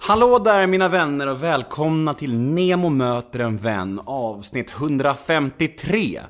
Hallå 0.00 0.38
där 0.38 0.66
mina 0.66 0.88
vänner 0.88 1.26
och 1.26 1.42
välkomna 1.42 2.14
till 2.14 2.38
Nemo 2.38 2.88
möter 2.88 3.38
en 3.38 3.56
vän 3.56 4.00
avsnitt 4.04 4.70
153. 4.70 6.20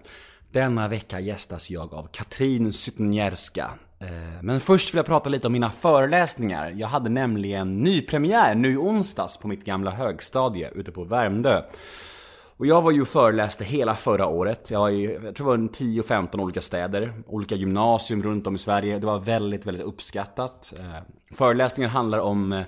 Denna 0.53 0.89
vecka 0.89 1.21
gästas 1.21 1.71
jag 1.71 1.95
av 1.95 2.09
Katrin 2.13 2.73
Zytnierska 2.73 3.71
eh, 4.01 4.43
Men 4.43 4.61
först 4.61 4.95
vill 4.95 4.97
jag 4.97 5.07
prata 5.07 5.29
lite 5.29 5.47
om 5.47 5.53
mina 5.53 5.71
föreläsningar. 5.71 6.75
Jag 6.77 6.89
hade 6.89 7.11
nämligen 7.11 7.79
nypremiär 7.79 8.55
nu 8.55 8.73
i 8.73 8.77
onsdags 8.77 9.37
på 9.37 9.49
mitt 9.49 9.65
gamla 9.65 9.91
högstadie 9.91 10.71
ute 10.75 10.93
på 10.93 11.05
Värmdö. 11.05 11.63
Och 12.57 12.67
jag 12.67 12.83
var 12.83 12.91
ju 12.91 13.03
och 13.03 13.09
föreläste 13.09 13.65
hela 13.65 13.97
förra 13.97 14.27
året. 14.27 14.71
Jag 14.71 14.81
var 14.81 14.91
i, 14.91 15.19
jag 15.25 15.35
tror 15.35 15.57
det 15.57 15.63
var 15.63 15.69
10-15 15.69 16.41
olika 16.41 16.61
städer, 16.61 17.13
olika 17.27 17.55
gymnasium 17.55 18.23
runt 18.23 18.47
om 18.47 18.55
i 18.55 18.59
Sverige. 18.59 18.99
Det 18.99 19.07
var 19.07 19.19
väldigt, 19.19 19.67
väldigt 19.67 19.85
uppskattat. 19.85 20.75
Eh, 20.79 21.35
föreläsningen 21.35 21.91
handlar 21.91 22.19
om 22.19 22.53
eh, 22.53 22.63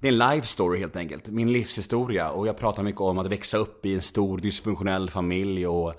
det 0.00 0.08
är 0.08 0.12
en 0.12 0.18
life 0.18 0.46
story 0.46 0.78
helt 0.78 0.96
enkelt. 0.96 1.28
Min 1.28 1.52
livshistoria. 1.52 2.30
Och 2.30 2.46
jag 2.46 2.58
pratar 2.58 2.82
mycket 2.82 3.00
om 3.00 3.18
att 3.18 3.26
växa 3.26 3.58
upp 3.58 3.86
i 3.86 3.94
en 3.94 4.02
stor 4.02 4.38
dysfunktionell 4.38 5.10
familj 5.10 5.66
och 5.66 5.94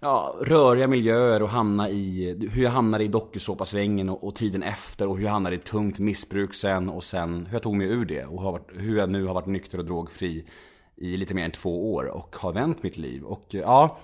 ja, 0.00 0.36
röriga 0.40 0.86
miljöer 0.86 1.42
och 1.42 1.48
hamna 1.48 1.90
i, 1.90 2.36
hur 2.52 2.62
jag 2.62 2.70
hamnade 2.70 3.04
i 3.04 3.08
dokusåpasvängen 3.08 4.08
och, 4.08 4.24
och 4.24 4.34
tiden 4.34 4.62
efter 4.62 5.08
och 5.08 5.16
hur 5.16 5.24
jag 5.24 5.32
hamnade 5.32 5.56
i 5.56 5.58
tungt 5.58 5.98
missbruk 5.98 6.54
sen 6.54 6.88
och 6.88 7.04
sen 7.04 7.46
hur 7.46 7.52
jag 7.52 7.62
tog 7.62 7.76
mig 7.76 7.86
ur 7.86 8.04
det 8.04 8.24
och 8.24 8.42
har 8.42 8.52
varit, 8.52 8.70
hur 8.74 8.98
jag 8.98 9.10
nu 9.10 9.24
har 9.24 9.34
varit 9.34 9.46
nykter 9.46 9.78
och 9.78 9.84
drogfri 9.84 10.46
i 10.96 11.16
lite 11.16 11.34
mer 11.34 11.44
än 11.44 11.50
två 11.50 11.94
år 11.94 12.04
och 12.04 12.36
har 12.36 12.52
vänt 12.52 12.82
mitt 12.82 12.96
liv. 12.96 13.22
Och 13.22 13.54
eh, 13.54 13.60
ja, 13.60 13.98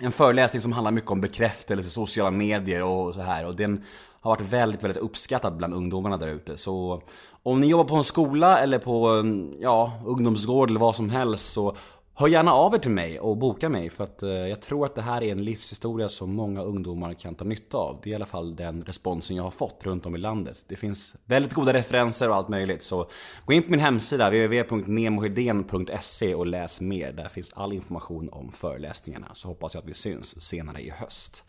en 0.00 0.12
föreläsning 0.12 0.60
som 0.60 0.72
handlar 0.72 0.92
mycket 0.92 1.10
om 1.10 1.20
bekräftelse, 1.20 1.90
sociala 1.90 2.30
medier 2.30 2.82
och 2.82 3.14
så 3.14 3.20
här 3.20 3.46
och 3.46 3.56
den 3.56 3.84
har 4.20 4.30
varit 4.30 4.52
väldigt, 4.52 4.82
väldigt 4.82 5.02
uppskattad 5.02 5.56
bland 5.56 5.74
ungdomarna 5.74 6.16
där 6.16 6.28
ute. 6.28 6.56
Så 6.56 7.02
om 7.42 7.60
ni 7.60 7.66
jobbar 7.66 7.84
på 7.84 7.94
en 7.94 8.04
skola 8.04 8.58
eller 8.58 8.78
på 8.78 9.08
um, 9.08 9.52
ja, 9.60 9.92
ungdomsgård 10.06 10.70
eller 10.70 10.80
vad 10.80 10.96
som 10.96 11.10
helst 11.10 11.52
så 11.52 11.74
hör 12.20 12.28
gärna 12.28 12.52
av 12.52 12.74
er 12.74 12.78
till 12.78 12.90
mig 12.90 13.20
och 13.20 13.36
boka 13.36 13.68
mig 13.68 13.90
för 13.90 14.04
att 14.04 14.22
eh, 14.22 14.30
jag 14.30 14.62
tror 14.62 14.86
att 14.86 14.94
det 14.94 15.02
här 15.02 15.22
är 15.22 15.32
en 15.32 15.44
livshistoria 15.44 16.08
som 16.08 16.34
många 16.34 16.62
ungdomar 16.62 17.14
kan 17.14 17.34
ta 17.34 17.44
nytta 17.44 17.76
av. 17.76 18.00
Det 18.02 18.08
är 18.08 18.12
i 18.12 18.14
alla 18.14 18.26
fall 18.26 18.56
den 18.56 18.82
responsen 18.82 19.36
jag 19.36 19.44
har 19.44 19.50
fått 19.50 19.80
runt 19.84 20.06
om 20.06 20.14
i 20.14 20.18
landet. 20.18 20.64
Det 20.68 20.76
finns 20.76 21.16
väldigt 21.24 21.52
goda 21.52 21.72
referenser 21.72 22.28
och 22.28 22.36
allt 22.36 22.48
möjligt 22.48 22.82
så 22.82 23.10
gå 23.46 23.52
in 23.52 23.62
på 23.62 23.70
min 23.70 23.80
hemsida 23.80 24.30
www.nemohedén.se 24.30 26.34
och 26.34 26.46
läs 26.46 26.80
mer. 26.80 27.12
Där 27.12 27.28
finns 27.28 27.52
all 27.52 27.72
information 27.72 28.28
om 28.32 28.52
föreläsningarna 28.52 29.30
så 29.34 29.48
hoppas 29.48 29.74
jag 29.74 29.82
att 29.82 29.88
vi 29.88 29.94
syns 29.94 30.42
senare 30.42 30.80
i 30.80 30.90
höst. 30.90 31.44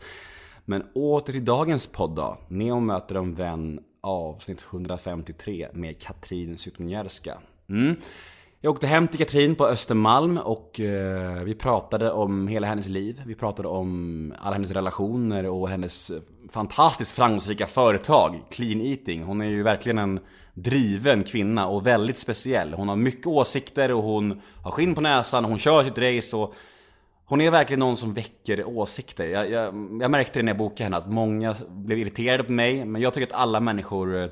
Men 0.64 0.84
åter 0.94 1.32
till 1.32 1.44
dagens 1.44 1.86
podd 1.86 2.16
då. 2.16 2.38
Neo 2.48 2.80
möter 2.80 3.14
en 3.14 3.34
vän 3.34 3.80
avsnitt 4.02 4.64
153 4.70 5.68
med 5.72 6.02
Katrin 6.02 6.58
Zytomierska. 6.58 7.38
Mm. 7.68 7.96
Jag 8.60 8.70
åkte 8.72 8.86
hem 8.86 9.08
till 9.08 9.18
Katrin 9.18 9.54
på 9.54 9.66
Östermalm 9.66 10.38
och 10.38 10.80
eh, 10.80 11.42
vi 11.42 11.54
pratade 11.54 12.12
om 12.12 12.48
hela 12.48 12.66
hennes 12.66 12.88
liv. 12.88 13.22
Vi 13.26 13.34
pratade 13.34 13.68
om 13.68 14.34
alla 14.38 14.54
hennes 14.54 14.70
relationer 14.70 15.46
och 15.46 15.68
hennes 15.68 16.12
fantastiskt 16.50 17.12
framgångsrika 17.12 17.66
företag, 17.66 18.42
Clean 18.50 18.80
Eating. 18.80 19.22
Hon 19.22 19.40
är 19.40 19.48
ju 19.48 19.62
verkligen 19.62 19.98
en 19.98 20.20
driven 20.54 21.24
kvinna 21.24 21.68
och 21.68 21.86
väldigt 21.86 22.18
speciell. 22.18 22.74
Hon 22.74 22.88
har 22.88 22.96
mycket 22.96 23.26
åsikter 23.26 23.92
och 23.92 24.02
hon 24.02 24.40
har 24.62 24.70
skinn 24.70 24.94
på 24.94 25.00
näsan, 25.00 25.44
hon 25.44 25.58
kör 25.58 25.84
sitt 25.84 25.98
race 25.98 26.36
och 26.36 26.54
hon 27.32 27.40
är 27.40 27.50
verkligen 27.50 27.80
någon 27.80 27.96
som 27.96 28.14
väcker 28.14 28.64
åsikter. 28.64 29.26
Jag, 29.26 29.50
jag, 29.50 29.74
jag 30.00 30.10
märkte 30.10 30.38
det 30.38 30.42
när 30.42 30.52
jag 30.52 30.58
bokade 30.58 30.84
henne 30.84 30.96
att 30.96 31.10
många 31.10 31.56
blev 31.68 31.98
irriterade 31.98 32.44
på 32.44 32.52
mig, 32.52 32.84
men 32.84 33.02
jag 33.02 33.14
tycker 33.14 33.26
att 33.26 33.40
alla 33.40 33.60
människor... 33.60 34.16
Eh, 34.16 34.28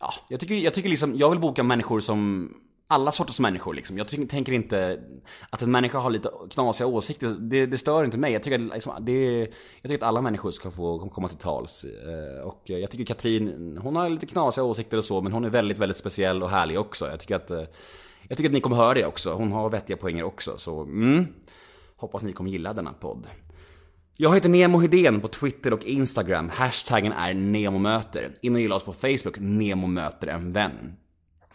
ja, 0.00 0.12
jag 0.28 0.40
tycker, 0.40 0.54
jag 0.54 0.74
tycker 0.74 0.88
liksom, 0.88 1.16
jag 1.16 1.30
vill 1.30 1.38
boka 1.38 1.62
människor 1.62 2.00
som 2.00 2.50
alla 2.88 3.12
sorters 3.12 3.40
människor 3.40 3.74
liksom. 3.74 3.98
Jag 3.98 4.08
tycker, 4.08 4.26
tänker 4.26 4.52
inte 4.52 5.00
att 5.50 5.62
en 5.62 5.70
människa 5.70 5.98
har 5.98 6.10
lite 6.10 6.30
knasiga 6.50 6.86
åsikter, 6.86 7.36
det, 7.38 7.66
det 7.66 7.78
stör 7.78 8.04
inte 8.04 8.18
mig. 8.18 8.32
Jag 8.32 8.42
tycker, 8.42 8.58
liksom, 8.58 8.92
det, 9.00 9.38
jag 9.40 9.50
tycker 9.82 9.94
att 9.94 10.08
alla 10.08 10.20
människor 10.20 10.50
ska 10.50 10.70
få 10.70 11.08
komma 11.08 11.28
till 11.28 11.38
tals. 11.38 11.84
Eh, 11.84 12.46
och 12.46 12.62
jag 12.64 12.90
tycker 12.90 13.04
Katrin, 13.04 13.78
hon 13.82 13.96
har 13.96 14.08
lite 14.08 14.26
knasiga 14.26 14.64
åsikter 14.64 14.96
och 14.96 15.04
så, 15.04 15.20
men 15.20 15.32
hon 15.32 15.44
är 15.44 15.50
väldigt, 15.50 15.78
väldigt 15.78 15.98
speciell 15.98 16.42
och 16.42 16.50
härlig 16.50 16.80
också. 16.80 17.06
Jag 17.10 17.20
tycker 17.20 17.36
att, 17.36 17.50
eh, 17.50 17.64
jag 18.28 18.36
tycker 18.36 18.50
att 18.50 18.54
ni 18.54 18.60
kommer 18.60 18.76
höra 18.76 18.94
det 18.94 19.06
också. 19.06 19.32
Hon 19.32 19.52
har 19.52 19.70
vettiga 19.70 19.96
poänger 19.96 20.24
också, 20.24 20.58
så 20.58 20.82
mm. 20.82 21.26
Hoppas 21.96 22.22
ni 22.22 22.32
kommer 22.32 22.50
gilla 22.50 22.72
denna 22.72 22.92
podd. 22.92 23.26
Jag 24.16 24.34
heter 24.34 24.48
Nemo 24.48 24.78
Hedén 24.78 25.20
på 25.20 25.28
Twitter 25.28 25.72
och 25.72 25.84
Instagram. 25.84 26.48
Hashtaggen 26.48 27.12
är 27.12 27.34
NEMOMÖTER. 27.34 28.34
In 28.42 28.54
och 28.54 28.60
gilla 28.60 28.74
oss 28.74 28.84
på 28.84 28.92
Facebook, 28.92 29.38
Nemo 29.38 29.86
möter 29.86 30.26
en 30.26 30.52
vän. 30.52 30.96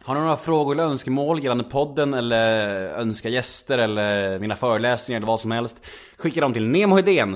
Har 0.04 0.16
ni 0.16 0.22
några 0.22 0.38
frågor 0.38 0.74
eller 0.74 0.84
önskemål 0.84 1.44
gällande 1.44 1.64
podden 1.64 2.14
eller 2.14 2.70
önska 2.90 3.30
gäster 3.30 3.78
eller 3.78 4.40
mina 4.40 4.56
föreläsningar 4.56 5.20
eller 5.20 5.28
vad 5.28 5.40
som 5.40 5.52
helst? 5.52 5.86
Skicka 6.18 6.42
dem 6.42 6.54
till 6.54 6.68
nemohedén 6.68 7.36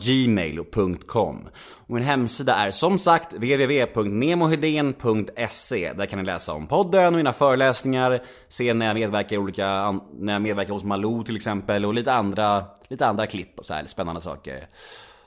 gmail.com 0.00 1.48
Och 1.86 1.94
min 1.94 2.04
hemsida 2.04 2.54
är 2.54 2.70
som 2.70 2.98
sagt 2.98 3.32
www.nemohedén.se 3.32 5.92
Där 5.92 6.06
kan 6.06 6.18
ni 6.18 6.24
läsa 6.24 6.52
om 6.52 6.66
podden 6.66 7.06
och 7.06 7.12
mina 7.12 7.32
föreläsningar, 7.32 8.22
se 8.48 8.74
när 8.74 8.86
jag 8.86 8.94
medverkar 8.94 9.36
i 9.36 9.38
olika, 9.38 9.92
när 10.12 10.32
jag 10.32 10.42
medverkar 10.42 10.72
hos 10.72 10.84
Malou 10.84 11.24
till 11.24 11.36
exempel 11.36 11.84
och 11.84 11.94
lite 11.94 12.12
andra, 12.12 12.64
lite 12.88 13.06
andra 13.06 13.26
klipp 13.26 13.58
och 13.58 13.64
så 13.64 13.74
här 13.74 13.84
spännande 13.86 14.20
saker. 14.20 14.68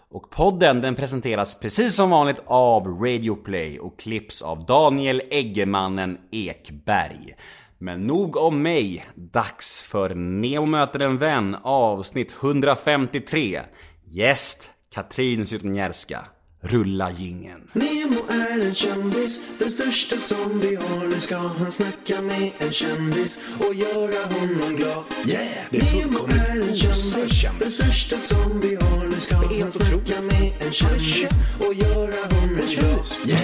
Och 0.10 0.30
podden 0.30 0.82
den 0.82 0.96
presenteras 0.96 1.60
precis 1.60 1.96
som 1.96 2.10
vanligt 2.10 2.42
av 2.46 2.88
Radio 2.88 3.36
Play 3.36 3.80
och 3.80 4.00
klipps 4.00 4.42
av 4.42 4.66
Daniel 4.66 5.22
Eggemannen 5.32 6.18
Ekberg. 6.32 7.36
Men 7.78 8.04
nog 8.04 8.38
om 8.38 8.62
mig. 8.62 9.06
Dags 9.16 9.84
för 9.84 10.16
Neo 10.16 10.66
möter 10.66 11.00
en 11.00 11.18
vän 11.18 11.58
avsnitt 11.64 12.34
153. 12.42 13.62
Gäst 14.06 14.72
Katrin 14.94 15.46
Zytomierska. 15.46 16.26
Rulla 16.62 17.12
jingeln. 17.12 17.62
Nemo 17.74 18.20
är 18.30 18.66
en 18.68 18.76
kändis, 18.76 19.40
den 19.60 19.72
största 19.72 20.16
som 20.16 20.60
vi 20.60 20.76
har. 20.76 21.08
Nu 21.08 21.20
ska 21.20 21.38
han 21.38 21.72
snacka 21.72 22.22
med 22.22 22.52
en 22.58 22.72
kändis 22.72 23.40
och 23.60 23.74
göra 23.76 24.24
honom 24.34 24.76
glad. 24.78 25.04
Yeah! 25.28 25.48
Det 25.72 25.78
är 25.78 26.06
Nemo 26.06 26.20
är 26.28 26.62
en 26.70 26.76
kändis, 26.76 27.44
den 27.60 27.72
största 27.72 28.18
som 28.18 28.60
vi 28.62 28.76
har. 28.76 29.04
Nu 29.06 29.12
ska 29.12 29.36
han 29.36 29.72
snacka 29.72 30.22
med 30.22 30.52
en 30.68 30.72
kändis 30.72 31.30
och 31.60 31.74
göra 31.74 32.36
honom 32.36 32.56
glad. 32.68 33.06
Yeah! 33.28 33.42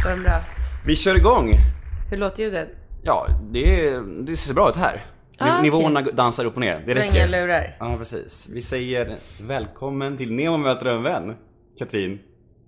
Står 0.00 0.10
den 0.10 0.22
bra? 0.22 0.40
Vi 0.86 0.96
kör 0.96 1.16
igång. 1.16 1.54
Hur 2.10 2.16
låter 2.16 2.42
ljudet? 2.42 2.68
Ja, 3.02 3.26
det, 3.52 3.86
är- 3.88 4.24
det 4.26 4.36
ser 4.36 4.54
bra 4.54 4.70
ut 4.70 4.76
här. 4.76 5.04
Ah. 5.38 5.62
Nivåerna 5.62 6.00
dansar 6.02 6.44
upp 6.44 6.54
och 6.54 6.60
ner. 6.60 6.82
Det 6.86 6.94
räcker. 6.94 7.28
lurar. 7.28 7.76
Ja, 7.78 7.96
precis. 7.98 8.48
Vi 8.52 8.62
säger 8.62 9.18
välkommen 9.42 10.16
till 10.16 10.32
Nemo 10.32 10.56
möter 10.56 10.86
en 10.86 11.02
vän. 11.02 11.34
Katrin. 11.78 12.18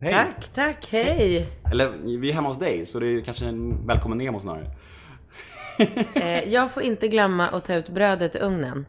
Hej. 0.02 0.12
Tack, 0.12 0.48
tack, 0.54 0.88
hej! 0.92 1.46
Eller 1.72 1.88
vi 2.20 2.28
är 2.30 2.32
hemma 2.34 2.48
hos 2.48 2.58
dig, 2.58 2.86
så 2.86 2.98
det 3.00 3.06
är 3.06 3.20
kanske 3.20 3.44
en 3.46 3.86
välkommen 3.86 4.18
Nemo 4.18 4.40
snarare. 4.40 4.66
Eh, 6.14 6.48
jag 6.52 6.70
får 6.70 6.82
inte 6.82 7.08
glömma 7.08 7.48
att 7.48 7.64
ta 7.64 7.74
ut 7.74 7.88
brödet 7.88 8.36
ur 8.36 8.40
ugnen. 8.42 8.86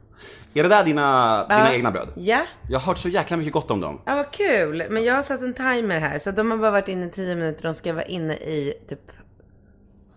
Är 0.54 0.64
det 0.64 0.70
där 0.70 0.84
dina, 0.84 1.44
dina 1.48 1.70
Ja. 1.70 1.74
egna 1.74 1.92
bröd? 1.92 2.08
Ja, 2.16 2.42
Jag 2.70 2.80
har 2.80 2.88
hört 2.88 2.98
så 2.98 3.10
jäkla 3.10 3.38
mycket 3.38 3.54
gott 3.54 3.72
om 3.72 3.82
dem. 3.82 4.02
ja 4.06 4.16
vad 4.16 4.32
kul. 4.32 4.84
Men 4.90 5.04
jag 5.04 5.16
har 5.16 5.22
satt 5.22 5.42
en 5.42 5.54
timer 5.54 6.00
här, 6.00 6.20
så 6.20 6.32
de 6.32 6.52
har 6.52 6.58
bara 6.58 6.72
varit 6.72 6.88
inne 6.88 7.06
i 7.06 7.10
10 7.10 7.36
minuter. 7.36 7.64
De 7.64 7.74
ska 7.74 7.94
vara 7.94 8.06
inne 8.06 8.34
i 8.34 8.74
typ 8.90 9.00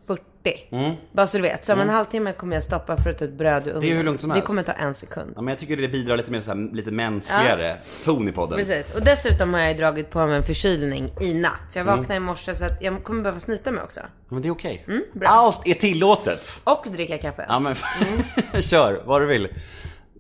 40. 0.07 0.23
Mm. 0.71 0.95
Bara 1.13 1.27
så 1.27 1.37
du 1.37 1.43
vet. 1.43 1.65
Så 1.67 1.73
om 1.73 1.81
en 1.81 1.89
halvtimme 1.89 2.33
kommer 2.33 2.57
jag 2.57 2.63
stoppa 2.63 2.97
för 2.97 3.11
att 3.11 3.19
ta 3.19 3.25
ut 3.25 3.33
bröd 3.39 3.67
ugnen. 3.67 3.81
Det 3.81 3.91
är 3.91 3.97
hur 3.97 4.05
lugnt 4.05 4.21
som 4.21 4.29
Det 4.31 4.35
helst. 4.35 4.47
kommer 4.47 4.63
ta 4.63 4.73
en 4.73 4.95
sekund. 4.95 5.33
Ja, 5.37 5.43
men 5.43 5.53
jag 5.53 5.59
tycker 5.59 5.77
det 5.77 5.89
bidrar 5.89 6.17
lite 6.17 6.31
mer 6.33 6.41
så 6.41 6.51
här, 6.51 6.75
lite 6.75 6.91
mänskligare 6.91 7.77
ton 8.05 8.29
i 8.29 8.33
podden. 8.33 8.59
Precis. 8.59 8.95
Och 8.95 9.03
dessutom 9.03 9.55
har 9.55 9.61
jag 9.61 9.77
dragit 9.77 10.11
på 10.11 10.27
mig 10.27 10.37
en 10.37 10.43
förkylning 10.43 11.13
i 11.21 11.35
natt. 11.35 11.53
Så 11.69 11.79
jag 11.79 11.87
Mm. 11.87 11.99
vaknade 11.99 12.17
i 12.17 12.21
morse 12.21 12.55
så 12.55 12.65
att 12.65 12.83
jag 12.83 13.05
kommer 13.05 13.23
behöva 13.23 13.41
snyta 13.41 13.73
mig 13.73 13.83
också. 13.83 14.01
Men 14.29 14.43
det 14.43 14.49
är 14.49 14.53
okej. 14.53 14.85
Mm, 14.89 15.03
bra. 15.13 15.29
Allt 15.29 15.67
är 15.67 15.75
tillåtet. 15.75 16.61
Och 16.65 16.87
dricka 16.91 17.19
kaffe. 17.19 17.45
Ja 17.49 17.59
men 17.59 17.75
Mm. 18.01 18.63
kör, 18.63 19.03
vad 19.07 19.23
du 19.23 19.27
vill. 19.27 19.49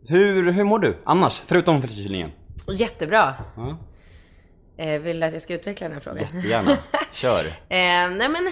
Hur, 0.08 0.52
hur 0.52 0.64
mår 0.64 0.78
du 0.78 0.96
annars, 1.04 1.42
förutom 1.46 1.82
förkylningen? 1.82 2.30
Jättebra. 2.72 3.34
Ja. 3.56 3.78
Eh, 4.78 5.00
vill 5.00 5.20
du 5.20 5.26
att 5.26 5.32
jag 5.32 5.42
ska 5.42 5.54
utveckla 5.54 5.84
den 5.88 5.94
här 5.94 6.00
frågan? 6.00 6.24
Gärna, 6.44 6.76
kör. 7.12 7.44
Eh, 7.46 7.50
nej 7.68 8.28
men, 8.28 8.50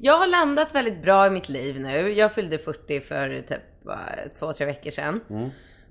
jag 0.00 0.18
har 0.18 0.26
landat 0.26 0.74
väldigt 0.74 1.02
bra 1.02 1.26
i 1.26 1.30
mitt 1.30 1.48
liv 1.48 1.80
nu. 1.80 2.12
Jag 2.12 2.32
fyllde 2.32 2.58
40 2.58 3.00
för 3.00 3.40
typ 3.40 3.62
två, 4.38 4.52
tre 4.52 4.66
veckor 4.66 4.90
sedan. 4.90 5.20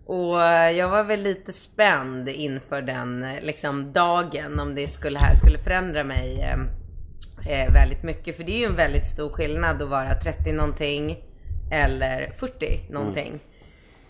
Och 0.06 0.44
eh, 0.44 0.72
jag 0.72 0.90
var 0.90 1.04
väl 1.04 1.22
lite 1.22 1.54
spänd 1.54 2.30
inför 2.30 2.82
den 2.82 3.26
liksom, 3.42 3.94
dagen, 3.94 4.60
om 4.60 4.76
det 4.76 4.88
skulle, 4.88 5.20
här 5.20 5.36
skulle 5.36 5.60
förändra 5.60 6.04
mig 6.04 6.42
eh, 6.42 7.64
eh, 7.64 7.74
väldigt 7.74 8.04
mycket. 8.04 8.38
För 8.38 8.44
det 8.44 8.52
är 8.52 8.60
ju 8.60 8.66
en 8.66 8.76
väldigt 8.76 9.08
stor 9.08 9.30
skillnad 9.30 9.82
att 9.82 9.90
vara 9.90 10.14
30 10.14 10.52
någonting 10.52 11.24
eller 11.72 12.32
40 12.32 12.80
någonting. 12.90 13.40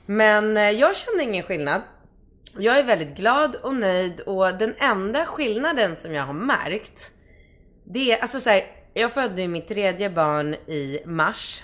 Men 0.06 0.58
eh, 0.58 0.70
jag 0.70 0.96
kände 0.96 1.24
ingen 1.24 1.44
skillnad. 1.44 1.82
Jag 2.58 2.80
är 2.80 2.84
väldigt 2.84 3.18
glad 3.18 3.56
och 3.56 3.76
nöjd 3.76 4.20
och 4.20 4.54
den 4.54 4.74
enda 4.80 5.26
skillnaden 5.26 5.96
som 5.96 6.14
jag 6.14 6.24
har 6.24 6.34
märkt 6.34 7.12
det 7.94 8.12
är, 8.12 8.22
alltså 8.22 8.40
så 8.40 8.50
här, 8.50 8.64
jag 9.00 9.12
födde 9.14 9.42
ju 9.42 9.48
mitt 9.48 9.68
tredje 9.68 10.10
barn 10.10 10.54
i 10.54 11.00
mars. 11.06 11.64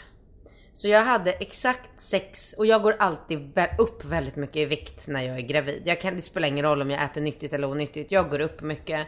Så 0.74 0.88
jag 0.88 1.04
hade 1.04 1.32
exakt 1.32 1.90
sex, 2.02 2.56
och 2.58 2.66
jag 2.66 2.82
går 2.82 2.96
alltid 3.00 3.60
upp 3.80 4.06
väldigt 4.06 4.36
mycket 4.36 4.56
i 4.58 4.66
vikt 4.66 5.08
när 5.08 5.22
jag 5.22 5.36
är 5.38 5.42
gravid. 5.42 5.82
Jag 5.86 6.02
kan, 6.02 6.16
det 6.16 6.22
spelar 6.22 6.48
ingen 6.48 6.66
roll 6.66 6.82
om 6.82 6.92
jag 6.92 7.04
äter 7.04 7.22
nyttigt 7.22 7.54
eller 7.54 7.70
onyttigt, 7.70 8.12
jag 8.12 8.30
går 8.30 8.40
upp 8.42 8.62
mycket. 8.62 9.08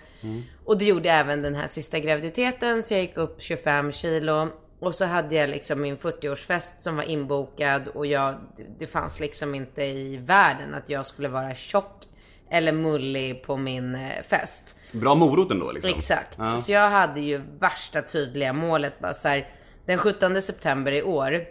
Och 0.66 0.78
det 0.78 0.86
gjorde 0.86 1.08
jag 1.08 1.18
även 1.20 1.42
den 1.42 1.56
här 1.56 1.68
sista 1.68 2.00
graviditeten, 2.00 2.84
så 2.84 2.94
jag 2.94 3.02
gick 3.02 3.18
upp 3.18 3.42
25 3.42 3.92
kilo. 3.92 4.48
Och 4.80 4.96
så 4.96 5.06
hade 5.06 5.36
jag 5.36 5.50
liksom 5.50 5.82
min 5.82 5.98
40-årsfest 5.98 6.80
som 6.80 6.96
var 6.96 7.04
inbokad 7.04 7.88
och 7.88 8.06
jag, 8.06 8.36
det- 8.58 8.64
det 8.80 8.88
fanns 8.88 9.20
liksom 9.20 9.56
inte 9.56 9.84
i 9.84 10.18
världen 10.18 10.74
att 10.74 10.90
jag 10.90 11.06
skulle 11.06 11.28
vara 11.30 11.56
tjock 11.56 12.04
eller 12.52 12.72
mullig 12.72 13.44
på 13.44 13.58
min 13.58 13.96
eh, 13.96 14.22
fest. 14.24 14.77
Bra 14.94 15.16
morot 15.16 15.52
ändå 15.52 15.72
liksom. 15.72 15.94
Exakt. 15.98 16.36
Ja. 16.38 16.58
Så 16.58 16.72
jag 16.72 16.90
hade 16.90 17.20
ju 17.20 17.42
värsta 17.60 18.02
tydliga 18.02 18.54
målet 18.54 19.00
bara 19.00 19.14
så 19.14 19.28
här, 19.28 19.48
Den 19.86 19.98
17 19.98 20.42
september 20.42 20.92
i 20.92 21.04
år, 21.04 21.46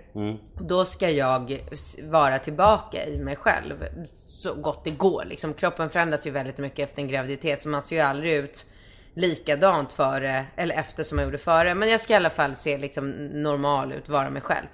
då 0.61 0.85
ska 0.85 1.11
jag 1.11 1.61
vara 2.03 2.39
tillbaka 2.39 3.07
i 3.07 3.19
mig 3.19 3.37
själv. 3.37 3.85
Så 4.15 4.55
gott 4.55 4.85
det 4.85 4.91
går 4.91 5.25
liksom. 5.25 5.55
Kroppen 5.55 5.91
förändras 5.91 6.27
ju 6.27 6.31
väldigt 6.31 6.59
mycket 6.59 6.89
efter 6.89 7.03
en 7.03 7.09
graviditet. 7.09 7.63
Så 7.63 7.69
man 7.69 7.83
ser 7.83 7.97
ju 7.97 8.03
aldrig 8.03 8.33
ut 8.33 8.67
likadant 9.15 9.93
före 9.93 10.47
eller 10.57 10.75
efter 10.75 11.05
som 11.05 11.19
jag 11.19 11.25
gjorde 11.25 11.39
före. 11.39 11.75
Men 11.75 11.89
jag 11.89 12.01
ska 12.01 12.13
i 12.13 12.17
alla 12.17 12.31
fall 12.31 12.55
se 12.55 12.79
liksom 12.79 13.11
normal 13.43 13.93
ut, 13.93 14.09
vara 14.09 14.31
mig 14.31 14.43
själv. 14.43 14.67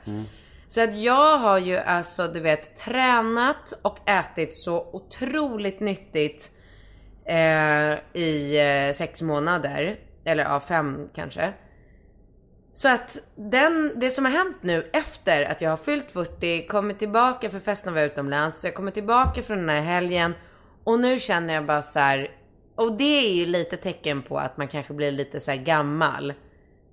Så 0.69 0.85
att 0.85 0.97
jag 0.97 1.39
har 1.39 1.59
ju 1.59 1.77
alltså, 1.77 2.29
du 2.29 2.41
vet, 2.41 2.77
tränat 2.77 3.73
och 3.83 4.09
ätit 4.09 4.57
så 4.57 4.91
otroligt 4.93 5.81
nyttigt 5.81 6.51
eh, 7.25 8.21
i 8.23 8.59
eh, 8.61 8.95
sex 8.95 9.23
månader. 9.23 9.99
Eller 10.25 10.45
ja, 10.45 10.61
fem 10.61 11.09
kanske. 11.15 11.53
Så 12.73 12.89
att 12.89 13.19
den, 13.35 13.93
det 13.97 14.11
som 14.11 14.25
har 14.25 14.33
hänt 14.33 14.59
nu 14.61 14.91
efter 14.93 15.45
att 15.45 15.61
jag 15.61 15.71
har 15.71 15.77
fyllt 15.77 16.11
40, 16.11 16.67
kommit 16.67 16.99
tillbaka 16.99 17.51
för 17.51 17.59
festen 17.59 17.95
var 17.95 18.03
utomlands, 18.03 18.61
så 18.61 18.67
jag 18.67 18.75
kommer 18.75 18.91
tillbaka 18.91 19.43
från 19.43 19.59
den 19.59 19.69
här 19.69 19.81
helgen 19.81 20.35
och 20.85 21.01
nu 21.01 21.19
känner 21.19 21.55
jag 21.55 21.67
bara 21.67 21.83
så 21.83 21.99
här, 21.99 22.31
och 22.77 22.97
det 22.97 23.19
är 23.27 23.35
ju 23.35 23.47
lite 23.47 23.77
tecken 23.77 24.23
på 24.23 24.39
att 24.39 24.57
man 24.57 24.69
kanske 24.69 24.95
blir 24.95 25.13
lite 25.13 25.41
så 25.41 25.51
här 25.51 25.59
gammal. 25.59 26.33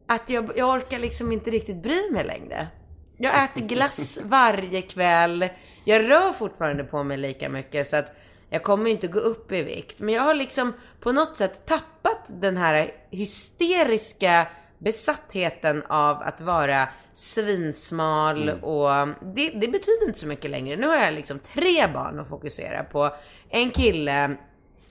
Att 0.08 0.30
jag, 0.30 0.52
jag 0.56 0.70
orkar 0.70 1.00
liksom 1.00 1.32
inte 1.32 1.50
riktigt 1.50 1.84
bry 1.84 2.12
mig 2.12 2.26
längre. 2.26 2.68
Jag 3.18 3.44
äter 3.44 3.62
glass 3.62 4.20
varje 4.24 4.82
kväll. 4.82 5.50
Jag 5.86 6.10
rör 6.10 6.32
fortfarande 6.32 6.84
på 6.84 7.04
mig 7.04 7.18
lika 7.18 7.50
mycket 7.50 7.88
så 7.88 7.96
att 7.96 8.16
jag 8.50 8.64
kommer 8.64 8.90
inte 8.90 9.08
gå 9.08 9.20
upp 9.20 9.52
i 9.52 9.64
vikt. 9.64 10.00
Men 10.00 10.16
jag 10.16 10.22
har 10.22 10.34
liksom 10.34 10.74
på 11.00 11.12
något 11.12 11.38
sätt 11.38 11.66
tappat 11.66 12.26
den 12.28 12.58
här 12.58 12.92
hysteriska 13.12 14.48
besattheten 14.78 15.84
av 15.88 16.22
att 16.22 16.42
vara 16.42 16.90
svinsmal 17.14 18.50
och 18.50 19.08
det, 19.36 19.50
det 19.50 19.68
betyder 19.68 20.08
inte 20.08 20.20
så 20.20 20.28
mycket 20.28 20.52
längre. 20.52 20.76
Nu 20.76 20.88
har 20.88 20.96
jag 20.98 21.14
liksom 21.14 21.40
tre 21.40 21.88
barn 21.88 22.20
att 22.20 22.30
fokusera 22.30 22.84
på. 22.84 23.16
En 23.50 23.72
kille, 23.72 24.36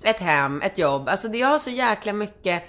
ett 0.02 0.20
hem, 0.20 0.62
ett 0.62 0.78
jobb. 0.78 1.08
Alltså 1.08 1.28
jag 1.28 1.48
har 1.48 1.58
så 1.58 1.70
jäkla 1.70 2.12
mycket 2.12 2.62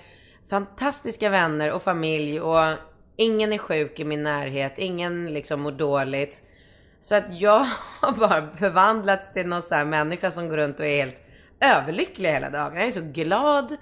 fantastiska 0.50 1.30
vänner 1.30 1.72
och 1.72 1.84
familj 1.84 2.42
och 2.42 2.76
ingen 3.16 3.54
är 3.54 3.58
sjuk 3.58 4.00
i 4.00 4.04
min 4.04 4.24
närhet, 4.24 4.74
ingen 4.78 5.34
liksom 5.34 5.62
mår 5.62 5.72
dåligt. 5.72 6.42
Så 7.02 7.16
att 7.16 7.40
jag 7.42 7.66
har 8.02 8.12
bara 8.12 8.48
förvandlats 8.58 9.34
till 9.34 9.48
någon 9.48 9.62
sån 9.62 9.78
här 9.78 9.86
människa 9.86 10.32
som 10.32 10.50
går 10.50 10.58
runt 10.58 10.80
och 10.80 10.86
är 10.86 11.04
helt 11.04 11.22
överlycklig 11.62 12.30
hela 12.30 12.50
dagen. 12.50 12.76
Jag 12.76 12.88
är 12.88 12.92
så 12.92 13.02
glad 13.02 13.78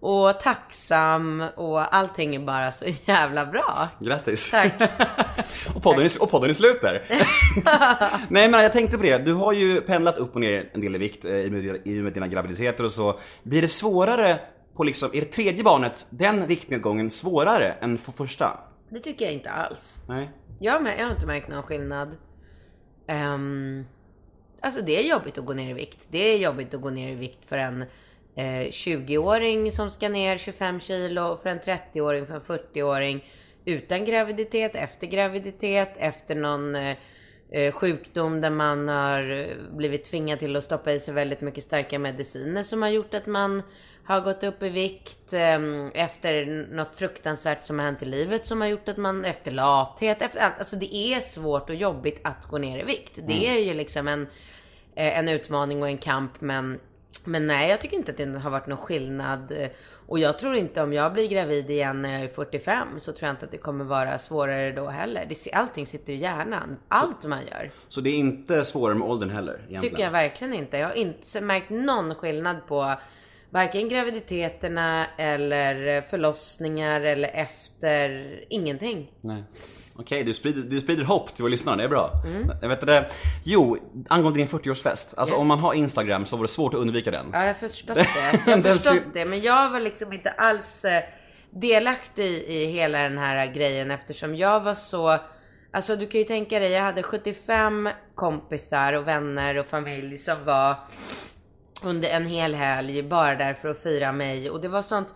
och 0.00 0.40
tacksam 0.40 1.44
och 1.56 1.94
allting 1.94 2.34
är 2.34 2.38
bara 2.40 2.72
så 2.72 2.84
jävla 3.04 3.46
bra. 3.46 3.88
Grattis. 4.00 4.50
Tack. 4.50 4.72
och, 5.74 5.82
podden 5.82 6.04
är, 6.04 6.22
och 6.22 6.30
podden 6.30 6.50
är 6.50 6.54
slut 6.54 6.80
där. 6.80 7.06
Nej 8.28 8.48
men 8.48 8.62
jag 8.62 8.72
tänkte 8.72 8.96
på 8.96 9.02
det, 9.02 9.18
du 9.18 9.34
har 9.34 9.52
ju 9.52 9.80
pendlat 9.80 10.16
upp 10.16 10.34
och 10.34 10.40
ner 10.40 10.70
en 10.74 10.80
del 10.80 10.94
i 10.94 10.98
vikt 10.98 11.24
eh, 11.24 11.32
i 11.32 11.48
och 12.00 12.04
med, 12.04 12.12
dina 12.12 12.28
graviditeter 12.28 12.84
och 12.84 12.92
så. 12.92 13.18
Blir 13.42 13.62
det 13.62 13.68
svårare 13.68 14.40
på 14.76 14.84
liksom, 14.84 15.10
är 15.12 15.20
det 15.20 15.26
tredje 15.26 15.62
barnet, 15.64 16.06
den 16.10 16.46
viktnedgången 16.46 17.10
svårare 17.10 17.72
än 17.72 17.98
för 17.98 18.12
första? 18.12 18.58
Det 18.90 18.98
tycker 18.98 19.24
jag 19.24 19.34
inte 19.34 19.50
alls. 19.50 19.98
Nej. 20.08 20.30
Jag, 20.60 20.88
jag 20.98 21.04
har 21.04 21.12
inte 21.12 21.26
märkt 21.26 21.48
någon 21.48 21.62
skillnad. 21.62 22.16
Um, 23.08 23.86
alltså 24.60 24.82
det 24.82 24.98
är 24.98 25.02
jobbigt 25.02 25.38
att 25.38 25.44
gå 25.44 25.52
ner 25.52 25.70
i 25.70 25.72
vikt. 25.72 26.08
Det 26.10 26.18
är 26.18 26.38
jobbigt 26.38 26.74
att 26.74 26.80
gå 26.80 26.90
ner 26.90 27.12
i 27.12 27.14
vikt 27.14 27.46
för 27.46 27.58
en 27.58 27.82
eh, 28.34 28.68
20-åring 28.70 29.72
som 29.72 29.90
ska 29.90 30.08
ner 30.08 30.38
25 30.38 30.80
kilo, 30.80 31.38
för 31.42 31.50
en 31.50 31.60
30-åring, 31.60 32.26
för 32.26 32.34
en 32.34 32.40
40-åring. 32.40 33.24
Utan 33.64 34.04
graviditet, 34.04 34.74
efter 34.74 35.06
graviditet, 35.06 35.90
efter 35.96 36.34
någon 36.34 36.74
eh, 36.74 36.96
eh 37.50 37.72
sjukdom 37.72 38.40
där 38.40 38.50
man 38.50 38.88
har 38.88 39.30
eh, 39.30 39.46
blivit 39.76 40.04
tvingad 40.04 40.38
till 40.38 40.56
att 40.56 40.64
stoppa 40.64 40.92
i 40.92 41.00
sig 41.00 41.14
väldigt 41.14 41.40
mycket 41.40 41.64
starka 41.64 41.98
mediciner 41.98 42.62
som 42.62 42.82
har 42.82 42.88
gjort 42.88 43.14
att 43.14 43.26
man 43.26 43.62
har 44.08 44.20
gått 44.20 44.42
upp 44.42 44.62
i 44.62 44.68
vikt 44.68 45.32
eh, 45.32 45.58
efter 45.94 46.46
något 46.74 46.96
fruktansvärt 46.96 47.64
som 47.64 47.78
har 47.78 47.86
hänt 47.86 48.02
i 48.02 48.06
livet 48.06 48.46
som 48.46 48.60
har 48.60 48.68
gjort 48.68 48.88
att 48.88 48.96
man 48.96 49.24
efter 49.24 49.50
lathet, 49.50 50.22
efter 50.22 50.40
allt. 50.40 50.58
Alltså 50.58 50.76
det 50.76 50.94
är 50.94 51.20
svårt 51.20 51.70
och 51.70 51.76
jobbigt 51.76 52.20
att 52.24 52.44
gå 52.46 52.58
ner 52.58 52.78
i 52.78 52.82
vikt. 52.82 53.18
Det 53.26 53.46
är 53.46 53.58
ju 53.58 53.74
liksom 53.74 54.08
en, 54.08 54.22
eh, 54.96 55.18
en 55.18 55.28
utmaning 55.28 55.82
och 55.82 55.88
en 55.88 55.98
kamp 55.98 56.40
men 56.40 56.80
men 57.24 57.46
nej, 57.46 57.70
jag 57.70 57.80
tycker 57.80 57.96
inte 57.96 58.10
att 58.10 58.16
det 58.18 58.38
har 58.38 58.50
varit 58.50 58.66
någon 58.66 58.78
skillnad. 58.78 59.52
Eh, 59.52 59.68
Och 60.06 60.18
jag 60.18 60.38
tror 60.38 60.54
inte 60.56 60.82
om 60.82 60.92
jag 60.92 61.12
blir 61.12 61.28
gravid 61.28 61.70
igen 61.70 62.02
när 62.02 62.12
jag 62.12 62.22
är 62.22 62.28
45 62.28 62.88
så 62.98 63.12
tror 63.12 63.26
jag 63.26 63.32
inte 63.32 63.44
att 63.44 63.50
det 63.50 63.58
kommer 63.58 63.84
vara 63.84 64.18
svårare 64.18 64.72
då 64.72 64.88
heller. 64.88 65.26
Det, 65.28 65.52
allting 65.52 65.86
sitter 65.86 66.12
i 66.12 66.16
hjärnan. 66.16 66.76
Allt 66.88 67.24
man 67.24 67.38
gör. 67.50 67.70
Så 67.88 68.00
det 68.00 68.10
är 68.10 68.14
inte 68.14 68.64
svårare 68.64 68.94
med 68.94 69.08
åldern 69.08 69.30
heller 69.30 69.54
egentligen? 69.54 69.82
Tycker 69.82 70.02
jag 70.02 70.10
verkligen 70.10 70.54
inte. 70.54 70.78
Jag 70.78 70.88
har 70.88 70.94
inte 70.94 71.40
märkt 71.40 71.70
någon 71.70 72.14
skillnad 72.14 72.56
på 72.68 72.94
varken 73.50 73.88
graviditeterna 73.88 75.06
eller 75.18 76.02
förlossningar 76.02 77.00
eller 77.00 77.28
efter. 77.28 78.40
Ingenting. 78.50 79.10
Nej. 79.20 79.44
Okej, 80.00 80.24
du, 80.24 80.34
sprider, 80.34 80.62
du 80.62 80.80
sprider 80.80 81.04
hopp 81.04 81.34
till 81.34 81.42
våra 81.42 81.50
lyssnare, 81.50 81.76
det 81.76 81.84
är 81.84 81.88
bra. 81.88 82.12
Mm. 82.26 82.50
Jag 82.62 82.68
vet 82.68 82.86
det. 82.86 83.10
Jo, 83.44 83.76
angående 84.08 84.38
din 84.38 84.46
40-årsfest. 84.48 85.14
Alltså 85.16 85.34
Ja. 85.34 85.38
om 85.40 85.46
man 85.46 85.58
har 85.58 85.74
Instagram 85.74 86.26
så 86.26 86.36
var 86.36 86.44
det 86.44 86.48
svårt 86.48 86.74
att 86.74 86.80
undvika 86.80 87.10
den. 87.10 87.26
Ja, 87.32 87.38
jag 87.40 87.46
har 87.46 87.54
förstått 87.54 87.96
det. 87.96 88.06
Jag 88.46 88.56
har 88.56 88.62
förstått 88.62 89.02
det. 89.14 89.24
Men 89.24 89.40
jag 89.40 89.70
var 89.70 89.80
liksom 89.80 90.12
inte 90.12 90.30
alls 90.30 90.84
eh, 90.84 91.02
delaktig 91.50 92.24
i 92.32 92.64
hela 92.64 92.98
den 93.02 93.18
här 93.18 93.46
grejen 93.52 93.90
eftersom 93.90 94.36
jag 94.36 94.60
var 94.60 94.74
så... 94.74 95.18
Alltså 95.70 95.96
du 95.96 96.06
kan 96.06 96.18
ju 96.20 96.24
tänka 96.26 96.58
dig, 96.58 96.70
jag 96.70 96.82
hade 96.82 97.02
75 97.02 97.88
kompisar 98.14 98.92
och 98.92 99.08
vänner 99.08 99.58
och 99.58 99.66
familj 99.66 100.18
som 100.18 100.44
var 100.44 100.76
under 101.84 102.08
en 102.08 102.26
hel 102.26 102.54
helg 102.54 103.02
bara 103.02 103.34
där 103.34 103.54
för 103.54 103.68
att 103.68 103.82
fira 103.82 104.12
mig. 104.12 104.50
Och 104.50 104.60
det 104.60 104.68
var 104.68 104.82
sånt 104.82 105.14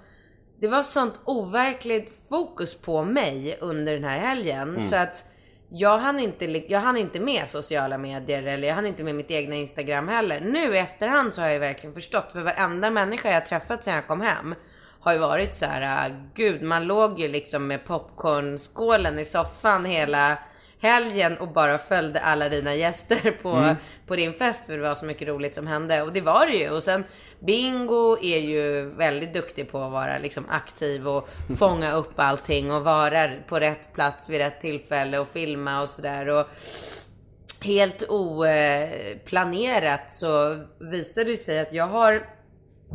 det 0.61 0.69
var 0.69 0.83
sånt 0.83 1.21
overkligt 1.25 2.29
fokus 2.29 2.81
på 2.81 3.05
mig 3.05 3.59
under 3.61 3.95
den 3.95 4.05
här 4.05 4.19
helgen. 4.19 4.81
Så 4.81 4.97
att 4.97 5.25
jag 5.69 5.99
hann, 5.99 6.21
inte, 6.21 6.45
jag 6.73 6.81
hann 6.81 6.97
inte 6.97 7.21
med 7.21 7.49
sociala 7.49 7.99
medier 7.99 8.43
eller 8.43 8.69
jag 8.69 8.75
hann 8.75 8.87
inte 8.87 9.05
med 9.05 9.15
mitt 9.15 9.31
egna 9.31 9.55
Instagram 9.55 10.09
heller. 10.09 10.41
Nu 10.41 10.75
i 10.75 10.79
efterhand 10.79 11.35
så 11.35 11.43
har 11.43 11.49
jag 11.49 11.61
verkligen 11.61 11.95
förstått 11.95 12.33
för 12.33 12.41
varenda 12.41 12.91
människa 12.91 13.31
jag 13.31 13.47
träffat 13.47 13.85
sen 13.85 13.95
jag 13.95 14.07
kom 14.07 14.21
hem 14.21 14.55
har 15.03 15.13
ju 15.13 15.19
varit 15.19 15.57
så 15.57 15.67
här, 15.67 16.31
gud 16.35 16.63
man 16.63 16.87
låg 16.87 17.21
ju 17.21 17.29
liksom 17.29 17.67
med 17.67 17.85
popcornskålen 17.85 19.19
i 19.19 19.25
soffan 19.25 19.85
hela 19.85 20.39
helgen 20.83 21.37
och 21.37 21.49
bara 21.49 21.79
följde 21.79 22.21
alla 22.21 22.49
dina 22.49 22.75
gäster 22.75 23.31
på, 23.43 23.77
på 24.07 24.17
din 24.17 24.35
fest 24.35 24.67
för 24.67 24.77
det 24.77 24.83
var 24.83 24.95
så 24.95 25.07
mycket 25.07 25.29
roligt 25.29 25.55
som 25.55 25.67
hände. 25.67 26.03
Och 26.03 26.13
det 26.13 26.21
var 26.21 26.47
det 26.47 26.57
ju. 26.57 26.71
Och 26.71 26.83
sen 26.83 27.05
Bingo 27.41 28.19
är 28.23 28.39
ju 28.39 28.91
väldigt 28.91 29.35
duktig 29.35 29.71
på 29.71 29.83
att 29.83 29.93
vara 29.93 30.19
liksom 30.19 30.45
aktiv 30.49 31.09
och 31.09 31.29
fånga 31.59 31.93
upp 31.93 32.13
allting 32.17 32.73
och 32.73 32.85
vara 32.85 33.31
på 33.49 33.59
rätt 33.59 33.95
plats 33.95 34.31
vid 34.31 34.39
rätt 34.39 34.61
tillfälle 34.61 35.19
och 35.19 35.29
filma 35.29 35.83
och 35.83 35.91
sådär. 35.91 36.29
Och 36.29 36.47
helt 37.61 38.03
oplanerat 38.09 38.93
så 40.13 40.57
visade 40.81 41.31
det 41.31 41.37
sig 41.37 41.61
att 41.61 41.73
jag 41.73 41.87
har 41.87 42.27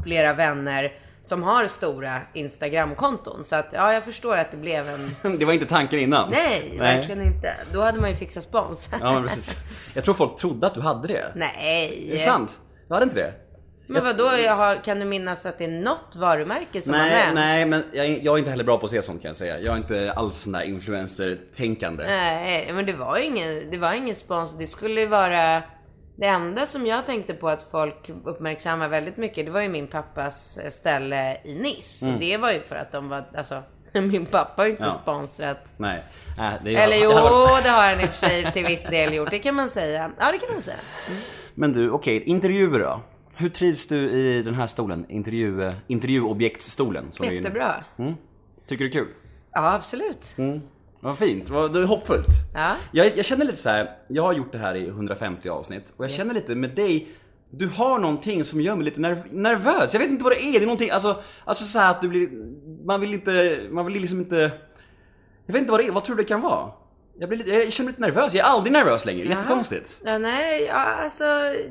flera 0.03 0.33
vänner 0.33 0.93
som 1.27 1.43
har 1.43 1.67
stora 1.67 2.21
Instagramkonton. 2.33 3.43
Så 3.45 3.55
att 3.55 3.67
ja, 3.73 3.93
jag 3.93 4.03
förstår 4.03 4.35
att 4.37 4.51
det 4.51 4.57
blev 4.57 4.87
en... 4.89 5.15
Det 5.39 5.45
var 5.45 5.53
inte 5.53 5.65
tanken 5.65 5.99
innan. 5.99 6.29
Nej, 6.31 6.75
verkligen 6.79 7.21
inte. 7.21 7.53
Då 7.73 7.81
hade 7.81 7.99
man 7.99 8.09
ju 8.09 8.15
fixat 8.15 8.43
spons. 8.43 8.89
Ja 9.01 9.21
precis. 9.27 9.55
Jag 9.95 10.03
tror 10.03 10.13
folk 10.13 10.37
trodde 10.37 10.67
att 10.67 10.73
du 10.73 10.81
hade 10.81 11.07
det. 11.07 11.31
Nej. 11.35 12.07
Är 12.09 12.13
det 12.13 12.19
sant? 12.19 12.51
Du 12.87 12.93
hade 12.93 13.03
inte 13.03 13.15
det? 13.15 13.33
Men 13.89 14.03
vadå, 14.03 14.31
jag 14.45 14.55
har, 14.55 14.75
kan 14.75 14.99
du 14.99 15.05
minnas 15.05 15.45
att 15.45 15.57
det 15.57 15.63
är 15.65 15.67
något 15.71 16.15
varumärke 16.15 16.81
som 16.81 16.93
har 16.93 17.01
Nej, 17.01 17.11
nämnts? 17.11 17.35
nej 17.35 17.65
men 17.65 17.83
jag, 17.93 18.05
är- 18.05 18.19
jag 18.23 18.33
är 18.33 18.37
inte 18.37 18.49
heller 18.51 18.63
bra 18.63 18.77
på 18.77 18.85
att 18.85 18.91
se 18.91 19.01
sånt 19.01 19.21
kan 19.21 19.29
jag 19.29 19.37
säga. 19.37 19.59
Jag 19.59 19.73
är 19.73 19.77
inte 19.77 20.13
alls 20.15 20.37
sån 20.37 20.53
där 20.53 20.61
influencer-tänkande. 20.63 22.03
Nej, 22.07 22.71
men 22.73 22.85
det 22.85 22.93
var 22.93 23.17
ingen, 23.17 23.71
det 23.71 23.77
var 23.77 23.93
ingen 23.93 24.15
spons. 24.15 24.57
Det 24.57 24.67
skulle 24.67 25.01
ju 25.01 25.07
vara... 25.07 25.61
Det 26.19 26.25
enda 26.25 26.65
som 26.65 26.85
jag 26.87 27.05
tänkte 27.05 27.33
på 27.33 27.49
att 27.49 27.67
folk 27.71 28.09
uppmärksammar 28.23 28.87
väldigt 28.87 29.17
mycket, 29.17 29.45
det 29.45 29.51
var 29.51 29.61
ju 29.61 29.69
min 29.69 29.87
pappas 29.87 30.59
ställe 30.69 31.37
i 31.43 31.55
Nice. 31.55 32.05
Mm. 32.05 32.15
Och 32.15 32.21
det 32.21 32.37
var 32.37 32.51
ju 32.51 32.59
för 32.61 32.75
att 32.75 32.91
de 32.91 33.09
var, 33.09 33.23
alltså... 33.37 33.63
Min 33.93 34.25
pappa 34.25 34.61
har 34.61 34.65
ju 34.65 34.71
inte 34.71 34.83
Ja. 34.83 34.91
sponsrat. 35.01 35.73
Nej. 35.77 36.03
Äh, 36.39 36.49
det 36.63 36.75
Eller 36.75 36.97
det 36.97 37.03
jo, 37.03 37.09
det 37.63 37.69
har 37.69 37.89
han 37.89 38.01
i 38.01 38.05
och 38.05 38.09
för 38.09 38.27
sig 38.27 38.51
till 38.53 38.65
viss 38.65 38.85
del 38.85 39.13
gjort. 39.13 39.31
Det 39.31 39.39
kan 39.39 39.55
man 39.55 39.69
säga. 39.69 40.11
Ja, 40.19 40.31
det 40.31 40.37
kan 40.37 40.49
man 40.53 40.61
säga. 40.61 40.77
Men 41.55 41.73
du, 41.73 41.89
okej, 41.91 42.23
intervjuer 42.23 42.79
då? 42.79 43.01
Hur 43.35 43.49
trivs 43.49 43.87
du 43.87 43.95
i 44.09 44.41
den 44.43 44.53
här 44.55 44.67
stolen? 44.67 45.05
Intervju, 45.09 45.71
intervjuobjektsstolen? 45.87 47.05
är 47.19 47.23
inne- 47.25 47.33
Jättebra. 47.33 47.75
Mm. 47.97 48.13
Tycker 48.67 48.83
du 48.85 48.89
det 48.89 48.97
är 48.97 49.01
kul? 49.03 49.13
Ja, 49.51 49.73
absolut. 49.73 50.35
Vad 51.07 51.17
fint, 51.17 51.49
vad, 51.49 51.73
det 51.73 51.79
är 51.79 51.85
hoppfullt. 51.85 52.27
Ja. 52.53 52.75
Jag, 52.91 53.17
jag 53.17 53.25
känner 53.25 53.45
lite 53.45 53.57
så 53.57 53.69
här. 53.69 53.89
jag 54.07 54.23
har 54.23 54.33
gjort 54.33 54.51
det 54.51 54.57
här 54.57 54.75
i 54.75 54.87
150 54.87 55.49
avsnitt 55.49 55.93
och 55.97 56.03
jag 56.03 56.11
känner 56.11 56.33
lite 56.33 56.55
med 56.55 56.69
dig, 56.69 57.07
du 57.49 57.67
har 57.67 57.99
någonting 57.99 58.43
som 58.43 58.61
gör 58.61 58.75
mig 58.75 58.85
lite 58.85 59.01
nerv 59.01 59.23
nervös. 59.31 59.93
Jag 59.93 59.99
vet 59.99 60.09
inte 60.09 60.23
vad 60.23 60.33
det 60.33 60.43
är, 60.43 60.51
det 60.51 60.57
är 60.57 60.61
någonting, 60.61 60.89
alltså, 60.89 61.23
alltså 61.45 61.65
så 61.65 61.79
här 61.79 61.91
att 61.91 62.01
du 62.01 62.09
blir, 62.09 62.29
man 62.85 63.01
vill 63.01 63.13
inte, 63.13 63.59
man 63.69 63.85
vill 63.85 64.01
liksom 64.01 64.19
inte, 64.19 64.51
jag 65.45 65.53
vet 65.53 65.59
inte 65.59 65.71
vad 65.71 65.79
det 65.79 65.87
är, 65.87 65.91
vad 65.91 66.03
tror 66.03 66.15
du 66.15 66.23
det 66.23 66.27
kan 66.27 66.41
vara? 66.41 66.71
Jag, 67.19 67.29
blir 67.29 67.37
lite, 67.37 67.51
jag 67.51 67.73
känner 67.73 67.85
mig 67.85 67.91
lite 67.91 68.01
nervös, 68.01 68.33
jag 68.33 68.47
är 68.47 68.51
aldrig 68.51 68.73
nervös 68.73 69.05
längre, 69.05 69.27
jättekonstigt. 69.27 70.01
Ja, 70.05 70.17
nej, 70.17 70.63
ja, 70.63 70.73
alltså 70.73 71.23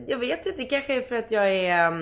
jag 0.07 0.19
vet 0.19 0.47
inte. 0.47 0.63
Det 0.63 0.69
kanske 0.69 0.97
är 0.97 1.01
för 1.01 1.17
att 1.17 1.31
jag 1.31 1.55
är, 1.55 1.93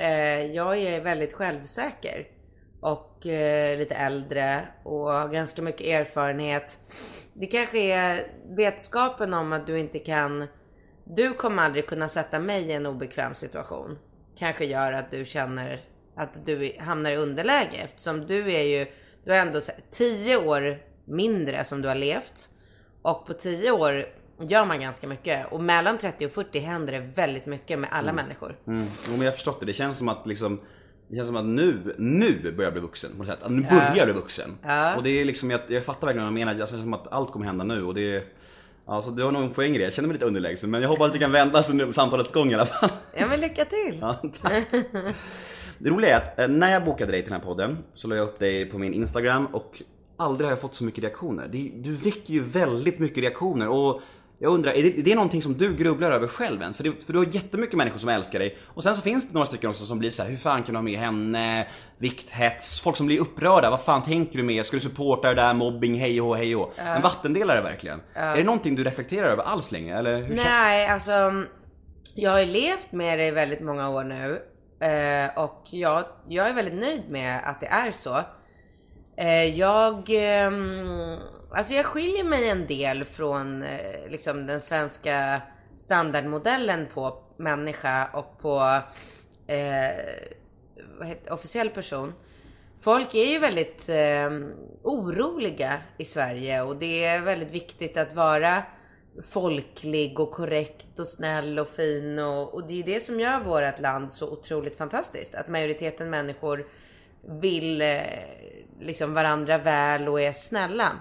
eh, 0.00 0.54
jag 0.54 0.78
är 0.78 1.00
väldigt 1.00 1.32
självsäker. 1.32 2.35
Och 2.80 3.26
eh, 3.26 3.78
lite 3.78 3.94
äldre 3.94 4.68
och 4.82 5.12
har 5.12 5.28
ganska 5.28 5.62
mycket 5.62 5.86
erfarenhet. 5.86 6.78
Det 7.32 7.46
kanske 7.46 7.78
är 7.78 8.26
vetskapen 8.56 9.34
om 9.34 9.52
att 9.52 9.66
du 9.66 9.78
inte 9.78 9.98
kan, 9.98 10.46
du 11.04 11.32
kommer 11.32 11.62
aldrig 11.62 11.86
kunna 11.86 12.08
sätta 12.08 12.38
mig 12.38 12.62
i 12.62 12.72
en 12.72 12.86
obekväm 12.86 13.34
situation. 13.34 13.98
Kanske 14.38 14.64
gör 14.64 14.92
att 14.92 15.10
du 15.10 15.24
känner 15.24 15.84
att 16.16 16.46
du 16.46 16.76
hamnar 16.80 17.10
i 17.10 17.16
underläge 17.16 17.76
eftersom 17.84 18.26
du 18.26 18.52
är 18.52 18.62
ju, 18.62 18.86
du 19.24 19.30
har 19.30 19.38
ändå 19.38 19.60
tio 19.90 20.36
år 20.36 20.78
mindre 21.06 21.64
som 21.64 21.82
du 21.82 21.88
har 21.88 21.94
levt. 21.94 22.48
Och 23.02 23.26
på 23.26 23.32
10 23.32 23.70
år 23.70 24.06
gör 24.40 24.64
man 24.64 24.80
ganska 24.80 25.06
mycket. 25.06 25.52
Och 25.52 25.60
mellan 25.60 25.98
30 25.98 26.26
och 26.26 26.32
40 26.32 26.58
händer 26.58 26.92
det 26.92 27.00
väldigt 27.00 27.46
mycket 27.46 27.78
med 27.78 27.90
alla 27.92 28.12
människor. 28.12 28.58
Mm. 28.66 28.86
Jo, 29.06 29.12
men 29.12 29.20
jag 29.20 29.26
har 29.26 29.32
förstått 29.32 29.60
det, 29.60 29.66
det 29.66 29.72
känns 29.72 29.98
som 29.98 30.08
att 30.08 30.26
liksom 30.26 30.60
det 31.08 31.16
känns 31.16 31.28
som 31.28 31.36
att 31.36 31.44
nu, 31.44 31.94
nu 31.98 32.38
börjar 32.42 32.62
jag 32.62 32.72
bli 32.72 32.82
vuxen 32.82 33.10
på 33.10 33.18
något 33.18 33.26
sätt. 33.26 33.42
Att 33.42 33.50
nu 33.50 33.62
börjar 33.62 33.94
jag 33.96 34.06
bli 34.06 34.14
vuxen. 34.14 34.50
Ja. 34.62 34.96
Och 34.96 35.02
det 35.02 35.10
är 35.10 35.24
liksom, 35.24 35.50
jag, 35.50 35.60
jag 35.68 35.84
fattar 35.84 36.06
verkligen 36.06 36.24
vad 36.24 36.40
jag 36.40 36.46
menar. 36.46 36.54
Det 36.54 36.70
känns 36.70 36.82
som 36.82 36.94
att 36.94 37.12
allt 37.12 37.32
kommer 37.32 37.46
hända 37.46 37.64
nu 37.64 37.84
och 37.84 37.94
det 37.94 38.16
är 38.16 38.24
Alltså 38.88 39.10
du 39.10 39.22
har 39.22 39.32
nog 39.32 39.42
en 39.42 39.50
poäng 39.50 39.74
i 39.74 39.78
det. 39.78 39.84
Jag 39.84 39.92
känner 39.92 40.08
mig 40.08 40.14
lite 40.14 40.26
underlägsen 40.26 40.70
men 40.70 40.82
jag 40.82 40.88
hoppas 40.88 41.06
att 41.06 41.12
det 41.12 41.18
kan 41.18 41.32
vändas 41.32 41.70
under 41.70 41.92
samtalets 41.92 42.32
gång 42.32 42.50
i 42.50 42.54
alla 42.54 42.66
fall. 42.66 42.90
Ja 43.18 43.26
men 43.26 43.40
lycka 43.40 43.64
till! 43.64 43.98
Ja, 44.00 44.22
tack. 44.42 44.70
Det 45.78 45.90
roliga 45.90 46.16
är 46.16 46.16
att 46.16 46.38
eh, 46.38 46.48
när 46.48 46.72
jag 46.72 46.84
bokade 46.84 47.12
dig 47.12 47.22
till 47.22 47.30
den 47.30 47.40
här 47.40 47.46
podden 47.46 47.78
så 47.92 48.08
la 48.08 48.16
jag 48.16 48.24
upp 48.24 48.38
dig 48.38 48.66
på 48.66 48.78
min 48.78 48.94
Instagram 48.94 49.46
och 49.46 49.82
aldrig 50.16 50.46
har 50.46 50.52
jag 50.52 50.60
fått 50.60 50.74
så 50.74 50.84
mycket 50.84 51.04
reaktioner. 51.04 51.48
Du 51.74 51.94
väcker 51.94 52.34
ju 52.34 52.40
väldigt 52.40 52.98
mycket 52.98 53.22
reaktioner 53.22 53.68
och 53.68 54.02
jag 54.38 54.52
undrar, 54.52 54.72
är 54.72 54.82
det, 54.82 54.98
är 54.98 55.02
det 55.02 55.14
någonting 55.14 55.42
som 55.42 55.54
du 55.54 55.76
grubblar 55.76 56.12
över 56.12 56.28
själv 56.28 56.62
ens? 56.62 56.76
För, 56.76 56.84
det, 56.84 57.04
för 57.06 57.12
du 57.12 57.18
har 57.18 57.26
jättemycket 57.26 57.76
människor 57.76 57.98
som 57.98 58.08
älskar 58.08 58.38
dig 58.38 58.58
och 58.64 58.82
sen 58.82 58.96
så 58.96 59.02
finns 59.02 59.28
det 59.28 59.34
några 59.34 59.46
stycken 59.46 59.70
också 59.70 59.84
som 59.84 59.98
blir 59.98 60.10
så 60.10 60.22
här: 60.22 60.30
hur 60.30 60.36
fan 60.36 60.62
kan 60.62 60.74
du 60.74 60.78
ha 60.78 60.82
med 60.82 60.98
henne? 60.98 61.66
Vikthets, 61.98 62.80
folk 62.80 62.96
som 62.96 63.06
blir 63.06 63.20
upprörda, 63.20 63.70
vad 63.70 63.84
fan 63.84 64.02
tänker 64.02 64.38
du 64.38 64.42
med? 64.42 64.66
Ska 64.66 64.76
du 64.76 64.80
supporta 64.80 65.28
det 65.28 65.34
där, 65.34 65.54
mobbing, 65.54 66.00
hej 66.00 66.20
och 66.20 66.36
hej 66.36 66.56
och. 66.56 66.78
En 66.78 67.02
vattendelare 67.02 67.60
verkligen. 67.60 68.00
Är 68.14 68.36
det 68.36 68.44
någonting 68.44 68.74
du 68.74 68.84
reflekterar 68.84 69.28
över 69.28 69.42
alls 69.42 69.72
längre? 69.72 69.98
Eller 69.98 70.16
hur 70.16 70.36
Nej, 70.36 70.88
alltså. 70.88 71.32
Jag 72.14 72.30
har 72.30 72.40
ju 72.40 72.46
levt 72.46 72.92
med 72.92 73.18
det 73.18 73.26
i 73.26 73.30
väldigt 73.30 73.60
många 73.60 73.88
år 73.88 74.04
nu. 74.04 74.42
Eh, 74.80 75.44
och 75.44 75.62
jag, 75.70 76.04
jag 76.28 76.48
är 76.48 76.54
väldigt 76.54 76.74
nöjd 76.74 77.02
med 77.08 77.40
att 77.44 77.60
det 77.60 77.66
är 77.66 77.90
så. 77.90 78.20
Eh, 79.16 79.58
jag, 79.58 80.10
ehm, 80.10 81.18
alltså 81.50 81.74
jag 81.74 81.86
skiljer 81.86 82.24
mig 82.24 82.48
en 82.48 82.66
del 82.66 83.04
från 83.04 83.62
eh, 83.62 84.08
liksom 84.08 84.46
den 84.46 84.60
svenska 84.60 85.42
standardmodellen 85.76 86.86
på 86.94 87.22
människa 87.36 88.08
och 88.12 88.38
på 88.38 88.80
eh, 89.46 90.04
vad 90.98 91.08
heter, 91.08 91.32
officiell 91.32 91.70
person. 91.70 92.12
Folk 92.80 93.14
är 93.14 93.24
ju 93.24 93.38
väldigt 93.38 93.88
eh, 93.88 94.30
oroliga 94.82 95.78
i 95.98 96.04
Sverige 96.04 96.62
och 96.62 96.76
det 96.76 97.04
är 97.04 97.20
väldigt 97.20 97.52
viktigt 97.52 97.96
att 97.96 98.14
vara 98.14 98.62
folklig 99.32 100.20
och 100.20 100.30
korrekt 100.30 100.98
och 100.98 101.08
snäll 101.08 101.58
och 101.58 101.68
fin 101.68 102.18
och, 102.18 102.54
och 102.54 102.66
det 102.66 102.72
är 102.72 102.76
ju 102.76 102.82
det 102.82 103.00
som 103.00 103.20
gör 103.20 103.40
vårt 103.40 103.80
land 103.80 104.12
så 104.12 104.30
otroligt 104.30 104.76
fantastiskt. 104.76 105.34
Att 105.34 105.48
majoriteten 105.48 106.10
människor 106.10 106.66
vill 107.40 107.82
eh, 107.82 108.02
liksom 108.80 109.14
varandra 109.14 109.58
väl 109.58 110.08
och 110.08 110.20
är 110.20 110.32
snälla. 110.32 110.92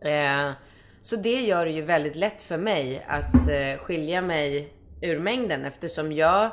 Eh, 0.00 0.50
så 1.02 1.16
det 1.16 1.40
gör 1.40 1.64
det 1.64 1.70
ju 1.70 1.82
väldigt 1.82 2.16
lätt 2.16 2.42
för 2.42 2.58
mig 2.58 3.04
att 3.08 3.48
eh, 3.48 3.78
skilja 3.78 4.22
mig 4.22 4.72
ur 5.02 5.18
mängden 5.18 5.64
eftersom 5.64 6.12
jag, 6.12 6.50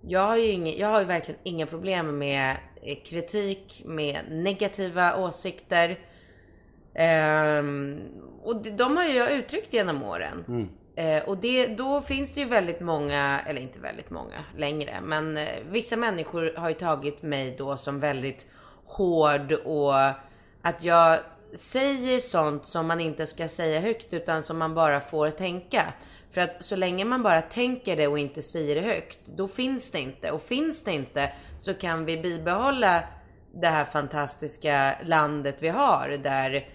jag, 0.00 0.20
har 0.20 0.36
ju 0.36 0.46
inga, 0.46 0.72
jag 0.72 0.88
har 0.88 1.00
ju 1.00 1.06
verkligen 1.06 1.40
inga 1.42 1.66
problem 1.66 2.18
med 2.18 2.56
eh, 2.82 2.96
kritik, 3.04 3.82
med 3.84 4.20
negativa 4.30 5.16
åsikter. 5.16 5.98
Ehm, 6.94 8.00
och 8.42 8.62
de, 8.62 8.70
de 8.70 8.96
har 8.96 9.04
ju 9.04 9.12
jag 9.12 9.32
uttryckt 9.32 9.74
genom 9.74 10.02
åren. 10.02 10.44
Eh, 10.96 11.28
och 11.28 11.38
det, 11.38 11.66
då 11.66 12.00
finns 12.00 12.34
det 12.34 12.40
ju 12.40 12.46
väldigt 12.46 12.80
många, 12.80 13.40
eller 13.46 13.60
inte 13.60 13.80
väldigt 13.80 14.10
många 14.10 14.44
längre, 14.56 15.00
men 15.02 15.36
eh, 15.36 15.48
vissa 15.70 15.96
människor 15.96 16.52
har 16.56 16.68
ju 16.68 16.74
tagit 16.74 17.22
mig 17.22 17.54
då 17.58 17.76
som 17.76 18.00
väldigt 18.00 18.46
hård 18.86 19.52
och 19.52 19.94
att 20.62 20.84
jag 20.84 21.18
säger 21.54 22.20
sånt 22.20 22.66
som 22.66 22.86
man 22.86 23.00
inte 23.00 23.26
ska 23.26 23.48
säga 23.48 23.80
högt 23.80 24.14
utan 24.14 24.42
som 24.42 24.58
man 24.58 24.74
bara 24.74 25.00
får 25.00 25.30
tänka. 25.30 25.92
För 26.30 26.40
att 26.40 26.64
så 26.64 26.76
länge 26.76 27.04
man 27.04 27.22
bara 27.22 27.42
tänker 27.42 27.96
det 27.96 28.06
och 28.06 28.18
inte 28.18 28.42
säger 28.42 28.74
det 28.74 28.80
högt, 28.80 29.18
då 29.36 29.48
finns 29.48 29.92
det 29.92 30.00
inte. 30.00 30.30
Och 30.30 30.42
finns 30.42 30.84
det 30.84 30.92
inte 30.92 31.32
så 31.58 31.74
kan 31.74 32.04
vi 32.04 32.16
bibehålla 32.16 33.02
det 33.54 33.66
här 33.66 33.84
fantastiska 33.84 34.98
landet 35.04 35.56
vi 35.60 35.68
har 35.68 36.18
där 36.22 36.68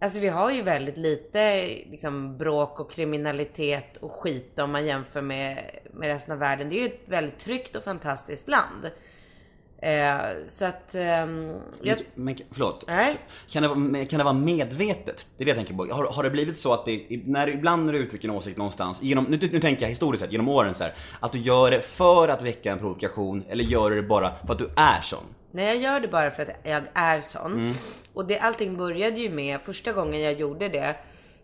Alltså 0.00 0.18
vi 0.18 0.28
har 0.28 0.50
ju 0.50 0.62
väldigt 0.62 0.96
lite 0.96 1.66
liksom, 1.90 2.38
bråk 2.38 2.80
och 2.80 2.90
kriminalitet 2.90 3.96
och 3.96 4.12
skit 4.12 4.58
om 4.58 4.72
man 4.72 4.86
jämför 4.86 5.20
med, 5.20 5.70
med 5.92 6.08
resten 6.08 6.32
av 6.32 6.38
världen. 6.38 6.68
Det 6.68 6.76
är 6.76 6.80
ju 6.80 6.86
ett 6.86 7.02
väldigt 7.06 7.38
tryggt 7.38 7.76
och 7.76 7.84
fantastiskt 7.84 8.48
land. 8.48 8.90
Eh, 9.84 10.16
så 10.48 10.64
att... 10.64 10.94
ehm, 10.94 11.52
jag, 11.82 11.98
Men 12.14 12.36
förlåt. 12.50 12.84
Nej. 12.86 13.16
Kan 13.50 13.62
det, 13.62 13.68
vara, 13.68 14.04
kan 14.06 14.18
det 14.18 14.24
vara 14.24 14.34
medvetet? 14.34 15.26
Det 15.36 15.42
är 15.42 15.44
det 15.44 15.50
jag 15.50 15.56
tänker 15.56 15.74
på. 15.74 15.94
Har, 15.94 16.04
har 16.04 16.22
det 16.22 16.30
blivit 16.30 16.58
så 16.58 16.72
att 16.72 16.84
det, 16.84 17.06
när, 17.24 17.48
ibland 17.48 17.86
när 17.86 17.92
du 17.92 17.98
uttrycker 17.98 18.28
en 18.28 18.34
åsikt 18.34 18.58
någonstans, 18.58 19.02
genom, 19.02 19.24
nu, 19.24 19.38
nu 19.52 19.60
tänker 19.60 19.82
jag 19.82 19.88
historiskt 19.88 20.22
sett, 20.22 20.32
genom 20.32 20.48
åren 20.48 20.74
så 20.74 20.84
här, 20.84 20.94
att 21.20 21.32
du 21.32 21.38
gör 21.38 21.70
det 21.70 21.80
för 21.80 22.28
att 22.28 22.42
väcka 22.42 22.72
en 22.72 22.78
provokation 22.78 23.44
eller 23.48 23.64
gör 23.64 23.90
du 23.90 23.96
det 23.96 24.08
bara 24.08 24.32
för 24.46 24.52
att 24.52 24.58
du 24.58 24.68
är 24.76 25.00
sån? 25.00 25.24
Nej, 25.50 25.66
jag 25.66 25.76
gör 25.76 26.00
det 26.00 26.08
bara 26.08 26.30
för 26.30 26.42
att 26.42 26.48
jag 26.62 26.82
är 26.94 27.20
sån. 27.20 27.74
Och 28.14 28.26
det, 28.26 28.38
allting 28.38 28.76
började 28.76 29.20
ju 29.20 29.30
med, 29.30 29.60
första 29.60 29.92
gången 29.92 30.20
jag 30.20 30.32
gjorde 30.32 30.68
det, 30.68 30.96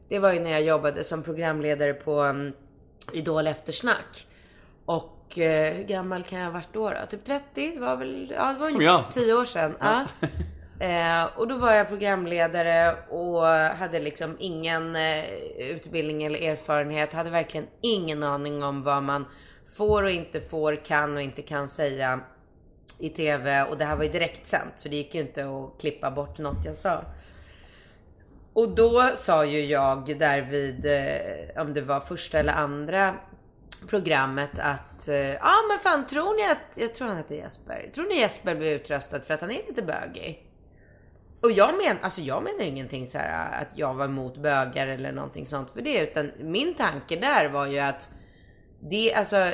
det 0.08 0.18
var 0.18 0.32
ju 0.32 0.40
när 0.40 0.50
jag 0.50 0.62
jobbade 0.62 1.04
som 1.04 1.22
programledare 1.22 1.94
på 1.94 2.22
um, 2.22 2.52
Idol 3.12 3.46
Eftersnack. 3.46 4.26
Och 4.84 5.19
eh, 5.38 5.74
hur 5.74 5.84
gammal 5.84 6.24
kan 6.24 6.38
jag 6.38 6.46
ha 6.46 6.52
varit 6.52 6.72
då? 6.72 6.90
då? 6.90 6.96
Typ 7.10 7.24
30? 7.24 7.72
Det 7.74 7.80
var 7.80 7.96
väl, 7.96 8.32
ja 8.36 8.52
det 8.52 8.58
var 8.58 8.70
Som 8.70 8.80
ju 8.80 8.86
jag. 8.86 9.04
10 9.10 9.34
år 9.34 9.44
sedan. 9.44 9.76
Ja. 9.80 10.04
Eh, 10.80 11.24
och 11.36 11.48
då 11.48 11.54
var 11.54 11.72
jag 11.72 11.88
programledare 11.88 12.96
och 13.08 13.46
hade 13.46 13.98
liksom 13.98 14.36
ingen 14.38 14.96
eh, 14.96 15.24
utbildning 15.58 16.22
eller 16.22 16.40
erfarenhet. 16.40 17.12
Hade 17.12 17.30
verkligen 17.30 17.66
ingen 17.80 18.22
aning 18.22 18.62
om 18.62 18.82
vad 18.82 19.02
man 19.02 19.24
får 19.76 20.02
och 20.02 20.10
inte 20.10 20.40
får, 20.40 20.84
kan 20.84 21.16
och 21.16 21.22
inte 21.22 21.42
kan 21.42 21.68
säga 21.68 22.20
i 22.98 23.08
TV. 23.08 23.62
Och 23.62 23.78
det 23.78 23.84
här 23.84 23.96
var 23.96 24.04
ju 24.04 24.10
direktsänt 24.10 24.72
så 24.76 24.88
det 24.88 24.96
gick 24.96 25.14
ju 25.14 25.20
inte 25.20 25.44
att 25.44 25.80
klippa 25.80 26.10
bort 26.10 26.38
något 26.38 26.64
jag 26.64 26.76
sa. 26.76 27.04
Och 28.52 28.74
då 28.74 29.10
sa 29.14 29.44
ju 29.44 29.64
jag 29.64 30.18
där 30.18 30.42
vid, 30.42 30.86
eh, 30.86 31.62
om 31.62 31.74
det 31.74 31.82
var 31.82 32.00
första 32.00 32.38
eller 32.38 32.52
andra 32.52 33.14
programmet 33.88 34.58
att, 34.58 35.08
eh, 35.08 35.34
ja 35.34 35.54
men 35.68 35.78
fan 35.78 36.06
tror 36.06 36.36
ni 36.36 36.52
att, 36.52 36.78
jag 36.78 36.94
tror 36.94 37.08
han 37.08 37.16
heter 37.16 37.34
Jesper, 37.34 37.90
tror 37.94 38.04
ni 38.04 38.18
Jesper 38.18 38.54
blir 38.54 38.74
utröstad 38.74 39.20
för 39.20 39.34
att 39.34 39.40
han 39.40 39.50
är 39.50 39.62
lite 39.68 39.82
bögig? 39.82 40.46
Och 41.42 41.52
jag 41.52 41.76
menar, 41.76 41.96
alltså 42.02 42.20
jag 42.20 42.42
menar 42.42 42.64
ingenting 42.64 43.06
så 43.06 43.18
här 43.18 43.52
eh, 43.52 43.62
att 43.62 43.78
jag 43.78 43.94
var 43.94 44.04
emot 44.04 44.36
bögar 44.36 44.86
eller 44.86 45.12
någonting 45.12 45.46
sånt 45.46 45.70
för 45.70 45.82
det, 45.82 46.02
utan 46.02 46.30
min 46.40 46.74
tanke 46.74 47.16
där 47.16 47.48
var 47.48 47.66
ju 47.66 47.78
att 47.78 48.10
det, 48.82 49.14
alltså, 49.14 49.52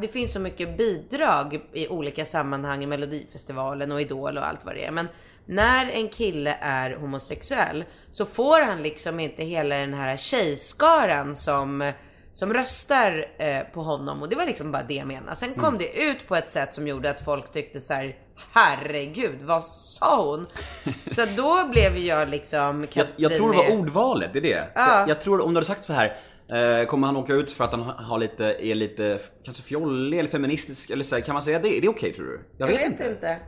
det 0.00 0.08
finns 0.08 0.32
så 0.32 0.40
mycket 0.40 0.76
bidrag 0.76 1.60
i 1.72 1.88
olika 1.88 2.24
sammanhang 2.24 2.82
i 2.82 2.86
Melodifestivalen 2.86 3.92
och 3.92 4.00
Idol 4.00 4.38
och 4.38 4.46
allt 4.46 4.64
vad 4.64 4.74
det 4.74 4.84
är. 4.84 4.90
Men 4.90 5.08
när 5.46 5.90
en 5.90 6.08
kille 6.08 6.56
är 6.60 6.96
homosexuell 6.96 7.84
så 8.10 8.26
får 8.26 8.60
han 8.60 8.82
liksom 8.82 9.20
inte 9.20 9.44
hela 9.44 9.76
den 9.76 9.94
här 9.94 10.16
tjejskaran 10.16 11.34
som, 11.34 11.92
som 12.36 12.52
röstar 12.52 13.26
eh, 13.38 13.60
på 13.74 13.82
honom. 13.82 14.22
Och 14.22 14.28
det 14.28 14.36
var 14.36 14.46
liksom 14.46 14.72
bara 14.72 14.82
det 14.82 14.94
jag 14.94 15.06
menade. 15.06 15.36
Sen 15.36 15.54
kom 15.54 15.78
det 15.78 16.02
ut 16.02 16.28
på 16.28 16.36
ett 16.36 16.50
sätt 16.50 16.74
som 16.74 16.88
gjorde 16.88 17.10
att 17.10 17.20
folk 17.24 17.52
tyckte 17.52 17.80
så 17.80 17.94
här, 17.94 18.16
herregud, 18.54 19.42
vad 19.42 19.64
sa 19.64 20.30
hon? 20.30 20.46
Så 21.14 21.24
då 21.36 21.68
blev 21.70 21.96
jag 21.98 22.28
liksom 22.28 22.86
Jag, 22.92 23.06
jag 23.16 23.36
tror 23.36 23.52
det 23.52 23.56
var 23.56 23.68
med- 23.68 23.78
ordvalet, 23.80 24.30
det 24.32 24.38
är 24.38 24.42
det. 24.42 24.68
Ja. 24.74 25.00
Jag, 25.00 25.08
jag 25.08 25.20
tror 25.20 25.40
om 25.40 25.54
du 25.54 25.58
hade 25.58 25.66
sagt 25.66 25.84
så 25.84 25.92
här. 25.92 26.20
Eh, 26.48 26.86
kommer 26.86 27.06
han 27.06 27.16
åka 27.16 27.32
ut 27.32 27.52
för 27.52 27.64
att 27.64 27.70
han 27.70 27.82
har 27.82 28.18
lite, 28.18 28.44
är 28.44 28.74
lite 28.74 29.18
kanske 29.44 29.62
fjollig 29.62 30.18
eller 30.18 30.30
feministisk 30.30 30.90
eller 30.90 31.04
så 31.04 31.14
här, 31.14 31.22
Kan 31.22 31.32
man 31.32 31.42
säga 31.42 31.58
det? 31.58 31.78
Är 31.78 31.80
det 31.80 31.88
okej 31.88 32.12
tror 32.12 32.26
du? 32.26 32.40
Jag 32.58 32.66
vet, 32.66 32.84
inte. 32.84 33.38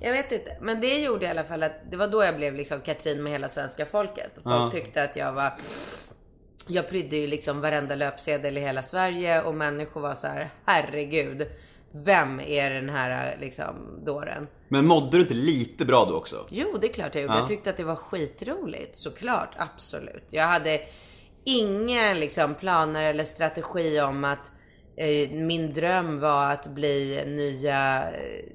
Jag 0.00 0.12
vet 0.12 0.32
inte. 0.32 0.56
Men 0.60 0.80
det 0.80 0.98
gjorde 0.98 1.26
i 1.26 1.28
alla 1.28 1.44
fall 1.44 1.62
att 1.62 1.90
det 1.90 1.96
var 1.96 2.08
då 2.08 2.24
jag 2.24 2.36
blev 2.36 2.54
liksom 2.54 2.80
Katrin 2.80 3.22
med 3.22 3.32
hela 3.32 3.48
svenska 3.48 3.86
folket. 3.86 4.30
Och 4.36 4.42
folk 4.42 4.74
tyckte 4.74 5.02
att 5.02 5.16
jag 5.16 5.32
var 5.32 5.52
jag 6.68 6.88
prydde 6.88 7.16
ju 7.16 7.26
liksom 7.26 7.60
varenda 7.60 7.94
löpsedel 7.94 8.56
i 8.56 8.60
hela 8.60 8.82
Sverige 8.82 9.42
och 9.42 9.54
människor 9.54 10.00
var 10.00 10.14
så 10.14 10.26
här: 10.26 10.50
herregud, 10.64 11.46
vem 11.92 12.40
är 12.40 12.70
den 12.70 12.88
här 12.88 13.36
liksom 13.40 14.04
dåren? 14.04 14.46
Men 14.68 14.86
mådde 14.86 15.16
du 15.16 15.20
inte 15.20 15.34
lite 15.34 15.84
bra 15.84 16.04
då 16.04 16.16
också? 16.16 16.46
Jo, 16.50 16.78
det 16.80 16.86
är 16.86 16.92
klart 16.92 17.14
jag 17.14 17.22
gjorde. 17.22 17.34
Ja. 17.34 17.38
Jag 17.38 17.48
tyckte 17.48 17.70
att 17.70 17.76
det 17.76 17.84
var 17.84 17.96
skitroligt. 17.96 18.96
Såklart, 18.96 19.50
absolut. 19.56 20.26
Jag 20.30 20.46
hade 20.46 20.80
inga 21.44 22.14
liksom, 22.14 22.54
planer 22.54 23.02
eller 23.02 23.24
strategi 23.24 24.00
om 24.00 24.24
att 24.24 24.52
eh, 24.96 25.30
min 25.30 25.72
dröm 25.72 26.20
var 26.20 26.52
att 26.52 26.66
bli 26.66 27.22
nya 27.26 28.10
eh, 28.10 28.52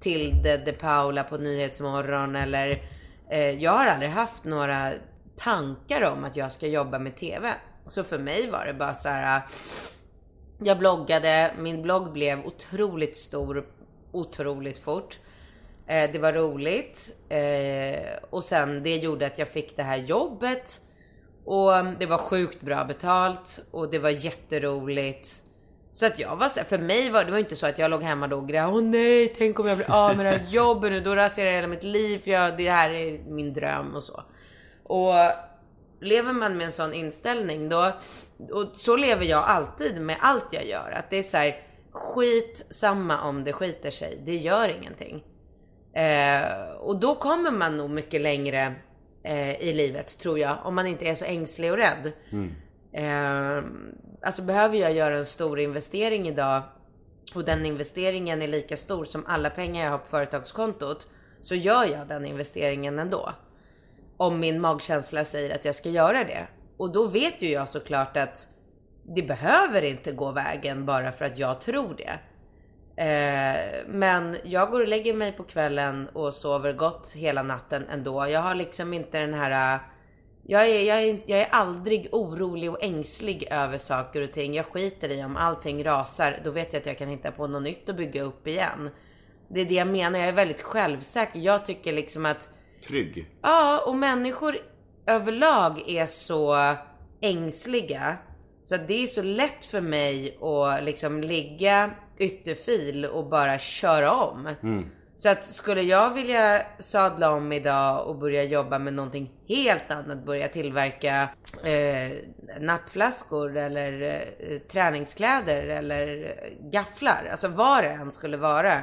Tilde 0.00 0.56
de 0.56 0.72
Paula 0.72 1.24
på 1.24 1.36
Nyhetsmorgon 1.36 2.36
eller 2.36 2.82
eh, 3.30 3.50
jag 3.50 3.72
har 3.72 3.86
aldrig 3.86 4.10
haft 4.10 4.44
några 4.44 4.92
tankar 5.40 6.02
om 6.02 6.24
att 6.24 6.36
jag 6.36 6.52
ska 6.52 6.66
jobba 6.66 6.98
med 6.98 7.16
TV. 7.16 7.54
Så 7.86 8.04
för 8.04 8.18
mig 8.18 8.50
var 8.50 8.66
det 8.66 8.74
bara 8.74 8.94
så 8.94 9.08
här. 9.08 9.36
Äh, 9.36 9.42
jag 10.62 10.78
bloggade, 10.78 11.54
min 11.58 11.82
blogg 11.82 12.12
blev 12.12 12.46
otroligt 12.46 13.16
stor, 13.16 13.66
otroligt 14.12 14.78
fort. 14.78 15.18
Eh, 15.86 16.10
det 16.12 16.18
var 16.18 16.32
roligt. 16.32 17.16
Eh, 17.28 18.24
och 18.30 18.44
sen 18.44 18.82
det 18.82 18.96
gjorde 18.96 19.26
att 19.26 19.38
jag 19.38 19.48
fick 19.48 19.76
det 19.76 19.82
här 19.82 19.96
jobbet. 19.96 20.80
Och 21.44 21.76
mm, 21.76 21.96
det 21.98 22.06
var 22.06 22.18
sjukt 22.18 22.60
bra 22.60 22.84
betalt 22.84 23.64
och 23.70 23.90
det 23.90 23.98
var 23.98 24.10
jätteroligt. 24.10 25.28
Så 25.92 26.06
att 26.06 26.18
jag 26.18 26.36
var 26.36 26.48
så 26.48 26.64
för 26.64 26.78
mig 26.78 27.10
var 27.10 27.24
det 27.24 27.30
var 27.30 27.38
inte 27.38 27.56
så 27.56 27.66
att 27.66 27.78
jag 27.78 27.90
låg 27.90 28.02
hemma 28.02 28.26
då 28.26 28.36
och 28.36 28.48
grät. 28.48 28.68
Åh 28.68 28.82
nej, 28.82 29.34
tänk 29.38 29.60
om 29.60 29.66
jag 29.66 29.76
blir 29.76 29.90
av 29.90 30.16
med 30.16 30.26
det 30.26 30.30
här 30.30 30.46
jobbet 30.48 30.92
nu. 30.92 31.00
Då 31.00 31.16
raserar 31.16 31.46
jag 31.46 31.54
hela 31.54 31.68
mitt 31.68 31.84
liv. 31.84 32.18
För 32.18 32.30
jag, 32.30 32.56
det 32.56 32.70
här 32.70 32.90
är 32.90 33.18
min 33.18 33.54
dröm 33.54 33.94
och 33.94 34.02
så. 34.02 34.22
Och 34.90 35.14
lever 36.00 36.32
man 36.32 36.56
med 36.56 36.66
en 36.66 36.72
sån 36.72 36.92
inställning 36.94 37.68
då, 37.68 37.92
och 38.50 38.70
så 38.74 38.96
lever 38.96 39.24
jag 39.24 39.44
alltid 39.44 40.00
med 40.00 40.16
allt 40.20 40.52
jag 40.52 40.66
gör. 40.66 40.90
Att 40.96 41.10
det 41.10 41.16
är 41.16 41.22
så 41.22 41.36
här, 41.36 41.56
skit 41.90 42.66
samma 42.70 43.22
om 43.22 43.44
det 43.44 43.52
skiter 43.52 43.90
sig. 43.90 44.22
Det 44.24 44.36
gör 44.36 44.68
ingenting. 44.68 45.24
Eh, 45.92 46.70
och 46.78 47.00
då 47.00 47.14
kommer 47.14 47.50
man 47.50 47.76
nog 47.76 47.90
mycket 47.90 48.20
längre 48.20 48.74
eh, 49.22 49.62
i 49.62 49.72
livet, 49.72 50.18
tror 50.18 50.38
jag. 50.38 50.56
Om 50.64 50.74
man 50.74 50.86
inte 50.86 51.04
är 51.04 51.14
så 51.14 51.24
ängslig 51.24 51.72
och 51.72 51.78
rädd. 51.78 52.12
Eh, 52.92 53.64
alltså 54.22 54.42
behöver 54.42 54.76
jag 54.76 54.92
göra 54.92 55.18
en 55.18 55.26
stor 55.26 55.60
investering 55.60 56.28
idag 56.28 56.62
och 57.34 57.44
den 57.44 57.66
investeringen 57.66 58.42
är 58.42 58.48
lika 58.48 58.76
stor 58.76 59.04
som 59.04 59.26
alla 59.26 59.50
pengar 59.50 59.84
jag 59.84 59.90
har 59.90 59.98
på 59.98 60.08
företagskontot. 60.08 61.08
Så 61.42 61.54
gör 61.54 61.84
jag 61.84 62.08
den 62.08 62.26
investeringen 62.26 62.98
ändå. 62.98 63.32
Om 64.20 64.40
min 64.40 64.60
magkänsla 64.60 65.24
säger 65.24 65.54
att 65.54 65.64
jag 65.64 65.74
ska 65.74 65.88
göra 65.88 66.24
det. 66.24 66.46
Och 66.76 66.92
då 66.92 67.06
vet 67.06 67.42
ju 67.42 67.50
jag 67.50 67.68
såklart 67.68 68.16
att 68.16 68.48
det 69.16 69.22
behöver 69.22 69.82
inte 69.82 70.12
gå 70.12 70.30
vägen 70.32 70.86
bara 70.86 71.12
för 71.12 71.24
att 71.24 71.38
jag 71.38 71.60
tror 71.60 71.96
det. 71.96 72.18
Eh, 73.02 73.84
men 73.88 74.36
jag 74.44 74.70
går 74.70 74.80
och 74.80 74.88
lägger 74.88 75.14
mig 75.14 75.32
på 75.32 75.42
kvällen 75.42 76.08
och 76.08 76.34
sover 76.34 76.72
gott 76.72 77.12
hela 77.16 77.42
natten 77.42 77.84
ändå. 77.92 78.26
Jag 78.28 78.40
har 78.40 78.54
liksom 78.54 78.94
inte 78.94 79.20
den 79.20 79.34
här... 79.34 79.78
Jag 80.46 80.68
är, 80.68 80.82
jag, 80.82 81.02
är, 81.02 81.20
jag 81.26 81.40
är 81.40 81.48
aldrig 81.50 82.08
orolig 82.12 82.70
och 82.70 82.82
ängslig 82.82 83.48
över 83.50 83.78
saker 83.78 84.22
och 84.22 84.32
ting. 84.32 84.54
Jag 84.54 84.66
skiter 84.66 85.08
i 85.08 85.24
om 85.24 85.36
allting 85.36 85.84
rasar. 85.84 86.40
Då 86.44 86.50
vet 86.50 86.72
jag 86.72 86.80
att 86.80 86.86
jag 86.86 86.98
kan 86.98 87.08
hitta 87.08 87.30
på 87.30 87.46
något 87.46 87.62
nytt 87.62 87.88
och 87.88 87.94
bygga 87.94 88.22
upp 88.22 88.46
igen. 88.46 88.90
Det 89.48 89.60
är 89.60 89.64
det 89.64 89.74
jag 89.74 89.88
menar. 89.88 90.18
Jag 90.18 90.28
är 90.28 90.32
väldigt 90.32 90.62
självsäker. 90.62 91.40
Jag 91.40 91.66
tycker 91.66 91.92
liksom 91.92 92.26
att 92.26 92.48
Trygg. 92.86 93.30
Ja, 93.42 93.82
och 93.86 93.96
människor 93.96 94.56
överlag 95.06 95.82
är 95.86 96.06
så 96.06 96.74
ängsliga. 97.20 98.16
Så 98.64 98.74
att 98.74 98.88
det 98.88 99.02
är 99.02 99.06
så 99.06 99.22
lätt 99.22 99.64
för 99.64 99.80
mig 99.80 100.38
att 100.40 100.84
liksom 100.84 101.20
ligga 101.20 101.90
ytterfil 102.18 103.04
och 103.04 103.26
bara 103.26 103.58
köra 103.58 104.12
om. 104.12 104.48
Så 105.16 105.28
att 105.28 105.44
skulle 105.44 105.82
jag 105.82 106.14
vilja 106.14 106.62
sadla 106.78 107.30
om 107.30 107.52
idag 107.52 108.06
och 108.06 108.16
börja 108.16 108.44
jobba 108.44 108.78
med 108.78 108.94
någonting 108.94 109.30
helt 109.48 109.90
annat, 109.90 110.24
börja 110.24 110.48
tillverka 110.48 111.28
eh, 111.64 112.12
nappflaskor 112.60 113.56
eller 113.56 114.02
eh, 114.02 114.58
träningskläder 114.58 115.66
eller 115.66 116.24
eh, 116.24 116.70
gafflar, 116.70 117.28
alltså 117.30 117.48
vad 117.48 117.84
det 117.84 117.90
än 117.90 118.12
skulle 118.12 118.36
vara. 118.36 118.82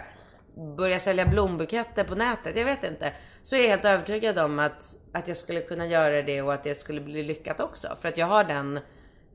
Börja 0.78 1.00
sälja 1.00 1.26
blombuketter 1.26 2.04
på 2.04 2.16
nätet, 2.16 2.56
jag 2.56 2.66
vet 2.66 2.84
inte. 2.84 3.14
Så 3.50 3.56
är 3.56 3.60
jag 3.60 3.70
helt 3.70 3.86
övertygad 3.86 4.40
om 4.40 4.60
att, 4.60 4.96
att 5.12 5.28
jag 5.28 5.38
skulle 5.38 5.62
kunna 5.62 5.86
göra 5.86 6.22
det 6.22 6.42
och 6.42 6.54
att 6.54 6.64
det 6.64 6.76
skulle 6.76 7.02
bli 7.02 7.24
lyckat 7.24 7.60
också. 7.60 7.88
För 8.00 8.10
att 8.10 8.18
jag 8.18 8.28
har 8.28 8.44
den 8.44 8.80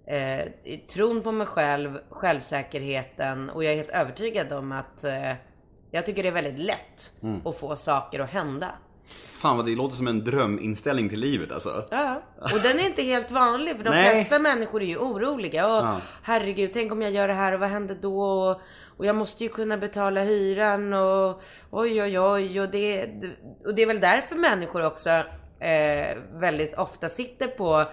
eh, 0.07 0.49
tron 0.95 1.23
på 1.23 1.33
mig 1.33 1.47
själv, 1.47 1.99
självsäkerheten 2.11 3.51
och 3.51 3.65
jag 3.65 3.73
är 3.73 3.77
helt 3.77 3.91
övertygad 3.91 4.53
om 4.53 4.73
att 4.73 5.05
eh, 5.05 5.33
jag 5.91 6.07
tycker 6.07 6.23
det 6.23 6.29
är 6.29 6.33
väldigt 6.33 6.59
lätt 6.59 7.13
att 7.45 7.57
få 7.57 7.77
saker 7.77 8.21
att 8.21 8.31
hända. 8.31 8.69
Fan 9.43 9.57
vad 9.57 9.67
det 9.67 9.75
låter 9.75 9.97
som 9.97 10.09
en 10.09 10.25
dröminställning 10.25 11.09
till 11.09 11.21
livet 11.21 11.53
alltså. 11.53 11.85
Ja, 11.91 12.23
och 12.41 12.61
den 12.63 12.79
är 12.79 12.87
inte 12.87 13.03
helt 13.03 13.31
vanlig 13.31 13.77
för 13.77 13.85
de 13.85 13.91
Nej. 13.91 14.11
flesta 14.11 14.39
människor 14.39 14.83
är 14.83 14.87
ju 14.87 14.97
oroliga. 14.97 15.67
Och, 15.67 15.85
Ja. 15.85 16.01
Herregud, 16.23 16.71
tänk 16.73 16.93
om 16.93 17.03
jag 17.03 17.11
gör 17.13 17.29
det 17.29 17.35
här 17.35 17.53
och 17.53 17.61
vad 17.61 17.69
händer 17.69 17.97
då? 18.03 18.23
Och, 18.23 18.61
och 18.97 19.07
jag 19.07 19.17
måste 19.17 19.45
ju 19.45 19.49
kunna 19.51 19.77
betala 19.77 20.23
hyran 20.23 20.93
och 20.93 21.43
oj 21.71 22.03
oj 22.03 22.21
oj. 22.21 22.61
Och 22.61 22.69
det, 22.69 23.07
och 23.65 23.75
det 23.75 23.83
är 23.83 23.87
väl 23.87 24.01
därför 24.01 24.37
människor 24.37 24.85
också 24.87 25.11
eh, 25.61 26.17
väldigt 26.33 26.79
ofta 26.79 27.09
sitter 27.09 27.49
på 27.49 27.85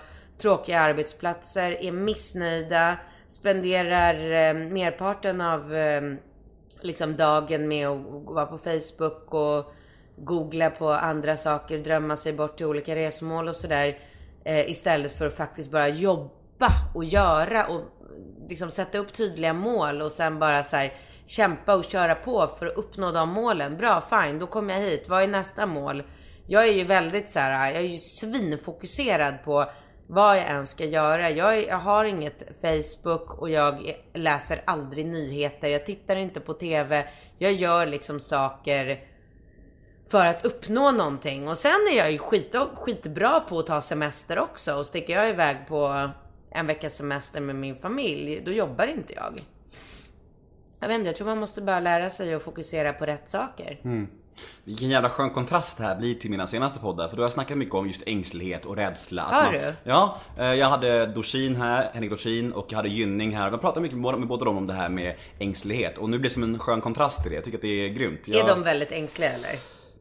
tråkiga 0.42 0.80
arbetsplatser, 0.80 1.84
är 1.84 1.92
missnöjda, 1.92 2.98
spenderar 3.30 4.14
eh, 4.14 4.54
merparten 4.54 5.42
av 5.42 5.76
eh, 5.76 6.02
liksom 6.82 7.18
dagen 7.18 7.68
med 7.68 7.88
att 7.88 8.02
vara 8.26 8.46
på 8.46 8.58
Facebook 8.58 9.34
och 9.34 9.74
googla 10.24 10.70
på 10.70 10.90
andra 10.90 11.38
saker, 11.38 11.78
drömma 11.78 12.16
sig 12.16 12.34
bort 12.34 12.58
till 12.58 12.66
olika 12.66 12.96
resmål 12.96 13.48
och 13.48 13.56
sådär. 13.56 13.98
Eh, 14.46 14.70
istället 14.70 15.18
för 15.18 15.28
att 15.28 15.36
faktiskt 15.36 15.72
bara 15.72 15.90
jobba 15.90 16.72
och 16.96 17.06
göra 17.06 17.68
och 17.68 17.82
liksom 18.50 18.72
sätta 18.72 18.98
upp 18.98 19.14
tydliga 19.14 19.54
mål 19.54 20.02
och 20.02 20.12
sen 20.12 20.40
bara 20.40 20.64
så 20.64 20.76
här 20.76 20.94
kämpa 21.26 21.76
och 21.76 21.84
köra 21.84 22.16
på 22.16 22.48
för 22.48 22.66
att 22.66 22.78
uppnå 22.78 23.12
de 23.12 23.30
målen. 23.30 23.78
Bra, 23.78 24.02
fine, 24.02 24.40
då 24.40 24.48
kommer 24.48 24.74
jag 24.74 24.82
hit. 24.82 25.06
Vad 25.10 25.24
är 25.24 25.28
nästa 25.28 25.66
mål? 25.66 26.04
Jag 26.48 26.68
är 26.68 26.74
ju 26.74 26.84
väldigt 26.84 27.30
så 27.30 27.40
här, 27.40 27.74
jag 27.74 27.84
är 27.84 27.88
ju 27.88 27.98
svinfokuserad 27.98 29.34
på 29.44 29.72
vad 30.08 30.38
jag 30.38 30.50
än 30.50 30.68
ska 30.68 30.86
göra. 30.86 31.30
Jag, 31.30 31.58
är, 31.58 31.68
jag 31.68 31.78
har 31.78 32.06
inget 32.06 32.62
Facebook 32.62 33.42
och 33.42 33.50
jag 33.50 33.94
läser 34.14 34.62
aldrig 34.66 35.06
nyheter. 35.06 35.68
Jag 35.68 35.86
tittar 35.86 36.16
inte 36.16 36.40
på 36.40 36.54
TV. 36.54 37.06
Jag 37.38 37.54
gör 37.54 37.86
liksom 37.86 38.20
saker 38.20 39.09
för 40.10 40.26
att 40.26 40.46
uppnå 40.46 40.92
någonting. 40.92 41.48
Och 41.48 41.58
sen 41.58 41.88
är 41.92 41.98
jag 41.98 42.12
ju 42.12 42.18
skit, 42.18 42.56
skitbra 42.76 43.40
på 43.40 43.60
att 43.60 43.68
ta 43.68 43.82
semester 43.82 44.40
också. 44.40 44.74
Och 44.76 44.86
sticker 44.86 45.14
jag 45.14 45.30
iväg 45.30 45.58
på 45.68 46.10
en 46.52 46.68
veckas 46.68 46.96
semester 46.96 47.42
med 47.42 47.56
min 47.56 47.76
familj, 47.76 48.42
då 48.46 48.52
jobbar 48.52 48.88
inte 48.88 49.14
jag. 49.14 49.44
Jag 50.80 50.88
vet 50.88 50.96
inte, 50.96 51.10
jag 51.10 51.16
tror 51.16 51.28
man 51.28 51.38
måste 51.38 51.62
bara 51.62 51.80
lära 51.80 52.10
sig 52.10 52.34
att 52.34 52.44
fokusera 52.44 52.94
på 52.94 53.06
rätt 53.06 53.30
saker. 53.30 53.80
Vilken 54.64 54.90
jävla 54.90 55.10
skön 55.10 55.30
kontrast 55.30 55.78
det 55.78 55.84
här 55.84 55.96
blir 55.96 56.16
till 56.16 56.32
mina 56.32 56.48
senaste 56.48 56.80
poddar. 56.80 57.08
För 57.10 57.16
då 57.16 57.22
har 57.22 57.26
jag 57.26 57.34
snackat 57.34 57.58
mycket 57.58 57.76
om 57.76 57.88
just 57.88 58.04
ängslighet 58.06 58.66
och 58.66 58.76
rädsla. 58.76 59.22
Har 59.22 59.44
man- 59.44 59.54
du? 59.54 59.74
Ja, 59.84 60.20
eh, 60.38 60.54
jag 60.54 60.68
hade 60.70 61.06
Dorsin 61.06 61.56
här, 61.56 61.90
Henrik 61.94 62.12
Dorsin 62.12 62.52
och 62.52 62.66
jag 62.70 62.76
hade 62.76 62.90
Gynning 62.90 63.36
här. 63.38 63.52
Jag 63.52 63.62
pratade 63.62 63.82
mycket 63.82 63.98
med 63.98 64.28
båda 64.28 64.46
dem 64.46 64.58
om 64.58 64.68
det 64.68 64.74
här 64.74 64.90
med 64.90 65.16
ängslighet. 65.40 65.98
Och 65.98 66.10
nu 66.10 66.20
blir 66.20 66.30
det 66.30 66.34
som 66.34 66.44
en 66.44 66.60
skön 66.60 66.82
kontrast 66.82 67.22
till 67.22 67.32
det. 67.32 67.36
Jag 67.36 67.44
tycker 67.44 67.58
att 67.58 67.62
det 67.62 67.86
är 67.86 67.90
grymt. 67.90 68.20
Jag... 68.26 68.38
Är 68.44 68.48
de 68.48 68.64
väldigt 68.64 68.92
ängsliga 68.92 69.32
eller? 69.32 69.50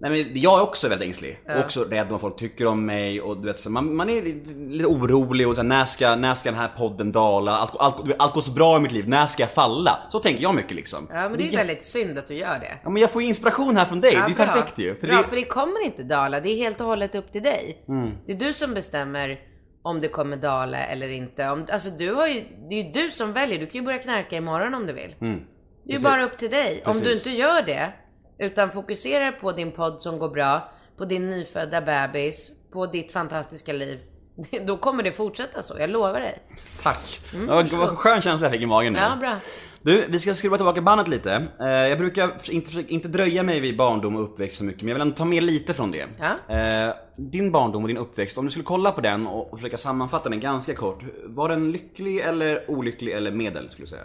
Nej 0.00 0.10
men 0.10 0.40
jag 0.40 0.58
är 0.58 0.62
också 0.62 0.88
väldigt 0.88 1.08
ängslig. 1.08 1.40
Och 1.54 1.60
också 1.60 1.84
rädd 1.84 2.08
vad 2.08 2.20
folk 2.20 2.36
tycker 2.36 2.66
om 2.66 2.86
mig 2.86 3.20
och 3.20 3.36
du 3.36 3.46
vet 3.46 3.58
så 3.58 3.70
man, 3.70 3.96
man 3.96 4.10
är 4.10 4.22
lite 4.70 4.86
orolig 4.86 5.48
och 5.48 5.54
så 5.54 5.60
här, 5.60 5.68
när 5.68 5.84
ska, 5.84 6.16
när 6.16 6.34
ska 6.34 6.50
den 6.50 6.58
här 6.60 6.68
podden 6.78 7.12
dala? 7.12 7.52
Allt, 7.52 7.76
allt, 7.78 7.96
allt 8.18 8.34
går 8.34 8.40
så 8.40 8.50
bra 8.52 8.76
i 8.76 8.80
mitt 8.80 8.92
liv, 8.92 9.08
när 9.08 9.26
ska 9.26 9.42
jag 9.42 9.50
falla? 9.50 9.98
Så 10.10 10.20
tänker 10.20 10.42
jag 10.42 10.54
mycket 10.54 10.74
liksom. 10.76 11.06
Ja, 11.10 11.28
men 11.28 11.32
det 11.38 11.42
är 11.42 11.44
ju 11.44 11.50
jä- 11.52 11.56
väldigt 11.56 11.84
synd 11.84 12.18
att 12.18 12.28
du 12.28 12.34
gör 12.34 12.58
det. 12.58 12.78
Ja 12.82 12.90
men 12.90 13.02
jag 13.02 13.10
får 13.10 13.22
ju 13.22 13.28
inspiration 13.28 13.76
här 13.76 13.84
från 13.84 14.00
dig, 14.00 14.14
Ja, 14.14 14.24
det 14.26 14.32
är 14.32 14.36
bra. 14.36 14.46
perfekt 14.46 14.78
ju. 14.78 14.94
För 14.94 15.06
bra, 15.06 15.16
det... 15.16 15.28
för 15.28 15.36
det 15.36 15.44
kommer 15.44 15.84
inte 15.84 16.02
dala. 16.02 16.40
Det 16.40 16.48
är 16.50 16.56
helt 16.56 16.80
och 16.80 16.86
hållet 16.86 17.14
upp 17.14 17.32
till 17.32 17.42
dig. 17.42 17.84
Mm. 17.88 18.10
Det 18.26 18.32
är 18.32 18.36
du 18.36 18.52
som 18.52 18.74
bestämmer 18.74 19.38
om 19.82 20.00
det 20.00 20.08
kommer 20.08 20.36
dala 20.36 20.78
eller 20.84 21.08
inte. 21.08 21.48
Om, 21.50 21.66
alltså 21.72 21.90
du 21.90 22.14
har 22.14 22.26
ju, 22.26 22.44
det 22.70 22.74
är 22.74 22.84
ju 22.84 22.92
du 22.92 23.10
som 23.10 23.32
väljer. 23.32 23.58
Du 23.58 23.66
kan 23.66 23.80
ju 23.80 23.84
börja 23.84 23.98
knarka 23.98 24.36
imorgon 24.36 24.74
om 24.74 24.86
du 24.86 24.92
vill. 24.92 25.14
Det 25.20 25.26
är 25.26 25.28
ju 25.28 25.34
Mm. 25.34 25.44
Precis. 25.88 26.02
bara 26.04 26.24
upp 26.24 26.38
till 26.38 26.50
dig. 26.50 26.82
Om 26.86 26.92
du 26.92 27.00
Precis. 27.00 27.26
inte 27.26 27.38
gör 27.40 27.62
det, 27.62 27.92
Utan 28.38 28.70
fokusera 28.70 29.32
på 29.32 29.52
din 29.52 29.72
podd 29.72 30.02
som 30.02 30.18
går 30.18 30.28
bra, 30.28 30.72
på 30.96 31.04
din 31.04 31.30
nyfödda 31.30 31.80
bebis, 31.80 32.52
på 32.72 32.86
ditt 32.86 33.12
fantastiska 33.12 33.72
liv. 33.72 33.98
Då 34.66 34.76
kommer 34.76 35.02
det 35.02 35.12
fortsätta 35.12 35.62
så, 35.62 35.74
jag 35.78 35.90
lovar 35.90 36.20
dig. 36.20 36.38
Tack. 36.82 37.20
Mm, 37.34 37.46
vad, 37.46 37.68
vad 37.68 37.88
skön 37.88 38.20
känsla 38.20 38.44
jag 38.46 38.52
fick 38.52 38.62
i 38.62 38.66
magen 38.66 38.92
nu. 38.92 38.98
Ja, 38.98 39.16
bra. 39.20 39.40
Du, 39.82 40.06
vi 40.08 40.18
ska 40.18 40.34
skruva 40.34 40.56
tillbaka 40.56 40.80
bandet 40.82 41.08
lite. 41.08 41.46
Eh, 41.60 41.66
Jag 41.68 41.98
brukar 41.98 42.30
inte, 42.50 42.84
inte 42.88 43.08
dröja 43.08 43.42
mig 43.42 43.60
vid 43.60 43.76
barndom 43.76 44.16
och 44.16 44.22
uppväxt 44.22 44.58
så 44.58 44.64
mycket, 44.64 44.82
men 44.82 44.88
jag 44.88 44.94
vill 44.94 45.02
ändå 45.02 45.14
ta 45.16 45.24
med 45.24 45.42
lite 45.42 45.74
från 45.74 45.90
det. 45.90 46.06
Ja. 46.18 46.54
Eh, 46.56 46.94
Din 47.16 47.52
barndom 47.52 47.82
och 47.82 47.88
din 47.88 47.96
uppväxt, 47.98 48.38
om 48.38 48.44
du 48.44 48.50
skulle 48.50 48.64
kolla 48.64 48.92
på 48.92 49.00
den 49.00 49.26
och 49.26 49.52
och 49.52 49.58
försöka 49.58 49.76
sammanfatta 49.76 50.28
den 50.28 50.40
ganska 50.40 50.74
kort. 50.74 51.02
Var 51.24 51.48
den 51.48 51.72
lycklig 51.72 52.18
eller 52.18 52.70
olycklig 52.70 53.12
eller 53.12 53.32
medel, 53.32 53.70
skulle 53.70 53.86
du 53.86 53.90
säga? 53.90 54.04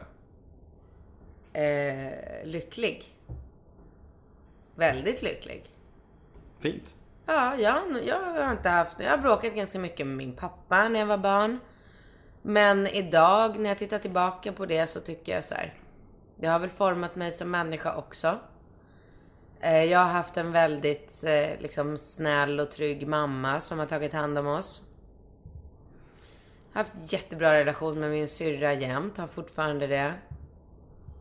Eh, 1.53 2.47
lycklig. 2.47 3.03
Väldigt 4.75 5.21
lycklig. 5.21 5.63
Fint. 6.59 6.83
Ja, 7.25 7.55
jag, 7.55 7.81
jag 8.05 8.19
har 8.19 8.51
inte 8.51 8.69
haft... 8.69 8.99
Jag 8.99 9.09
har 9.09 9.17
bråkat 9.17 9.55
ganska 9.55 9.79
mycket 9.79 10.07
med 10.07 10.17
min 10.17 10.35
pappa 10.35 10.87
när 10.89 10.99
jag 10.99 11.07
var 11.07 11.17
barn. 11.17 11.59
Men 12.41 12.87
idag 12.87 13.59
när 13.59 13.69
jag 13.69 13.77
tittar 13.77 13.99
tillbaka 13.99 14.51
på 14.51 14.65
det 14.65 14.87
så 14.87 14.99
tycker 14.99 15.35
jag 15.35 15.43
så 15.43 15.55
här. 15.55 15.73
Det 16.35 16.47
har 16.47 16.59
väl 16.59 16.69
format 16.69 17.15
mig 17.15 17.31
som 17.31 17.51
människa 17.51 17.95
också. 17.95 18.39
Eh, 19.59 19.83
Jag 19.83 19.99
har 19.99 20.11
haft 20.11 20.37
en 20.37 20.51
väldigt 20.51 21.23
eh, 21.23 21.59
liksom 21.59 21.97
snäll 21.97 22.59
och 22.59 22.71
trygg 22.71 23.07
mamma 23.07 23.59
som 23.59 23.79
har 23.79 23.85
tagit 23.85 24.13
hand 24.13 24.37
om 24.37 24.47
oss. 24.47 24.81
Haft 26.73 27.13
jättebra 27.13 27.53
relation 27.53 27.99
med 27.99 28.11
min 28.11 28.27
syrra 28.27 28.73
jämt, 28.73 29.17
har 29.17 29.27
fortfarande 29.27 29.87
det. 29.87 30.13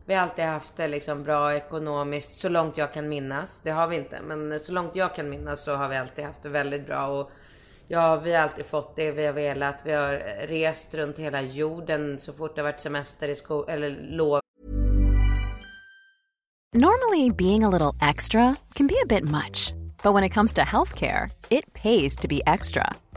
Vi 0.05 0.13
har 0.13 0.21
alltid 0.21 0.45
haft 0.45 0.75
det 0.75 0.87
liksom 0.87 1.23
bra 1.23 1.53
ekonomiskt, 1.53 2.37
så 2.37 2.49
långt 2.49 2.77
jag 2.77 2.93
kan 2.93 3.09
minnas. 3.09 3.61
Det 3.61 3.71
har 3.71 3.87
vi 3.87 3.95
inte, 3.95 4.21
men 4.21 4.59
så 4.59 4.71
långt 4.71 4.95
jag 4.95 5.15
kan 5.15 5.29
minnas 5.29 5.63
så 5.63 5.75
har 5.75 5.89
vi 5.89 5.97
alltid 5.97 6.25
haft 6.25 6.43
det 6.43 6.49
väldigt 6.49 6.87
bra. 6.87 7.07
Och 7.07 7.31
ja, 7.87 8.15
vi 8.15 8.33
har 8.33 8.43
alltid 8.43 8.65
fått 8.65 8.95
det 8.95 9.11
vi 9.11 9.25
har 9.25 9.33
velat. 9.33 9.75
Vi 9.83 9.93
har 9.93 10.13
rest 10.47 10.95
runt 10.95 11.19
hela 11.19 11.41
jorden 11.41 12.19
så 12.19 12.33
fort 12.33 12.55
det 12.55 12.61
har 12.61 12.69
varit 12.71 12.81
semester 12.81 13.27
i 13.29 13.35
sko- 13.35 13.65
eller 13.67 13.89
lov 14.01 14.39
Normally, 16.75 17.29
being 17.29 17.63
a 17.63 17.69
little 17.69 18.09
extra 18.09 18.55
can 18.73 18.87
be 18.87 18.95
a 19.03 19.05
bit 19.05 19.23
much, 19.23 19.73
but 20.03 20.13
when 20.15 20.23
it 20.23 20.33
comes 20.33 20.53
to 20.53 20.61
healthcare, 20.61 21.29
it 21.49 21.73
pays 21.73 22.15
to 22.15 22.27
be 22.27 22.41
extra. 22.47 22.95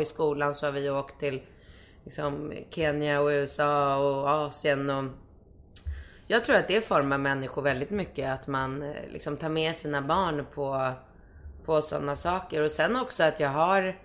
i 0.00 0.04
skolan 0.04 0.54
så 0.54 0.66
har 0.66 0.72
vi 0.72 0.90
åkt 0.90 1.20
till 1.20 1.42
liksom, 2.04 2.52
Kenya 2.70 3.20
och 3.20 3.28
USA 3.28 3.96
och 3.96 4.30
Asien 4.30 4.90
och 4.90 5.04
jag 6.26 6.44
tror 6.44 6.56
att 6.56 6.68
det 6.68 6.86
formar 6.86 7.18
människor 7.18 7.62
väldigt 7.62 7.90
mycket 7.90 8.32
att 8.32 8.46
man 8.46 8.82
eh, 8.82 8.94
liksom 9.08 9.36
tar 9.36 9.48
med 9.48 9.76
sina 9.76 10.02
barn 10.02 10.46
på, 10.54 10.92
på 11.64 11.82
sådana 11.82 12.16
saker 12.16 12.62
och 12.62 12.70
sen 12.70 12.96
också 12.96 13.22
att 13.22 13.40
jag 13.40 13.48
har 13.48 13.96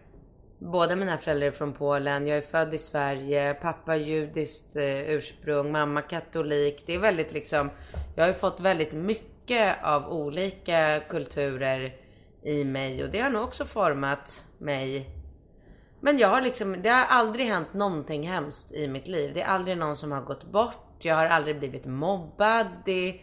Båda 0.63 0.95
mina 0.95 1.17
föräldrar 1.17 1.47
är 1.47 1.51
från 1.51 1.73
Polen, 1.73 2.27
jag 2.27 2.37
är 2.37 2.41
född 2.41 2.73
i 2.73 2.77
Sverige, 2.77 3.53
pappa 3.53 3.95
judiskt 3.95 4.75
eh, 4.75 5.09
ursprung, 5.09 5.71
mamma 5.71 6.01
katolik. 6.01 6.83
Det 6.85 6.95
är 6.95 6.99
väldigt 6.99 7.33
liksom, 7.33 7.69
jag 8.15 8.23
har 8.23 8.27
ju 8.27 8.33
fått 8.33 8.59
väldigt 8.59 8.93
mycket 8.93 9.75
av 9.83 10.11
olika 10.11 10.99
kulturer 11.09 11.95
i 12.43 12.63
mig 12.63 13.03
och 13.03 13.09
det 13.09 13.19
har 13.19 13.29
nog 13.29 13.43
också 13.43 13.65
format 13.65 14.45
mig 14.57 15.09
men 16.01 16.17
jag 16.17 16.27
har 16.27 16.41
liksom, 16.41 16.81
det 16.81 16.89
har 16.89 17.05
aldrig 17.05 17.45
hänt 17.45 17.73
någonting 17.73 18.27
hemskt 18.27 18.71
i 18.71 18.87
mitt 18.87 19.07
liv. 19.07 19.31
Det 19.33 19.41
är 19.41 19.47
aldrig 19.47 19.77
någon 19.77 19.95
som 19.95 20.11
har 20.11 20.21
gått 20.21 20.51
bort. 20.51 20.95
Jag 20.99 21.15
har 21.15 21.25
aldrig 21.25 21.59
blivit 21.59 21.85
mobbad. 21.85 22.67
Det, 22.85 23.15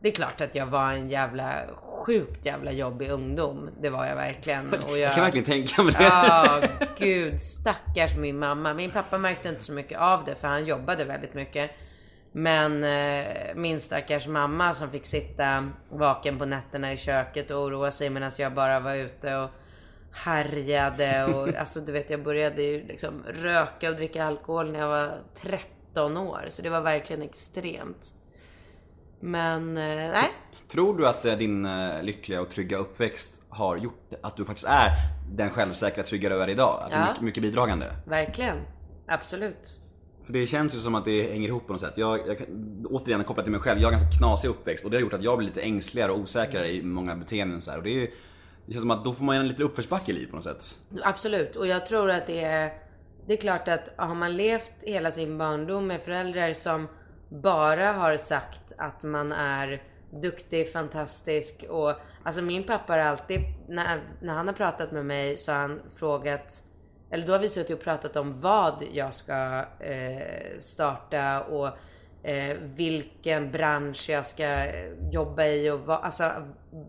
det 0.00 0.08
är 0.08 0.12
klart 0.12 0.40
att 0.40 0.54
jag 0.54 0.66
var 0.66 0.92
en 0.92 1.08
jävla, 1.10 1.52
sjukt 1.76 2.46
jävla 2.46 2.72
jobbig 2.72 3.10
ungdom. 3.10 3.70
Det 3.80 3.90
var 3.90 4.06
jag 4.06 4.16
verkligen. 4.16 4.74
Och 4.74 4.90
jag, 4.90 4.98
Jag 4.98 5.14
kan 5.14 5.24
verkligen 5.24 5.46
tänka 5.46 5.82
mig 5.82 5.94
det. 5.98 6.04
Ja, 6.04 6.62
gud. 6.98 7.40
Stackars 7.40 8.16
min 8.16 8.38
mamma. 8.38 8.74
Min 8.74 8.90
pappa 8.90 9.18
märkte 9.18 9.48
inte 9.48 9.64
så 9.64 9.72
mycket 9.72 9.98
av 9.98 10.24
det 10.24 10.34
för 10.34 10.48
han 10.48 10.64
jobbade 10.64 11.04
väldigt 11.04 11.34
mycket. 11.34 11.70
Men 12.32 12.84
eh, 12.84 13.26
min 13.54 13.80
stackars 13.80 14.26
mamma 14.26 14.74
som 14.74 14.90
fick 14.90 15.06
sitta 15.06 15.70
vaken 15.90 16.38
på 16.38 16.44
nätterna 16.44 16.92
i 16.92 16.96
köket 16.96 17.50
och 17.50 17.62
oroa 17.62 17.90
sig 17.90 18.10
medan 18.10 18.30
jag 18.38 18.54
bara 18.54 18.80
var 18.80 18.94
ute 18.94 19.36
och 19.36 19.50
härjade 20.14 21.24
och 21.24 21.54
alltså 21.58 21.80
du 21.80 21.92
vet 21.92 22.10
jag 22.10 22.22
började 22.22 22.62
ju 22.62 22.86
liksom 22.86 23.22
röka 23.26 23.90
och 23.90 23.96
dricka 23.96 24.24
alkohol 24.24 24.72
när 24.72 24.80
jag 24.80 24.88
var 24.88 25.10
13 25.34 26.16
år. 26.16 26.46
Så 26.48 26.62
det 26.62 26.70
var 26.70 26.80
verkligen 26.80 27.22
extremt. 27.22 28.12
Men 29.20 29.68
eh, 29.76 29.84
nej. 29.94 30.30
Tror 30.68 30.98
du 30.98 31.08
att 31.08 31.24
eh, 31.24 31.36
din 31.36 31.66
eh, 31.66 32.02
lyckliga 32.02 32.40
och 32.40 32.50
trygga 32.50 32.76
uppväxt 32.76 33.42
har 33.48 33.76
gjort 33.76 34.12
att 34.22 34.36
du 34.36 34.44
faktiskt 34.44 34.66
är 34.66 34.90
den 35.32 35.50
självsäkra, 35.50 36.02
trygga 36.02 36.28
du 36.28 36.42
är 36.42 36.48
idag? 36.48 36.82
Att 36.84 36.90
du 36.90 36.96
är 36.96 37.14
Ja. 37.16 37.22
mycket, 37.22 37.42
bidragande? 37.42 37.86
Verkligen. 38.06 38.56
Absolut. 39.06 39.78
För 40.26 40.32
det 40.32 40.46
känns 40.46 40.74
ju 40.74 40.78
som 40.78 40.94
att 40.94 41.04
det 41.04 41.32
hänger 41.32 41.48
ihop 41.48 41.66
på 41.66 41.72
något 41.72 41.80
sätt. 41.80 41.92
Jag, 41.96 42.28
jag, 42.28 42.36
återigen 42.90 43.24
kopplat 43.24 43.44
till 43.44 43.52
mig 43.52 43.60
själv, 43.60 43.80
jag 43.80 43.86
har 43.86 43.92
ganska 43.92 44.18
knasig 44.18 44.48
uppväxt 44.48 44.84
och 44.84 44.90
det 44.90 44.96
har 44.96 45.02
gjort 45.02 45.12
att 45.12 45.22
jag 45.22 45.38
blir 45.38 45.48
lite 45.48 45.60
ängsligare 45.60 46.12
och 46.12 46.18
osäkrare 46.18 46.70
i 46.72 46.82
många 46.82 47.16
beteenden 47.16 47.60
så 47.60 47.70
här. 47.70 47.78
Och 47.78 47.84
det, 47.84 48.02
är, 48.02 48.08
det 48.66 48.72
känns 48.72 48.82
som 48.82 48.90
att 48.90 49.04
då 49.04 49.12
får 49.12 49.24
man 49.24 49.36
en 49.36 49.48
liten 49.48 49.64
uppförsbacke 49.64 50.12
i 50.12 50.14
livet 50.14 50.30
på 50.30 50.36
något 50.36 50.44
sätt. 50.44 50.78
Absolut. 51.02 51.56
Och 51.56 51.66
jag 51.66 51.86
tror 51.86 52.10
att 52.10 52.26
det 52.26 52.44
är... 52.44 52.72
Det 53.26 53.32
är 53.32 53.36
klart 53.36 53.68
att 53.68 53.94
har 53.96 54.14
man 54.14 54.36
levt 54.36 54.72
hela 54.82 55.10
sin 55.10 55.38
barndom 55.38 55.86
med 55.86 56.02
föräldrar 56.02 56.52
som 56.52 56.88
bara 57.28 57.92
har 57.92 58.16
sagt 58.16 58.72
att 58.78 59.02
man 59.02 59.32
är 59.32 59.82
duktig, 60.22 60.72
fantastisk 60.72 61.64
och... 61.68 61.92
Alltså 62.22 62.42
min 62.42 62.64
pappa 62.64 62.92
har 62.92 62.98
alltid, 62.98 63.40
när, 63.68 64.00
när 64.22 64.34
han 64.34 64.46
har 64.46 64.54
pratat 64.54 64.92
med 64.92 65.06
mig 65.06 65.38
så 65.38 65.52
har 65.52 65.58
han 65.58 65.80
frågat... 65.94 66.62
Eller 67.10 67.26
då 67.26 67.32
har 67.32 67.40
vi 67.40 67.48
suttit 67.48 67.76
och 67.76 67.84
pratat 67.84 68.16
om 68.16 68.40
vad 68.40 68.84
jag 68.92 69.14
ska 69.14 69.64
eh, 69.80 70.58
starta 70.60 71.40
och 71.42 71.68
eh, 72.24 72.56
vilken 72.60 73.50
bransch 73.52 74.10
jag 74.10 74.26
ska 74.26 74.66
jobba 75.10 75.44
i 75.44 75.70
och 75.70 75.80
vad, 75.80 76.00
alltså, 76.00 76.32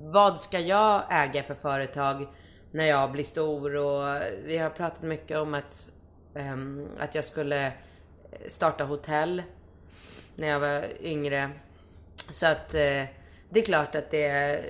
vad 0.01 0.41
ska 0.41 0.59
jag 0.59 1.03
äga 1.09 1.43
för 1.43 1.55
företag 1.55 2.27
när 2.71 2.85
jag 2.85 3.11
blir 3.11 3.23
stor 3.23 3.75
och 3.75 4.21
vi 4.45 4.57
har 4.57 4.69
pratat 4.69 5.01
mycket 5.01 5.37
om 5.37 5.53
att, 5.53 5.89
eh, 6.35 6.57
att 6.99 7.15
jag 7.15 7.23
skulle 7.23 7.65
eh, 7.65 7.71
starta 8.47 8.83
hotell 8.83 9.43
när 10.35 10.47
jag 10.47 10.59
var 10.59 10.83
yngre. 11.01 11.49
Så 12.31 12.47
att 12.47 12.73
eh, 12.73 13.03
det 13.49 13.59
är 13.59 13.65
klart 13.65 13.95
att 13.95 14.11
det 14.11 14.61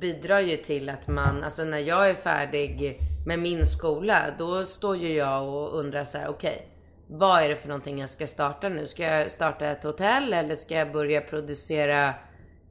bidrar 0.00 0.40
ju 0.40 0.56
till 0.56 0.88
att 0.88 1.08
man, 1.08 1.44
alltså 1.44 1.64
när 1.64 1.78
jag 1.78 2.10
är 2.10 2.14
färdig 2.14 2.98
med 3.26 3.38
min 3.38 3.66
skola, 3.66 4.22
då 4.38 4.66
står 4.66 4.96
ju 4.96 5.14
jag 5.14 5.48
och 5.48 5.78
undrar 5.78 6.04
så 6.04 6.18
här: 6.18 6.28
okej, 6.28 6.68
vad 7.12 7.42
är 7.42 7.48
det 7.48 7.56
för 7.56 7.68
någonting 7.68 7.98
jag 8.00 8.10
ska 8.10 8.26
starta 8.26 8.68
nu? 8.68 8.86
Ska 8.86 9.02
jag 9.02 9.30
starta 9.30 9.66
ett 9.66 9.84
hotell 9.84 10.32
eller 10.32 10.56
ska 10.56 10.74
jag 10.74 10.92
börja 10.92 11.20
producera 11.20 12.14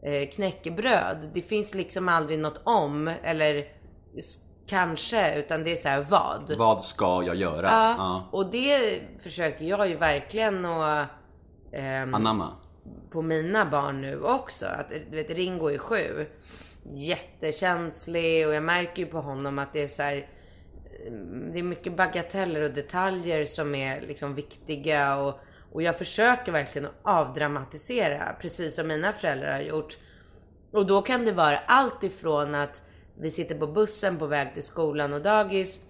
eh, 0.03 0.29
knäckebröd? 0.29 1.29
Det 1.33 1.41
finns 1.41 1.75
liksom 1.75 2.09
aldrig 2.09 2.39
något 2.39 2.61
om 2.63 3.11
eller 3.23 3.65
kanske, 4.67 5.35
utan 5.35 5.63
det 5.63 5.71
är 5.71 5.75
så 5.75 5.89
här 5.89 6.01
vad? 6.01 6.53
Vad 6.57 6.83
ska 6.83 7.23
jag 7.23 7.35
göra? 7.35 7.67
Ja, 7.71 8.29
och 8.31 8.51
det 8.51 9.01
försöker 9.19 9.65
jag 9.65 9.89
ju 9.89 9.95
verkligen 9.95 10.65
att 10.65 11.07
ehm, 11.73 12.13
Anamma. 12.13 12.49
på 13.11 13.21
mina 13.21 13.65
barn 13.65 14.01
nu 14.01 14.21
också. 14.21 14.65
Att, 14.65 14.89
du 15.09 15.15
vet, 15.15 15.29
Ringo 15.29 15.69
är 15.69 15.77
sju. 15.77 16.27
Jättekänslig 16.83 18.47
och 18.47 18.53
jag 18.53 18.63
märker 18.63 19.03
ju 19.03 19.09
på 19.09 19.21
honom 19.21 19.59
att 19.59 19.73
det 19.73 19.83
är 19.83 19.87
så 19.87 20.01
här 20.01 20.27
det 21.53 21.59
är 21.59 21.63
mycket 21.63 21.97
bagateller 21.97 22.61
och 22.61 22.71
detaljer 22.71 23.45
som 23.45 23.75
är 23.75 24.01
liksom 24.01 24.35
viktiga 24.35 25.17
och, 25.17 25.39
och 25.71 25.83
jag 25.83 25.97
försöker 25.97 26.51
verkligen 26.51 26.87
att 26.87 26.99
avdramatisera, 27.03 28.35
precis 28.41 28.75
som 28.75 28.87
mina 28.87 29.13
föräldrar 29.13 29.51
har 29.51 29.61
gjort. 29.61 29.97
Och 30.71 30.85
då 30.85 31.01
kan 31.01 31.25
det 31.25 31.31
vara 31.31 31.57
allt 31.59 32.03
ifrån 32.03 32.55
att 32.55 32.83
vi 33.19 33.31
sitter 33.31 33.55
på 33.55 33.67
bussen 33.67 34.17
på 34.17 34.27
väg 34.27 34.53
till 34.53 34.63
skolan 34.63 35.13
och 35.13 35.21
dagis 35.21 35.81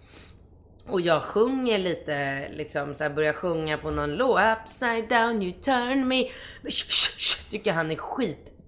och 0.88 1.02
jag 1.02 1.22
sjunger 1.22 1.78
lite, 1.78 2.48
liksom 2.52 2.96
så 2.96 3.04
här, 3.04 3.10
börjar 3.10 3.34
sjunga 3.34 3.78
på 3.78 3.92
någon 3.92 4.16
låt. 4.16 4.42
Upside 4.64 5.10
down 5.10 5.42
you 5.42 5.54
turn 5.62 6.08
me. 6.08 6.24
Sh, 6.64 6.90
sh, 6.90 7.18
sh, 7.18 7.50
tycker 7.50 7.74
han 7.74 7.92
är 7.92 7.96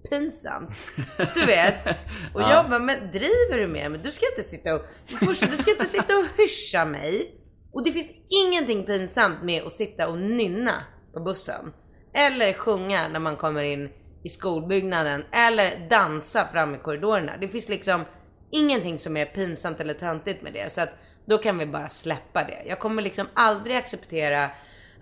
skitpinsam. 0.02 0.70
Du 1.34 1.46
vet. 1.46 1.86
Och 2.34 2.42
jag 2.42 2.68
bara, 2.68 2.78
men 2.78 3.10
driver 3.12 3.58
du 3.58 3.68
med 3.68 3.90
mig? 3.90 4.00
Du 4.04 4.10
ska 4.10 4.26
inte 4.28 4.42
sitta 4.42 4.74
och, 4.74 4.82
först, 5.06 5.50
du 5.50 5.56
ska 5.56 5.70
inte 5.70 5.86
sitta 5.86 6.16
och 6.16 6.24
hyscha 6.38 6.84
mig. 6.84 7.38
Och 7.72 7.84
det 7.84 7.92
finns 7.92 8.12
ingenting 8.44 8.86
pinsamt 8.86 9.42
med 9.42 9.62
att 9.62 9.72
sitta 9.72 10.08
och 10.08 10.18
nynna 10.18 10.74
på 11.14 11.20
bussen. 11.20 11.72
Eller 12.14 12.52
sjunga 12.52 13.08
när 13.08 13.20
man 13.20 13.36
kommer 13.36 13.62
in 13.62 13.90
i 14.24 14.28
skolbyggnaden. 14.28 15.24
Eller 15.32 15.88
dansa 15.90 16.44
fram 16.52 16.74
i 16.74 16.78
korridorerna. 16.78 17.32
Det 17.40 17.48
finns 17.48 17.68
liksom 17.68 18.04
ingenting 18.50 18.98
som 18.98 19.16
är 19.16 19.24
pinsamt 19.24 19.80
eller 19.80 19.94
töntigt 19.94 20.42
med 20.42 20.52
det. 20.52 20.72
Så 20.72 20.80
att 20.80 20.90
då 21.26 21.38
kan 21.38 21.58
vi 21.58 21.66
bara 21.66 21.88
släppa 21.88 22.44
det. 22.44 22.62
Jag 22.66 22.78
kommer 22.78 23.02
liksom 23.02 23.26
aldrig 23.34 23.76
acceptera 23.76 24.50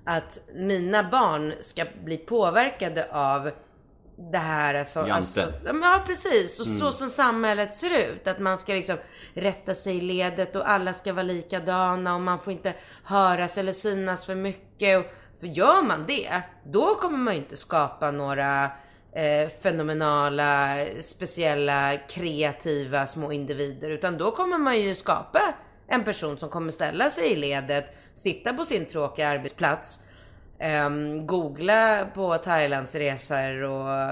att 0.05 0.41
mina 0.55 1.11
barn 1.11 1.53
ska 1.61 1.85
bli 2.05 2.17
påverkade 2.17 3.07
av 3.13 3.51
det 4.33 4.39
här 4.39 4.75
alltså, 4.75 4.99
Jante. 4.99 5.15
alltså 5.15 5.59
Ja 5.65 6.03
precis, 6.07 6.61
och 6.61 6.67
så 6.67 6.93
som 6.93 7.09
samhället 7.09 7.75
ser 7.75 7.99
ut. 7.99 8.29
Att 8.29 8.39
man 8.39 8.59
ska 8.59 8.73
liksom 8.73 8.97
rätta 9.35 9.75
sig 9.75 9.97
i 9.97 10.01
ledet 10.01 10.57
och 10.57 10.71
alla 10.71 10.95
ska 10.95 11.13
vara 11.13 11.23
likadana 11.23 12.15
och 12.15 12.21
man 12.21 12.39
får 12.39 12.53
inte 12.53 12.75
höras 13.05 13.59
eller 13.59 13.73
synas 13.73 14.27
för 14.27 14.35
mycket. 14.35 14.99
Och, 14.99 15.13
för 15.41 15.47
gör 15.47 15.83
man 15.83 16.05
det, 16.07 16.43
då 16.65 16.95
kommer 16.95 17.19
man 17.19 17.35
ju 17.35 17.41
inte 17.41 17.57
skapa 17.57 18.11
några 18.11 18.65
eh, 19.13 19.49
fenomenala, 19.63 20.77
speciella, 21.01 21.97
kreativa 22.09 23.07
små 23.07 23.33
individer. 23.33 23.91
Utan 23.91 24.19
då 24.19 24.31
kommer 24.31 24.59
man 24.59 24.81
ju 24.81 24.95
skapa 24.95 25.55
en 25.89 26.05
person 26.05 26.39
som 26.39 26.49
kommer 26.49 26.71
ställa 26.71 27.11
sig 27.11 27.33
i 27.33 27.37
ledet, 27.37 27.97
sitta 28.15 28.53
på 28.53 28.65
sin 28.65 28.87
tråkiga 28.87 29.29
arbetsplats, 29.29 30.01
ehm, 30.61 31.27
googla 31.27 32.07
på 32.15 32.37
Thailandsresor 32.39 33.63
och 33.63 34.11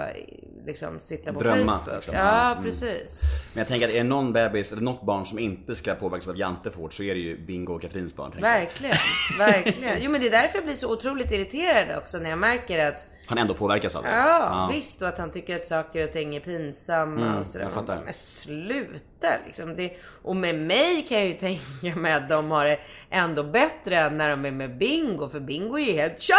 liksom 0.66 1.00
sitta 1.00 1.32
på 1.32 1.40
Drömma, 1.40 1.72
Facebook. 1.72 1.94
liksom. 1.94 2.14
Ja, 2.14 2.50
Mm. 2.52 2.64
precis. 2.64 3.22
Men 3.54 3.58
jag 3.60 3.68
tänker 3.68 3.86
att 3.88 3.92
är 3.94 3.98
det 3.98 4.04
någon 4.04 4.32
bebis 4.32 4.72
eller 4.72 4.82
något 4.82 5.02
barn 5.02 5.26
som 5.26 5.38
inte 5.38 5.76
ska 5.76 5.94
påverkas 5.94 6.28
av 6.28 6.38
Jante 6.38 6.70
för 6.70 6.78
hårt 6.78 6.92
så 6.94 7.02
är 7.02 7.14
det 7.14 7.20
ju 7.20 7.46
Bingo 7.46 7.72
och 7.74 7.82
Katrins 7.82 8.16
barn. 8.16 8.32
Verkligen, 8.40 8.96
verkligen. 9.38 9.96
Jo 10.00 10.10
men 10.10 10.20
det 10.20 10.26
är 10.26 10.30
därför 10.30 10.58
jag 10.58 10.64
blir 10.64 10.74
så 10.74 10.92
otroligt 10.92 11.32
irriterad 11.32 11.98
också 11.98 12.18
när 12.18 12.30
jag 12.30 12.38
märker 12.38 12.88
att 12.88 13.06
Han 13.28 13.38
ändå 13.38 13.54
påverkas 13.54 13.96
av 13.96 14.02
det. 14.02 14.10
Ja, 14.10 14.70
visst 14.72 15.02
och 15.02 15.08
att 15.08 15.18
han 15.18 15.30
tycker 15.30 15.56
att 15.56 15.66
saker 15.66 16.04
och 16.04 16.12
ting 16.12 16.36
är 16.36 16.40
pinsamma 16.40 17.26
Mm, 17.26 17.38
och 17.38 17.46
sådär. 17.46 17.64
jag 17.64 17.72
fattar. 17.72 18.00
Men 18.04 18.12
sluta 18.12 19.30
liksom. 19.46 19.76
Det, 19.76 19.92
och 20.22 20.36
med 20.36 20.54
mig 20.54 21.06
kan 21.08 21.18
jag 21.18 21.26
ju 21.26 21.32
tänka 21.82 21.96
mig 22.00 22.12
att 22.12 22.28
de 22.28 22.50
har 22.50 22.64
det 22.64 22.78
ändå 23.10 23.42
bättre 23.42 23.96
än 23.98 24.16
när 24.18 24.30
de 24.30 24.44
är 24.44 24.50
med 24.50 24.78
Bingo. 24.78 25.28
För 25.28 25.40
Bingo 25.40 25.78
är 25.78 25.84
ju 25.84 25.92
helt 25.92 26.20
tja! 26.20 26.34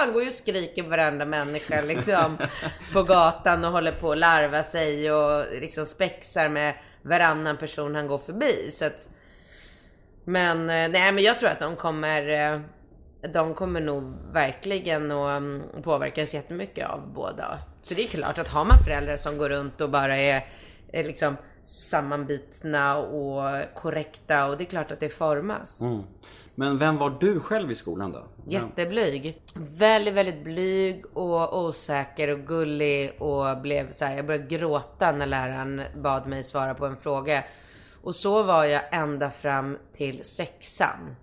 Han 0.00 0.12
går 0.12 0.22
ju 0.22 0.28
och 0.28 0.34
skriker 0.34 0.82
på 0.82 0.88
varenda 0.88 1.24
människa 1.24 1.82
liksom 1.82 2.38
på 2.92 3.02
gatan 3.02 3.64
och 3.64 3.72
håller 3.72 3.92
på 3.92 4.12
att 4.12 4.18
larva 4.18 4.62
sig 4.62 5.12
och 5.12 5.44
liksom 5.60 5.86
spexar 5.86 6.48
med 6.48 6.74
varannan 7.02 7.56
person 7.56 7.94
han 7.94 8.06
går 8.06 8.18
förbi. 8.18 8.70
Så 8.70 8.84
att, 8.86 9.08
men 10.24 10.60
eh, 10.60 10.88
nej, 10.88 11.12
men 11.12 11.24
jag 11.24 11.38
tror 11.38 11.48
att 11.50 11.60
de 11.60 11.76
kommer 11.76 12.28
eh, 12.52 12.60
de 13.32 13.54
kommer 13.54 13.80
nog 13.80 14.14
verkligen 14.32 15.10
att 15.10 15.38
mm, 15.38 15.62
påverkas 15.82 16.34
jättemycket 16.34 16.88
av 16.88 17.12
båda. 17.14 17.58
Så 17.82 17.94
det 17.94 18.04
är 18.04 18.08
klart 18.08 18.38
att 18.38 18.48
har 18.48 18.64
man 18.64 18.78
föräldrar 18.78 19.16
som 19.16 19.38
går 19.38 19.48
runt 19.48 19.80
och 19.80 19.90
bara 19.90 20.16
är, 20.16 20.44
är 20.92 21.04
liksom 21.04 21.36
sammanbitna 21.62 22.98
och 22.98 23.74
korrekta 23.74 24.46
och 24.46 24.56
det 24.56 24.64
är 24.64 24.68
klart 24.68 24.90
att 24.90 25.00
det 25.00 25.08
formas. 25.08 25.80
Men 26.54 26.78
vem 26.78 26.96
var 26.96 27.16
du 27.20 27.40
själv 27.40 27.70
i 27.70 27.74
skolan 27.74 28.12
då? 28.12 28.26
Jätteblyg. 28.46 29.42
Väldigt, 29.56 30.14
väldigt 30.14 30.44
blyg 30.44 31.04
och 31.12 31.64
osäker 31.64 32.28
och 32.28 32.40
gullig 32.40 33.22
och 33.22 33.60
blev 33.60 33.90
så 33.90 34.04
här, 34.04 34.16
jag 34.16 34.26
började 34.26 34.46
gråta 34.46 35.12
när 35.12 35.26
läraren 35.26 35.82
bad 35.96 36.26
mig 36.26 36.44
svara 36.44 36.74
på 36.74 36.86
en 36.86 36.96
fråga. 36.96 37.44
Och 38.02 38.14
så 38.14 38.42
var 38.42 38.64
jag 38.64 38.82
ända 38.92 39.30
fram 39.30 39.78
till 39.92 40.24
sexan. 40.24 41.16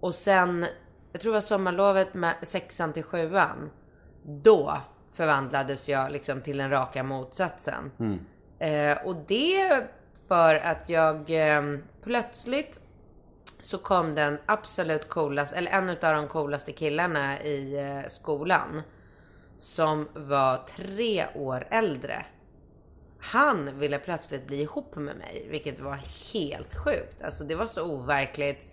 Och 0.00 0.14
sen, 0.14 0.66
jag 1.14 1.20
tror 1.20 1.32
det 1.32 1.36
var 1.36 1.40
sommarlovet 1.40 2.14
med 2.14 2.34
sexan 2.42 2.92
till 2.92 3.02
sjuan. 3.02 3.70
Då 4.22 4.78
förvandlades 5.12 5.88
jag 5.88 6.12
liksom 6.12 6.40
till 6.40 6.58
den 6.58 6.70
raka 6.70 7.02
motsatsen. 7.02 7.90
Eh, 8.58 9.06
och 9.06 9.16
det 9.28 9.86
för 10.28 10.54
att 10.54 10.88
jag 10.88 11.30
eh, 11.30 11.62
plötsligt 12.02 12.80
så 13.60 13.78
kom 13.78 14.14
den 14.14 14.38
absolut 14.46 15.08
coolaste, 15.08 15.56
eller 15.56 15.70
en 15.70 15.88
av 15.88 15.96
de 16.00 16.28
coolaste 16.28 16.72
killarna 16.72 17.42
i 17.42 17.78
eh, 17.78 18.08
skolan. 18.08 18.82
Som 19.58 20.08
var 20.14 20.56
tre 20.56 21.26
år 21.34 21.66
äldre. 21.70 22.26
Han 23.18 23.78
ville 23.78 23.98
plötsligt 23.98 24.46
bli 24.46 24.60
ihop 24.60 24.96
med 24.96 25.16
mig, 25.16 25.46
vilket 25.50 25.80
var 25.80 25.98
helt 26.32 26.74
sjukt. 26.74 27.22
Alltså 27.22 27.44
det 27.44 27.54
var 27.54 27.66
så 27.66 27.84
overkligt. 27.84 28.66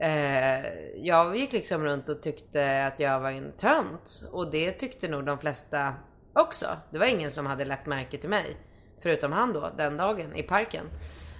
Eh, 0.00 0.66
jag 0.96 1.36
gick 1.36 1.52
liksom 1.52 1.84
runt 1.84 2.08
och 2.08 2.22
tyckte 2.22 2.86
att 2.86 3.00
jag 3.00 3.20
var 3.20 3.30
en 3.30 3.52
tönt. 3.52 4.28
Och 4.32 4.50
det 4.50 4.72
tyckte 4.72 5.08
nog 5.08 5.24
de 5.26 5.38
flesta 5.38 5.94
också. 6.32 6.66
Det 6.90 6.98
var 6.98 7.06
ingen 7.06 7.30
som 7.30 7.46
hade 7.46 7.64
lagt 7.64 7.86
märke 7.86 8.18
till 8.18 8.30
mig. 8.30 8.56
Förutom 9.02 9.32
han 9.32 9.52
då, 9.52 9.70
den 9.76 9.96
dagen 9.96 10.36
i 10.36 10.42
parken. 10.42 10.84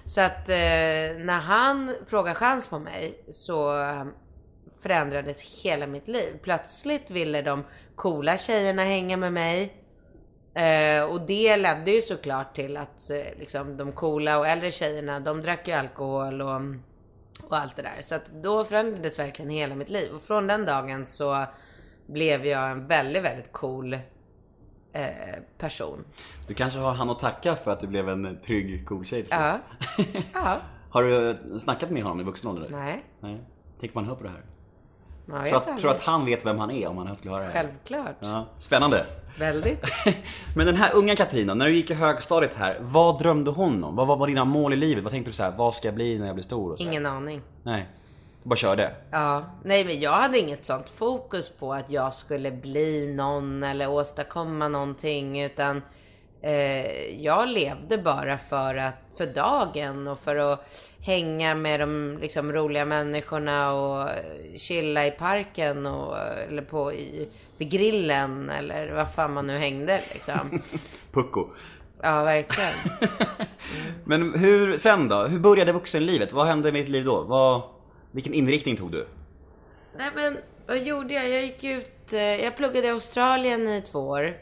Så 0.06 0.20
att 0.20 0.48
eh, 0.48 1.18
när 1.18 1.40
han 1.40 1.94
frågade 2.06 2.34
chans 2.34 2.66
på 2.66 2.78
mig 2.78 3.24
så 3.30 3.84
förändrades 4.82 5.62
hela 5.64 5.86
mitt 5.86 6.08
liv. 6.08 6.38
Plötsligt 6.42 7.10
ville 7.10 7.42
de 7.42 7.64
coola 7.94 8.36
tjejerna 8.36 8.82
hänga 8.82 9.16
med 9.16 9.32
mig. 9.32 9.74
Eh, 10.54 11.04
och 11.04 11.20
det 11.20 11.56
ledde 11.56 11.90
ju 11.90 12.02
såklart 12.02 12.54
till 12.54 12.76
att 12.76 13.10
eh, 13.10 13.38
liksom, 13.38 13.76
de 13.76 13.92
coola 13.92 14.38
och 14.38 14.46
äldre 14.46 14.70
tjejerna, 14.70 15.20
de 15.20 15.42
drack 15.42 15.68
ju 15.68 15.74
alkohol 15.74 16.42
och, 16.42 16.56
mm, 16.56 16.82
och 17.48 17.56
allt 17.56 17.76
det 17.76 17.82
där. 17.82 18.02
Så 18.02 18.14
att 18.14 18.26
då 18.42 18.64
förändrades 18.64 19.18
verkligen 19.18 19.50
hela 19.50 19.74
mitt 19.74 19.90
liv. 19.90 20.12
Och 20.14 20.22
från 20.22 20.46
den 20.46 20.64
dagen 20.64 21.06
så 21.06 21.46
blev 22.06 22.46
jag 22.46 22.70
en 22.70 22.86
väldigt, 22.86 23.24
väldigt 23.24 23.52
cool 23.52 23.94
eh, 24.92 25.08
person. 25.58 26.04
Du 26.46 26.54
kanske 26.54 26.78
har 26.78 26.94
han 26.94 27.10
att 27.10 27.18
tacka 27.18 27.56
för 27.56 27.70
att 27.70 27.80
du 27.80 27.86
blev 27.86 28.08
en 28.08 28.38
trygg, 28.46 28.86
cool 28.88 29.06
tjej 29.06 29.22
till. 29.22 29.30
Ja. 29.30 29.58
ja. 30.34 30.56
Har 30.90 31.02
du 31.02 31.38
snackat 31.58 31.90
med 31.90 32.02
honom 32.02 32.20
i 32.20 32.24
vuxen 32.24 32.50
ålder? 32.50 32.68
Nej. 32.70 33.04
Nej. 33.20 33.40
Tänk 33.80 33.96
om 33.96 34.04
han 34.04 34.08
hör 34.08 34.16
på 34.16 34.22
det 34.22 34.28
här. 34.28 34.44
Man 35.26 35.44
vet 35.44 35.52
Tror 35.52 35.72
att, 35.72 35.78
tror 35.78 35.90
att 35.90 36.00
han 36.00 36.24
vet 36.24 36.46
vem 36.46 36.58
han 36.58 36.70
är 36.70 36.88
om 36.88 36.98
han 36.98 37.16
skulle 37.16 37.34
höra 37.34 37.42
det 37.42 37.50
här? 37.50 37.62
Självklart. 37.62 38.16
Ja, 38.20 38.46
spännande. 38.58 39.04
Väldigt. 39.38 39.82
Men 40.56 40.66
den 40.66 40.76
här 40.76 40.90
unga 40.94 41.16
Katrin 41.16 41.46
då, 41.46 41.54
när 41.54 41.66
du 41.66 41.74
gick 41.74 41.90
i 41.90 41.94
högstadiet 41.94 42.54
här, 42.54 42.78
vad 42.80 43.18
drömde 43.18 43.50
hon 43.50 43.84
om? 43.84 43.96
Vad 43.96 44.06
var, 44.06 44.16
var 44.16 44.26
dina 44.26 44.44
mål 44.44 44.72
i 44.72 44.76
livet? 44.76 45.04
Vad 45.04 45.12
tänkte 45.12 45.30
du 45.30 45.34
så 45.34 45.42
här, 45.42 45.52
vad 45.56 45.74
ska 45.74 45.88
jag 45.88 45.94
bli 45.94 46.18
när 46.18 46.26
jag 46.26 46.34
blir 46.34 46.44
stor? 46.44 46.72
Och 46.72 46.78
så 46.78 46.84
här? 46.84 46.90
Ingen 46.90 47.06
aning. 47.06 47.42
Nej. 47.62 47.88
Du 48.42 48.48
bara 48.48 48.56
körde? 48.56 48.92
Ja, 49.10 49.44
nej 49.64 49.84
men 49.84 50.00
jag 50.00 50.12
hade 50.12 50.38
inget 50.38 50.66
sånt 50.66 50.88
fokus 50.88 51.48
på 51.48 51.74
att 51.74 51.90
jag 51.90 52.14
skulle 52.14 52.50
bli 52.50 53.14
någon 53.14 53.62
eller 53.62 53.90
åstadkomma 53.90 54.68
någonting 54.68 55.42
utan 55.42 55.82
eh, 56.42 57.22
jag 57.22 57.48
levde 57.48 57.98
bara 57.98 58.38
för 58.38 58.74
att, 58.74 58.94
för 59.18 59.26
dagen 59.26 60.08
och 60.08 60.20
för 60.20 60.36
att 60.36 60.92
hänga 61.00 61.54
med 61.54 61.80
de 61.80 62.18
liksom, 62.20 62.52
roliga 62.52 62.84
människorna 62.84 63.72
och 63.72 64.08
chilla 64.56 65.06
i 65.06 65.10
parken 65.10 65.86
och, 65.86 66.16
eller 66.48 66.62
på 66.62 66.92
i, 66.92 67.28
vid 67.56 67.70
grillen 67.70 68.50
eller 68.50 68.92
vad 68.92 69.12
fan 69.12 69.32
man 69.32 69.46
nu 69.46 69.58
hängde 69.58 70.00
liksom. 70.12 70.60
Pucko. 71.12 71.46
Ja, 72.02 72.24
verkligen. 72.24 72.72
Men 74.04 74.34
hur, 74.34 74.76
sen 74.76 75.08
då? 75.08 75.22
Hur 75.22 75.38
började 75.38 75.72
vuxenlivet? 75.72 76.32
Vad 76.32 76.46
hände 76.46 76.72
med 76.72 76.80
ditt 76.80 76.88
liv 76.88 77.04
då? 77.04 77.22
Vad, 77.22 77.62
vilken 78.10 78.34
inriktning 78.34 78.76
tog 78.76 78.92
du? 78.92 79.08
Nej 79.98 80.10
men 80.14 80.38
vad 80.66 80.78
gjorde 80.78 81.14
jag? 81.14 81.28
Jag 81.28 81.42
gick 81.42 81.64
ut, 81.64 82.12
eh, 82.12 82.20
jag 82.20 82.56
pluggade 82.56 82.86
i 82.86 82.90
Australien 82.90 83.68
i 83.68 83.82
två 83.82 83.98
år. 83.98 84.36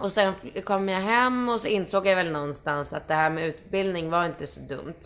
Och 0.00 0.12
sen 0.12 0.34
kom 0.64 0.88
jag 0.88 1.00
hem 1.00 1.48
och 1.48 1.60
så 1.60 1.68
insåg 1.68 2.06
jag 2.06 2.16
väl 2.16 2.32
någonstans 2.32 2.92
att 2.92 3.08
det 3.08 3.14
här 3.14 3.30
med 3.30 3.46
utbildning 3.46 4.10
var 4.10 4.26
inte 4.26 4.46
så 4.46 4.60
dumt. 4.60 5.00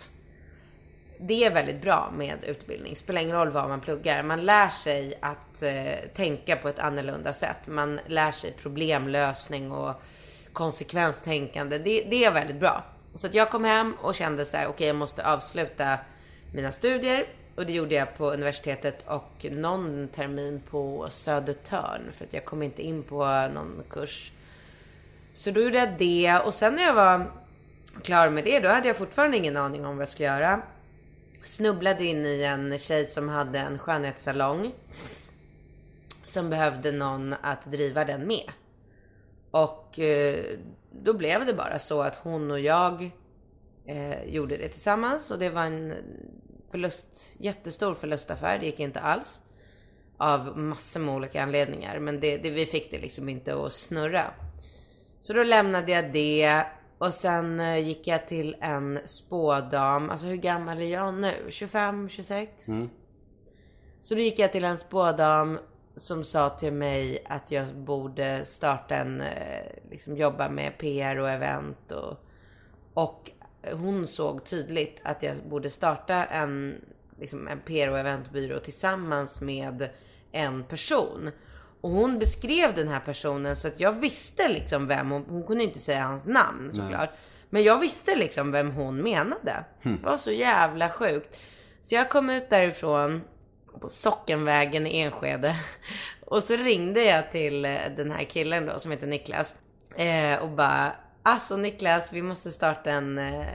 Det 1.20 1.44
är 1.44 1.50
väldigt 1.50 1.82
bra 1.82 2.12
med 2.16 2.44
utbildning. 2.44 2.96
Spelar 2.96 3.20
ingen 3.20 3.36
roll 3.36 3.50
vad 3.50 3.68
man 3.68 3.80
pluggar. 3.80 4.22
Man 4.22 4.44
lär 4.44 4.68
sig 4.68 5.18
att 5.22 5.62
eh, 5.62 6.10
tänka 6.14 6.56
på 6.56 6.68
ett 6.68 6.78
annorlunda 6.78 7.32
sätt. 7.32 7.66
Man 7.66 8.00
lär 8.06 8.32
sig 8.32 8.52
problemlösning 8.52 9.72
och 9.72 10.02
konsekvenstänkande. 10.52 11.78
Det, 11.78 12.02
det 12.10 12.24
är 12.24 12.32
väldigt 12.32 12.60
bra. 12.60 12.84
Så 13.14 13.26
att 13.26 13.34
jag 13.34 13.50
kom 13.50 13.64
hem 13.64 13.94
och 14.02 14.14
kände 14.14 14.44
så 14.44 14.56
här, 14.56 14.66
okej 14.66 14.86
jag 14.86 14.96
måste 14.96 15.26
avsluta 15.26 15.98
mina 16.54 16.72
studier. 16.72 17.26
Och 17.56 17.66
det 17.66 17.72
gjorde 17.72 17.94
jag 17.94 18.16
på 18.16 18.30
universitetet 18.30 19.04
och 19.06 19.46
någon 19.50 20.08
termin 20.08 20.62
på 20.70 21.06
Södertörn. 21.10 22.02
För 22.12 22.24
att 22.24 22.32
jag 22.32 22.44
kom 22.44 22.62
inte 22.62 22.82
in 22.82 23.02
på 23.02 23.24
någon 23.24 23.82
kurs. 23.90 24.32
Så 25.34 25.50
då 25.50 25.60
gjorde 25.60 25.78
jag 25.78 25.98
det 25.98 26.38
och 26.44 26.54
sen 26.54 26.74
när 26.74 26.82
jag 26.82 26.94
var 26.94 27.32
klar 28.02 28.30
med 28.30 28.44
det, 28.44 28.60
då 28.60 28.68
hade 28.68 28.86
jag 28.86 28.96
fortfarande 28.96 29.36
ingen 29.36 29.56
aning 29.56 29.86
om 29.86 29.96
vad 29.96 30.02
jag 30.02 30.08
skulle 30.08 30.28
göra. 30.28 30.62
Snubblade 31.44 32.04
in 32.04 32.26
i 32.26 32.42
en 32.42 32.78
tjej 32.78 33.06
som 33.06 33.28
hade 33.28 33.58
en 33.58 33.78
skönhetssalong. 33.78 34.72
Som 36.24 36.50
behövde 36.50 36.92
någon 36.92 37.34
att 37.42 37.72
driva 37.72 38.04
den 38.04 38.26
med. 38.26 38.50
Och 39.50 39.98
eh, 39.98 40.44
då 40.90 41.14
blev 41.14 41.46
det 41.46 41.54
bara 41.54 41.78
så 41.78 42.02
att 42.02 42.16
hon 42.16 42.50
och 42.50 42.60
jag 42.60 43.10
eh, 43.86 44.24
gjorde 44.24 44.56
det 44.56 44.68
tillsammans. 44.68 45.30
Och 45.30 45.38
det 45.38 45.50
var 45.50 45.64
en 45.64 45.94
förlust, 46.70 47.34
jättestor 47.38 47.94
förlustaffär. 47.94 48.58
Det 48.58 48.66
gick 48.66 48.80
inte 48.80 49.00
alls. 49.00 49.42
Av 50.16 50.58
massor 50.58 51.00
med 51.00 51.14
olika 51.14 51.42
anledningar. 51.42 51.98
Men 51.98 52.20
det, 52.20 52.36
det, 52.36 52.50
vi 52.50 52.66
fick 52.66 52.90
det 52.90 52.98
liksom 52.98 53.28
inte 53.28 53.64
att 53.64 53.72
snurra. 53.72 54.24
Så 55.22 55.32
då 55.32 55.42
lämnade 55.42 55.92
jag 55.92 56.12
det. 56.12 56.64
Och 56.98 57.14
sen 57.14 57.61
eh, 57.61 57.78
gick 57.78 58.06
jag 58.06 58.28
till 58.28 58.56
en 58.61 58.98
spådam. 59.04 60.11
Alltså 60.11 60.26
hur 60.26 60.37
gammal 60.37 60.78
är 60.78 60.90
jag 60.90 61.14
nu? 61.14 61.32
25, 61.48 62.08
26? 62.08 62.66
Så 64.00 64.14
då 64.14 64.20
gick 64.20 64.38
jag 64.38 64.52
till 64.52 64.64
en 64.64 64.78
spådam 64.78 65.58
som 65.96 66.24
sa 66.24 66.48
till 66.48 66.72
mig 66.72 67.24
att 67.28 67.50
jag 67.50 67.66
borde 67.76 68.44
starta 68.44 68.96
en, 68.96 69.20
eh, 69.20 69.62
liksom 69.90 70.16
jobba 70.16 70.48
med 70.48 70.78
PR 70.78 71.18
och 71.18 71.30
event 71.30 71.92
och, 71.92 72.16
och 72.94 73.30
hon 73.72 74.06
såg 74.06 74.44
tydligt 74.44 75.00
att 75.02 75.22
jag 75.22 75.37
borde 75.48 75.70
starta 75.70 76.24
en, 76.24 76.74
liksom 77.20 77.48
en 77.48 77.61
PR 77.61 77.90
och 77.90 77.98
eventbyrå 77.98 78.58
tillsammans 78.58 79.40
med 79.40 79.88
en 80.32 80.64
person. 80.64 81.30
Och 81.82 81.90
hon 81.90 82.18
beskrev 82.18 82.74
den 82.74 82.88
här 82.88 83.00
personen 83.00 83.56
så 83.56 83.68
att 83.68 83.80
jag 83.80 83.92
visste 83.92 84.48
liksom 84.48 84.86
vem 84.86 85.10
hon, 85.10 85.24
hon 85.28 85.46
kunde 85.46 85.64
inte 85.64 85.78
säga 85.78 86.02
hans 86.02 86.26
namn 86.26 86.72
såklart. 86.72 87.10
Men 87.50 87.62
jag 87.62 87.78
visste 87.78 88.14
liksom 88.14 88.52
vem 88.52 88.70
hon 88.70 88.96
menade. 88.96 89.64
Det 89.82 90.06
var 90.06 90.16
så 90.16 90.32
jävla 90.32 90.90
sjukt. 90.90 91.40
Så 91.82 91.94
jag 91.94 92.10
kom 92.10 92.30
ut 92.30 92.50
därifrån 92.50 93.22
på 93.80 93.88
Sockenvägen 93.88 94.86
i 94.86 95.00
Enskede. 95.00 95.56
Och 96.26 96.44
så 96.44 96.56
ringde 96.56 97.02
jag 97.02 97.32
till 97.32 97.64
eh, 97.64 97.78
den 97.96 98.10
här 98.10 98.24
killen 98.24 98.66
då 98.66 98.78
som 98.78 98.90
heter 98.90 99.06
Niklas. 99.06 99.54
Eh, 99.96 100.38
och 100.38 100.48
bara, 100.48 100.92
alltså 101.22 101.56
Niklas 101.56 102.12
vi 102.12 102.22
måste 102.22 102.50
starta 102.50 102.90
en 102.90 103.18
eh, 103.18 103.46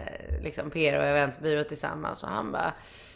liksom 0.42 0.70
PR 0.70 1.00
och 1.00 1.06
eventbyrå 1.06 1.64
tillsammans. 1.64 2.24
Och 2.24 2.30
han 2.30 2.52
bara, 2.52 2.74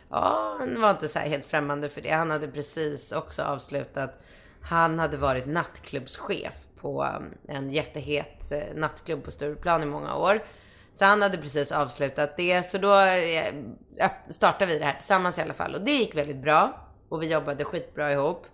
ja, 0.10 0.56
han 0.60 0.82
var 0.82 0.92
inte 0.92 1.08
så 1.08 1.20
här 1.20 1.30
helt 1.30 1.48
främmande 1.48 1.90
för 1.90 2.02
det. 2.02 2.10
Han 2.10 2.32
hade 2.32 2.48
precis 2.48 3.12
också 3.12 3.44
avslutat, 3.44 4.24
han 4.62 5.00
hade 5.00 5.18
varit 5.18 5.46
nattklubbschef 5.46 6.68
på 6.82 7.04
eh, 7.04 7.56
en 7.56 7.72
jättehet 7.72 8.52
eh, 8.52 8.76
nattklubb 8.76 9.24
på 9.24 9.32
Stureplan 9.32 9.84
i 9.84 9.86
många 9.86 10.16
år. 10.16 10.44
Så 10.94 11.06
han 11.06 11.22
hade 11.22 11.38
precis 11.38 11.72
avslutat 11.72 12.38
det. 12.38 12.64
Så 12.64 12.78
då 12.78 13.00
eh, 13.00 13.54
startade 14.30 14.74
vi 14.74 14.80
det 14.80 14.86
här 14.86 14.94
tillsammans 14.94 15.38
i 15.38 15.42
alla 15.42 15.54
fall. 15.54 15.76
Och 15.76 15.82
det 15.82 15.92
gick 15.92 16.16
väldigt 16.16 16.42
bra. 16.42 16.88
Och 17.10 17.24
vi 17.24 17.32
jobbade 17.32 17.64
skitbra 17.64 18.12
ihop. 18.12 18.46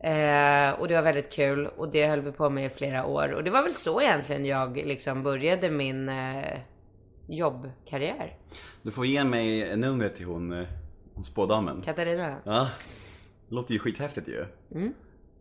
Eh, 0.00 0.80
och 0.80 0.88
det 0.88 0.94
var 0.94 1.02
väldigt 1.02 1.32
kul. 1.32 1.66
Och 1.66 1.92
det 1.92 2.06
höll 2.06 2.20
vi 2.20 2.32
på 2.32 2.50
med 2.50 2.66
i 2.66 2.68
flera 2.68 3.06
år. 3.06 3.32
Och 3.32 3.44
det 3.44 3.50
var 3.50 3.62
väl 3.62 3.74
så 3.74 4.00
egentligen 4.00 4.44
jag 4.44 4.76
liksom 4.76 5.22
började 5.22 5.70
min 5.70 6.08
eh, 6.08 6.58
jobbkarriär. 7.28 8.36
Du 8.82 8.90
får 8.90 9.06
ge 9.06 9.24
mig 9.24 9.76
numret 9.76 10.16
till 10.16 10.26
hon, 10.26 10.52
eh, 10.52 10.66
hon 11.14 11.24
spådamen. 11.24 11.82
Katarina. 11.82 12.36
Ja. 12.44 12.68
Det 13.48 13.54
låter 13.54 13.72
ju 13.72 13.78
skithäftigt 13.78 14.28
ju. 14.28 14.46
Mm. 14.74 14.94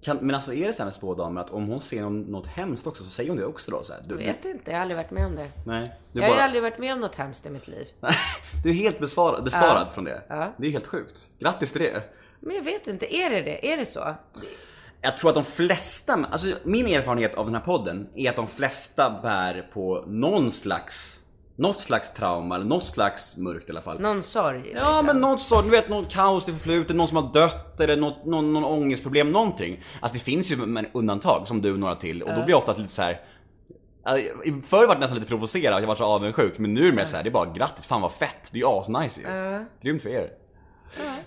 Kan, 0.03 0.17
men 0.17 0.35
alltså 0.35 0.53
är 0.53 0.67
det 0.67 0.73
så 0.73 0.77
här 0.77 0.85
med 0.85 0.93
spådamer 0.93 1.41
att 1.41 1.49
om 1.49 1.67
hon 1.67 1.81
ser 1.81 2.03
något 2.09 2.47
hemskt 2.47 2.87
också 2.87 3.03
så 3.03 3.09
säger 3.09 3.29
hon 3.29 3.37
det 3.39 3.45
också 3.45 3.71
då? 3.71 3.83
Så 3.83 3.93
här, 3.93 4.01
du, 4.07 4.15
Jag 4.15 4.21
vet 4.21 4.45
inte, 4.45 4.71
jag 4.71 4.77
har 4.77 4.81
aldrig 4.81 4.97
varit 4.97 5.11
med 5.11 5.25
om 5.25 5.35
det. 5.35 5.47
Nej. 5.65 5.91
Jag 6.11 6.23
har 6.23 6.29
bara, 6.29 6.43
aldrig 6.43 6.63
varit 6.63 6.77
med 6.79 6.93
om 6.93 6.99
något 6.99 7.15
hemskt 7.15 7.45
i 7.45 7.49
mitt 7.49 7.67
liv. 7.67 7.87
du 8.63 8.69
är 8.69 8.73
helt 8.73 8.99
besvarad, 8.99 9.43
besparad 9.43 9.87
Ja. 9.87 9.93
från 9.93 10.03
det. 10.03 10.21
Ja. 10.27 10.53
Det 10.57 10.67
är 10.67 10.71
helt 10.71 10.87
sjukt. 10.87 11.27
Grattis 11.39 11.71
till 11.73 11.81
det. 11.81 12.03
Men 12.39 12.55
jag 12.55 12.63
vet 12.63 12.87
inte, 12.87 13.15
är 13.15 13.29
det 13.29 13.41
det? 13.41 13.73
Är 13.73 13.77
det 13.77 13.85
så? 13.85 14.15
Jag 15.01 15.17
tror 15.17 15.29
att 15.29 15.35
de 15.35 15.43
flesta, 15.43 16.25
alltså 16.31 16.47
min 16.63 16.85
erfarenhet 16.85 17.35
av 17.35 17.45
den 17.45 17.55
här 17.55 17.61
podden 17.61 18.07
är 18.15 18.29
att 18.29 18.35
de 18.35 18.47
flesta 18.47 19.19
bär 19.23 19.69
på 19.73 20.03
någon 20.07 20.51
slags, 20.51 21.19
något 21.55 21.79
slags 21.79 22.13
trauma 22.13 22.55
eller 22.55 22.65
något 22.65 22.85
slags 22.85 23.37
mörkt 23.37 23.69
i 23.69 23.71
alla 23.71 23.81
fall. 23.81 23.99
Någon 23.99 24.23
sorg? 24.23 24.73
Ja 24.75 25.01
men 25.01 25.21
något 25.21 25.41
så, 25.41 25.61
du 25.61 25.69
vet 25.69 25.89
något 25.89 26.11
kaos 26.11 26.49
i 26.49 26.51
förflutet, 26.51 26.95
någon 26.95 27.07
som 27.07 27.17
har 27.17 27.33
dött 27.33 27.79
eller 27.79 27.97
något, 27.97 28.25
någon, 28.25 28.53
någon 28.53 28.63
ångestproblem, 28.63 29.29
någonting. 29.29 29.83
Alltså 29.99 30.17
det 30.17 30.23
finns 30.23 30.51
ju 30.51 30.85
undantag 30.93 31.47
som 31.47 31.61
du 31.61 31.73
och 31.73 31.79
några 31.79 31.95
till 31.95 32.23
och 32.23 32.29
då 32.29 32.35
blir 32.35 32.49
jag 32.49 32.57
ofta 32.59 32.73
lite 32.73 32.91
så 32.91 33.01
här. 33.01 33.21
Alltså, 34.05 34.27
Förr 34.63 34.87
var 34.87 34.93
det 34.95 34.99
nästan 34.99 35.17
lite 35.17 35.29
provocerad, 35.29 35.83
jag 35.83 35.87
var 35.87 35.95
så 35.95 36.03
avundsjuk 36.03 36.57
men 36.57 36.73
nu 36.73 36.81
är 36.81 36.89
det 36.89 36.95
mer 36.95 37.05
såhär, 37.05 37.23
det 37.23 37.29
är 37.29 37.31
bara 37.31 37.53
grattis, 37.53 37.85
fan 37.85 38.01
vad 38.01 38.11
fett, 38.11 38.49
det 38.51 38.57
är 38.57 38.59
ju 38.59 38.67
asnice 38.67 39.21
ju. 39.21 39.27
Grymt 39.81 40.03
för 40.03 40.09
er. 40.09 40.29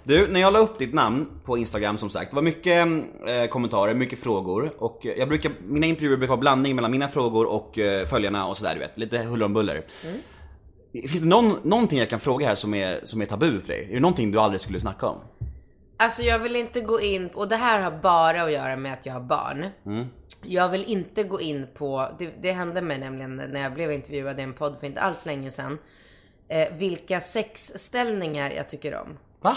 Du, 0.04 0.28
när 0.28 0.40
jag 0.40 0.52
la 0.52 0.58
upp 0.58 0.78
ditt 0.78 0.94
namn 0.94 1.26
på 1.44 1.58
Instagram 1.58 1.98
som 1.98 2.10
sagt, 2.10 2.30
det 2.30 2.34
var 2.34 2.42
mycket 2.42 2.86
eh, 3.26 3.46
kommentarer, 3.50 3.94
mycket 3.94 4.18
frågor 4.18 4.74
och 4.78 5.06
jag 5.16 5.28
brukar, 5.28 5.52
mina 5.60 5.86
intervjuer 5.86 6.16
brukar 6.16 6.30
vara 6.30 6.40
blandning 6.40 6.76
mellan 6.76 6.90
mina 6.90 7.08
frågor 7.08 7.46
och 7.46 7.78
eh, 7.78 8.06
följarna 8.06 8.46
och 8.46 8.56
sådär 8.56 8.74
du 8.74 8.80
vet, 8.80 8.98
lite 8.98 9.18
huller 9.18 9.46
om 9.46 9.52
buller. 9.52 9.86
Finns 10.92 11.20
det 11.20 11.26
någon, 11.26 11.56
någonting 11.62 11.98
jag 11.98 12.10
kan 12.10 12.20
fråga 12.20 12.46
här 12.46 12.54
som 12.54 12.74
är, 12.74 13.00
som 13.04 13.22
är 13.22 13.26
tabu 13.26 13.60
för 13.60 13.68
dig? 13.68 13.88
Är 13.90 13.94
det 13.94 14.00
någonting 14.00 14.30
du 14.30 14.38
aldrig 14.40 14.60
skulle 14.60 14.80
snacka 14.80 15.06
om? 15.06 15.18
Alltså 15.98 16.22
jag 16.22 16.38
vill 16.38 16.56
inte 16.56 16.80
gå 16.80 17.00
in, 17.00 17.28
och 17.34 17.48
det 17.48 17.56
här 17.56 17.80
har 17.80 17.90
bara 17.90 18.42
att 18.42 18.52
göra 18.52 18.76
med 18.76 18.92
att 18.92 19.06
jag 19.06 19.12
har 19.12 19.20
barn. 19.20 19.66
Jag 20.42 20.68
vill 20.68 20.84
inte 20.84 21.22
gå 21.22 21.40
in 21.40 21.66
på, 21.74 22.08
det, 22.18 22.32
det 22.42 22.52
hände 22.52 22.82
mig 22.82 22.98
nämligen 22.98 23.36
när 23.36 23.62
jag 23.62 23.74
blev 23.74 23.92
intervjuad 23.92 24.40
i 24.40 24.42
en 24.42 24.52
podd 24.52 24.76
för 24.80 24.86
inte 24.86 25.00
alls 25.00 25.26
länge 25.26 25.50
sedan. 25.50 25.78
Eh, 26.48 26.68
vilka 26.78 27.20
sexställningar 27.20 28.50
jag 28.50 28.68
tycker 28.68 28.94
om. 28.94 29.18
Va? 29.46 29.56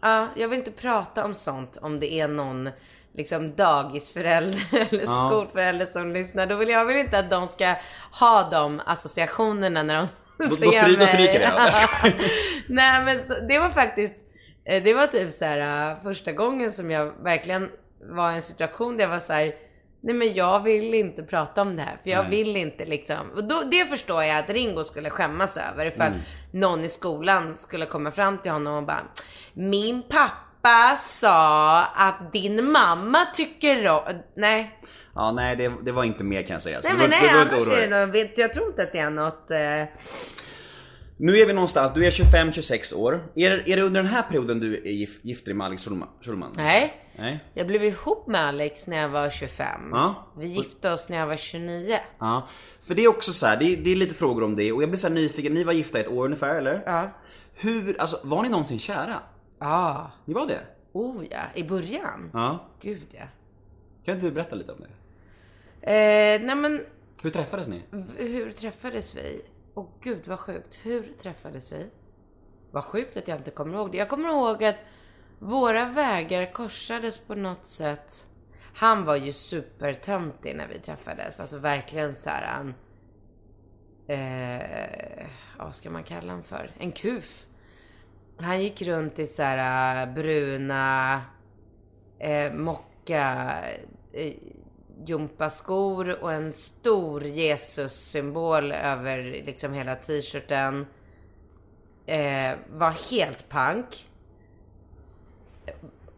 Ja, 0.00 0.28
jag 0.36 0.48
vill 0.48 0.58
inte 0.58 0.70
prata 0.70 1.24
om 1.24 1.34
sånt 1.34 1.78
om 1.82 2.00
det 2.00 2.12
är 2.12 2.28
någon 2.28 2.70
liksom 3.14 3.54
dagisförälder 3.56 4.62
eller 4.90 5.06
skolförälder 5.06 5.86
som 5.86 6.12
lyssnar. 6.12 6.46
Då 6.46 6.56
vill 6.56 6.68
jag 6.68 6.84
vill 6.84 6.96
inte 6.96 7.18
att 7.18 7.30
de 7.30 7.48
ska 7.48 7.74
ha 8.20 8.48
de 8.50 8.82
associationerna 8.86 9.82
när 9.82 9.94
de 9.94 10.06
Då, 10.48 10.56
ser 10.56 10.64
då, 10.66 10.72
stry, 10.72 10.92
då 10.92 10.98
mig. 10.98 11.06
stryker 11.06 11.40
jag. 11.40 11.52
Nej 12.68 13.04
men 13.04 13.46
det 13.48 13.58
var 13.58 13.70
faktiskt, 13.70 14.14
eh, 14.64 14.82
det 14.82 14.94
var 14.94 15.06
typ 15.06 15.32
så 15.32 15.44
här 15.44 15.90
äh, 15.90 16.02
första 16.02 16.32
gången 16.32 16.72
som 16.72 16.90
jag 16.90 17.12
verkligen 17.22 17.70
var 18.02 18.32
i 18.32 18.34
en 18.34 18.42
situation 18.42 18.96
där 18.96 19.04
jag 19.04 19.10
var 19.10 19.18
så 19.20 19.32
här. 19.32 19.52
Nej 20.00 20.14
men 20.14 20.34
jag 20.34 20.60
vill 20.62 20.94
inte 20.94 21.22
prata 21.22 21.62
om 21.62 21.76
det 21.76 21.82
här 21.82 21.98
för 22.02 22.10
jag 22.10 22.22
Nej. 22.22 22.30
vill 22.30 22.56
inte 22.56 22.84
liksom. 22.84 23.30
Och 23.36 23.44
då, 23.44 23.62
det 23.70 23.84
förstår 23.86 24.24
jag 24.24 24.38
att 24.38 24.50
Ringo 24.50 24.84
skulle 24.84 25.10
skämmas 25.10 25.56
över 25.72 25.86
ifall 25.86 26.06
Mm. 26.06 26.20
någon 26.50 26.84
i 26.84 26.88
skolan 26.88 27.56
skulle 27.56 27.86
komma 27.86 28.10
fram 28.10 28.38
till 28.38 28.50
honom 28.52 28.74
och 28.74 28.82
bara 28.82 29.02
Min 29.54 30.02
pappa 30.02 30.96
sa 30.96 31.84
att 31.84 32.32
din 32.32 32.70
mamma 32.72 33.18
tycker 33.34 33.88
om... 33.88 34.02
Nej. 34.36 34.78
Ja, 35.14 35.32
nej 35.32 35.56
det, 35.56 35.72
det 35.84 35.92
var 35.92 36.04
inte 36.04 36.24
mer 36.24 36.42
kan 36.42 36.52
jag 36.52 36.62
säga. 36.62 36.82
Så 36.82 36.88
Nej 36.88 36.96
men 36.98 37.10
behöver- 37.10 37.34
nej 37.34 37.46
annars 37.52 37.68
är 37.68 37.88
det 37.90 38.06
nog, 38.06 38.32
jag 38.36 38.54
tror 38.54 38.66
inte 38.66 38.82
att 38.82 38.92
det 38.92 38.98
är 38.98 39.10
något... 39.10 39.50
Eh, 39.50 39.82
Nu 41.20 41.36
är 41.36 41.46
vi 41.46 41.52
någonstans, 41.52 41.92
du 41.94 42.06
är 42.06 42.10
25-26 42.10 42.94
år. 42.94 43.28
Är, 43.34 43.68
är 43.68 43.76
det 43.76 43.82
under 43.82 44.02
den 44.02 44.12
här 44.12 44.22
perioden 44.22 44.60
du 44.60 44.74
är 44.76 44.90
gif, 44.90 45.18
gift 45.22 45.44
dig 45.44 45.54
med 45.54 45.66
Alex 45.66 45.84
Schulman? 46.20 46.52
Nej. 46.56 47.02
Nej? 47.18 47.44
Jag 47.54 47.66
blev 47.66 47.84
ihop 47.84 48.26
med 48.26 48.40
Alex 48.40 48.86
när 48.86 48.96
jag 48.96 49.08
var 49.08 49.30
25. 49.30 49.66
Ja. 49.92 50.26
Vi 50.38 50.46
gifte 50.46 50.92
oss 50.92 51.08
när 51.08 51.18
jag 51.18 51.26
var 51.26 51.36
29. 51.36 51.98
Ja. 52.18 52.48
För 52.82 52.94
det 52.94 53.04
är 53.04 53.08
också 53.08 53.32
så 53.32 53.46
här, 53.46 53.56
det 53.56 53.64
är, 53.64 53.76
det 53.76 53.90
är 53.90 53.96
lite 53.96 54.14
frågor 54.14 54.42
om 54.44 54.56
det 54.56 54.72
och 54.72 54.82
jag 54.82 54.88
blir 54.90 54.98
så 54.98 55.08
nyfiken, 55.08 55.54
ni 55.54 55.64
var 55.64 55.72
gifta 55.72 55.98
ett 55.98 56.08
år 56.08 56.24
ungefär 56.24 56.54
eller? 56.54 56.82
Ja. 56.86 57.10
Hur, 57.54 58.00
alltså 58.00 58.20
var 58.22 58.42
ni 58.42 58.48
någonsin 58.48 58.78
kära? 58.78 59.14
Ja. 59.58 60.10
Ni 60.24 60.34
var 60.34 60.46
det? 60.46 60.60
Oh 60.92 61.24
ja, 61.30 61.42
i 61.54 61.64
början. 61.64 62.30
Ja. 62.32 62.68
Gud 62.82 63.06
ja. 63.10 63.24
Kan 64.04 64.14
inte 64.14 64.26
du 64.26 64.32
berätta 64.32 64.56
lite 64.56 64.72
om 64.72 64.78
det? 64.80 64.86
Eh, 65.82 66.40
nej 66.42 66.56
men, 66.56 66.84
Hur 67.22 67.30
träffades 67.30 67.68
ni? 67.68 67.82
hur 68.16 68.52
träffades 68.52 69.16
vi? 69.16 69.40
Åh 69.78 69.86
gud 70.00 70.28
vad 70.28 70.40
sjukt. 70.40 70.78
Hur 70.82 71.14
träffades 71.18 71.72
vi? 71.72 71.86
Vad 72.70 72.84
sjukt 72.84 73.16
att 73.16 73.28
jag 73.28 73.38
inte 73.38 73.50
kommer 73.50 73.78
ihåg 73.78 73.92
det. 73.92 73.98
Jag 73.98 74.08
kommer 74.08 74.28
ihåg 74.28 74.64
att 74.64 74.76
våra 75.38 75.84
vägar 75.84 76.52
korsades 76.52 77.18
på 77.18 77.34
något 77.34 77.66
sätt. 77.66 78.28
Han 78.74 79.04
var 79.04 79.16
ju 79.16 79.32
supertöntig 79.32 80.56
när 80.56 80.68
vi 80.68 80.78
träffades. 80.78 81.40
Alltså 81.40 81.58
verkligen 81.58 82.14
så 82.14 82.30
här 82.30 82.46
han... 82.46 82.74
Eh, 84.06 85.26
vad 85.58 85.74
ska 85.74 85.90
man 85.90 86.02
kalla 86.02 86.32
honom 86.32 86.44
för? 86.44 86.70
En 86.78 86.92
kuf. 86.92 87.46
Han 88.36 88.62
gick 88.62 88.82
runt 88.82 89.18
i 89.18 89.26
så 89.26 89.42
här 89.42 90.06
eh, 90.06 90.14
bruna 90.14 91.22
eh, 92.18 92.52
mocka 92.52 93.54
eh, 94.12 94.34
gympaskor 95.06 96.22
och 96.22 96.32
en 96.32 96.52
stor 96.52 97.24
Jesus-symbol 97.24 98.72
över 98.72 99.22
liksom 99.22 99.72
hela 99.72 99.96
t-shirten. 99.96 100.86
eh, 102.06 102.54
var 102.70 103.10
helt 103.10 103.48
pank. 103.48 104.08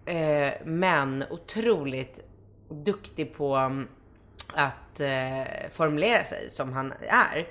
Eh, 0.07 0.53
men 0.65 1.25
otroligt 1.31 2.21
duktig 2.69 3.35
på 3.35 3.55
mm, 3.57 3.89
att 4.55 5.01
eh, 5.01 5.71
formulera 5.71 6.25
sig 6.25 6.51
som 6.51 6.73
han 6.73 6.93
är. 7.09 7.49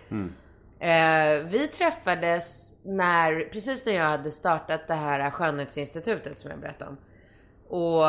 Eh, 0.79 1.43
vi 1.45 1.67
träffades 1.67 2.75
när, 2.83 3.49
precis 3.51 3.85
när 3.85 3.93
jag 3.93 4.05
hade 4.05 4.31
startat 4.31 4.87
det 4.87 4.93
här 4.93 5.31
skönhetsinstitutet 5.31 6.39
som 6.39 6.51
jag 6.51 6.59
berättade 6.59 6.91
om. 6.91 6.97
Och 7.69 8.05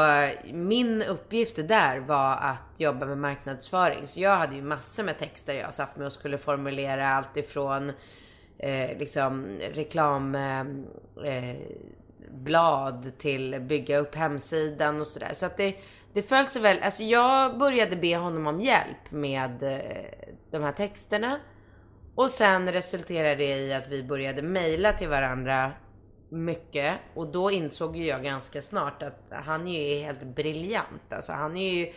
min 0.53 1.03
uppgift 1.03 1.69
där 1.69 1.99
var 1.99 2.33
att 2.33 2.81
jobba 2.81 3.07
med 3.07 3.19
marknadsföring. 3.19 4.07
Så 4.07 4.21
jag 4.21 4.37
hade 4.37 4.57
ju 4.57 4.63
massor 4.63 5.05
med 5.05 5.19
texter 5.19 5.55
jag 5.55 5.75
satt 5.75 5.97
med 5.97 6.07
och 6.07 6.13
skulle 6.13 6.39
formulera 6.39 7.09
allt 7.09 7.37
ifrån 7.37 7.93
eh, 8.59 8.99
liksom 8.99 9.59
reklamblad 9.75 10.85
eh, 11.25 13.07
eh 13.07 13.13
till 13.19 13.61
bygga 13.61 13.99
upp 13.99 14.15
hemsidan 14.15 15.01
och 15.01 15.07
sådär. 15.07 15.31
Så 15.33 15.47
att 15.47 15.57
det, 15.57 15.75
det 16.13 16.23
föll 16.23 16.47
sig 16.47 16.63
väl, 16.63 16.83
alltså 16.83 17.03
jag 17.03 17.59
började 17.59 17.97
be 17.97 18.17
honom 18.17 18.47
om 18.47 18.61
hjälp 18.61 19.11
med 19.11 19.63
eh, 19.63 20.29
de 20.51 20.63
här 20.63 20.73
texterna. 20.73 21.39
Och 22.15 22.31
sen 22.31 22.73
resulterade 22.73 23.35
det 23.35 23.57
i 23.57 23.75
att 23.75 23.89
vi 23.89 24.03
började 24.03 24.43
mejla 24.43 24.93
till 24.93 25.09
varandra 25.09 25.73
mycket. 26.31 26.95
Och 27.15 27.27
då 27.27 27.51
insåg 27.51 27.97
ju 27.97 28.07
jag 28.07 28.23
ganska 28.23 28.63
snart 28.63 29.03
att 29.03 29.33
han 29.45 29.69
är 29.69 29.95
ju 29.95 30.01
helt 30.05 30.23
briljant. 30.23 31.13
Alltså 31.13 31.33
han 31.33 31.57
är 31.57 31.75
ju, 31.75 31.93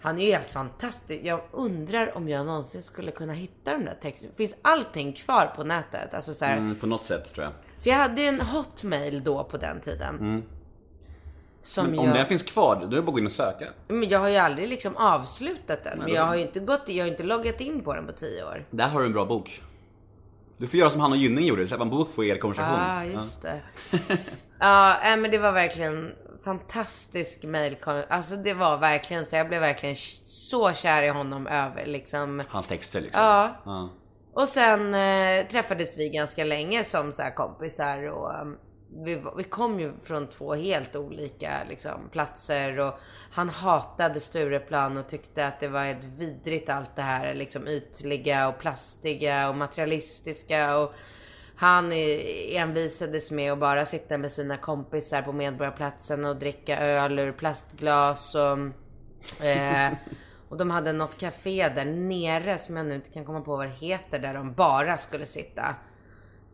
han 0.00 0.18
är 0.18 0.24
ju 0.24 0.32
helt 0.32 0.50
fantastisk. 0.50 1.20
Jag 1.24 1.40
undrar 1.52 2.16
om 2.16 2.28
jag 2.28 2.46
någonsin 2.46 2.82
skulle 2.82 3.10
kunna 3.10 3.32
hitta 3.32 3.72
de 3.72 3.84
där 3.84 3.98
texterna. 4.02 4.32
Finns 4.36 4.56
allting 4.62 5.12
kvar 5.12 5.52
på 5.56 5.64
nätet? 5.64 6.14
Alltså 6.14 6.34
så 6.34 6.44
här, 6.44 6.56
Mm, 6.56 6.74
på 6.76 6.86
något 6.86 7.04
sätt 7.04 7.34
tror 7.34 7.44
jag. 7.44 7.52
För 7.82 7.90
jag 7.90 7.96
hade 7.96 8.22
en 8.22 8.40
hotmail 8.40 9.24
då 9.24 9.44
på 9.44 9.56
den 9.56 9.80
tiden. 9.80 10.42
Som 11.62 11.86
Men 11.86 11.98
om 11.98 12.06
jag... 12.06 12.14
den 12.14 12.26
finns 12.26 12.42
kvar, 12.42 12.76
då 12.76 12.86
är 12.86 12.90
det 12.90 13.02
bara 13.02 13.08
att 13.08 13.12
gå 13.12 13.18
in 13.18 13.26
och 13.26 13.32
söka. 13.32 13.68
Men 13.88 14.08
jag 14.08 14.18
har 14.18 14.28
ju 14.28 14.36
aldrig 14.36 14.68
liksom 14.68 14.96
avslutat 14.96 15.84
den. 15.84 15.98
Men 15.98 16.08
jag 16.12 16.22
har 16.22 16.36
ju 16.36 16.42
inte 16.42 16.60
gått, 16.60 16.88
jag 16.88 17.04
har 17.04 17.10
inte 17.10 17.22
loggat 17.22 17.60
in 17.60 17.80
på 17.80 17.94
den 17.94 18.06
på 18.06 18.12
tio 18.12 18.44
år. 18.44 18.66
Där 18.70 18.88
har 18.88 19.00
du 19.00 19.06
en 19.06 19.12
bra 19.12 19.24
bok. 19.24 19.62
Du 20.58 20.66
får 20.66 20.80
göra 20.80 20.90
som 20.90 21.00
han 21.00 21.12
och 21.12 21.18
Gynning 21.18 21.44
gjorde, 21.44 21.66
släppa 21.66 21.82
en 21.82 21.90
bok 21.90 22.14
på 22.16 22.24
er 22.24 22.38
konversation. 22.38 22.80
Ah, 22.80 23.04
just 23.04 23.42
det. 23.42 23.60
ja, 24.60 25.16
men 25.18 25.30
det 25.30 25.38
var 25.38 25.52
verkligen 25.52 26.12
fantastisk 26.44 27.44
mail. 27.44 27.76
Alltså 28.08 28.36
det 28.36 28.54
var 28.54 28.76
verkligen 28.76 29.26
så. 29.26 29.36
Jag 29.36 29.48
blev 29.48 29.60
verkligen 29.60 29.96
så 30.24 30.72
kär 30.72 31.02
i 31.02 31.08
honom 31.08 31.46
över 31.46 31.86
liksom. 31.86 32.42
Hans 32.48 32.68
texter 32.68 33.00
liksom. 33.00 33.22
Ja. 33.22 33.62
Ja. 33.64 33.90
Och 34.34 34.48
sen 34.48 34.94
eh, 34.94 35.46
träffades 35.46 35.98
vi 35.98 36.08
ganska 36.08 36.44
länge 36.44 36.84
som 36.84 37.12
så 37.12 37.22
kompisar 37.36 38.10
och 38.10 38.40
um, 38.40 38.56
vi, 38.94 39.22
vi 39.36 39.44
kom 39.44 39.80
ju 39.80 39.92
från 40.02 40.26
två 40.26 40.54
helt 40.54 40.96
olika 40.96 41.50
liksom, 41.68 42.08
platser 42.12 42.80
och 42.80 42.94
han 43.30 43.48
hatade 43.48 44.20
Stureplan 44.20 44.96
och 44.96 45.08
tyckte 45.08 45.46
att 45.46 45.60
det 45.60 45.68
var 45.68 45.84
ett 45.84 46.04
vidrigt 46.04 46.68
allt 46.68 46.96
det 46.96 47.02
här 47.02 47.34
liksom 47.34 47.68
ytliga 47.68 48.48
och 48.48 48.58
plastiga 48.58 49.48
och 49.48 49.56
materialistiska 49.56 50.78
och 50.78 50.92
han 51.56 51.92
envisades 51.92 53.30
med 53.30 53.52
att 53.52 53.58
bara 53.58 53.86
sitta 53.86 54.18
med 54.18 54.32
sina 54.32 54.56
kompisar 54.56 55.22
på 55.22 55.32
Medborgarplatsen 55.32 56.24
och 56.24 56.36
dricka 56.36 56.78
öl 56.78 57.18
ur 57.18 57.32
plastglas 57.32 58.34
och 58.34 58.58
eh, 59.46 59.92
och 60.48 60.56
de 60.56 60.70
hade 60.70 60.92
något 60.92 61.18
café 61.18 61.68
där 61.68 61.84
nere 61.84 62.58
som 62.58 62.76
jag 62.76 62.86
nu 62.86 62.94
inte 62.94 63.10
kan 63.10 63.24
komma 63.24 63.40
på 63.40 63.56
vad 63.56 63.66
det 63.66 63.86
heter 63.86 64.18
där 64.18 64.34
de 64.34 64.52
bara 64.52 64.96
skulle 64.96 65.26
sitta. 65.26 65.74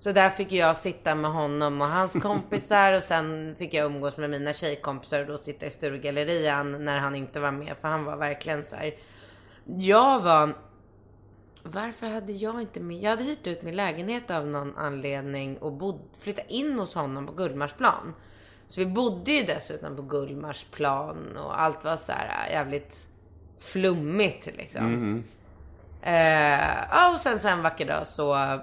Så 0.00 0.12
där 0.12 0.30
fick 0.30 0.52
jag 0.52 0.76
sitta 0.76 1.14
med 1.14 1.30
honom 1.30 1.80
och 1.80 1.86
hans 1.86 2.12
kompisar 2.22 2.92
och 2.92 3.02
sen 3.02 3.54
fick 3.58 3.74
jag 3.74 3.86
umgås 3.86 4.16
med 4.16 4.30
mina 4.30 4.52
tjejkompisar 4.52 5.20
och 5.20 5.26
då 5.26 5.38
sitta 5.38 5.66
i 5.66 5.70
Sturegallerian 5.70 6.84
när 6.84 6.98
han 6.98 7.14
inte 7.14 7.40
var 7.40 7.52
med 7.52 7.76
för 7.80 7.88
han 7.88 8.04
var 8.04 8.16
verkligen 8.16 8.64
så 8.64 8.76
här. 8.76 8.94
Jag 9.64 10.20
var 10.20 10.54
varför 11.62 12.06
hade 12.06 12.32
jag 12.32 12.60
inte 12.60 12.80
med? 12.80 12.96
Jag 13.02 13.10
hade 13.10 13.24
hyrt 13.24 13.46
ut 13.46 13.62
min 13.62 13.76
lägenhet 13.76 14.30
av 14.30 14.46
någon 14.46 14.76
anledning 14.76 15.58
och 15.58 15.72
bod, 15.72 16.00
flyttat 16.20 16.50
in 16.50 16.78
hos 16.78 16.94
honom 16.94 17.26
på 17.26 17.32
Gullmarsplan. 17.32 18.14
Så 18.68 18.80
vi 18.80 18.86
bodde 18.86 19.32
ju 19.32 19.44
dessutom 19.44 19.96
på 19.96 20.02
Gullmarsplan 20.02 21.36
och 21.36 21.60
allt 21.60 21.84
var 21.84 21.96
så 21.96 22.12
här 22.12 22.50
jävligt 22.50 23.08
flummigt 23.58 24.46
liksom. 24.56 25.24
Eh, 26.02 26.84
ja, 26.90 27.10
och 27.12 27.18
sen 27.18 27.38
så 27.38 27.48
en 27.48 27.62
vacker 27.62 27.86
dag 27.86 28.06
så 28.06 28.60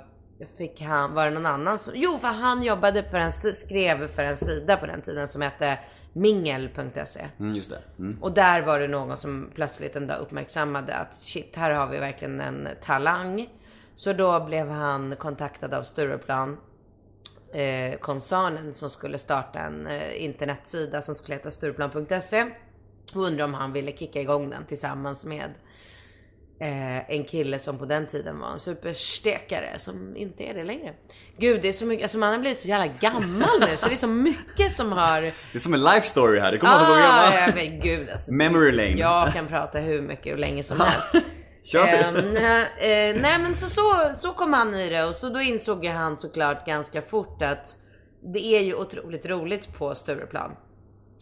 fick 0.57 0.81
han, 0.81 1.13
var 1.13 1.25
det 1.25 1.31
någon 1.31 1.45
annan 1.45 1.79
som, 1.79 1.93
jo 1.97 2.17
för 2.17 2.27
han 2.27 2.63
jobbade 2.63 3.03
för 3.03 3.17
en, 3.17 3.31
skrev 3.31 4.07
för 4.07 4.23
en 4.23 4.37
sida 4.37 4.77
på 4.77 4.85
den 4.85 5.01
tiden 5.01 5.27
som 5.27 5.41
hette 5.41 5.79
mingel.se. 6.13 7.27
Mm, 7.39 7.55
just 7.55 7.69
det. 7.69 7.79
Mm. 7.99 8.23
Och 8.23 8.31
där 8.31 8.61
var 8.61 8.79
det 8.79 8.87
någon 8.87 9.17
som 9.17 9.49
plötsligt 9.55 9.95
en 9.95 10.07
dag 10.07 10.19
uppmärksammade 10.21 10.95
att 10.95 11.15
shit, 11.15 11.55
här 11.55 11.71
har 11.71 11.87
vi 11.87 11.97
verkligen 11.97 12.41
en 12.41 12.67
talang. 12.81 13.49
Så 13.95 14.13
då 14.13 14.45
blev 14.45 14.69
han 14.69 15.15
kontaktad 15.15 15.73
av 15.73 15.83
Stureplan, 15.83 16.57
eh, 17.53 17.97
koncernen 17.99 18.73
som 18.73 18.89
skulle 18.89 19.17
starta 19.17 19.59
en 19.59 19.87
eh, 19.87 20.23
internetsida 20.23 21.01
som 21.01 21.15
skulle 21.15 21.35
heta 21.35 21.51
Stureplan.se. 21.51 22.45
Och 23.13 23.21
undrade 23.21 23.43
om 23.43 23.53
han 23.53 23.73
ville 23.73 23.91
kicka 23.91 24.21
igång 24.21 24.49
den 24.49 24.65
tillsammans 24.65 25.25
med 25.25 25.51
eh, 26.59 27.09
en 27.09 27.23
kille 27.23 27.59
som 27.59 27.77
på 27.79 27.85
den 27.85 28.07
tiden 28.07 28.39
var 28.39 28.51
en 28.51 28.59
superstekare 28.59 29.79
som 29.79 30.15
inte 30.17 30.43
är 30.43 30.53
det 30.53 30.63
längre. 30.63 30.93
Gud, 31.37 31.61
det 31.61 31.67
är 31.67 31.73
så 31.73 31.85
mycket, 31.85 32.03
alltså 32.03 32.17
man 32.17 32.31
har 32.33 32.39
blivit 32.39 32.59
så 32.59 32.67
jävla 32.67 32.87
gammal 32.99 33.59
nu 33.59 33.77
så 33.77 33.87
det 33.87 33.93
är 33.93 33.97
så 33.97 34.07
mycket 34.07 34.71
som 34.71 34.91
har 34.91 35.21
Det 35.21 35.33
är 35.53 35.59
som 35.59 35.73
en 35.73 35.83
life 35.83 36.07
story 36.07 36.39
här, 36.39 36.51
det 36.51 36.57
kommer 36.57 36.73
Ah, 36.73 36.79
gammal. 36.79 37.33
ja, 37.33 37.51
men 37.55 37.79
gud 37.79 38.09
alltså. 38.09 38.33
Memory 38.33 38.71
lane. 38.71 38.89
Jag 38.99 39.33
kan 39.33 39.47
prata 39.47 39.79
hur 39.79 40.01
mycket 40.01 40.33
och 40.33 40.39
länge 40.39 40.63
som 40.63 40.79
helst. 40.79 41.07
Kör. 41.63 41.87
Ehm, 41.87 42.17
eh, 42.17 43.21
nej 43.21 43.39
men 43.39 43.55
så, 43.55 43.67
så, 43.67 44.11
så 44.17 44.31
kom 44.33 44.53
han 44.53 44.75
i 44.75 44.89
det 44.89 45.03
och 45.03 45.15
så 45.15 45.29
då 45.29 45.41
insåg 45.41 45.83
ju 45.85 45.91
han 45.91 46.17
såklart 46.17 46.65
ganska 46.65 47.01
fort 47.01 47.41
att 47.41 47.67
det 48.33 48.39
är 48.39 48.61
ju 48.61 48.75
otroligt 48.75 49.25
roligt 49.25 49.73
på 49.77 49.95
Stureplan. 49.95 50.51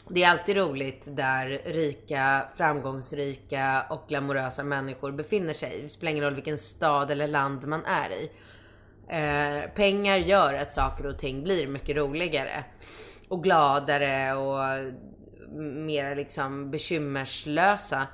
Det 0.09 0.23
är 0.23 0.29
alltid 0.29 0.57
roligt 0.57 1.07
där 1.11 1.61
rika, 1.65 2.45
framgångsrika 2.55 3.85
och 3.89 4.05
glamorösa 4.07 4.63
människor 4.63 5.11
befinner 5.11 5.53
sig. 5.53 5.81
Det 5.83 5.89
spelar 5.89 6.11
ingen 6.11 6.23
roll 6.23 6.35
vilken 6.35 6.57
stad 6.57 7.11
eller 7.11 7.27
land 7.27 7.67
man 7.67 7.85
är 7.85 8.09
i. 8.09 8.31
Eh, 9.07 9.69
pengar 9.75 10.17
gör 10.17 10.53
att 10.53 10.73
saker 10.73 11.05
och 11.05 11.19
ting 11.19 11.43
blir 11.43 11.67
mycket 11.67 11.95
roligare. 11.95 12.63
Och 13.27 13.43
gladare 13.43 14.33
och 14.35 14.93
mer 15.59 16.15
liksom 16.15 16.71
bekymmerslösa. 16.71 18.07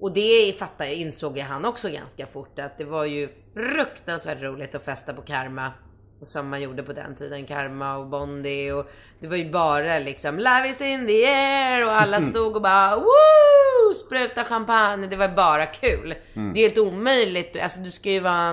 Och 0.00 0.14
det 0.14 0.58
fattar, 0.58 0.86
insåg 0.86 1.38
jag 1.38 1.44
han 1.44 1.64
också 1.64 1.88
ganska 1.88 2.26
fort 2.26 2.58
att 2.58 2.78
det 2.78 2.84
var 2.84 3.04
ju 3.04 3.28
fruktansvärt 3.54 4.42
roligt 4.42 4.74
att 4.74 4.84
festa 4.84 5.14
på 5.14 5.22
Karma. 5.22 5.72
Som 6.24 6.48
man 6.48 6.62
gjorde 6.62 6.82
på 6.82 6.92
den 6.92 7.14
tiden, 7.14 7.46
Karma 7.46 7.96
och 7.96 8.06
Bondi 8.06 8.70
och 8.70 8.90
det 9.20 9.26
var 9.26 9.36
ju 9.36 9.50
bara 9.50 9.98
liksom 9.98 10.38
Love 10.38 10.68
is 10.68 10.80
in 10.80 11.06
the 11.06 11.26
air 11.26 11.86
och 11.86 11.92
alla 11.92 12.20
stod 12.20 12.56
och 12.56 12.62
bara 12.62 12.96
woo! 12.96 13.94
Spruta 14.06 14.44
champagne, 14.44 15.06
det 15.06 15.16
var 15.16 15.28
bara 15.28 15.66
kul. 15.66 16.14
Det 16.34 16.40
är 16.40 16.54
helt 16.62 16.78
omöjligt, 16.78 17.56
alltså 17.62 17.80
du 17.80 17.90
ska 17.90 18.10
ju 18.10 18.20
vara 18.20 18.50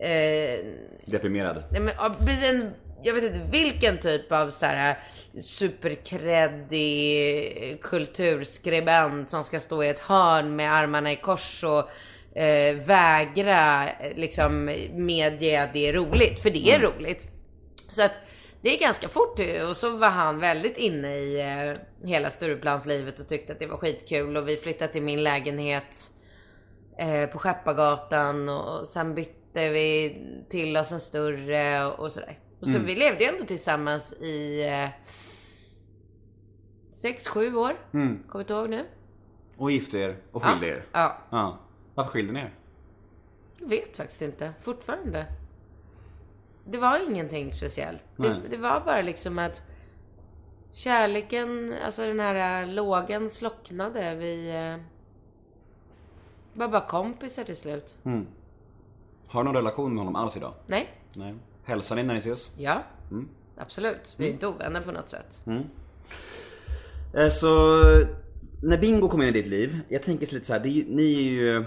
eh, 0.00 0.58
Deprimerad. 1.04 1.64
Men, 1.70 1.90
precis, 2.26 2.64
jag 3.02 3.14
vet 3.14 3.24
inte 3.24 3.40
vilken 3.50 3.98
typ 3.98 4.32
av 4.32 4.50
så 4.50 4.66
här 4.66 4.96
superkreddig 5.40 7.78
kulturskribent 7.82 9.30
som 9.30 9.44
ska 9.44 9.60
stå 9.60 9.84
i 9.84 9.88
ett 9.88 10.00
hörn 10.00 10.56
med 10.56 10.74
armarna 10.74 11.12
i 11.12 11.16
kors 11.16 11.64
och 11.64 11.90
eh, 12.34 12.76
vägra 12.86 13.88
eh, 13.90 14.16
liksom 14.16 14.64
medge 14.92 15.62
att 15.62 15.72
det 15.72 15.88
är 15.88 15.92
roligt, 15.92 16.40
för 16.40 16.50
det 16.50 16.70
är 16.70 16.78
roligt. 16.78 17.26
Så 17.90 18.02
att 18.02 18.20
det 18.62 18.76
är 18.76 18.80
ganska 18.80 19.08
fort 19.08 19.40
och 19.68 19.76
så 19.76 19.96
var 19.96 20.08
han 20.08 20.38
väldigt 20.38 20.76
inne 20.78 21.16
i 21.16 21.40
eh, 21.40 22.08
hela 22.08 22.30
Stureplanslivet 22.30 23.20
och 23.20 23.28
tyckte 23.28 23.52
att 23.52 23.58
det 23.58 23.66
var 23.66 23.76
skitkul 23.76 24.36
och 24.36 24.48
vi 24.48 24.56
flyttade 24.56 24.92
till 24.92 25.02
min 25.02 25.22
lägenhet 25.22 26.10
eh, 26.98 27.26
på 27.26 27.38
Skeppargatan 27.38 28.48
och 28.48 28.86
sen 28.86 29.14
bytte 29.14 29.70
vi 29.70 30.16
till 30.50 30.76
oss 30.76 30.92
en 30.92 31.00
större 31.00 31.86
och, 31.86 32.12
sådär. 32.12 32.38
Och 32.60 32.68
så 32.68 32.78
vi 32.78 32.94
levde 32.94 33.24
ju 33.24 33.30
ändå 33.30 33.44
tillsammans 33.44 34.12
i 34.12 34.62
eh, 34.68 34.88
sex, 36.92 37.28
sju 37.28 37.56
år. 37.56 37.76
Kommer 38.28 38.40
inte 38.44 38.52
ihåg 38.52 38.70
nu. 38.70 38.84
Och 39.56 39.70
gifte 39.70 39.98
er 39.98 40.16
och 40.32 40.42
skilde 40.42 40.66
er. 40.68 40.84
Ja, 40.92 41.18
Ja. 41.30 41.58
Varför 41.94 42.10
skilde 42.10 42.32
ni 42.32 42.40
er? 42.40 42.54
jag 43.60 43.68
vet 43.68 43.96
faktiskt 43.96 44.22
inte. 44.22 44.52
Fortfarande. 44.60 45.26
Det 46.64 46.78
var 46.78 47.10
ingenting 47.10 47.50
speciellt. 47.50 48.04
Det, 48.16 48.36
det 48.50 48.56
var 48.56 48.80
bara 48.80 49.02
liksom 49.02 49.38
att 49.38 49.62
kärleken, 50.72 51.74
alltså 51.84 52.06
den 52.06 52.20
här 52.20 52.62
äh, 52.62 52.68
lågan 52.68 53.30
slocknade. 53.30 54.14
Vi 54.14 54.52
var 56.54 56.68
bara 56.68 56.86
kompisar 56.86 57.44
till 57.44 57.56
slut. 57.56 57.98
Har 59.28 59.40
du 59.40 59.44
någon 59.44 59.54
relation 59.56 59.94
med 59.94 59.98
honom 60.04 60.16
alls 60.16 60.36
idag? 60.36 60.54
Nej? 60.66 60.88
Nej. 61.16 61.34
Hälsar 61.64 61.96
ni 61.96 62.02
när 62.02 62.14
ni 62.14 62.18
ses? 62.20 62.50
Ja. 62.58 62.82
Absolut. 63.56 64.14
Vi 64.16 64.28
är 64.28 64.32
inte 64.32 64.46
ovänner 64.46 64.80
på 64.80 64.92
något 64.92 65.08
sätt. 65.08 65.44
Eh, 67.14 67.28
Så, 67.28 67.48
när 68.62 68.78
Bingo 68.78 69.08
kom 69.08 69.22
in 69.22 69.28
i 69.28 69.32
ditt 69.32 69.46
liv, 69.46 69.80
jag 69.88 70.02
tänker 70.02 70.34
lite 70.34 70.46
så 70.46 70.52
här, 70.52 70.60
det 70.60 70.84
ni 70.88 71.16
är 71.16 71.30
ju... 71.30 71.64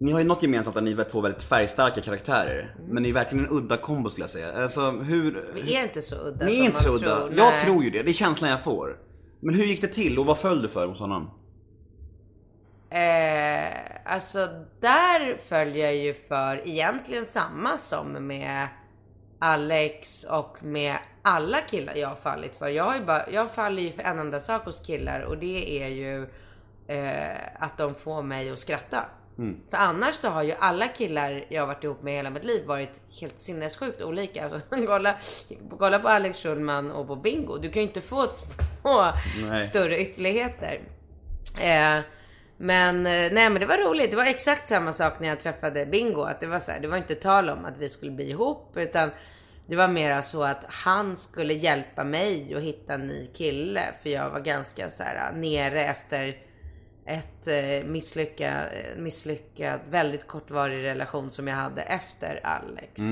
Ni 0.00 0.12
har 0.12 0.20
ju 0.20 0.26
något 0.26 0.42
gemensamt 0.42 0.76
att 0.76 0.82
ni 0.82 0.92
är 0.92 1.04
två 1.04 1.20
väldigt 1.20 1.42
färgstarka 1.42 2.00
karaktärer. 2.00 2.74
Men 2.88 3.02
ni 3.02 3.08
är 3.08 3.12
verkligen 3.12 3.44
en 3.44 3.50
udda 3.50 3.76
kombo 3.76 4.10
skulle 4.10 4.22
jag 4.22 4.30
säga. 4.30 4.62
Alltså 4.62 4.90
hur... 4.90 5.44
Vi 5.54 5.76
är 5.76 5.82
inte 5.82 6.02
så 6.02 6.14
udda 6.16 6.44
Ni 6.46 6.52
som 6.54 6.62
är 6.62 6.66
inte 6.66 6.82
så 6.82 6.94
udda. 6.94 7.16
tror. 7.16 7.32
Jag 7.36 7.52
Nej. 7.52 7.60
tror 7.60 7.84
ju 7.84 7.90
det, 7.90 8.02
det 8.02 8.10
är 8.10 8.12
känslan 8.12 8.50
jag 8.50 8.64
får. 8.64 8.96
Men 9.40 9.54
hur 9.54 9.64
gick 9.64 9.80
det 9.80 9.88
till 9.88 10.18
och 10.18 10.26
vad 10.26 10.38
föll 10.38 10.62
du 10.62 10.68
för 10.68 10.86
hos 10.86 11.00
honom? 11.00 11.30
Eh, 12.90 13.68
alltså 14.04 14.48
där 14.80 15.36
följer 15.48 15.84
jag 15.86 15.96
ju 15.96 16.14
för 16.14 16.68
egentligen 16.68 17.26
samma 17.26 17.76
som 17.78 18.26
med 18.26 18.68
Alex 19.38 20.24
och 20.24 20.64
med 20.64 20.96
alla 21.22 21.60
killar 21.60 21.94
jag 21.94 22.08
har 22.08 22.16
fallit 22.16 22.54
för. 22.58 22.68
Jag, 22.68 22.84
har 22.84 22.94
ju 22.94 23.04
bara, 23.04 23.30
jag 23.30 23.50
faller 23.50 23.82
ju 23.82 23.92
för 23.92 24.02
en 24.02 24.18
enda 24.18 24.40
sak 24.40 24.64
hos 24.64 24.80
killar 24.86 25.20
och 25.20 25.38
det 25.38 25.82
är 25.82 25.88
ju 25.88 26.22
eh, 26.86 27.62
att 27.64 27.78
de 27.78 27.94
får 27.94 28.22
mig 28.22 28.50
att 28.50 28.58
skratta. 28.58 29.04
För 29.70 29.76
annars 29.76 30.14
så 30.14 30.28
har 30.28 30.42
ju 30.42 30.54
alla 30.58 30.88
killar 30.88 31.44
jag 31.48 31.66
varit 31.66 31.84
ihop 31.84 32.02
med 32.02 32.14
hela 32.14 32.30
mitt 32.30 32.44
liv 32.44 32.66
varit 32.66 33.00
helt 33.20 33.38
sinnessjukt 33.38 34.02
olika. 34.02 34.44
Alltså, 34.44 34.60
kolla, 34.86 35.14
kolla 35.78 35.98
på 35.98 36.08
Alex 36.08 36.38
Schulman 36.38 36.90
och 36.90 37.06
på 37.06 37.16
Bingo. 37.16 37.58
Du 37.58 37.70
kan 37.70 37.82
ju 37.82 37.88
inte 37.88 38.00
få 38.00 38.26
två 38.26 39.04
Nej. 39.48 39.62
större 39.62 40.00
ytterligheter. 40.00 40.80
Eh, 41.60 42.04
men 42.56 43.06
eh, 43.06 43.32
nej 43.32 43.50
men 43.50 43.54
det 43.54 43.66
var 43.66 43.78
roligt. 43.78 44.10
Det 44.10 44.16
var 44.16 44.26
exakt 44.26 44.68
samma 44.68 44.92
sak 44.92 45.20
när 45.20 45.28
jag 45.28 45.40
träffade 45.40 45.86
Bingo. 45.86 46.22
Att 46.22 46.40
det 46.40 46.46
var 46.46 46.58
så 46.58 46.72
här, 46.72 46.80
det 46.80 46.88
var 46.88 46.96
inte 46.96 47.14
tal 47.14 47.50
om 47.50 47.64
att 47.64 47.78
vi 47.78 47.88
skulle 47.88 48.12
bli 48.12 48.30
ihop. 48.30 48.72
Utan 48.76 49.10
det 49.66 49.76
var 49.76 49.88
mera 49.88 50.22
så 50.22 50.42
att 50.42 50.64
han 50.68 51.16
skulle 51.16 51.54
hjälpa 51.54 52.04
mig 52.04 52.54
att 52.54 52.62
hitta 52.62 52.94
en 52.94 53.06
ny 53.06 53.26
kille. 53.26 53.82
För 54.02 54.10
jag 54.10 54.30
var 54.30 54.40
ganska 54.40 54.90
så 54.90 55.02
här 55.02 55.32
nere 55.32 55.84
efter 55.84 56.36
ett 57.06 57.46
eh, 57.46 57.88
misslyckad, 57.88 58.56
eh, 58.56 59.02
misslyckad, 59.02 59.80
väldigt 59.90 60.26
kortvarig 60.26 60.82
relation 60.84 61.30
som 61.30 61.48
jag 61.48 61.56
hade 61.56 61.82
efter 61.82 62.40
Alex. 62.42 63.02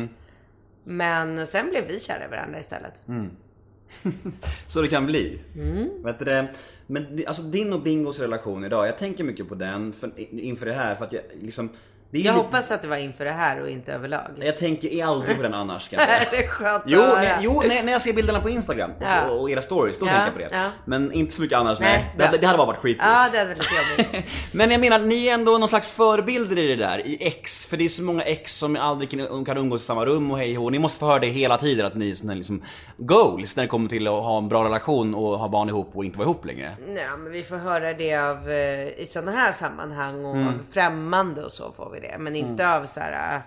Men 0.85 1.47
sen 1.47 1.71
blev 1.71 1.87
vi 1.87 2.01
kära 2.01 2.25
i 2.25 2.29
varandra 2.29 2.59
istället. 2.59 3.03
Så 4.67 4.83
det 4.83 4.89
kan 4.89 5.07
bli. 5.07 5.41
Mm. 5.55 6.03
Vet 6.03 6.19
du? 6.19 6.49
Men 6.87 7.23
alltså 7.27 7.43
din 7.43 7.73
och 7.73 7.83
Bingos 7.83 8.21
relation 8.21 8.65
idag, 8.65 8.89
jag 8.89 8.99
tänker 8.99 9.25
mycket 9.25 9.49
på 9.49 9.55
den 9.55 9.93
för, 9.93 10.11
inför 10.41 10.67
det 10.67 10.73
här 10.73 10.95
för 10.95 11.05
att 11.05 11.13
jag 11.13 11.23
liksom... 11.41 11.71
Jag 12.11 12.19
lite- 12.19 12.33
hoppas 12.35 12.71
att 12.71 12.83
det 12.83 12.89
var 12.89 12.97
inför 12.97 13.25
det 13.25 13.31
här 13.31 13.63
och 13.63 13.71
inte 13.71 13.93
överlag. 13.93 14.31
Jag 14.41 14.57
tänker 14.57 15.05
aldrig 15.05 15.37
på 15.37 15.43
den 15.43 15.55
annars 15.55 15.83
säga. 15.83 16.03
det 16.31 16.37
är 16.45 16.49
skönt 16.49 16.83
Jo, 16.87 17.01
att 17.01 17.07
höra. 17.09 17.21
när, 17.23 17.39
jo 17.41 17.63
när, 17.69 17.83
när 17.83 17.93
jag 17.93 18.01
ser 18.01 18.13
bilderna 18.13 18.41
på 18.41 18.49
Instagram 18.51 18.91
och, 18.97 19.03
Ja. 19.03 19.25
och 19.31 19.51
era 19.51 19.63
stories, 19.63 19.99
då 19.99 20.07
Ja, 20.07 20.11
tänker 20.13 20.25
jag 20.25 20.33
på 20.33 20.39
det. 20.39 20.49
ja. 20.63 20.71
Men 20.85 21.13
inte 21.13 21.35
så 21.35 21.43
mycket 21.43 21.59
annars, 21.59 21.81
Nej, 21.81 22.15
nej. 22.19 22.29
Det, 22.33 22.39
det 22.39 22.47
hade 22.47 22.57
bara 22.59 22.67
varit 22.67 22.83
creepy. 22.83 22.99
Ja, 23.03 23.29
det 23.33 23.39
hade 23.39 23.45
varit 23.55 23.59
lite 23.59 24.13
jobbigt. 24.15 24.27
Men 24.55 24.71
jag 24.71 24.81
menar, 24.81 24.99
ni 24.99 25.27
är 25.29 25.35
ändå 25.35 25.59
någon 25.59 25.69
slags 25.69 25.91
förebilder 25.93 26.59
i 26.59 26.69
det 26.69 26.77
där, 26.77 27.07
i 27.07 27.19
ex. 27.27 27.67
För 27.67 27.77
det 27.77 27.85
är 27.85 27.89
så 27.89 28.03
många 28.03 28.23
ex 28.23 28.57
som 28.57 28.77
aldrig 28.77 29.11
kan, 29.47 29.57
umgås 29.59 29.83
i 29.83 29.85
samma 29.85 30.05
rum 30.05 30.31
och 30.31 30.39
hej 30.39 30.59
och 30.59 30.73
Ni 30.73 30.79
måste 30.79 30.99
få 30.99 31.07
höra 31.07 31.19
det 31.19 31.27
hela 31.27 31.57
tiden, 31.59 31.87
att 31.87 31.95
ni 31.95 32.11
är 32.11 32.15
såna 32.15 32.35
liksom 32.35 32.63
goals 32.97 33.57
när 33.57 33.65
det 33.65 33.69
kommer 33.69 33.89
till 33.89 34.07
att 34.07 34.13
ha 34.13 34.39
en 34.39 34.49
bra 34.49 34.65
relation 34.65 35.15
och 35.15 35.39
ha 35.39 35.49
barn 35.49 35.69
ihop 35.69 35.91
och 35.95 36.05
inte 36.05 36.19
vara 36.19 36.27
ihop 36.27 36.45
längre. 36.45 36.77
Nej, 36.89 37.05
men 37.19 37.33
vi 37.33 37.43
får 37.43 37.57
höra 37.57 37.93
det 37.93 38.17
av, 38.17 38.51
eh, 38.51 38.89
i 39.03 39.05
sådana 39.09 39.31
här 39.33 39.53
sammanhang 39.53 40.25
och 40.25 40.35
Mm. 40.37 40.49
av 40.49 40.53
främmande 40.73 41.45
och 41.45 41.53
så 41.53 41.73
får 41.73 41.91
vi 41.91 41.98
det. 42.01 42.17
Men 42.19 42.37
inte 42.37 42.77
av 42.77 42.85
så 42.87 43.01
här. 43.01 43.37
eh, 43.37 43.43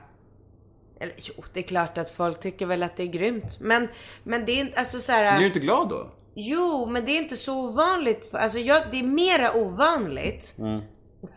Eller 0.99 1.13
jo, 1.17 1.43
det 1.53 1.59
är 1.59 1.63
klart 1.63 1.97
att 1.97 2.09
folk 2.09 2.39
tycker 2.39 2.65
väl 2.65 2.83
att 2.83 2.95
det 2.95 3.03
är 3.03 3.07
grymt. 3.07 3.59
Men, 3.59 3.87
men 4.23 4.45
det 4.45 4.51
är 4.51 4.59
inte, 4.59 4.79
alltså 4.79 4.99
så 4.99 5.11
här. 5.11 5.31
Blir 5.31 5.39
du 5.39 5.47
inte 5.47 5.59
glad 5.59 5.89
då? 5.89 6.11
Jo, 6.35 6.85
men 6.89 7.05
det 7.05 7.11
är 7.11 7.17
inte 7.17 7.37
så 7.37 7.59
ovanligt. 7.65 8.35
Alltså 8.35 8.59
jag, 8.59 8.83
det 8.91 8.99
är 8.99 9.03
mera 9.03 9.53
ovanligt 9.55 10.55
Mm. 10.59 10.81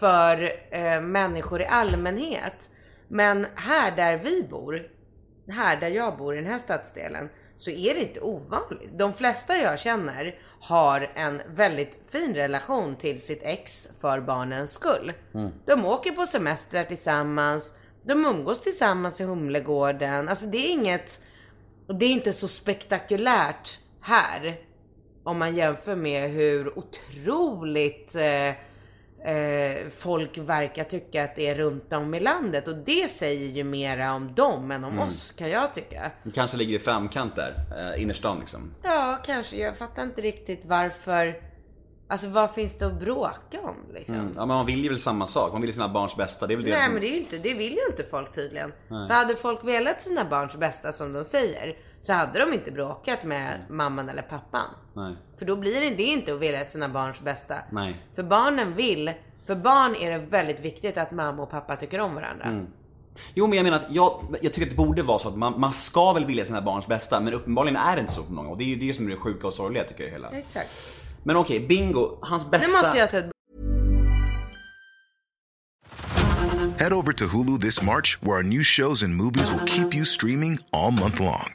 för 0.00 0.52
eh, 0.70 1.00
människor 1.00 1.60
i 1.60 1.66
allmänhet. 1.66 2.70
Men 3.08 3.46
här 3.54 3.96
där 3.96 4.16
vi 4.16 4.42
bor, 4.50 4.82
här 5.50 5.80
där 5.80 5.88
jag 5.88 6.16
bor 6.18 6.34
i 6.34 6.40
den 6.40 6.50
här 6.50 6.58
stadsdelen, 6.58 7.28
så 7.56 7.70
är 7.70 7.94
det 7.94 8.00
inte 8.00 8.20
ovanligt. 8.20 8.98
De 8.98 9.12
flesta 9.12 9.56
jag 9.56 9.78
känner 9.80 10.34
har 10.64 11.10
en 11.14 11.42
väldigt 11.54 12.02
fin 12.08 12.34
relation 12.34 12.96
till 12.96 13.20
sitt 13.20 13.40
ex 13.42 13.88
för 14.00 14.20
barnens 14.20 14.72
skull. 14.72 15.12
De 15.66 15.84
åker 15.84 16.12
på 16.12 16.26
semestrar 16.26 16.84
tillsammans, 16.84 17.74
de 18.02 18.24
umgås 18.24 18.60
tillsammans 18.60 19.20
i 19.20 19.24
Humlegården. 19.24 20.28
Alltså 20.28 20.46
det 20.46 20.56
är 20.58 20.70
inget, 20.70 21.20
det 21.98 22.06
är 22.06 22.10
inte 22.10 22.32
så 22.32 22.48
spektakulärt 22.48 23.78
här. 24.00 24.56
Om 25.24 25.38
man 25.38 25.56
jämför 25.56 25.96
med 25.96 26.30
hur 26.30 26.78
otroligt 26.78 28.14
eh, 28.14 28.54
eh, 29.24 29.88
folk 29.90 30.38
verkar 30.38 30.84
tycka 30.84 31.24
att 31.24 31.36
det 31.36 31.46
är 31.46 31.54
runt 31.54 31.92
om 31.92 32.14
i 32.14 32.20
landet. 32.20 32.68
Och 32.68 32.76
det 32.76 33.10
säger 33.10 33.48
ju 33.48 33.64
mera 33.64 34.14
om 34.14 34.34
dem 34.34 34.70
än 34.70 34.84
om 34.84 34.98
oss, 34.98 35.32
kan 35.32 35.50
jag 35.50 35.74
tycka. 35.74 36.10
Ni 36.22 36.32
kanske 36.32 36.56
ligger 36.56 36.76
i 36.76 36.78
framkant 36.78 37.36
där, 37.36 37.54
eh, 37.94 38.02
innerstan 38.02 38.38
liksom. 38.40 38.74
Ja, 38.82 39.18
kanske. 39.26 39.56
Jag 39.56 39.76
fattar 39.76 40.02
inte 40.02 40.20
riktigt 40.20 40.64
varför. 40.64 41.40
Alltså 42.08 42.28
vad 42.28 42.54
finns 42.54 42.78
det 42.78 42.86
att 42.86 43.00
bråka 43.00 43.60
om 43.62 43.76
liksom? 43.94 44.16
Ja 44.16 44.46
men 44.46 44.48
man 44.48 44.66
vill 44.66 44.82
ju 44.82 44.88
väl 44.88 44.98
samma 44.98 45.26
sak, 45.26 45.52
man 45.52 45.60
vill 45.60 45.68
ju 45.68 45.72
sina 45.74 45.88
barns 45.88 46.16
bästa. 46.16 46.46
Det 46.46 46.54
är 46.54 46.56
väl 46.56 46.64
det 46.64 46.70
Nej 46.70 46.84
som- 46.84 46.92
men 46.92 47.00
det 47.00 47.08
är 47.08 47.12
ju 47.12 47.18
inte, 47.18 47.38
det 47.38 47.54
vill 47.54 47.72
ju 47.72 47.86
inte 47.90 48.02
folk 48.02 48.34
tydligen. 48.34 48.72
För 48.88 49.14
hade 49.14 49.34
folk 49.36 49.64
velat 49.64 50.02
sina 50.02 50.24
barns 50.24 50.56
bästa 50.56 50.92
som 50.92 51.12
de 51.12 51.24
säger, 51.24 51.76
så 52.06 52.12
hade 52.12 52.38
de 52.38 52.52
inte 52.52 52.70
bråkat 52.70 53.24
med 53.24 53.60
mamman 53.68 54.08
eller 54.08 54.22
pappan. 54.22 54.66
Nej. 54.94 55.16
För 55.38 55.46
då 55.46 55.56
blir 55.56 55.96
det, 55.96 56.02
inte 56.02 56.34
att 56.34 56.40
vilja 56.40 56.64
sina 56.64 56.88
barns 56.88 57.20
bästa. 57.20 57.54
Nej. 57.70 57.96
För 58.14 58.22
barnen 58.22 58.74
vill, 58.74 59.12
för 59.46 59.56
barn 59.56 59.94
är 59.94 60.10
det 60.10 60.18
väldigt 60.18 60.60
viktigt 60.60 60.98
att 60.98 61.10
mamma 61.10 61.42
och 61.42 61.50
pappa 61.50 61.76
tycker 61.76 62.00
om 62.00 62.14
varandra. 62.14 62.44
Mm. 62.44 62.66
Jo 63.34 63.46
men 63.46 63.56
jag 63.56 63.64
menar 63.64 63.76
att 63.76 63.86
jag, 63.90 64.36
jag 64.42 64.52
tycker 64.52 64.62
att 64.62 64.76
det 64.76 64.76
borde 64.76 65.02
vara 65.02 65.18
så 65.18 65.28
att 65.28 65.36
man, 65.36 65.60
man 65.60 65.72
ska 65.72 66.12
väl 66.12 66.24
vilja 66.24 66.44
sina 66.44 66.62
barns 66.62 66.86
bästa 66.86 67.20
men 67.20 67.34
uppenbarligen 67.34 67.76
är 67.76 67.94
det 67.96 68.00
inte 68.00 68.12
så 68.12 68.22
på 68.22 68.32
många 68.32 68.48
och 68.48 68.58
det 68.58 68.64
är 68.64 68.68
ju 68.68 68.76
det 68.76 68.94
som 68.94 69.06
är 69.06 69.10
det 69.10 69.16
sjuka 69.16 69.46
och 69.46 69.54
sorgliga 69.54 69.84
tycker 69.84 70.04
jag 70.04 70.10
hela. 70.10 70.30
Exakt. 70.30 70.70
Men 71.22 71.36
okej, 71.36 71.60
Bingo, 71.60 72.18
hans 72.22 72.50
bästa... 72.50 72.66
Nu 72.66 72.72
måste 72.72 72.98
jag 72.98 73.10
ta 73.10 73.18
ett 73.18 73.30
Head 76.78 76.92
over 76.92 77.12
to 77.12 77.28
Hulu 77.28 77.60
this 77.60 77.82
March, 77.82 78.22
where 78.22 78.36
our 78.36 78.42
new 78.42 78.62
shows 78.62 79.02
and 79.02 79.14
movies 79.14 79.52
will 79.52 79.64
keep 79.64 79.94
you 79.94 80.04
streaming 80.04 80.58
all 80.72 80.90
month 80.90 81.20
long. 81.20 81.54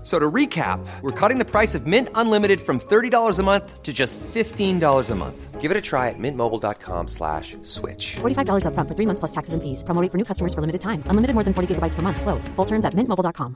F- 0.00 0.06
So 0.06 0.18
to 0.18 0.30
recap, 0.34 0.80
we're 1.02 1.12
cutting 1.28 1.38
the 1.38 1.44
price 1.44 1.74
of 1.78 1.86
Mint 1.86 2.08
Unlimited 2.14 2.60
from 2.60 2.78
$30 2.80 3.38
a 3.38 3.42
month 3.42 3.82
to 3.82 3.92
just 3.92 4.18
$15 4.34 5.10
a 5.10 5.14
month. 5.14 5.60
Give 5.60 5.70
it 5.70 5.76
a 5.76 5.80
try 5.80 6.08
at 6.08 6.18
mintmobile.com 6.18 7.08
slash 7.08 7.56
switch. 7.62 8.16
$45 8.22 8.64
upfront 8.64 8.88
for 8.88 8.94
three 8.96 9.06
months 9.06 9.20
plus 9.20 9.30
taxes 9.32 9.52
and 9.54 9.62
fees. 9.62 9.82
Promo 9.84 10.00
rate 10.02 10.10
for 10.10 10.18
new 10.18 10.24
customers 10.24 10.54
for 10.54 10.60
limited 10.62 10.80
time. 10.80 11.02
Unlimited 11.10 11.34
more 11.34 11.44
than 11.44 11.52
40 11.52 11.66
gigabytes 11.74 11.94
per 11.96 12.02
month. 12.02 12.18
Slows. 12.22 12.48
Full 12.56 12.66
terms 12.66 12.84
at 12.86 12.94
mintmobile.com. 12.94 13.54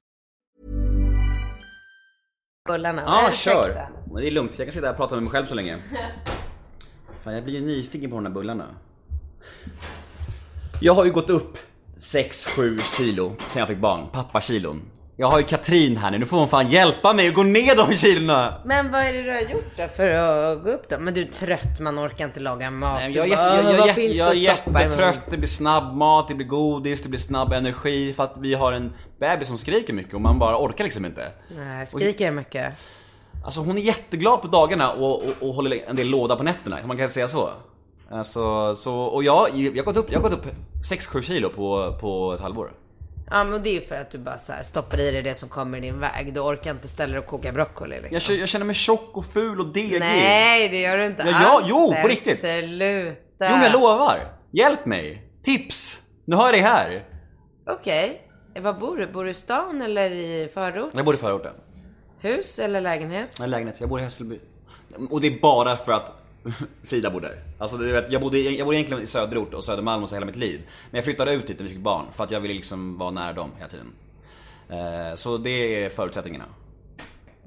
bullarna. 2.69 3.03
Ja, 3.07 3.29
Ursäkta. 3.29 3.63
kör! 3.63 3.87
Men 4.13 4.23
det 4.23 4.27
är 4.29 4.31
lugnt, 4.31 4.59
jag 4.59 4.67
kan 4.67 4.73
sitta 4.75 4.87
här 4.87 4.93
och 4.93 4.97
prata 4.97 5.15
med 5.15 5.23
mig 5.23 5.33
själv 5.33 5.47
så 5.47 5.55
länge. 5.55 5.79
Fan, 7.25 7.35
jag 7.35 7.45
blir 7.45 7.55
ju 7.55 7.67
nyfiken 7.67 8.11
på 8.11 8.17
de 8.17 8.27
här 8.27 8.33
bullarna. 8.33 8.67
Jag 10.81 10.95
har 10.95 11.05
ju 11.05 11.11
gått 11.13 11.31
upp 11.31 11.59
6-7 11.97 12.79
kilo 12.97 13.33
sen 13.49 13.61
jag 13.61 13.69
fick 13.69 13.79
barn, 13.79 14.09
pappakilon. 14.13 14.83
Jag 15.17 15.27
har 15.27 15.39
ju 15.39 15.45
Katrin 15.45 15.97
här 15.97 16.11
nu, 16.11 16.19
nu 16.19 16.27
får 16.27 16.37
hon 16.37 16.49
fan 16.49 16.69
hjälpa 16.69 17.13
mig 17.13 17.29
att 17.29 17.35
gå 17.35 17.43
ner 17.43 17.77
de 17.77 17.97
kilona! 17.97 18.61
Men 18.65 18.93
vad 18.93 19.01
är 19.01 19.13
det 19.13 19.23
du 19.23 19.33
har 19.33 19.41
gjort 19.41 19.77
då 19.77 19.89
för 19.97 20.09
att 20.09 20.63
gå 20.65 20.71
upp 20.71 20.89
då? 20.89 20.97
Men 20.99 21.15
du 21.15 21.21
är 21.21 21.27
trött, 21.27 21.81
man 21.81 21.99
orkar 21.99 22.25
inte 22.25 22.41
laga 22.41 22.71
mat. 22.71 23.01
Nej, 23.01 23.13
Jag 23.17 23.31
är, 23.33 23.37
bara, 23.37 23.57
jag, 23.57 23.73
jag, 23.73 23.79
vad 23.79 23.89
jag, 23.89 23.95
finns 23.95 24.17
jag 24.17 24.31
är 24.31 24.35
jättetrött, 24.35 25.21
det 25.31 25.37
blir 25.37 25.49
snabbmat, 25.49 26.29
det 26.29 26.35
blir 26.35 26.47
godis, 26.47 27.03
det 27.03 27.09
blir 27.09 27.21
snabb 27.21 27.53
energi 27.53 28.13
för 28.13 28.25
att 28.25 28.35
vi 28.39 28.55
har 28.55 28.73
en 28.73 28.93
bebis 29.21 29.49
som 29.49 29.59
skriker 29.59 29.93
mycket 29.93 30.15
och 30.15 30.21
man 30.21 30.39
bara 30.39 30.59
orkar 30.59 30.85
liksom 30.85 31.05
inte. 31.05 31.29
Nej, 31.57 31.87
skriker 31.87 32.25
jag 32.25 32.35
mycket? 32.35 32.73
Alltså 33.45 33.61
hon 33.61 33.79
är 33.79 33.83
jätteglad 33.83 34.43
på 34.43 34.49
dagarna 34.49 34.93
och, 34.93 35.15
och, 35.15 35.33
och 35.41 35.55
håller 35.55 35.89
en 35.89 35.97
del 35.97 36.09
låda 36.09 36.37
på 36.37 36.43
nätterna, 36.43 36.79
man 36.87 36.97
kan 36.97 37.09
säga 37.09 37.29
så. 37.29 37.49
Alltså, 38.11 38.75
så 38.75 39.01
och 39.01 39.25
jag, 39.25 39.49
jag 39.55 39.77
har 39.77 39.85
gått 39.85 39.97
upp, 39.97 40.13
jag 40.13 40.21
har 40.21 40.31
gått 40.31 40.39
upp 40.39 40.47
6-7 40.91 41.23
kilo 41.23 41.49
på, 41.49 41.99
på 42.01 42.33
ett 42.35 42.41
halvår. 42.41 42.73
Ja 43.31 43.45
men 43.45 43.63
det 43.63 43.69
är 43.69 43.75
ju 43.75 43.81
för 43.81 43.95
att 43.95 44.11
du 44.11 44.19
bara 44.19 44.39
så 44.39 44.53
här 44.53 44.63
stoppar 44.63 45.01
i 45.01 45.11
dig 45.11 45.23
det 45.23 45.35
som 45.35 45.49
kommer 45.49 45.79
i 45.79 45.81
din 45.81 46.01
väg. 46.01 46.35
Du 46.35 46.41
orkar 46.41 46.71
inte 46.71 46.89
ställa 46.89 47.11
dig 47.11 47.19
och 47.19 47.27
koka 47.27 47.53
broccoli 47.53 47.95
liksom. 47.95 48.09
Jag, 48.13 48.23
känner- 48.23 48.41
jag 48.41 48.49
känner 48.49 48.67
mig 48.67 48.75
tjock 48.75 49.11
och 49.17 49.25
ful 49.25 49.61
och 49.61 49.67
degig. 49.73 50.01
Nej 50.01 50.69
det 50.69 50.81
gör 50.81 50.97
du 50.97 51.07
inte 51.07 51.23
Ja, 51.23 51.35
alls. 51.57 51.67
jo, 51.69 51.95
på 52.03 52.09
riktigt. 52.09 52.39
Sluta. 52.39 53.15
Jo 53.41 53.51
men 53.51 53.63
jag 53.63 53.73
lovar! 53.73 54.19
Hjälp 54.53 54.87
mig! 54.87 55.23
Tips! 55.45 56.01
Nu 56.25 56.37
har 56.37 56.45
jag 56.45 56.55
dig 56.55 56.61
här. 56.61 57.05
Okej. 57.67 58.21
Var 58.61 58.73
bor 58.73 58.97
du? 58.97 59.07
Bor 59.07 59.25
du 59.25 59.31
i 59.31 59.35
stan 59.35 59.83
eller 59.83 60.11
i 60.11 60.49
förort? 60.55 60.91
Jag 60.95 61.05
bor 61.05 61.15
i 61.15 61.19
förorten. 61.19 61.53
Hus 62.21 62.59
eller 62.59 62.81
lägenhet? 62.81 63.29
Jag 63.37 63.43
har 63.43 63.49
lägenhet, 63.49 63.77
jag 63.79 63.89
bor 63.89 64.01
i 64.01 64.03
Hässelby. 64.03 64.39
Och 65.11 65.21
det 65.21 65.27
är 65.27 65.41
bara 65.41 65.77
för 65.77 65.93
att 65.93 66.13
Frida 66.85 67.11
bor 67.11 67.21
där. 67.21 67.43
Alltså 67.59 67.77
du 67.77 67.93
vet, 67.93 68.13
jag 68.13 68.23
bodde, 68.23 68.39
jag 68.39 68.67
bodde 68.67 68.77
egentligen 68.77 69.03
i 69.03 69.07
söderort 69.07 69.55
och 69.55 69.65
Södermalm 69.65 70.03
och 70.03 70.09
så 70.11 70.17
hela 70.17 70.27
mitt 70.27 70.37
liv. 70.37 70.61
Men 70.91 70.99
jag 70.99 71.05
flyttade 71.05 71.33
ut 71.33 71.47
dit 71.47 71.59
när 71.59 71.65
vi 71.67 71.71
fick 71.75 71.83
barn 71.83 72.07
för 72.13 72.25
att 72.25 72.31
jag 72.31 72.41
ville 72.41 72.55
liksom 72.55 72.99
vara 72.99 73.11
nära 73.11 73.33
dem 73.33 73.51
hela 73.57 73.69
tiden. 73.71 73.87
Eh, 74.69 75.15
Så 75.17 75.37
det 75.37 75.85
är 75.85 75.89
förutsättningarna. 75.91 76.45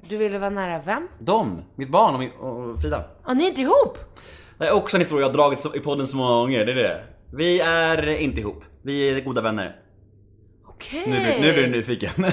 Du 0.08 0.16
ville 0.16 0.38
vara 0.38 0.50
nära 0.50 0.82
vem? 0.86 1.08
De, 1.18 1.62
mitt 1.74 1.88
barn 1.88 2.14
och, 2.14 2.20
min, 2.20 2.30
och 2.30 2.80
Frida. 2.80 3.04
Ja, 3.26 3.34
ni 3.34 3.44
är 3.44 3.48
inte 3.48 3.60
ihop? 3.60 3.98
Det 4.58 4.66
är 4.68 4.72
också 4.72 4.96
en 4.96 5.00
historia 5.00 5.22
jag 5.22 5.28
har 5.28 5.34
dragit 5.34 5.74
i 5.76 5.80
podden 5.80 6.06
så 6.06 6.16
många 6.16 6.30
gånger, 6.40 6.64
det 6.66 6.72
är 6.72 6.76
det. 6.76 7.04
Vi 7.32 7.60
är 7.60 8.08
inte 8.08 8.40
ihop. 8.40 8.64
Vi 8.82 9.10
är 9.16 9.20
goda 9.20 9.40
vänner. 9.40 9.76
Okej. 10.78 11.04
Nu, 11.06 11.46
nu 11.46 11.52
blir 11.52 11.62
du 11.62 11.70
nyfiken. 11.70 12.10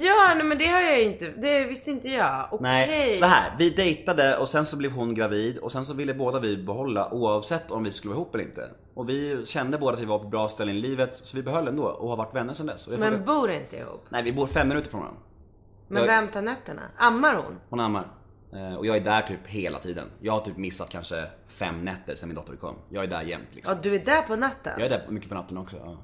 Ja, 0.00 0.32
nej, 0.36 0.44
men 0.44 0.58
det 0.58 0.66
har 0.66 0.80
jag 0.80 0.98
ju 0.98 1.04
inte. 1.04 1.28
Det 1.30 1.64
visste 1.64 1.90
inte 1.90 2.08
jag. 2.08 2.48
Okej. 2.52 2.62
Nej, 2.62 3.14
så 3.14 3.24
här. 3.26 3.52
Vi 3.58 3.70
dejtade 3.70 4.36
och 4.36 4.48
sen 4.48 4.66
så 4.66 4.76
blev 4.76 4.90
hon 4.92 5.14
gravid 5.14 5.58
och 5.58 5.72
sen 5.72 5.86
så 5.86 5.94
ville 5.94 6.14
båda 6.14 6.38
vi 6.40 6.56
behålla 6.56 7.08
oavsett 7.14 7.70
om 7.70 7.84
vi 7.84 7.92
skulle 7.92 8.14
vara 8.14 8.20
ihop 8.22 8.34
eller 8.34 8.44
inte. 8.44 8.70
Och 8.94 9.08
vi 9.08 9.42
kände 9.46 9.78
båda 9.78 9.96
att 9.96 10.02
vi 10.02 10.06
var 10.06 10.18
på 10.18 10.28
bra 10.28 10.48
ställen 10.48 10.76
i 10.76 10.80
livet 10.80 11.20
så 11.22 11.36
vi 11.36 11.42
behöll 11.42 11.68
ändå 11.68 11.82
och 11.84 12.08
har 12.08 12.16
varit 12.16 12.34
vänner 12.34 12.54
sedan 12.54 12.66
dess. 12.66 12.88
Men 12.88 12.98
frågade- 12.98 13.18
bor 13.18 13.50
inte 13.50 13.76
ihop? 13.76 14.06
Nej, 14.08 14.22
vi 14.22 14.32
bor 14.32 14.46
fem 14.46 14.68
minuter 14.68 14.90
från 14.90 15.00
varandra. 15.00 15.20
Men 15.88 16.02
Jag- 16.02 16.06
vem 16.08 16.28
tar 16.28 16.42
nätterna? 16.42 16.82
Ammar 16.96 17.34
hon? 17.34 17.58
Hon 17.70 17.80
ammar. 17.80 18.08
Eh, 18.54 18.74
Och 18.74 18.86
jag 18.86 18.96
är 18.96 19.00
där 19.00 19.22
typ 19.22 19.46
hela 19.46 19.78
tiden. 19.78 20.10
Jag 20.20 20.32
har 20.32 20.40
typ 20.40 20.56
missat 20.56 20.88
kanske 20.90 21.24
fem 21.48 21.84
nätter 21.84 22.14
sedan 22.14 22.28
min 22.28 22.36
dotter 22.36 22.56
kom. 22.56 22.74
Jag 22.90 23.04
är 23.04 23.08
där 23.08 23.22
jämt 23.22 23.48
liksom. 23.52 23.74
Ja, 23.74 23.80
du 23.82 23.94
är 23.94 24.04
där 24.04 24.22
på 24.22 24.36
natten? 24.36 24.72
Jag 24.78 24.86
är 24.86 24.90
där 24.90 25.06
mycket 25.08 25.28
på 25.28 25.34
natten 25.34 25.58
också. 25.58 25.76
Ja. 25.84 25.96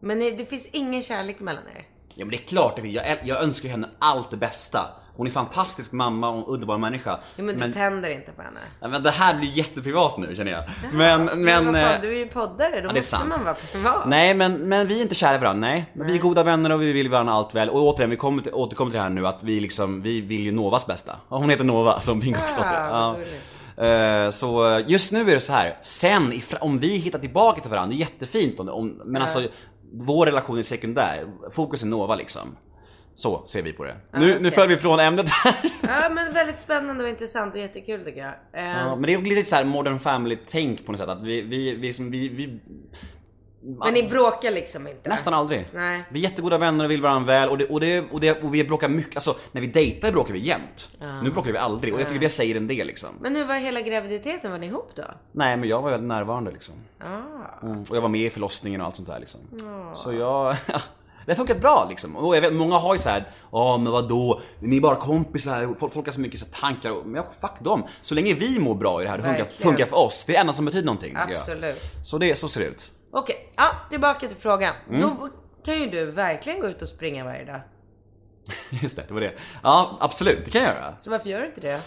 Men 0.00 0.18
det 0.18 0.48
finns 0.50 0.66
ingen 0.72 1.02
kärlek 1.02 1.40
mellan 1.40 1.62
er? 1.76 1.82
Ja 2.14 2.24
men 2.24 2.30
det 2.30 2.36
är 2.36 2.46
klart 2.46 2.76
det 2.76 2.82
finns. 2.82 2.94
Jag, 2.94 3.04
jag 3.24 3.42
önskar 3.42 3.68
henne 3.68 3.88
allt 3.98 4.30
det 4.30 4.36
bästa. 4.36 4.80
Hon 5.16 5.26
är 5.26 5.30
fantastisk 5.30 5.92
mamma 5.92 6.28
och 6.30 6.52
underbar 6.54 6.78
människa. 6.78 7.18
Jo, 7.36 7.44
men, 7.44 7.58
du 7.60 7.72
tänder 7.72 8.10
inte 8.10 8.32
på 8.32 8.42
henne? 8.42 8.60
Ja, 8.80 8.88
men 8.88 9.02
det 9.02 9.10
här 9.10 9.34
blir 9.38 9.48
jätteprivat 9.48 10.16
nu 10.18 10.34
känner 10.36 10.52
jag. 10.52 10.62
Men, 10.92 11.24
men... 11.24 11.40
Men 11.44 11.64
vad 11.66 11.74
fan, 11.74 11.94
eh, 11.94 12.00
du 12.00 12.08
är 12.08 12.18
ju 12.18 12.26
poddare, 12.28 12.80
då 12.80 12.88
är 12.88 12.94
måste 12.94 13.18
man 13.28 13.44
vara 13.44 13.54
privat. 13.54 14.06
Nej 14.06 14.34
men, 14.34 14.68
men 14.68 14.86
vi 14.86 14.98
är 14.98 15.02
inte 15.02 15.14
kära 15.14 15.34
i 15.34 15.38
varandra, 15.38 15.60
nej. 15.68 15.90
Men 15.94 16.06
vi 16.06 16.14
är 16.14 16.18
goda 16.18 16.42
vänner 16.42 16.72
och 16.72 16.82
vi 16.82 16.92
vill 16.92 17.08
varandra 17.10 17.34
allt 17.34 17.54
väl. 17.54 17.70
Och 17.70 17.80
återigen, 17.82 18.10
vi 18.10 18.16
kommer 18.16 18.42
till, 18.42 18.54
återkommer 18.54 18.90
till 18.90 18.96
det 18.98 19.02
här 19.02 19.10
nu 19.10 19.26
att 19.26 19.38
vi 19.42 19.60
liksom, 19.60 20.02
vi 20.02 20.20
vill 20.20 20.40
ju 20.40 20.52
Novas 20.52 20.86
bästa. 20.86 21.16
Ja, 21.30 21.38
Hon 21.38 21.50
heter 21.50 21.64
Nova 21.64 22.00
som 22.00 22.20
Bingos. 22.20 22.58
Ah, 22.58 23.16
Ja. 23.76 23.84
Eh, 23.84 24.30
Så 24.30 24.80
just 24.86 25.12
nu 25.12 25.20
är 25.30 25.34
det 25.34 25.40
så 25.40 25.52
här. 25.52 25.78
sen 25.82 26.40
om 26.60 26.78
vi 26.78 26.96
hittar 26.96 27.18
tillbaka 27.18 27.60
till 27.60 27.70
varandra, 27.70 27.88
det 27.96 28.02
är 28.02 28.06
jättefint 28.06 28.60
om, 28.60 28.68
om 28.68 29.02
men 29.04 29.22
alltså 29.22 29.42
vår 29.92 30.26
relation 30.26 30.58
är 30.58 30.62
sekundär. 30.62 31.24
Fokus 31.50 31.82
är 31.82 31.86
Nova 31.86 32.14
liksom. 32.14 32.56
Så 33.14 33.46
ser 33.46 33.62
vi 33.62 33.72
på 33.72 33.84
det. 33.84 33.96
Nu, 34.12 34.26
nu 34.26 34.36
okej. 34.36 34.50
för 34.50 34.66
vi 34.68 34.76
från 34.76 35.00
ämnet 35.00 35.30
här. 35.30 35.54
Ja, 35.82 36.08
men 36.08 36.34
väldigt 36.34 36.58
spännande 36.58 37.04
och 37.04 37.10
intressant 37.10 37.54
och 37.54 37.60
jättekul 37.60 38.04
tycker 38.04 38.20
jag. 38.20 38.32
Eh, 38.62 38.78
Ja, 38.78 38.96
men 38.96 39.02
det 39.02 39.14
är 39.14 39.18
lite 39.22 39.48
så 39.48 39.56
här 39.56 39.64
modern 39.64 39.98
family 39.98 40.38
tänk 40.46 40.86
på 40.86 40.92
något 40.92 41.00
sätt. 41.00 41.08
Att 41.08 41.22
vi, 41.22 41.42
vi, 41.42 41.74
vi, 41.74 41.92
vi, 41.98 42.28
vi 42.28 42.60
Men 43.66 43.94
ni 43.94 44.02
bråkar 44.02 44.50
liksom 44.50 44.86
inte? 44.86 45.08
Nästan 45.08 45.34
aldrig. 45.34 45.68
Nej. 45.74 46.02
Vi 46.08 46.18
är 46.18 46.22
jättegoda 46.22 46.58
vänner 46.58 46.84
och 46.84 46.90
vill 46.90 47.02
varandra 47.02 47.26
väl 47.26 47.48
och, 47.48 47.58
det, 47.58 47.66
och, 47.66 47.80
det, 47.80 48.10
och, 48.10 48.20
det, 48.20 48.42
och 48.42 48.54
vi 48.54 48.64
bråkar 48.64 48.88
mycket, 48.88 49.16
alltså 49.16 49.36
när 49.52 49.60
vi 49.60 49.66
dejtar 49.66 50.12
bråkar 50.12 50.32
vi 50.32 50.38
jämt. 50.38 50.98
Nu 51.22 51.30
bråkar 51.30 51.52
vi 51.52 51.58
aldrig 51.58 51.94
och 51.94 52.00
jag 52.00 52.08
tycker 52.08 52.20
det 52.20 52.28
säger 52.28 52.56
en 52.56 52.66
del 52.66 52.86
liksom. 52.86 53.08
Men 53.20 53.36
hur 53.36 53.44
var 53.44 53.54
hela 53.54 53.80
graviditeten? 53.80 54.50
Var 54.50 54.58
ni 54.58 54.66
ihop 54.66 54.90
då? 54.94 55.04
Nej 55.32 55.56
men 55.56 55.68
jag 55.68 55.82
var 55.82 55.90
väldigt 55.90 56.08
närvarande 56.08 56.50
liksom. 56.50 56.74
Ah. 56.98 57.66
Mm. 57.66 57.80
Och 57.80 57.96
jag 57.96 58.00
var 58.00 58.08
med 58.08 58.20
i 58.20 58.30
förlossningen 58.30 58.80
och 58.80 58.86
allt 58.86 58.96
sånt 58.96 59.08
där 59.08 59.18
liksom. 59.18 59.40
Så 59.94 60.12
jag, 60.12 60.56
det 61.26 61.32
har 61.32 61.34
funkat 61.34 61.60
bra 61.60 61.86
liksom. 61.90 62.16
Och 62.16 62.36
jag 62.36 62.40
vet, 62.40 62.52
många 62.52 62.78
har 62.78 62.94
ju 62.94 63.00
så 63.00 63.08
här, 63.08 63.24
ja 63.52 63.76
men 63.76 63.92
vadå, 63.92 64.40
ni 64.60 64.76
är 64.76 64.80
bara 64.80 64.96
kompisar, 64.96 65.74
folk, 65.78 65.92
folk 65.92 66.06
har 66.06 66.12
så 66.12 66.20
mycket 66.20 66.40
så 66.40 66.46
tankar. 66.46 67.04
Men 67.04 67.14
ja, 67.14 67.26
fuck 67.40 67.60
dem. 67.60 67.84
Så 68.02 68.14
länge 68.14 68.34
vi 68.34 68.58
mår 68.58 68.74
bra 68.74 69.00
i 69.02 69.04
det 69.04 69.10
här, 69.10 69.18
det 69.18 69.24
funkar, 69.24 69.44
funkar 69.44 69.86
för 69.86 69.96
oss. 69.96 70.24
Det 70.24 70.32
är 70.32 70.34
det 70.34 70.40
enda 70.40 70.52
som 70.52 70.64
betyder 70.64 70.86
någonting. 70.86 71.16
Absolut. 71.16 71.82
Så 72.04 72.18
det, 72.18 72.36
så 72.36 72.48
ser 72.48 72.60
det 72.60 72.66
ut. 72.66 72.92
Okej, 73.18 73.52
ja, 73.56 73.70
tillbaka 73.90 74.28
till 74.28 74.36
frågan. 74.36 74.74
Mm. 74.88 75.00
Då 75.00 75.28
kan 75.64 75.80
ju 75.80 75.90
du 75.90 76.10
verkligen 76.10 76.60
gå 76.60 76.66
ut 76.66 76.82
och 76.82 76.88
springa 76.88 77.24
varje 77.24 77.44
dag. 77.44 77.60
Just 78.82 78.96
det, 78.96 79.04
det 79.08 79.14
var 79.14 79.20
det. 79.20 79.32
Ja, 79.62 79.98
absolut, 80.00 80.44
det 80.44 80.50
kan 80.50 80.62
jag 80.62 80.74
göra. 80.74 80.94
Så 80.98 81.10
varför 81.10 81.28
gör 81.28 81.40
du 81.40 81.46
inte 81.46 81.60
det? 81.60 81.80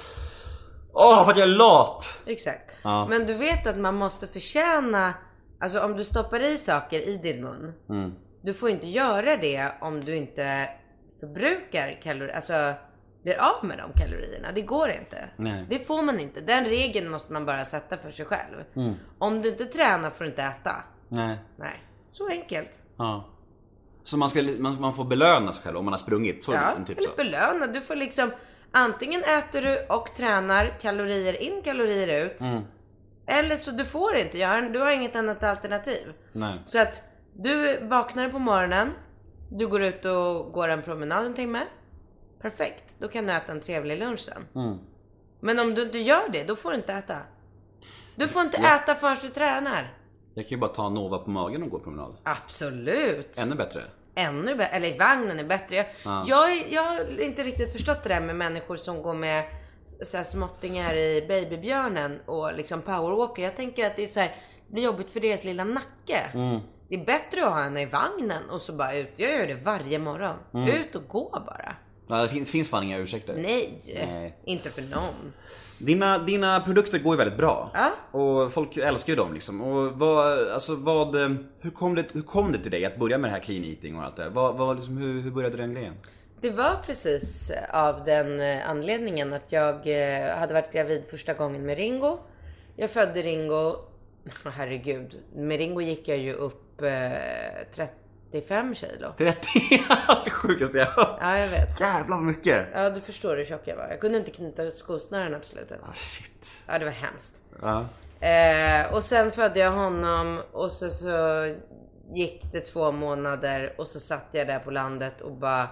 Åh, 0.94 1.24
för 1.24 1.32
att 1.32 1.38
jag 1.38 1.50
är 1.50 1.54
lat! 1.54 2.24
Exakt. 2.26 2.78
Ja. 2.84 3.08
Men 3.08 3.26
du 3.26 3.34
vet 3.34 3.68
att 3.68 3.78
man 3.78 3.96
måste 3.96 4.28
förtjäna, 4.28 5.14
alltså 5.60 5.80
om 5.82 5.98
du 5.98 6.06
stoppar 6.06 6.40
i 6.40 6.58
saker 6.58 7.00
i 7.00 7.18
din 7.18 7.44
mun. 7.44 7.74
Mm. 7.90 8.14
Du 8.42 8.54
får 8.54 8.70
inte 8.70 8.88
göra 8.88 9.38
det 9.38 9.72
om 9.82 10.02
du 10.02 10.16
inte 10.16 10.70
förbrukar 11.20 12.02
kalorier, 12.02 12.36
alltså 12.36 12.74
blir 13.24 13.42
av 13.42 13.66
med 13.66 13.78
de 13.78 14.00
kalorierna. 14.00 14.48
Det 14.56 14.62
går 14.62 14.90
inte. 14.90 15.30
Nej. 15.38 15.66
Det 15.70 15.80
får 15.80 16.02
man 16.02 16.20
inte. 16.20 16.42
Den 16.42 16.66
regeln 16.66 17.10
måste 17.10 17.34
man 17.34 17.46
bara 17.46 17.66
sätta 17.66 17.98
för 17.98 18.12
sig 18.12 18.26
själv. 18.26 18.56
Mm. 18.76 18.94
Om 19.18 19.42
du 19.42 19.50
inte 19.50 19.66
tränar 19.66 20.10
får 20.10 20.24
du 20.24 20.30
inte 20.30 20.44
äta. 20.44 20.84
Nej. 21.10 21.38
Nej, 21.58 21.84
så 22.08 22.30
enkelt. 22.30 22.82
Ja. 22.98 23.26
Så 24.04 24.18
man, 24.18 24.30
ska, 24.30 24.44
man, 24.60 24.82
man 24.82 24.94
får 24.94 25.06
belöna 25.06 25.54
sig 25.54 25.64
själv 25.64 25.78
om 25.78 25.86
man 25.86 25.94
har 25.94 25.98
sprungit? 25.98 26.44
Så, 26.44 26.54
Ja, 26.54 26.76
typ 26.88 26.98
eller 26.98 27.10
så. 27.10 27.16
belöna. 27.16 27.68
Du 27.68 27.82
får 27.82 27.96
liksom 27.96 28.32
antingen 28.72 29.24
äter 29.24 29.62
du 29.62 29.86
och 29.90 30.14
tränar 30.14 30.78
kalorier 30.82 31.42
in, 31.42 31.62
kalorier 31.64 32.26
ut. 32.26 32.42
Mm. 32.42 32.62
Eller 33.28 33.56
så 33.56 33.72
du 33.72 33.86
får 33.86 34.16
inte 34.16 34.38
göra 34.38 34.62
Du 34.62 34.80
har 34.80 34.92
inget 34.92 35.16
annat 35.16 35.44
alternativ. 35.44 36.14
Nej. 36.32 36.54
Så 36.66 36.80
att 36.82 37.02
du 37.34 37.80
vaknar 37.82 38.30
på 38.30 38.40
morgonen. 38.40 38.92
Du 39.52 39.68
går 39.68 39.82
ut 39.84 40.06
och 40.06 40.52
går 40.52 40.68
en 40.68 40.82
promenad 40.82 41.26
en 41.26 41.34
timme. 41.34 41.62
Perfekt. 42.42 42.96
Då 43.00 43.08
kan 43.08 43.26
du 43.28 43.34
äta 43.34 43.52
en 43.52 43.62
trevlig 43.62 44.00
lunch 44.00 44.20
sen. 44.20 44.46
Mm. 44.56 44.78
Men 45.40 45.60
om 45.60 45.76
du 45.76 45.82
inte 45.82 45.98
gör 45.98 46.30
det, 46.32 46.44
då 46.44 46.56
får 46.56 46.70
du 46.72 46.76
inte 46.76 46.94
äta. 46.94 47.18
Du 48.16 48.28
får 48.28 48.42
inte 48.42 48.58
äta 48.58 48.96
förrän 48.96 49.18
du 49.22 49.30
tränar. 49.30 49.94
Jag 50.34 50.46
kan 50.46 50.50
ju 50.50 50.58
bara 50.58 50.72
ta 50.74 50.90
Nova 50.90 51.18
på 51.18 51.30
magen 51.30 51.64
och 51.64 51.70
gå 51.70 51.80
promenad. 51.80 52.16
Absolut. 52.24 53.38
Ännu 53.38 53.56
bättre. 53.56 53.84
Ännu 54.16 54.56
bättre, 54.56 54.76
eller 54.76 54.98
vagnen 55.00 55.40
är 55.40 55.44
bättre. 55.44 55.76
Jag, 55.76 55.86
Ja. 56.06 56.24
jag, 56.28 56.66
jag 56.70 56.84
har 56.84 57.22
inte 57.22 57.44
riktigt 57.44 57.72
förstått 57.72 58.04
det 58.04 58.10
där 58.10 58.22
med 58.22 58.36
människor 58.36 58.76
som 58.76 59.02
går 59.02 59.14
med 59.14 59.44
så 60.04 60.18
här 60.18 60.24
småttingar 60.24 60.96
i 60.96 61.26
babybjörnen 61.28 62.20
och 62.26 62.54
liksom 62.54 62.82
powerwalker. 62.82 63.44
Jag 63.44 63.56
tänker 63.56 63.86
att 63.88 63.96
det 63.96 64.04
är 64.04 64.08
så 64.08 64.20
här, 64.20 64.36
det 64.68 64.74
blir 64.74 64.84
jobbigt 64.84 65.10
för 65.12 65.20
deras 65.20 65.44
lilla 65.44 65.64
nacke. 65.64 66.20
Mm. 66.34 66.60
Det 66.90 66.96
är 66.96 67.06
bättre 67.06 67.46
att 67.46 67.54
ha 67.54 67.62
henne 67.62 67.82
i 67.82 67.86
vagnen 67.86 68.50
och 68.50 68.62
så 68.62 68.74
bara 68.74 68.96
ut. 68.96 69.10
Jag 69.16 69.32
gör 69.32 69.48
det 69.48 69.54
varje 69.64 70.00
morgon. 70.00 70.36
Mm. 70.54 70.68
Ut 70.70 70.96
och 70.96 71.08
gå 71.08 71.30
bara. 71.46 71.76
Ja, 72.08 72.22
det 72.22 72.28
finns, 72.28 72.52
finns 72.52 72.70
fan 72.70 72.84
inga 72.84 72.98
ursäkter. 72.98 73.36
Nej, 73.38 73.74
Nej. 73.96 74.38
inte 74.46 74.70
för 74.70 74.82
någon. 74.82 75.34
Dina, 75.80 76.18
dina 76.18 76.60
produkter 76.60 77.00
går 77.00 77.14
ju 77.14 77.18
väldigt 77.18 77.38
bra. 77.38 77.72
Ja. 77.74 78.20
Och 78.20 78.54
folk 78.54 78.78
älskar 78.78 79.14
ju 79.14 79.18
dem 79.18 79.34
liksom. 79.34 79.62
Och 79.62 79.94
vad, 80.00 80.48
alltså 80.50 80.76
vad, 80.76 81.22
eh, 81.22 81.30
hur 81.60 81.70
kom, 81.70 81.96
det, 81.96 82.06
hur 82.14 82.22
kom 82.22 82.52
det 82.52 82.58
till 82.58 82.72
dig 82.72 82.86
att 82.86 82.98
börja 82.98 83.18
med 83.18 83.30
det 83.30 83.34
här 83.34 83.40
clean 83.40 83.64
eating 83.64 83.98
och 83.98 84.04
allt 84.04 84.16
det? 84.16 84.30
Vad, 84.30 84.58
vad, 84.58 84.76
liksom, 84.76 84.98
hur, 84.98 85.22
hur 85.22 85.32
började 85.32 85.58
den 85.58 85.74
grejen? 85.74 85.94
Det 86.42 86.50
var 86.50 86.76
precis 86.86 87.52
av 87.70 88.04
den 88.04 88.40
eh, 88.40 88.70
anledningen 88.70 89.34
att 89.34 89.52
jag 89.52 89.76
eh, 89.76 90.38
hade 90.38 90.54
varit 90.54 90.72
gravid 90.72 91.04
första 91.10 91.34
gången 91.34 91.66
med 91.66 91.78
Ringo. 91.78 92.18
Jag 92.76 92.90
födde 92.90 93.22
Ringo, 93.22 93.76
herregud, 94.44 95.20
med 95.36 95.58
Ringo 95.58 95.82
gick 95.82 96.08
jag 96.08 96.18
ju 96.18 96.34
upp 96.34 96.82
eh, 96.82 96.90
35 98.32 98.76
kilo. 98.76 99.14
30? 99.18 99.48
det 100.26 100.30
sjukaste 100.32 100.78
jag 100.78 100.86
hört. 100.86 101.18
Ja, 101.22 101.38
jag 101.38 101.48
vet. 101.48 101.80
Jävlar 101.80 102.18
vad 102.18 102.26
mycket. 102.26 102.68
Ja, 102.74 102.90
du 102.90 103.02
förstår 103.02 103.38
hur 103.38 103.46
tjock 103.46 103.62
jag 103.66 103.76
var. 103.76 103.88
Jag 103.88 104.00
kunde 104.00 104.18
inte 104.18 104.32
knyta 104.32 104.72
skosnören 104.72 105.42
på 105.42 105.48
slutet. 105.48 105.80
Ah, 105.84 105.94
shit. 105.94 106.48
Ja, 106.68 106.80
det 106.80 106.86
var 106.86 106.92
hemskt. 106.92 107.44
Ja. 107.62 107.86
Eh, 108.28 108.94
och 108.94 109.04
sen 109.04 109.32
födde 109.32 109.60
jag 109.60 109.72
honom 109.72 110.42
och 110.52 110.72
så, 110.72 110.90
så 110.90 111.46
gick 112.14 112.52
det 112.52 112.62
två 112.62 112.92
månader 112.92 113.74
och 113.78 113.88
så 113.88 114.00
satt 114.00 114.26
jag 114.32 114.48
där 114.48 114.60
på 114.60 114.72
landet 114.72 115.22
och 115.22 115.32
bara 115.32 115.68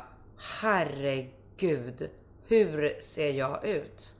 herregud, 0.61 2.09
hur 2.47 3.01
ser 3.01 3.31
jag 3.31 3.65
ut? 3.65 4.13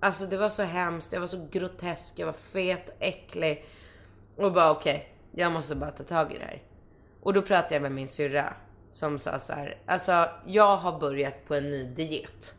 Alltså 0.00 0.26
det 0.26 0.36
var 0.36 0.48
så 0.48 0.62
hemskt, 0.62 1.12
jag 1.12 1.20
var 1.20 1.26
så 1.26 1.48
grotesk, 1.50 2.18
jag 2.18 2.26
var 2.26 2.32
fet, 2.32 2.96
äcklig. 2.98 3.64
Och 4.36 4.52
bara 4.52 4.70
okej, 4.70 5.12
jag 5.32 5.52
måste 5.52 5.74
bara 5.74 5.90
ta 5.90 6.04
tag 6.04 6.32
i 6.32 6.38
det 6.38 6.44
här. 6.44 6.62
Och 7.26 7.32
då 7.32 7.42
pratade 7.42 7.74
jag 7.74 7.82
med 7.82 7.92
min 7.92 8.08
syrra 8.08 8.54
som 8.90 9.18
sa 9.18 9.38
så 9.38 9.52
här, 9.52 9.78
alltså 9.86 10.28
jag 10.46 10.76
har 10.76 10.98
börjat 10.98 11.44
på 11.46 11.54
en 11.54 11.70
ny 11.70 11.84
diet. 11.84 12.54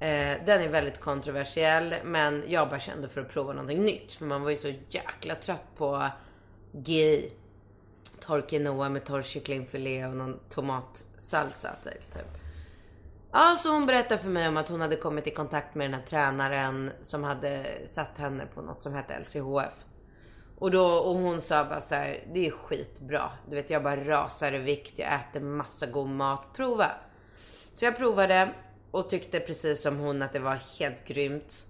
Eh, 0.00 0.36
den 0.46 0.60
är 0.62 0.68
väldigt 0.68 1.00
kontroversiell, 1.00 1.94
men 2.04 2.44
jag 2.48 2.68
bara 2.68 2.80
kände 2.80 3.08
för 3.08 3.20
att 3.20 3.30
prova 3.30 3.52
någonting 3.52 3.84
nytt. 3.84 4.12
För 4.12 4.24
man 4.24 4.42
var 4.42 4.50
ju 4.50 4.56
så 4.56 4.72
jäkla 4.88 5.34
trött 5.34 5.64
på 5.76 6.08
GI. 6.72 7.32
Torr 8.20 8.48
quinoa 8.48 8.88
med 8.88 9.04
torr 9.04 9.22
kycklingfilé 9.22 10.06
och 10.06 10.16
någon 10.16 10.40
tomatsalsa 10.50 11.70
typ. 11.84 12.14
typ. 12.14 12.38
Ja, 13.32 13.56
så 13.58 13.72
hon 13.72 13.86
berättade 13.86 14.22
för 14.22 14.28
mig 14.28 14.48
om 14.48 14.56
att 14.56 14.68
hon 14.68 14.80
hade 14.80 14.96
kommit 14.96 15.26
i 15.26 15.30
kontakt 15.30 15.74
med 15.74 15.90
den 15.90 16.00
här 16.00 16.06
tränaren 16.06 16.90
som 17.02 17.24
hade 17.24 17.66
satt 17.86 18.18
henne 18.18 18.44
på 18.54 18.62
något 18.62 18.82
som 18.82 18.94
hette 18.94 19.18
LCHF. 19.20 19.84
Och, 20.62 20.70
då, 20.70 20.86
och 20.86 21.14
hon 21.14 21.40
sa 21.40 21.64
bara 21.64 21.80
så 21.80 21.94
här, 21.94 22.24
det 22.32 22.46
är 22.46 22.50
skitbra. 22.50 23.30
Du 23.48 23.56
vet, 23.56 23.70
jag 23.70 23.82
bara 23.82 23.96
rasar 23.96 24.54
i 24.54 24.58
vikt, 24.58 24.98
jag 24.98 25.14
äter 25.14 25.40
massa 25.40 25.86
god 25.86 26.08
mat, 26.08 26.44
prova. 26.56 26.90
Så 27.74 27.84
jag 27.84 27.96
provade 27.96 28.48
och 28.90 29.10
tyckte 29.10 29.40
precis 29.40 29.82
som 29.82 29.98
hon 29.98 30.22
att 30.22 30.32
det 30.32 30.38
var 30.38 30.58
helt 30.78 31.04
grymt. 31.04 31.66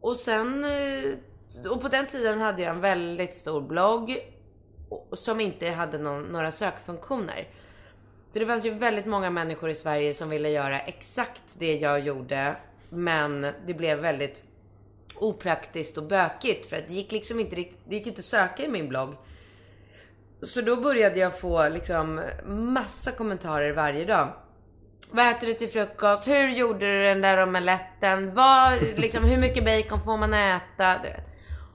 Och 0.00 0.16
sen, 0.16 0.64
eh, 0.64 1.70
och 1.70 1.80
på 1.80 1.88
den 1.88 2.06
tiden 2.06 2.40
hade 2.40 2.62
jag 2.62 2.70
en 2.70 2.80
väldigt 2.80 3.34
stor 3.34 3.60
blogg 3.60 4.32
som 5.12 5.40
inte 5.40 5.68
hade 5.68 5.98
någon, 5.98 6.22
några 6.22 6.50
sökfunktioner. 6.50 7.48
Så 8.30 8.38
det 8.38 8.46
fanns 8.46 8.66
ju 8.66 8.70
väldigt 8.70 9.06
många 9.06 9.30
människor 9.30 9.70
i 9.70 9.74
Sverige 9.74 10.14
som 10.14 10.28
ville 10.28 10.50
göra 10.50 10.80
exakt 10.80 11.56
det 11.58 11.76
jag 11.76 12.00
gjorde. 12.00 12.56
Men 12.88 13.46
det 13.66 13.74
blev 13.74 13.98
väldigt 13.98 14.42
opraktiskt 15.16 15.98
och 15.98 16.04
bökigt 16.04 16.66
för 16.66 16.76
att 16.76 16.88
det 16.88 16.94
gick 16.94 17.12
liksom 17.12 17.40
inte, 17.40 17.56
det 17.56 17.96
gick 17.96 18.06
inte 18.06 18.18
att 18.18 18.24
söka 18.24 18.64
i 18.64 18.68
min 18.68 18.88
blogg. 18.88 19.14
Så 20.42 20.60
då 20.60 20.76
började 20.76 21.20
jag 21.20 21.38
få 21.38 21.68
liksom 21.68 22.20
massa 22.46 23.12
kommentarer 23.12 23.72
varje 23.72 24.04
dag. 24.04 24.28
Vad 25.12 25.30
äter 25.30 25.46
du 25.46 25.54
till 25.54 25.68
frukost? 25.68 26.28
Hur 26.28 26.48
gjorde 26.48 26.78
du 26.78 27.02
den 27.02 27.20
där 27.20 27.42
omeletten? 27.42 28.34
Vad, 28.34 28.72
liksom, 28.96 29.24
hur 29.24 29.38
mycket 29.38 29.64
bacon 29.64 30.04
får 30.04 30.16
man 30.16 30.34
äta? 30.34 30.98
Du 31.02 31.08
vet. 31.08 31.24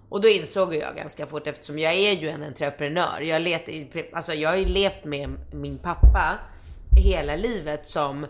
Och 0.09 0.21
då 0.21 0.27
insåg 0.27 0.75
jag 0.75 0.95
ganska 0.95 1.27
fort, 1.27 1.47
eftersom 1.47 1.79
jag 1.79 1.93
är 1.93 2.11
ju 2.11 2.29
en 2.29 2.43
entreprenör. 2.43 3.21
Jag, 3.21 3.41
let, 3.41 3.69
alltså, 4.13 4.33
jag 4.33 4.49
har 4.49 4.57
ju 4.57 4.65
levt 4.65 5.03
med 5.03 5.29
min 5.53 5.77
pappa 5.77 6.39
hela 6.97 7.35
livet 7.35 7.87
som 7.87 8.25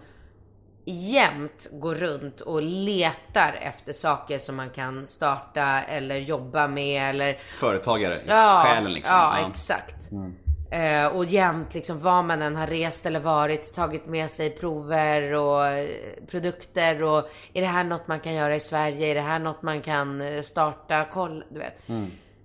jämt 0.90 1.68
går 1.72 1.96
runt 1.96 2.42
och 2.42 2.62
letar 2.62 3.54
efter 3.62 3.94
saker 3.94 4.40
som 4.40 4.56
man 4.56 4.70
kan 4.70 5.06
starta 5.06 5.82
eller 5.82 6.18
jobba 6.18 6.68
med 6.68 7.10
eller 7.10 7.34
Företagare, 7.34 8.22
Ja, 8.28 8.64
själen 8.66 8.94
liksom. 8.94 9.16
ja, 9.18 9.38
Ja. 9.42 9.48
exakt. 9.50 10.10
Eh, 10.72 11.06
och 11.08 11.26
jämt 11.26 11.74
liksom 11.74 12.00
var 12.02 12.24
man 12.24 12.42
än 12.42 12.56
har 12.56 12.68
rest 12.68 13.06
eller 13.06 13.20
varit, 13.20 13.74
tagit 13.74 14.06
med 14.08 14.32
sig 14.32 14.50
prover 14.50 15.34
och 15.34 15.68
eh, 15.68 15.88
produkter 16.28 17.04
och 17.04 17.30
är 17.54 17.62
det 17.62 17.68
här 17.68 17.84
något 17.84 18.08
man 18.08 18.20
kan 18.20 18.34
göra 18.34 18.56
i 18.56 18.60
Sverige? 18.60 19.08
Är 19.08 19.16
det 19.16 19.22
här 19.22 19.40
något 19.40 19.62
man 19.62 19.82
kan 19.82 20.22
eh, 20.22 20.42
starta? 20.42 21.06
Koll, 21.06 21.44
du 21.50 21.60
vet. 21.60 21.88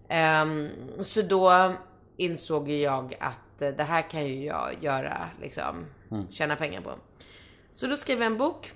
Ehm, 0.09 0.69
så 1.03 1.23
då 1.23 1.73
insåg 2.17 2.69
ju 2.69 2.77
jag 2.81 3.15
att 3.21 3.63
eh, 3.63 3.69
det 3.69 3.85
här 3.85 4.11
kan 4.11 4.27
ju 4.27 4.45
jag 4.45 4.71
göra, 4.81 5.19
liksom, 5.43 5.87
tjäna 6.31 6.57
pengar 6.57 6.81
på. 6.81 6.91
Så 7.75 7.87
då 7.87 7.97
skrev 7.97 8.19
jag 8.19 8.27
en 8.27 8.39
bok 8.39 8.73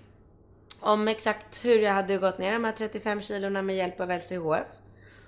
om 0.80 1.09
exakt 1.09 1.64
hur 1.64 1.78
jag 1.78 1.92
hade 1.92 2.16
gått 2.16 2.38
ner 2.38 2.53
de 2.53 2.64
här 2.64 2.72
35 2.72 3.20
kilona 3.20 3.62
med 3.62 3.76
hjälp 3.76 4.01
av 4.01 4.11
LCHF. 4.11 4.66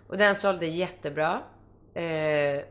Och 0.06 0.18
den 0.18 0.34
sålde 0.34 0.66
jättebra. 0.66 1.42
Eh, 1.94 2.64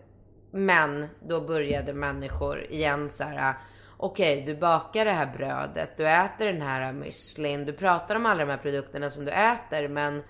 men 0.52 1.08
då 1.28 1.42
började 1.42 1.94
människor 1.94 2.64
igen 2.72 3.10
så 3.10 3.24
här. 3.24 3.54
Okej, 3.98 4.44
du 4.46 4.56
bakar 4.56 5.06
det 5.06 5.12
här 5.12 5.34
brödet, 5.38 5.98
du 5.98 6.08
äter 6.08 6.46
den 6.46 6.62
här 6.62 6.94
müslin, 6.94 7.66
du 7.66 7.74
pratar 7.74 8.16
om 8.16 8.26
alla 8.26 8.46
de 8.46 8.52
här 8.52 8.58
produkterna 8.58 9.10
som 9.10 9.26
du 9.26 9.32
äter, 9.32 9.88
men 9.88 10.24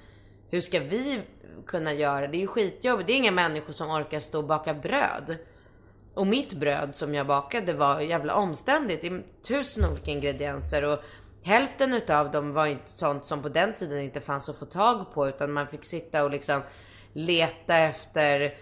hur 0.50 0.62
ska 0.62 0.80
vi 0.80 1.22
kunna 1.68 1.94
göra? 1.94 2.28
Det 2.28 2.38
är 2.38 2.42
ju 2.42 2.48
skitjobb. 2.48 3.06
Det 3.06 3.14
är 3.14 3.18
inga 3.18 3.32
människor 3.32 3.74
som 3.74 3.90
orkar 3.90 4.20
stå 4.20 4.38
och 4.38 4.48
baka 4.48 4.74
bröd. 4.74 5.38
Och 6.14 6.28
mitt 6.28 6.54
bröd 6.54 6.96
som 6.96 7.16
jag 7.16 7.28
bakade 7.28 7.74
var 7.74 8.00
jävla 8.00 8.36
omständigt. 8.36 9.02
Det 9.02 9.08
är 9.08 9.24
tusen 9.48 9.86
olika 9.92 10.12
ingredienser 10.12 10.86
och 10.86 11.00
hälften 11.44 11.94
utav 11.94 12.32
dem 12.32 12.54
var 12.54 12.66
inte 12.66 12.92
sånt 12.92 13.26
som 13.26 13.42
på 13.42 13.50
den 13.50 13.74
tiden 13.74 14.00
inte 14.00 14.22
fanns 14.22 14.50
att 14.50 14.60
få 14.60 14.66
tag 14.66 15.14
på 15.14 15.28
utan 15.28 15.52
man 15.52 15.68
fick 15.68 15.84
sitta 15.84 16.24
och 16.24 16.32
liksom 16.32 16.62
leta 17.14 17.78
efter 17.78 18.54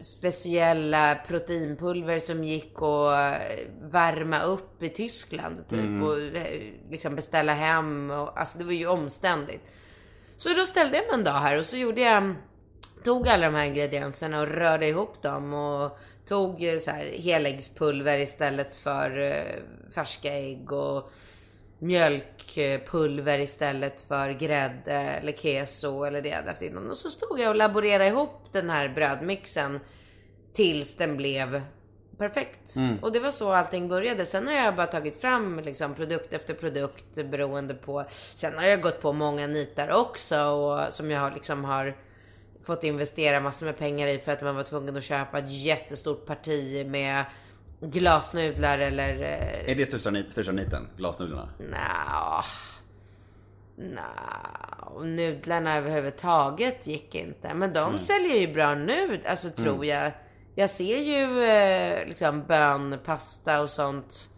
speciella 0.00 1.14
proteinpulver 1.28 2.20
som 2.20 2.44
gick 2.44 2.74
att 2.82 3.38
värma 3.82 4.42
upp 4.42 4.82
i 4.82 4.88
Tyskland 4.88 5.68
typ 5.68 6.02
och 6.02 6.20
eh, 6.20 6.72
liksom 6.90 7.16
beställa 7.16 7.52
hem 7.52 8.10
och 8.10 8.40
alltså 8.40 8.58
det 8.58 8.64
var 8.64 8.72
ju 8.72 8.86
omständigt. 8.86 9.72
Så 10.36 10.48
då 10.48 10.66
ställde 10.66 10.96
jag 10.96 11.06
mig 11.06 11.14
en 11.14 11.24
dag 11.24 11.40
här 11.40 11.58
och 11.58 11.66
så 11.66 11.76
gjorde 11.76 12.00
jag 12.00 12.34
Tog 13.04 13.28
alla 13.28 13.46
de 13.46 13.54
här 13.54 13.64
ingredienserna 13.64 14.40
och 14.40 14.48
rörde 14.48 14.88
ihop 14.88 15.22
dem 15.22 15.54
och 15.54 15.98
tog 16.32 16.64
eh, 16.64 16.78
så 16.78 16.90
här 16.90 17.04
heläggspulver 17.04 18.18
istället 18.18 18.76
för 18.76 19.18
eh, 19.20 19.92
färska 19.94 20.32
ägg 20.32 20.72
och 20.72 21.10
mjölkpulver 21.78 23.38
istället 23.38 24.00
för 24.00 24.30
grädde 24.30 24.92
eller 24.92 25.32
keso 25.32 26.04
eller 26.04 26.22
det 26.22 26.28
jag 26.28 26.36
hade 26.36 26.50
haft 26.50 26.62
innan. 26.62 26.90
Och 26.90 26.98
så 26.98 27.10
stod 27.10 27.40
jag 27.40 27.48
och 27.48 27.56
laborerade 27.56 28.06
ihop 28.06 28.52
den 28.52 28.70
här 28.70 28.88
brödmixen 28.88 29.80
tills 30.54 30.96
den 30.96 31.16
blev 31.16 31.62
perfekt. 32.18 32.74
Och 33.02 33.12
det 33.12 33.20
var 33.20 33.30
så 33.30 33.52
allting 33.52 33.88
började. 33.88 34.26
Sen 34.26 34.46
har 34.46 34.54
jag 34.54 34.76
bara 34.76 34.86
tagit 34.86 35.20
fram 35.20 35.60
liksom 35.60 35.94
produkt 35.94 36.32
efter 36.32 36.54
produkt 36.54 37.14
beroende 37.30 37.74
på. 37.74 38.04
Sen 38.10 38.58
har 38.58 38.66
jag 38.66 38.80
gått 38.80 39.02
på 39.02 39.12
många 39.12 39.46
nitar 39.46 39.90
också 39.90 40.44
och 40.44 40.94
som 40.94 41.10
jag 41.10 41.20
har 41.20 41.30
liksom 41.30 41.64
har 41.64 41.96
fått 42.62 42.84
investera 42.84 43.40
massor 43.40 43.66
med 43.66 43.76
pengar 43.76 44.06
i 44.06 44.18
för 44.18 44.32
att 44.32 44.42
man 44.42 44.56
var 44.56 44.62
tvungen 44.62 44.96
att 44.96 45.04
köpa 45.04 45.38
ett 45.38 45.50
jättestort 45.50 46.26
parti 46.26 46.86
med 46.86 47.24
glasnudlar 47.80 48.78
eller 48.78 49.20
eh, 49.20 49.70
Är 49.70 49.74
det 49.74 49.86
största, 49.86 50.10
nit, 50.10 50.32
största 50.32 50.52
niten? 50.52 50.88
Glasnudlarna? 50.96 51.48
Nja. 51.58 52.44
Nja. 53.76 55.02
Nudlarna 55.02 55.76
överhuvudtaget 55.76 56.86
gick 56.86 57.14
inte. 57.14 57.54
Men 57.54 57.72
de 57.72 57.98
säljer 57.98 58.36
ju 58.36 58.54
bra 58.54 58.74
nu, 58.74 59.20
alltså 59.26 59.50
tror 59.50 59.84
jag. 59.86 60.12
Jag 60.54 60.70
ser 60.70 60.98
ju 60.98 61.44
eh, 61.44 62.06
liksom 62.06 62.44
bön, 62.46 62.98
pasta 63.04 63.62
och 63.62 63.70
sånt 63.70 64.28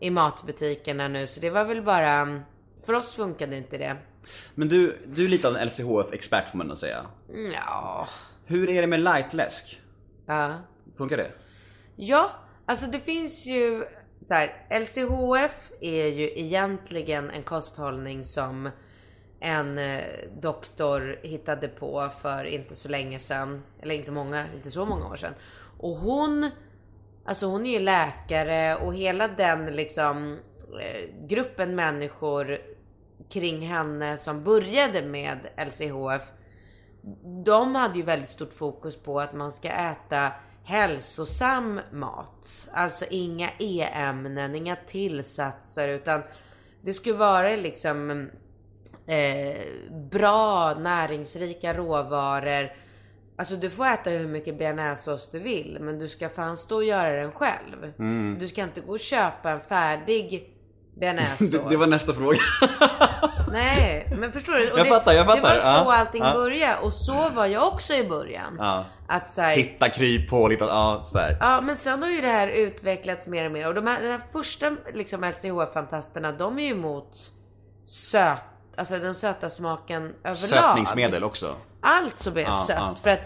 i 0.00 0.10
matbutikerna 0.10 1.08
nu. 1.08 1.26
Så 1.26 1.40
det 1.40 1.50
var 1.50 1.64
väl 1.64 1.82
bara... 1.82 2.42
För 2.86 2.92
oss 2.92 3.14
funkade 3.14 3.56
inte 3.56 3.78
det. 3.78 3.96
Men 4.54 4.68
du, 4.68 4.98
du 5.06 5.24
är 5.24 5.28
lite 5.28 5.48
av 5.48 5.56
en 5.56 5.68
LCHF-expert 5.68 6.48
får 6.48 6.58
man 6.58 6.66
nog 6.66 6.78
säga. 6.78 7.06
Ja. 7.54 8.08
Hur 8.46 8.68
är 8.68 8.80
det 8.80 8.86
med 8.86 9.00
lightläsk? 9.00 9.80
Ja. 10.26 10.58
Funkar 10.96 11.16
det? 11.16 11.30
Ja, 11.96 12.30
alltså 12.66 12.86
det 12.86 12.98
finns 12.98 13.46
ju 13.46 13.84
så 14.22 14.34
här, 14.34 14.80
LCHF 14.80 15.72
är 15.80 16.06
ju 16.06 16.32
egentligen 16.38 17.30
en 17.30 17.42
kosthållning 17.42 18.24
som 18.24 18.70
en 19.40 19.78
eh, 19.78 20.04
doktor 20.40 21.18
hittade 21.22 21.68
på 21.68 22.08
för 22.22 22.44
inte 22.44 22.74
så 22.74 22.88
länge 22.88 23.18
sedan. 23.18 23.62
Eller 23.82 23.94
inte 23.94 24.10
många, 24.10 24.44
inte 24.54 24.70
så 24.70 24.86
många 24.86 25.06
år 25.08 25.16
sedan. 25.16 25.34
Och 25.78 25.94
hon, 25.94 26.50
alltså 27.24 27.46
hon 27.46 27.66
är 27.66 27.78
ju 27.78 27.84
läkare 27.84 28.76
och 28.76 28.94
hela 28.94 29.28
den 29.28 29.66
liksom 29.66 30.38
eh, 30.80 31.26
gruppen 31.26 31.74
människor 31.74 32.58
kring 33.30 33.62
henne 33.62 34.16
som 34.16 34.44
började 34.44 35.02
med 35.02 35.38
LCHF 35.66 36.32
de 37.44 37.74
hade 37.74 37.98
ju 37.98 38.04
väldigt 38.04 38.30
stort 38.30 38.52
fokus 38.52 38.96
på 38.96 39.20
att 39.20 39.34
man 39.34 39.52
ska 39.52 39.68
äta 39.68 40.32
hälsosam 40.64 41.80
mat. 41.92 42.68
Alltså 42.72 43.04
inga 43.10 43.48
e-ämnen, 43.58 44.54
inga 44.54 44.76
tillsatser 44.76 45.88
utan 45.88 46.22
det 46.82 46.92
skulle 46.92 47.16
vara 47.16 47.56
liksom 47.56 48.30
eh, 49.06 49.56
bra 50.10 50.74
näringsrika 50.74 51.74
råvaror. 51.74 52.72
Alltså 53.36 53.56
du 53.56 53.70
får 53.70 53.86
äta 53.86 54.10
hur 54.10 54.28
mycket 54.28 54.58
bearnaisesås 54.58 55.30
du 55.30 55.38
vill 55.38 55.78
men 55.80 55.98
du 55.98 56.08
ska 56.08 56.28
fan 56.28 56.56
stå 56.56 56.76
och 56.76 56.84
göra 56.84 57.12
den 57.22 57.32
själv. 57.32 57.92
Du 58.38 58.48
ska 58.48 58.62
inte 58.62 58.80
gå 58.80 58.92
och 58.92 58.98
köpa 58.98 59.50
en 59.50 59.60
färdig 59.60 60.54
bearnaisesås. 61.00 61.50
Det, 61.62 61.68
det 61.70 61.76
var 61.76 61.86
nästa 61.86 62.12
fråga. 62.12 62.38
Nej, 63.52 64.08
men 64.18 64.32
förstår 64.32 64.52
du? 64.52 64.70
Och 64.72 64.78
Jag 64.78 64.86
det, 64.86 64.90
fattar, 64.90 65.12
jag 65.12 65.26
fattar. 65.26 65.42
Det 65.42 65.48
var 65.48 65.58
så 65.58 65.66
Ja, 65.66 65.94
allting 65.94 66.22
ja. 66.22 66.32
började 66.34 66.80
och 66.80 66.94
så 66.94 67.28
var 67.28 67.46
jag 67.46 67.68
också 67.68 67.94
i 67.94 68.04
början. 68.04 68.56
Ja. 68.58 68.84
Att 69.08 69.32
så 69.32 69.42
här, 69.42 69.56
Hitta 69.56 69.88
kryphål, 69.88 70.50
hitta, 70.50 70.64
ja 70.64 71.02
så 71.04 71.18
här. 71.18 71.36
Ja, 71.40 71.60
men 71.60 71.76
sen 71.76 72.02
har 72.02 72.10
ju 72.10 72.20
det 72.20 72.28
här 72.28 72.48
utvecklats 72.48 73.28
mer 73.28 73.46
och 73.46 73.52
mer. 73.52 73.66
Och 73.68 73.74
de 73.74 73.86
här, 73.86 74.02
de 74.02 74.08
här 74.08 74.20
första 74.32 74.76
liksom, 74.94 75.24
LCHF-fantasterna, 75.24 76.32
de 76.32 76.58
är 76.58 76.62
ju 76.62 76.70
emot 76.70 77.18
söt, 77.84 78.44
alltså 78.76 78.98
den 78.98 79.14
söta 79.14 79.50
smaken 79.50 80.02
överlag. 80.02 80.36
Sötningsmedel 80.38 81.24
också. 81.24 81.54
Allt 81.82 82.18
som 82.18 82.36
är 82.36 82.40
Ja, 82.40 82.52
sött. 82.52 82.98
För 83.02 83.10
att 83.10 83.20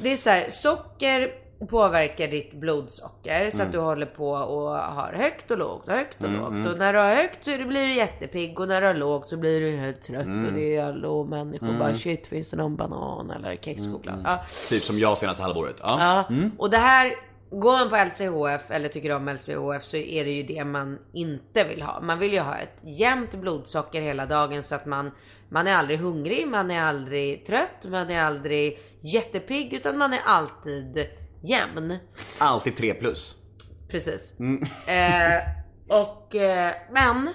det 0.00 0.12
är 0.12 0.16
så 0.16 0.30
här, 0.30 0.46
socker, 0.50 1.30
påverkar 1.66 2.28
ditt 2.28 2.54
blodsocker 2.54 3.50
så 3.50 3.62
att 3.62 3.72
du 3.72 3.78
håller 3.78 4.06
på 4.06 4.30
och 4.30 4.70
har 4.70 5.12
högt 5.12 5.50
och 5.50 5.58
lågt 5.58 5.88
och 5.88 5.94
högt 5.94 6.24
och 6.24 6.30
lågt. 6.30 6.72
Och 6.72 6.78
när 6.78 6.92
du 6.92 6.98
har 6.98 7.14
högt 7.14 7.44
så 7.44 7.50
blir 7.50 7.86
du 7.86 7.94
jättepigg 7.94 8.60
och 8.60 8.68
när 8.68 8.80
du 8.80 8.86
har 8.86 8.94
lågt 8.94 9.28
så 9.28 9.36
blir 9.36 9.60
du 9.60 9.76
helt 9.76 10.02
trött 10.02 10.26
och 10.26 10.52
det 10.54 10.76
är 10.76 10.84
alla 10.84 11.24
människor 11.24 11.78
bara 11.78 11.94
shit 11.94 12.26
finns 12.26 12.50
det 12.50 12.56
någon 12.56 12.76
banan 12.76 13.30
eller 13.30 13.56
kexchoklad? 13.56 14.20
Ja. 14.24 14.44
Typ 14.70 14.82
som 14.82 14.98
jag 14.98 15.18
senaste 15.18 15.42
halvåret. 15.42 15.76
Ja. 15.82 15.96
Ja, 16.30 16.36
och 16.58 16.70
det 16.70 16.76
här, 16.76 17.14
går 17.50 17.72
man 17.72 17.90
på 17.90 17.96
LCHF 17.96 18.70
eller 18.70 18.88
tycker 18.88 19.16
om 19.16 19.28
LCHF 19.28 19.84
så 19.84 19.96
är 19.96 20.24
det 20.24 20.30
ju 20.30 20.42
det 20.42 20.64
man 20.64 20.98
inte 21.12 21.64
vill 21.64 21.82
ha. 21.82 22.00
Man 22.00 22.18
vill 22.18 22.32
ju 22.32 22.40
ha 22.40 22.56
ett 22.56 22.80
jämnt 22.82 23.34
blodsocker 23.34 24.00
hela 24.00 24.26
dagen 24.26 24.62
så 24.62 24.74
att 24.74 24.86
man, 24.86 25.10
man 25.48 25.66
är 25.66 25.74
aldrig 25.74 25.98
hungrig, 25.98 26.48
man 26.48 26.70
är 26.70 26.82
aldrig 26.82 27.46
trött, 27.46 27.86
man 27.88 28.10
är 28.10 28.22
aldrig 28.22 28.78
jättepigg 29.14 29.72
utan 29.72 29.98
man 29.98 30.12
är 30.12 30.20
alltid 30.24 31.06
jämn. 31.44 31.98
Alltid 32.38 32.76
3 32.76 32.94
plus. 32.94 33.34
Precis. 33.88 34.32
Eh, 34.86 35.40
och, 35.88 36.34
eh, 36.34 36.74
men 36.90 37.28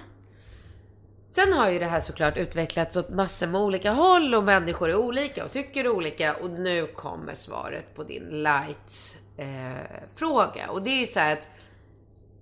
Sen 1.28 1.52
har 1.52 1.70
ju 1.70 1.78
det 1.78 1.86
här 1.86 2.00
såklart 2.00 2.36
utvecklats 2.36 2.96
åt 2.96 3.10
massor 3.10 3.46
med 3.46 3.60
olika 3.60 3.90
håll 3.92 4.34
och 4.34 4.44
människor 4.44 4.90
är 4.90 4.96
olika 4.96 5.44
och 5.44 5.50
tycker 5.50 5.88
olika 5.88 6.34
och 6.34 6.50
nu 6.50 6.86
kommer 6.86 7.34
svaret 7.34 7.94
på 7.94 8.04
din 8.04 8.42
light 8.42 9.18
eh, 9.36 10.00
fråga 10.14 10.70
och 10.70 10.82
det 10.82 10.90
är 10.90 11.00
ju 11.00 11.06
så 11.06 11.20
här 11.20 11.32
att 11.32 11.50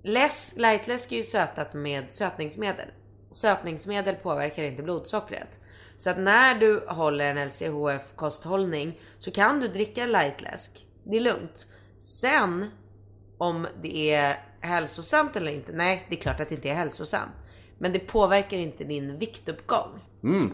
läsk, 0.03 0.57
lightläsk 0.57 1.12
är 1.12 1.16
ju 1.16 1.23
sötat 1.23 1.75
med 1.75 2.05
sötningsmedel. 2.14 2.89
Sötningsmedel 3.31 4.14
påverkar 4.14 4.62
inte 4.62 4.83
blodsockret. 4.83 5.61
Så 5.97 6.11
att 6.11 6.19
när 6.19 6.55
du 6.55 6.85
håller 6.89 7.25
en 7.25 7.49
LCHF 7.49 8.12
kosthållning 8.16 9.01
så 9.19 9.31
kan 9.31 9.61
du 9.61 9.69
dricka 9.69 10.07
lightläsk. 10.07 10.87
Det 11.05 11.16
är 11.16 11.20
lugnt. 11.20 11.66
Sen 12.01 12.70
om 13.38 13.66
det 13.82 14.14
är 14.14 14.36
hälsosamt 14.61 15.36
eller 15.36 15.53
inte. 15.53 15.72
Nej, 15.72 16.07
det 16.09 16.16
är 16.16 16.20
klart 16.20 16.40
att 16.40 16.49
det 16.49 16.55
inte 16.55 16.68
är 16.68 16.74
hälsosamt. 16.74 17.32
Men 17.78 17.92
det 17.92 17.99
påverkar 17.99 18.57
inte 18.57 18.84
din 18.84 19.18
viktuppgång. 19.18 20.01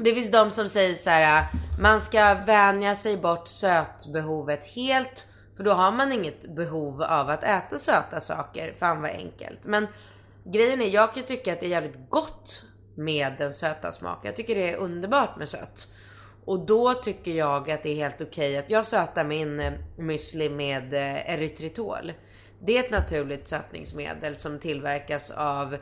Det 0.01 0.15
finns 0.15 0.31
de 0.31 0.51
som 0.51 0.69
säger 0.69 0.95
så 0.95 1.11
här, 1.11 1.47
man 1.81 2.01
ska 2.01 2.35
vänja 2.35 2.95
sig 2.95 3.17
bort 3.17 3.49
sötbehovet 3.49 4.65
helt. 4.67 5.27
För 5.57 5.65
då 5.65 5.73
har 5.73 5.93
man 5.93 6.13
inget 6.13 6.55
behov 6.55 7.03
av 7.03 7.29
att 7.29 7.45
äta 7.45 7.79
söta 7.79 8.21
saker. 8.21 8.75
Fan 8.79 9.03
vad 9.03 9.11
enkelt. 9.11 9.65
Men 9.65 9.87
grejen 10.45 10.83
är, 10.83 10.89
jag 10.89 11.15
kan 11.15 11.23
tycka 11.23 11.53
att 11.53 11.61
det 11.61 11.67
är 11.67 11.71
jävligt 11.71 12.11
gott 12.11 12.67
med 12.97 13.33
den 13.39 13.53
söta 13.53 13.93
smaken. 13.93 14.27
Jag 14.29 14.37
tycker 14.37 14.55
det 14.55 14.73
är 14.73 14.77
underbart 14.77 15.37
med 15.37 15.49
sött. 15.49 15.89
Och 16.45 16.67
då 16.67 16.95
tycker 16.95 17.33
jag 17.33 17.71
att 17.71 17.83
det 17.83 17.91
är 17.91 17.97
helt 17.97 18.21
okej 18.21 18.59
att 18.59 18.71
jag 18.71 18.87
sötar 18.87 19.25
min 19.25 19.61
eh, 19.61 19.73
müsli 19.97 20.49
med 20.49 20.95
eh, 20.95 21.35
erytritol. 21.35 22.13
Det 22.61 22.79
är 22.79 22.81
ett 22.85 22.91
naturligt 22.91 23.49
sötningsmedel 23.49 24.37
som 24.37 24.59
tillverkas 24.59 25.31
av 25.31 25.75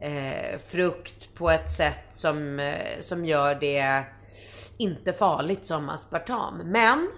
eh, 0.00 0.58
frukt 0.58 1.34
på 1.34 1.50
ett 1.50 1.70
sätt 1.70 2.04
som, 2.10 2.58
eh, 2.60 3.00
som 3.00 3.24
gör 3.24 3.54
det 3.54 4.04
inte 4.78 5.12
farligt 5.12 5.66
som 5.66 5.88
aspartam. 5.88 6.58
Men 6.64 7.08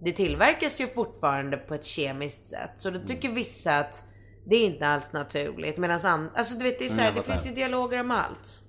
det 0.00 0.12
tillverkas 0.12 0.80
ju 0.80 0.86
fortfarande 0.86 1.56
på 1.56 1.74
ett 1.74 1.84
kemiskt 1.84 2.46
sätt. 2.46 2.70
Så 2.76 2.90
då 2.90 2.98
tycker 2.98 3.28
vissa 3.28 3.78
att 3.78 4.04
det 4.46 4.56
är 4.56 4.66
inte 4.66 4.86
alls 4.86 5.12
naturligt. 5.12 5.76
Medan 5.76 6.00
andra, 6.04 6.30
alltså 6.34 6.54
du 6.54 6.64
vet 6.64 6.78
det 6.78 6.84
är 6.84 6.88
så 6.88 6.94
här, 6.94 7.04
jag 7.04 7.14
det 7.14 7.22
finns 7.22 7.46
ju 7.46 7.50
dialoger 7.50 8.00
om 8.00 8.10
allt. 8.10 8.62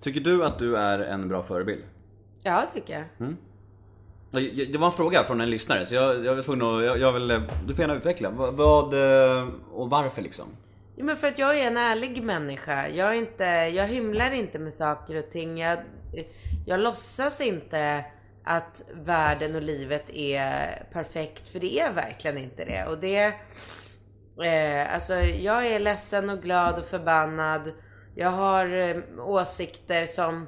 Tycker 0.00 0.20
du 0.20 0.44
att 0.44 0.58
du 0.58 0.76
är 0.76 0.98
en 0.98 1.28
bra 1.28 1.42
förebild? 1.42 1.82
Ja, 2.46 2.66
tycker 2.74 2.92
jag. 2.94 3.02
Ja, 4.30 4.40
jag- 4.40 4.72
Det 4.72 4.78
var 4.78 4.86
en 4.86 4.92
fråga 4.92 5.22
från 5.24 5.40
en 5.40 5.50
lyssnare 5.50 5.86
så 5.86 5.94
jag, 5.94 6.24
jag 6.24 6.34
var 6.34 6.42
tvungen 6.42 6.66
att, 6.76 6.84
jag, 6.84 6.98
jag 6.98 7.12
vill, 7.12 7.28
du 7.66 7.74
får 7.74 7.80
gärna 7.80 7.94
utveckla. 7.94 8.30
Vad, 8.30 8.54
vad 8.54 8.94
eh, 8.94 9.48
och 9.72 9.90
varför 9.90 10.22
liksom? 10.22 10.44
Jo, 10.96 11.04
men 11.04 11.16
för 11.16 11.26
att 11.26 11.38
jag 11.38 11.58
är 11.58 11.66
en 11.66 11.76
ärlig 11.76 12.22
människa. 12.22 12.88
Jag, 12.88 13.16
inte, 13.16 13.44
jag 13.74 13.86
hymlar 13.86 14.30
inte 14.30 14.58
med 14.58 14.74
saker 14.74 15.16
och 15.18 15.30
ting. 15.30 15.58
Jag, 15.58 15.78
jag 16.66 16.80
låtsas 16.80 17.40
inte 17.40 18.04
att 18.44 18.82
världen 18.94 19.54
och 19.54 19.62
livet 19.62 20.10
är 20.10 20.84
perfekt. 20.92 21.48
För 21.48 21.60
det 21.60 21.80
är 21.80 21.92
verkligen 21.92 22.38
inte 22.38 22.64
det. 22.64 22.86
Och 22.90 22.98
det... 22.98 23.24
Eh, 24.44 24.94
alltså, 24.94 25.14
jag 25.20 25.66
är 25.66 25.78
ledsen 25.78 26.30
och 26.30 26.42
glad 26.42 26.78
och 26.78 26.86
förbannad. 26.86 27.72
Jag 28.14 28.30
har 28.30 28.66
eh, 28.66 28.96
åsikter 29.26 30.06
som 30.06 30.46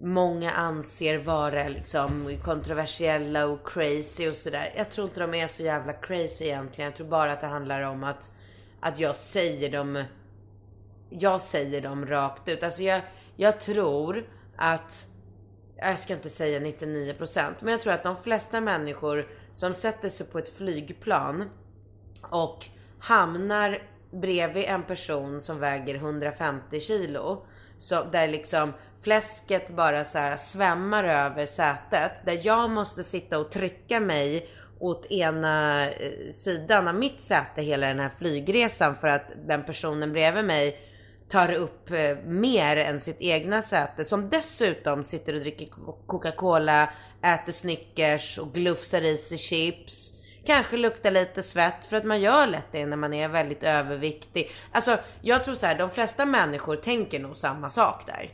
många 0.00 0.50
anser 0.50 1.18
vara 1.18 1.68
liksom 1.68 2.38
kontroversiella 2.44 3.46
och 3.46 3.68
crazy 3.68 4.28
och 4.28 4.36
sådär. 4.36 4.72
Jag 4.76 4.90
tror 4.90 5.08
inte 5.08 5.20
de 5.20 5.34
är 5.34 5.48
så 5.48 5.62
jävla 5.62 5.92
crazy 5.92 6.44
egentligen. 6.44 6.90
Jag 6.90 6.96
tror 6.96 7.08
bara 7.08 7.32
att 7.32 7.40
det 7.40 7.46
handlar 7.46 7.82
om 7.82 8.04
att, 8.04 8.32
att 8.80 9.00
jag 9.00 9.16
säger 9.16 9.70
dem 9.70 10.04
jag 11.10 11.40
säger 11.40 11.80
dem 11.80 12.06
rakt 12.06 12.48
ut. 12.48 12.62
Alltså 12.62 12.82
jag, 12.82 13.00
jag 13.36 13.60
tror 13.60 14.26
att, 14.56 15.08
jag 15.76 15.98
ska 15.98 16.14
inte 16.14 16.30
säga 16.30 16.60
99% 16.60 17.54
men 17.60 17.72
jag 17.72 17.80
tror 17.80 17.92
att 17.92 18.02
de 18.02 18.16
flesta 18.16 18.60
människor 18.60 19.28
som 19.52 19.74
sätter 19.74 20.08
sig 20.08 20.26
på 20.26 20.38
ett 20.38 20.56
flygplan 20.56 21.50
och 22.30 22.66
hamnar 22.98 23.82
bredvid 24.10 24.64
en 24.64 24.82
person 24.82 25.40
som 25.40 25.58
väger 25.58 25.94
150 25.94 26.80
kilo. 26.80 27.46
Så 27.78 28.04
där 28.04 28.28
liksom 28.28 28.72
fläsket 29.00 29.70
bara 29.70 30.04
så 30.04 30.18
här 30.18 30.36
svämmar 30.36 31.04
över 31.04 31.46
sätet. 31.46 32.12
Där 32.24 32.40
jag 32.42 32.70
måste 32.70 33.04
sitta 33.04 33.38
och 33.38 33.50
trycka 33.50 34.00
mig 34.00 34.48
åt 34.80 35.06
ena 35.10 35.86
eh, 35.86 36.30
sidan 36.32 36.88
av 36.88 36.94
mitt 36.94 37.22
säte 37.22 37.62
hela 37.62 37.86
den 37.86 38.00
här 38.00 38.10
flygresan 38.18 38.96
för 38.96 39.08
att 39.08 39.24
den 39.46 39.64
personen 39.64 40.12
bredvid 40.12 40.44
mig 40.44 40.80
tar 41.28 41.52
upp 41.52 41.90
eh, 41.90 42.18
mer 42.24 42.76
än 42.76 43.00
sitt 43.00 43.20
egna 43.20 43.62
säte. 43.62 44.04
Som 44.04 44.28
dessutom 44.28 45.04
sitter 45.04 45.34
och 45.34 45.40
dricker 45.40 45.68
Coca-Cola, 46.06 46.90
äter 47.22 47.52
Snickers 47.52 48.38
och 48.38 48.52
glufsar 48.52 49.02
i 49.02 49.16
sig 49.16 49.38
chips. 49.38 50.17
Kanske 50.48 50.76
luktar 50.76 51.10
lite 51.10 51.42
svett 51.42 51.84
för 51.84 51.96
att 51.96 52.04
man 52.04 52.20
gör 52.20 52.46
lätt 52.46 52.66
det 52.72 52.86
när 52.86 52.96
man 52.96 53.14
är 53.14 53.28
väldigt 53.28 53.62
överviktig. 53.62 54.50
Alltså 54.72 54.98
jag 55.22 55.44
tror 55.44 55.54
så 55.54 55.66
här, 55.66 55.78
de 55.78 55.90
flesta 55.90 56.26
människor 56.26 56.76
tänker 56.76 57.20
nog 57.20 57.36
samma 57.36 57.70
sak 57.70 58.06
där. 58.06 58.32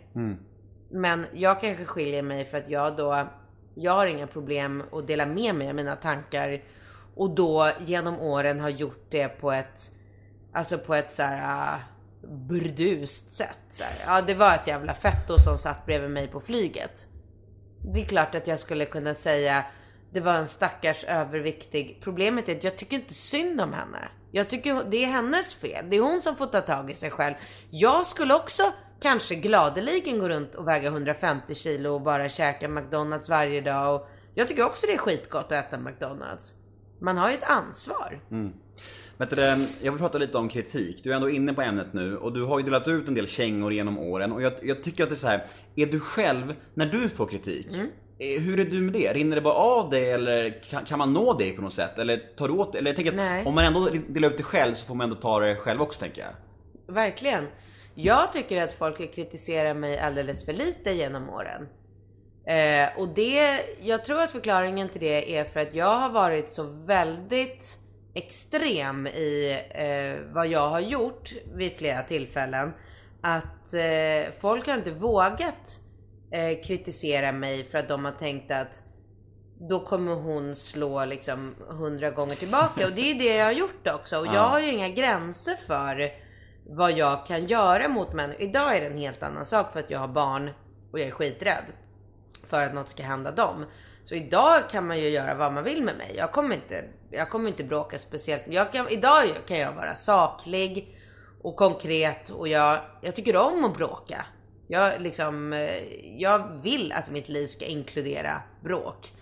Men 0.91 1.27
jag 1.33 1.61
kanske 1.61 1.85
skiljer 1.85 2.23
mig 2.23 2.45
för 2.45 2.59
att 2.59 2.71
jag 2.71 2.97
då, 2.97 3.29
jag 3.75 3.93
har 3.93 4.07
inga 4.07 4.27
problem 4.27 4.83
att 4.93 5.07
dela 5.07 5.27
med 5.27 5.55
mig 5.55 5.69
av 5.69 5.75
mina 5.75 5.97
tankar. 5.97 6.63
Och 7.17 7.31
då 7.31 7.71
genom 7.81 8.21
åren 8.21 8.61
har 8.61 8.71
gjort 8.71 9.07
det 9.11 9.29
på 9.29 9.53
ett, 9.53 9.81
alltså 10.53 10.79
på 10.79 10.95
ett 10.95 11.13
så 11.13 11.23
här 11.23 11.77
uh, 11.77 11.83
burdust 12.49 13.33
sätt. 13.33 13.61
Så 13.69 13.85
här. 13.85 13.93
Ja, 14.07 14.23
det 14.27 14.35
var 14.35 14.55
ett 14.55 14.67
jävla 14.67 14.95
fetto 14.95 15.39
som 15.39 15.59
satt 15.59 15.87
bredvid 15.87 16.11
mig 16.11 16.29
på 16.29 16.41
flyget. 16.41 17.07
Det 17.95 18.01
är 18.01 18.05
klart 18.05 18.35
att 18.35 18.47
jag 18.47 18.59
skulle 18.59 18.85
kunna 18.85 19.15
säga 19.15 19.65
det 20.15 20.21
var 20.21 20.35
en 20.35 20.49
stackars 20.49 21.05
överviktig. 21.05 21.99
Problemet 22.01 22.49
är 22.49 22.57
att 22.57 22.65
jag 22.65 22.77
tycker 22.77 22.97
inte 22.97 23.15
synd 23.15 23.61
om 23.61 23.73
henne. 23.73 23.99
Jag 24.31 24.49
tycker 24.49 24.85
det 24.91 25.05
är 25.05 25.07
hennes 25.07 25.55
fel. 25.55 25.85
Det 25.91 25.97
är 25.97 26.01
hon 26.01 26.23
som 26.23 26.37
får 26.37 26.47
ta 26.47 26.61
tag 26.61 26.91
i 26.91 26.95
sig 26.95 27.11
själv. 27.11 27.35
Jag 27.71 28.07
skulle 28.07 28.35
också 28.35 28.63
kanske 29.03 29.35
gladeligen 29.35 30.19
gå 30.19 30.29
runt 30.29 30.55
och 30.55 30.69
väga 30.69 30.89
150 30.89 31.55
kilo 31.55 31.91
och 31.91 32.01
bara 32.01 32.29
käka 32.29 32.69
McDonalds 32.69 33.29
varje 33.29 33.61
dag. 33.61 33.95
Och 33.95 34.09
jag 34.35 34.49
tycker 34.49 34.67
också 34.67 34.87
det 34.87 34.93
är 34.93 34.99
skitgott 34.99 35.45
att 35.45 35.53
äta 35.53 35.79
McDonalds. 35.79 36.55
Man 37.01 37.17
har 37.17 37.31
ju 37.31 37.35
ett 37.35 37.45
ansvar. 37.45 38.21
Du, 39.19 39.25
det, 39.37 39.69
jag 39.83 39.93
vill 39.93 40.01
prata 40.01 40.19
lite 40.19 40.39
om 40.39 40.49
kritik. 40.49 41.01
Du 41.05 41.11
är 41.11 41.17
ändå 41.17 41.31
inne 41.31 41.55
på 41.55 41.63
ämnet 41.63 41.93
nu 41.93 42.17
och 42.17 42.33
du 42.33 42.43
har 42.43 42.59
ju 42.59 42.65
delat 42.65 42.89
ut 42.89 43.09
en 43.09 43.15
del 43.15 43.27
kängor 43.27 43.73
genom 43.73 43.99
åren 43.99 44.33
och 44.33 44.43
jag, 44.43 44.53
jag 44.63 44.83
tycker 44.83 45.03
att 45.03 45.11
det 45.11 45.15
är 45.15 45.17
så 45.17 45.29
här. 45.29 45.47
är 45.77 45.87
du 45.87 46.01
själv, 46.01 46.55
när 46.75 46.87
du 46.87 47.09
får 47.09 47.27
kritik, 47.27 47.67
eh, 47.75 47.85
hur 48.19 48.61
är 48.61 48.65
du 48.65 48.81
med 48.81 48.93
det? 48.93 49.13
Rinner 49.13 49.37
det 49.37 49.43
bara 49.43 49.55
av 49.55 49.91
dig 49.91 50.11
eller 50.11 50.63
kan, 50.87 50.99
man 50.99 51.13
nå 51.13 51.33
dig 51.33 51.53
på 51.53 51.63
något 51.63 51.75
sätt? 51.75 51.99
Eller 51.99 52.17
tar 52.17 52.49
du 52.49 52.55
åt 52.55 52.75
Eller 52.75 52.91
jag 52.91 52.97
tänker 52.97 53.13
att 53.13 53.17
Nej. 53.17 53.47
om 53.47 53.55
man 53.55 53.65
ändå 53.65 53.89
delar 54.09 54.29
ut 54.29 54.37
det 54.37 54.43
själv 54.43 54.75
så 54.75 54.87
får 54.87 54.95
man 54.95 55.05
ändå 55.05 55.21
ta 55.21 55.41
det 55.41 55.57
själv 55.57 55.83
också 55.83 56.01
tänker 56.01 56.23
jag. 56.23 56.95
Verkligen. 56.95 57.45
Jag 57.95 58.33
tycker 58.33 58.63
att 58.63 58.73
folk 58.73 58.99
har 58.99 59.13
kritiserat 59.13 59.77
mig 59.77 59.99
alldeles 59.99 60.45
för 60.45 60.53
lite 60.53 60.91
genom 60.93 61.31
åren. 61.31 61.69
Eh, 62.47 62.99
och 62.99 63.09
det, 63.09 63.61
jag 63.81 64.05
tror 64.05 64.21
att 64.23 64.33
förklaringen 64.33 64.89
till 64.89 65.01
det 65.01 65.37
är 65.37 65.45
för 65.45 65.61
att 65.61 65.75
jag 65.75 65.99
har 65.99 66.11
varit 66.11 66.51
så 66.51 66.63
väldigt 66.87 67.79
extrem 68.15 69.07
i 69.07 69.59
eh, 69.71 70.35
vad 70.35 70.47
jag 70.47 70.69
har 70.69 70.81
gjort 70.81 71.31
vid 71.55 71.73
flera 71.73 72.03
tillfällen. 72.03 72.73
Att 73.21 73.75
eh, 73.75 74.33
folk 74.41 74.67
har 74.67 74.75
inte 74.75 74.91
vågat 74.91 75.81
eh, 76.31 76.63
kritisera 76.65 77.33
mig 77.33 77.65
för 77.65 77.79
att 77.79 77.89
de 77.89 78.05
har 78.05 78.13
tänkt 78.13 78.51
att 78.51 78.83
då 79.69 79.81
kommer 79.81 80.15
hon 80.15 80.57
slå 80.57 81.05
liksom 81.05 81.55
hundra 81.69 82.11
gånger 82.11 82.35
tillbaka. 82.35 82.87
Och 82.87 82.93
det 82.93 83.11
är 83.11 83.15
det 83.15 83.37
jag 83.37 83.45
har 83.45 83.53
gjort 83.53 83.87
också. 83.87 84.19
Och 84.19 84.27
jag 84.35 84.49
har 84.49 84.61
ju 84.61 84.71
inga 84.71 84.89
gränser 84.89 85.55
för 85.55 86.11
vad 86.67 86.93
jag 86.93 87.27
kan 87.27 87.47
göra 87.47 87.89
mot 87.89 88.13
människor. 88.13 88.43
Idag 88.43 88.77
är 88.77 88.81
det 88.81 88.87
en 88.87 88.99
helt 88.99 89.23
annan 89.23 89.45
sak 89.45 89.73
för 89.73 89.81
att 89.81 89.91
jag 89.91 89.99
har 89.99 90.09
barn 90.09 90.51
och 90.93 91.01
jag 91.01 91.09
är 91.09 91.13
skiträdd. 91.13 91.65
för 92.47 92.63
att 92.65 92.75
något 92.75 92.89
ska 92.89 93.03
hända 93.03 93.31
dem. 93.31 93.67
Så 94.05 94.15
idag 94.15 94.71
kan 94.71 94.87
man 94.87 94.99
ju 94.99 95.09
göra 95.09 95.35
vad 95.35 95.53
man 95.53 95.65
vill 95.65 95.83
med 95.83 95.97
mig. 95.97 96.15
Jag 96.17 96.33
kommer 96.33 96.55
inte, 96.55 96.85
jag 97.11 97.29
kommer 97.29 97.49
inte 97.49 97.65
bråka 97.65 97.99
speciellt. 97.99 98.45
Jag 98.49 98.73
kan, 98.73 98.89
idag 98.89 99.25
kan 99.47 99.59
jag 99.59 99.73
vara 99.73 99.95
saklig 99.95 100.99
och 101.43 101.57
konkret 101.57 102.31
och 102.31 102.49
jag, 102.49 102.79
jag 103.01 103.15
tycker 103.15 103.37
om 103.37 103.65
att 103.65 103.77
bråka. 103.77 104.27
Jag, 104.67 105.01
liksom, 105.01 105.53
eh, 105.53 106.07
jag 106.21 106.63
vill 106.63 106.93
att 106.93 107.11
mitt 107.11 107.29
liv 107.29 107.47
ska 107.47 107.65
inkludera 107.65 108.43
bråk. 108.61 109.13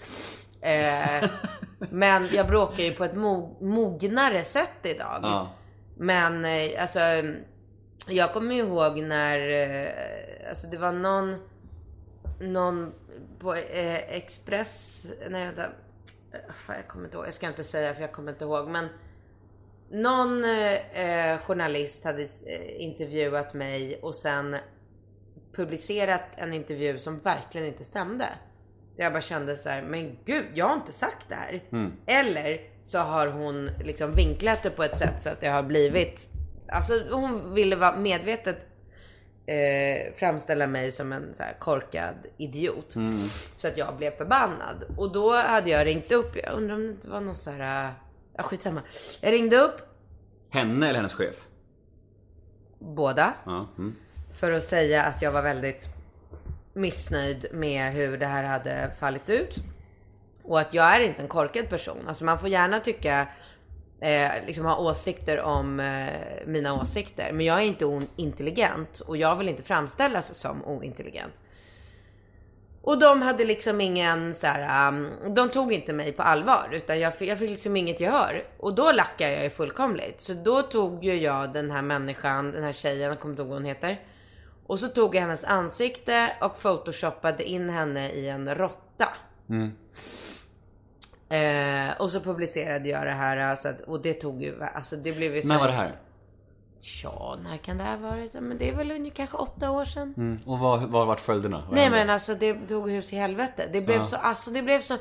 Eh, 0.61 1.31
men 1.91 2.29
jag 2.33 2.47
bråkar 2.47 2.83
ju 2.83 2.93
på 2.93 3.05
ett 3.05 3.15
mo 3.15 3.57
mognare 3.61 4.45
sätt 4.45 4.79
idag. 4.83 5.21
Ja. 5.23 5.53
Men 5.97 6.45
eh, 6.45 6.83
alltså, 6.83 6.99
jag 8.09 8.33
kommer 8.33 8.55
ihåg 8.55 8.99
när, 8.99 9.51
eh, 9.51 10.49
alltså 10.49 10.67
det 10.67 10.79
var 10.79 10.93
någon, 10.93 11.37
någon 12.41 12.93
på 13.39 13.55
eh, 13.55 14.17
Express, 14.17 15.07
nej 15.31 15.45
vänta, 15.45 15.67
fan, 16.55 16.77
jag 16.77 16.89
kommer 16.89 17.05
inte 17.05 17.17
ihåg, 17.17 17.27
jag 17.27 17.35
ska 17.35 17.49
inte 17.49 17.65
säga 17.65 17.95
för 17.95 18.01
jag 18.01 18.13
kommer 18.13 18.33
inte 18.33 18.45
ihåg, 18.45 18.69
men 18.69 18.89
någon 19.91 20.45
eh, 20.45 21.39
journalist 21.39 22.05
hade 22.05 22.27
intervjuat 22.79 23.55
mig 23.55 23.99
och 24.03 24.15
sen 24.15 24.57
publicerat 25.57 26.23
en 26.37 26.53
intervju 26.53 26.99
som 26.99 27.19
verkligen 27.19 27.67
inte 27.67 27.85
stämde. 27.85 28.29
Där 28.97 29.05
jag 29.05 29.13
bara 29.13 29.23
kände 29.23 29.57
så 29.57 29.69
här, 29.69 29.83
men 29.83 30.19
gud, 30.25 30.45
jag 30.55 30.67
har 30.67 30.75
inte 30.75 30.93
sagt 30.93 31.29
det 31.29 31.35
här. 31.35 31.63
Eller 32.07 32.61
så 32.83 32.99
har 32.99 33.27
hon 33.27 33.71
liksom 33.85 34.15
vinklat 34.15 34.63
det 34.63 34.71
på 34.71 34.83
ett 34.83 34.99
sätt 34.99 35.23
så 35.23 35.29
att 35.29 35.41
det 35.41 35.49
har 35.49 35.63
blivit, 35.63 36.29
alltså 36.69 36.93
hon 37.11 37.55
ville 37.55 37.77
vara 37.77 37.97
medvetet 37.97 38.57
eh, 39.47 40.15
framställa 40.15 40.67
mig 40.67 40.93
som 40.93 41.13
en 41.13 41.35
så 41.35 41.43
här 41.43 41.57
korkad 41.59 42.15
idiot. 42.37 42.97
Så 43.55 43.69
att 43.69 43.79
jag 43.79 43.97
blev 43.97 44.11
förbannad. 44.17 44.85
Och 44.97 45.13
då 45.13 45.37
hade 45.37 45.71
jag 45.71 45.87
ringt 45.87 46.13
upp, 46.13 46.37
jag 46.37 46.53
undrar 46.55 46.75
om 46.75 46.99
det 47.03 47.09
var 47.09 47.21
någon 47.21 47.37
så 47.37 47.51
här, 47.51 47.95
ja 48.37 48.43
skitsamma. 48.43 48.83
Jag 49.21 49.33
ringde 49.33 49.59
upp 49.59 49.89
Henne 50.51 50.89
eller 50.89 50.99
hennes 50.99 51.15
chef? 51.15 51.49
båda. 52.79 53.35
Ja. 53.45 53.69
Mm. 53.79 53.95
För 54.35 54.53
att 54.53 54.63
säga 54.63 55.03
att 55.03 55.23
jag 55.23 55.33
var 55.33 55.43
väldigt 55.43 55.89
missnöjd 56.75 57.47
med 57.53 57.93
hur 57.93 58.19
det 58.19 58.27
här 58.27 58.45
hade 58.45 58.91
fallit 59.01 59.31
ut. 59.31 59.57
Och 60.45 60.61
att 60.61 60.75
jag 60.75 60.97
är 60.97 61.01
inte 61.01 61.23
en 61.23 61.29
korkad 61.29 61.69
person. 61.69 62.09
Alltså 62.09 62.25
man 62.25 62.39
får 62.39 62.49
gärna 62.49 62.81
tycka, 62.81 63.27
eh, 64.01 64.31
liksom 64.47 64.65
ha 64.65 64.77
åsikter 64.77 65.41
om 65.41 65.81
eh, 65.81 66.47
mina 66.47 66.81
åsikter. 66.81 67.33
Men 67.33 67.47
jag 67.47 67.59
är 67.59 67.63
inte 67.63 67.85
ointelligent 67.85 69.01
och 69.01 69.17
jag 69.17 69.37
vill 69.37 69.49
inte 69.49 69.63
framställas 69.63 70.35
som 70.35 70.65
ointelligent. 70.65 71.43
Och 72.83 72.99
de 72.99 73.23
hade 73.23 73.45
liksom 73.45 73.81
ingen 73.81 74.35
så 74.35 74.47
här, 74.47 74.89
um, 74.89 75.11
de 75.35 75.49
tog 75.49 75.73
inte 75.73 75.93
mig 75.93 76.13
på 76.13 76.23
allvar 76.23 76.69
utan 76.73 77.01
jag 77.01 77.15
fick, 77.15 77.31
jag 77.31 77.39
fick 77.39 77.51
liksom 77.51 77.77
inget 77.77 78.01
gehör. 78.01 78.45
Och 78.59 78.75
då 78.75 78.93
lackade 78.93 79.33
jag 79.33 79.45
ju 79.45 79.51
fullkomligt. 79.51 80.23
Så 80.23 80.35
då 80.35 80.63
tog 80.63 81.05
ju 81.05 81.15
jag 81.15 81.53
den 81.53 81.71
här 81.71 81.83
människan, 81.83 82.53
den 82.53 82.65
här 82.65 82.73
tjejen, 82.73 83.09
jag 83.09 83.21
kommer 83.21 83.33
inte 83.33 83.43
ihåg 83.43 83.49
vad 83.49 83.59
hon 83.59 83.67
heter. 83.67 84.01
Och 84.73 84.81
så 84.81 84.89
tog 84.89 85.15
jag 85.15 85.21
hennes 85.21 85.45
ansikte 85.45 86.33
och 86.41 86.63
photoshoppade 86.63 87.45
in 87.45 87.71
henne 87.71 88.11
i 88.11 88.29
en 88.29 88.55
råtta. 88.55 89.09
Eh, 91.29 92.01
och 92.01 92.11
så 92.11 92.21
publicerade 92.21 92.89
jag 92.89 93.07
det 93.07 93.11
här 93.11 93.37
alltså, 93.37 93.69
och 93.87 94.03
det 94.03 94.15
tog 94.15 94.43
ju, 94.43 94.63
alltså 94.63 94.97
det 94.97 95.13
blev 95.13 95.35
ju 95.37 95.43
så 95.43 95.49
När 95.49 95.59
var 95.59 95.67
det 95.67 95.73
här? 95.73 95.93
Ja, 97.03 97.37
när 97.45 97.57
kan 97.57 97.79
det 97.79 97.85
här 97.85 97.97
ha 97.97 98.11
varit? 98.11 98.33
Men 98.35 98.59
det 98.59 98.69
är 98.69 98.75
väl 98.75 98.91
ungefär 98.91 99.17
kanske 99.17 99.37
åtta 99.37 99.71
år 99.71 99.85
sedan. 99.85 100.41
Och 100.47 100.59
vad, 100.59 100.83
vad 100.83 101.07
vart 101.07 101.21
följderna? 101.21 101.63
Vad 101.67 101.75
Nej 101.75 101.85
hände? 101.85 101.99
men 101.99 102.11
alltså 102.11 102.35
det 102.35 102.55
tog 102.69 102.91
hus 102.91 103.13
i 103.13 103.17
helvete. 103.17 103.69
Det 103.73 103.81
blev 103.81 104.03
så, 104.03 104.17
alltså 104.17 104.51
det 104.51 104.63
blev 104.63 104.81
så. 104.81 104.97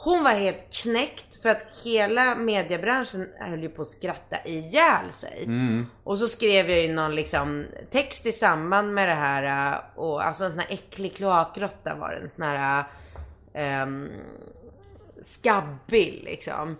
Hon 0.00 0.24
var 0.24 0.30
helt 0.30 0.72
knäckt 0.74 1.42
för 1.42 1.48
att 1.48 1.62
hela 1.84 2.34
mediebranschen 2.34 3.28
höll 3.38 3.62
ju 3.62 3.68
på 3.68 3.82
att 3.82 3.88
skratta 3.88 4.36
ihjäl 4.44 5.12
sig. 5.12 5.48
Och 6.04 6.18
så 6.18 6.28
skrev 6.28 6.70
jag 6.70 6.80
ju 6.80 6.92
någon 6.92 7.14
liksom 7.14 7.64
text 7.90 8.26
i 8.26 8.32
samband 8.32 8.94
med 8.94 9.08
det 9.08 9.14
här 9.14 9.72
äh, 9.72 9.78
och 9.98 10.24
alltså 10.26 10.44
en 10.44 10.50
sån 10.50 10.60
här 10.60 10.72
äcklig 10.72 11.16
kloakråtta 11.16 11.94
var 11.94 12.10
det. 12.10 12.16
En 12.16 12.28
sån 12.28 12.42
här 12.42 12.84
ähm, 13.54 14.10
skabbig 15.22 16.22
liksom. 16.24 16.76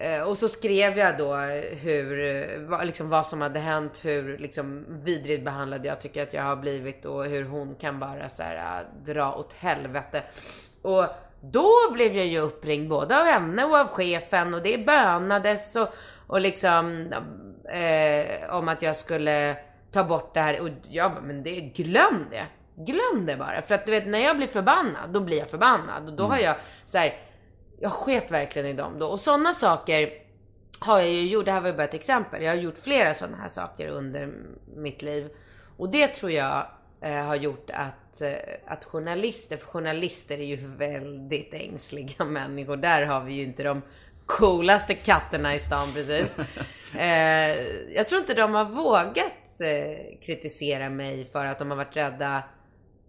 Eh, 0.00 0.22
Och 0.22 0.38
så 0.38 0.48
skrev 0.48 0.98
jag 0.98 1.18
då 1.18 1.36
hur, 1.82 2.24
eh, 2.72 2.84
liksom, 2.84 3.08
vad 3.08 3.26
som 3.26 3.40
hade 3.40 3.60
hänt, 3.60 4.04
hur 4.04 4.38
liksom, 4.38 4.84
vidrigt 4.88 5.44
behandlad 5.44 5.86
jag 5.86 6.00
tycker 6.00 6.22
att 6.22 6.34
jag 6.34 6.42
har 6.42 6.56
blivit 6.56 7.04
och 7.04 7.24
hur 7.24 7.44
hon 7.44 7.74
kan 7.74 8.00
bara 8.00 8.28
så 8.28 8.42
här, 8.42 8.56
äh, 8.56 9.04
dra 9.14 9.34
åt 9.34 9.52
helvete. 9.52 10.22
Och 10.82 11.06
då 11.40 11.72
blev 11.92 12.16
jag 12.16 12.26
ju 12.26 12.38
uppringd 12.38 12.88
både 12.88 13.20
av 13.20 13.26
henne 13.26 13.64
och 13.64 13.76
av 13.76 13.88
chefen 13.88 14.54
och 14.54 14.62
det 14.62 14.86
bönades 14.86 15.76
och, 15.76 15.88
och 16.26 16.40
liksom 16.40 17.12
eh, 17.72 18.54
om 18.54 18.68
att 18.68 18.82
jag 18.82 18.96
skulle 18.96 19.56
ta 19.92 20.04
bort 20.04 20.34
det 20.34 20.40
här. 20.40 20.60
Och 20.60 20.68
jag 20.88 21.12
bara, 21.12 21.20
men 21.20 21.42
det, 21.42 21.60
glöm 21.60 22.26
det. 22.30 22.46
Glöm 22.76 23.26
det 23.26 23.36
bara. 23.36 23.62
För 23.62 23.74
att 23.74 23.86
du 23.86 23.92
vet, 23.92 24.06
när 24.06 24.18
jag 24.18 24.36
blir 24.36 24.46
förbannad, 24.46 25.10
då 25.10 25.20
blir 25.20 25.38
jag 25.38 25.48
förbannad. 25.48 26.06
Och 26.06 26.12
då 26.12 26.24
har 26.24 26.38
jag 26.38 26.56
så 26.86 26.98
här, 26.98 27.12
jag 27.80 27.92
sket 27.92 28.30
verkligen 28.30 28.68
i 28.68 28.72
dem 28.72 28.98
då. 28.98 29.06
Och 29.06 29.20
sådana 29.20 29.52
saker 29.52 30.10
har 30.80 30.98
jag 30.98 31.08
ju 31.08 31.28
gjort. 31.28 31.44
Det 31.44 31.52
här 31.52 31.60
var 31.60 31.68
ju 31.68 31.74
bara 31.74 31.84
ett 31.84 31.94
exempel. 31.94 32.42
Jag 32.42 32.50
har 32.50 32.56
gjort 32.56 32.78
flera 32.78 33.14
sådana 33.14 33.36
här 33.36 33.48
saker 33.48 33.88
under 33.88 34.32
mitt 34.76 35.02
liv. 35.02 35.30
Och 35.76 35.88
det 35.90 36.06
tror 36.06 36.32
jag 36.32 36.66
har 37.00 37.36
gjort 37.36 37.70
att, 37.70 38.20
eh, 38.20 38.32
att 38.66 38.84
journalister, 38.84 39.56
för 39.56 39.66
journalister 39.66 40.38
är 40.38 40.44
ju 40.44 40.56
väldigt 40.56 41.54
ängsliga 41.54 42.24
människor. 42.24 42.76
Där 42.76 43.06
har 43.06 43.24
vi 43.24 43.34
ju 43.34 43.42
inte 43.42 43.62
de 43.62 43.82
coolaste 44.26 44.94
katterna 44.94 45.54
i 45.54 45.58
stan 45.58 45.88
precis. 45.94 46.38
eh, 46.94 47.56
jag 47.94 48.08
tror 48.08 48.20
inte 48.20 48.34
de 48.34 48.54
har 48.54 48.64
vågat 48.64 49.60
eh, 49.60 50.18
kritisera 50.26 50.90
mig 50.90 51.24
för 51.24 51.44
att 51.44 51.58
de 51.58 51.70
har 51.70 51.76
varit 51.76 51.96
rädda. 51.96 52.42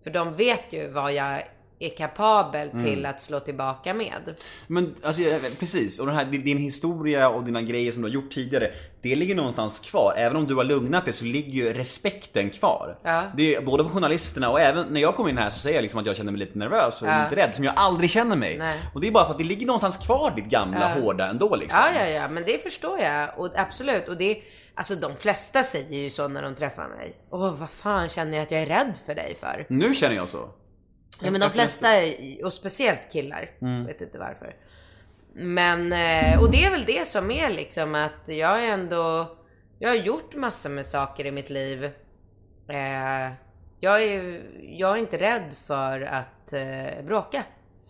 För 0.04 0.12
de 0.12 0.36
vet 0.36 0.74
ju 0.74 0.88
vad 0.88 1.14
jag 1.14 1.44
är 1.80 1.90
kapabel 1.90 2.70
till 2.72 3.06
att 3.06 3.22
slå 3.22 3.40
tillbaka 3.40 3.94
med. 3.94 4.36
Men 4.68 4.96
alltså, 5.04 5.22
precis, 5.60 6.00
och 6.00 6.06
den 6.06 6.16
här, 6.16 6.26
din 6.26 6.58
historia 6.58 7.30
och 7.30 7.44
dina 7.44 7.62
grejer 7.62 7.92
som 7.92 8.02
du 8.02 8.08
har 8.08 8.14
gjort 8.14 8.32
tidigare 8.32 8.72
Det 9.02 9.16
ligger 9.16 9.36
någonstans 9.36 9.80
kvar, 9.80 10.14
även 10.18 10.38
om 10.38 10.48
du 10.48 10.56
har 10.56 10.64
lugnat 10.64 11.06
det 11.06 11.14
så 11.14 11.26
ligger 11.26 11.52
ju 11.52 11.74
respekten 11.74 12.50
kvar 12.50 12.98
Ja. 13.04 13.24
Det 13.38 13.56
är 13.56 13.62
både 13.62 13.84
för 13.84 13.92
journalisterna 13.92 14.50
och 14.50 14.62
även 14.62 14.88
när 14.88 15.02
jag 15.02 15.16
kom 15.16 15.30
in 15.30 15.38
här 15.38 15.50
så 15.50 15.60
säger 15.60 15.76
jag 15.76 15.82
liksom 15.82 16.00
att 16.00 16.06
jag 16.06 16.16
känner 16.18 16.32
mig 16.32 16.40
lite 16.40 16.58
nervös 16.58 17.02
och 17.02 17.08
Ja. 17.08 17.24
lite 17.24 17.42
rädd, 17.42 17.56
som 17.56 17.64
jag 17.66 17.74
aldrig 17.78 18.10
känner 18.10 18.36
mig 18.36 18.58
Nej. 18.58 18.80
Och 18.94 19.02
det 19.02 19.08
är 19.08 19.12
bara 19.12 19.26
för 19.26 19.32
att 19.32 19.38
det 19.38 19.44
ligger 19.44 19.66
någonstans 19.68 19.98
kvar 19.98 20.34
ditt 20.36 20.46
gamla 20.46 20.94
hårda 20.94 21.28
ändå 21.30 21.56
liksom 21.56 21.80
Ja, 21.84 22.02
ja, 22.02 22.08
ja, 22.08 22.28
men 22.28 22.44
det 22.46 22.64
förstår 22.64 23.00
jag. 23.00 23.40
Och 23.40 23.50
absolut. 23.56 24.08
Och 24.08 24.18
det, 24.18 24.38
alltså 24.76 24.96
de 24.96 25.16
flesta 25.16 25.64
säger 25.64 26.00
ju 26.00 26.10
så 26.10 26.28
när 26.28 26.42
de 26.42 26.56
träffar 26.56 26.88
mig. 26.88 27.16
Åh, 27.32 27.54
vad 27.54 27.70
fan 27.70 28.10
känner 28.10 28.38
jag 28.38 28.44
att 28.44 28.52
jag 28.52 28.62
är 28.62 28.66
rädd 28.66 28.98
för 29.06 29.16
dig 29.16 29.38
för? 29.40 29.66
Nu 29.70 29.96
känner 29.96 30.16
jag 30.16 30.28
så 30.28 30.50
Ja, 31.22 31.32
men 31.32 31.42
de 31.42 31.52
flesta, 31.52 31.88
och 32.44 32.54
speciellt 32.54 33.12
killar, 33.12 33.52
vet 33.88 34.02
inte 34.02 34.18
varför. 34.18 34.56
Men, 35.34 35.94
eh, 35.94 36.42
och 36.42 36.52
det 36.52 36.64
är 36.66 36.72
väl 36.72 36.86
det 36.86 37.08
som 37.08 37.32
är 37.32 37.50
liksom 37.50 37.96
att 37.96 38.24
jag 38.26 38.66
är 38.66 38.74
ändå, 38.74 39.38
jag 39.80 39.90
har 39.90 39.96
gjort 39.96 40.36
massor 40.36 40.70
med 40.70 40.86
saker 40.86 41.26
i 41.26 41.32
mitt 41.32 41.50
liv. 41.50 41.84
Eh, 42.70 43.32
jag 43.80 44.04
är, 44.04 44.42
jag 44.62 44.96
är 44.96 45.00
inte 45.00 45.18
rädd 45.18 45.54
för 45.68 46.02
att 46.02 46.54
eh, 46.54 47.06
bråka. 47.06 47.44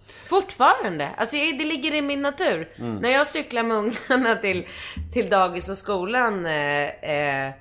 Fortfarande. 0.08 1.10
Alltså 1.18 1.36
det 1.36 1.66
ligger 1.66 1.96
i 1.96 2.02
min 2.02 2.22
natur. 2.22 2.74
När 3.02 3.10
jag 3.10 3.28
cyklar 3.28 3.64
med 3.64 3.78
ungarna 4.10 4.36
till, 4.36 4.68
till 5.14 5.30
dagis 5.30 5.70
och 5.70 5.78
skolan 5.78 6.46
eh, 6.46 7.52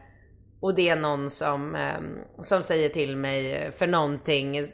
och 0.61 0.75
det 0.75 0.89
är 0.89 0.97
någon 0.97 1.31
som, 1.31 1.75
eh, 1.75 2.43
som 2.43 2.63
säger 2.63 2.89
till 2.89 3.17
mig 3.17 3.73
för 3.77 3.87
någonting. 3.87 4.67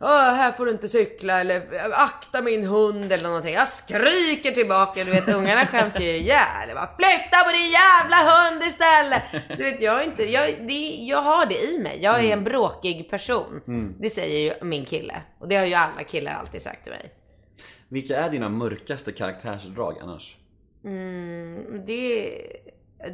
Här 0.00 0.52
får 0.52 0.66
du 0.66 0.72
inte 0.72 0.88
cykla 0.88 1.40
eller 1.40 1.62
akta 1.92 2.42
min 2.42 2.64
hund 2.64 3.12
eller 3.12 3.24
någonting. 3.24 3.54
Jag 3.54 3.68
skriker 3.68 4.50
tillbaka. 4.50 5.04
Du 5.04 5.10
vet 5.10 5.28
ungarna 5.28 5.66
skäms 5.66 6.00
ju 6.00 6.04
ihjäl. 6.04 6.68
Jag 6.68 6.76
bara, 6.76 6.90
Flytta 6.98 7.44
på 7.44 7.52
din 7.52 7.70
jävla 7.70 8.16
hund 8.16 8.62
istället! 8.62 9.22
Du 9.48 9.64
vet 9.64 9.80
jag 9.80 10.04
inte, 10.04 10.24
jag, 10.24 10.66
det, 10.66 10.88
jag 10.88 11.22
har 11.22 11.46
det 11.46 11.62
i 11.64 11.78
mig. 11.78 11.98
Jag 12.02 12.24
är 12.24 12.32
en 12.32 12.44
bråkig 12.44 13.10
person. 13.10 13.60
Det 14.00 14.10
säger 14.10 14.38
ju 14.38 14.64
min 14.66 14.84
kille. 14.84 15.14
Och 15.38 15.48
det 15.48 15.56
har 15.56 15.64
ju 15.64 15.74
alla 15.74 16.04
killar 16.04 16.32
alltid 16.32 16.62
sagt 16.62 16.82
till 16.82 16.92
mig. 16.92 17.12
Vilka 17.88 18.16
är 18.16 18.30
dina 18.30 18.48
mörkaste 18.48 19.12
karaktärsdrag 19.12 19.98
annars? 20.02 20.36
Det, 21.86 22.32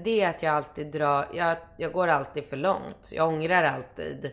det 0.05 0.20
är 0.20 0.31
att 0.31 0.43
jag 0.43 0.55
alltid 0.55 0.87
drar, 0.87 1.26
jag, 1.35 1.57
jag 1.76 1.93
går 1.93 2.09
alltid 2.09 2.45
för 2.45 2.57
långt. 2.57 3.11
Jag 3.12 3.28
ångrar 3.28 3.64
alltid. 3.64 4.31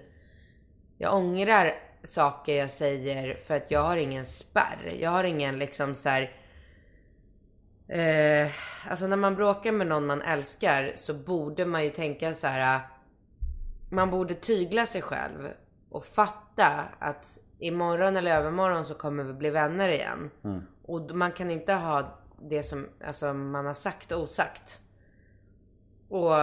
Jag 0.97 1.13
ångrar 1.13 1.73
saker 2.03 2.55
jag 2.55 2.71
säger 2.71 3.39
för 3.45 3.53
att 3.53 3.71
jag 3.71 3.83
har 3.83 3.97
ingen 3.97 4.25
spärr. 4.25 4.97
Jag 4.99 5.11
har 5.11 5.23
ingen 5.23 5.59
liksom 5.59 5.95
så 5.95 6.09
här. 6.09 6.31
Eh, 7.87 8.51
alltså 8.89 9.07
när 9.07 9.17
man 9.17 9.35
bråkar 9.35 9.71
med 9.71 9.87
någon 9.87 10.05
man 10.05 10.21
älskar 10.21 10.93
så 10.95 11.13
borde 11.13 11.65
man 11.65 11.83
ju 11.83 11.89
tänka 11.89 12.33
så 12.33 12.47
här. 12.47 12.79
Man 13.91 14.11
borde 14.11 14.33
tygla 14.33 14.85
sig 14.85 15.01
själv 15.01 15.49
och 15.89 16.05
fatta 16.05 16.83
att 16.99 17.39
imorgon 17.59 18.17
eller 18.17 18.35
övermorgon 18.35 18.85
så 18.85 18.93
kommer 18.93 19.23
vi 19.23 19.33
bli 19.33 19.49
vänner 19.49 19.89
igen. 19.89 20.29
Och 20.83 21.15
man 21.15 21.31
kan 21.31 21.49
inte 21.49 21.73
ha 21.73 22.19
det 22.41 22.63
som 22.63 22.87
alltså, 23.05 23.33
man 23.33 23.65
har 23.65 23.73
sagt 23.73 24.11
osagt. 24.11 24.79
Och 26.09 26.33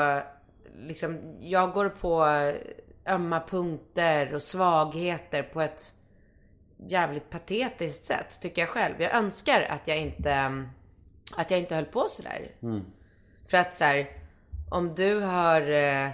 liksom, 0.79 1.37
jag 1.41 1.73
går 1.73 1.89
på 1.89 2.25
ömma 3.07 3.41
punkter 3.41 4.35
och 4.35 4.43
svagheter 4.43 5.43
på 5.43 5.61
ett 5.61 5.83
jävligt 6.89 7.31
patetiskt 7.31 8.05
sätt, 8.05 8.39
tycker 8.41 8.63
jag 8.63 8.69
själv. 8.69 9.03
Jag 9.03 9.15
önskar 9.15 9.63
att 9.63 9.89
jag 9.89 9.99
inte, 9.99 10.65
att 11.37 11.51
jag 11.51 11.61
inte 11.61 11.75
höll 11.75 11.85
på 11.85 12.07
sådär. 12.09 12.51
För 13.47 13.57
att 13.57 13.75
så 13.75 13.85
här, 13.85 14.07
om 14.71 14.95
du 14.95 15.21
har, 15.21 15.71
eh, 15.71 16.09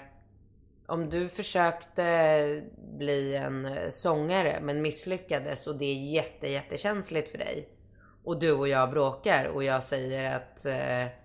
om 0.86 1.10
du 1.10 1.28
försökte 1.28 2.62
bli 2.98 3.36
en 3.36 3.64
eh, 3.64 3.90
sångare 3.90 4.58
men 4.62 4.82
misslyckades 4.82 5.66
och 5.66 5.78
det 5.78 5.84
är 5.84 6.12
jätte, 6.12 6.48
jättekänsligt 6.48 7.30
för 7.30 7.38
dig. 7.38 7.68
Och 8.24 8.40
du 8.40 8.52
och 8.52 8.68
jag 8.68 8.90
bråkar 8.90 9.44
och 9.44 9.64
jag 9.64 9.84
säger 9.84 10.36
att 10.36 10.66
eh, 10.66 11.19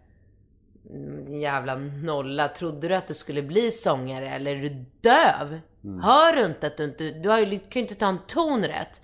din 0.89 1.41
jävla 1.41 1.75
nolla, 1.75 2.47
trodde 2.47 2.87
du 2.87 2.95
att 2.95 3.07
du 3.07 3.13
skulle 3.13 3.41
bli 3.41 3.71
sångare 3.71 4.29
eller 4.29 4.55
är 4.55 4.61
du 4.61 4.85
döv? 5.01 5.59
Hör 6.01 6.35
du 6.35 6.45
inte 6.45 6.67
att 6.67 6.77
du 6.77 6.83
inte, 6.83 7.11
du 7.11 7.29
har 7.29 7.39
ju, 7.39 7.45
kan 7.45 7.59
ju 7.73 7.81
inte 7.81 7.95
ta 7.95 8.07
en 8.07 8.19
ton 8.27 8.63
rätt. 8.63 9.01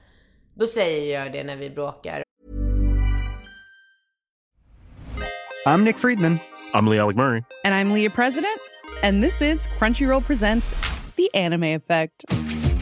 Då 0.53 0.67
säger 0.67 1.19
jag 1.19 1.33
det 1.33 1.43
när 1.43 1.55
vi 1.55 1.69
bråkar. 1.69 2.23
I'm 5.65 5.83
Nick 5.83 5.97
Friedman. 5.97 6.39
I'm 6.73 6.89
Lee 6.89 6.99
Alec 6.99 7.15
Murray. 7.15 7.43
And 7.63 7.75
I'm 7.75 7.93
Leah 7.93 8.09
President, 8.09 8.59
and 9.03 9.23
this 9.23 9.41
is 9.41 9.67
Crunchyroll 9.79 10.21
Presents 10.21 10.73
The 11.15 11.29
Anime 11.33 11.75
Effect. 11.75 12.25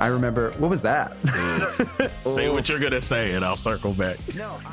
I 0.00 0.06
remember, 0.06 0.50
what 0.58 0.70
was 0.70 0.82
that? 0.82 1.14
Say 2.24 2.48
what 2.48 2.68
you're 2.68 2.78
gonna 2.78 3.02
say, 3.02 3.34
and 3.34 3.44
I'll 3.44 3.56
circle 3.56 3.92
back. 3.92 4.16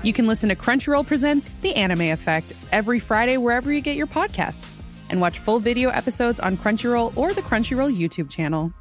you 0.01 0.13
can 0.13 0.25
listen 0.25 0.47
to 0.49 0.55
Crunchyroll 0.55 1.05
Presents 1.05 1.53
The 1.55 1.75
Anime 1.75 2.13
Effect 2.13 2.53
every 2.71 2.99
Friday 2.99 3.37
wherever 3.37 3.71
you 3.71 3.81
get 3.81 3.97
your 3.97 4.07
podcasts. 4.07 4.73
And 5.09 5.19
watch 5.19 5.39
full 5.39 5.59
video 5.59 5.89
episodes 5.89 6.39
on 6.39 6.55
Crunchyroll 6.57 7.15
or 7.17 7.33
the 7.33 7.41
Crunchyroll 7.41 7.91
YouTube 7.91 8.29
channel. 8.31 8.71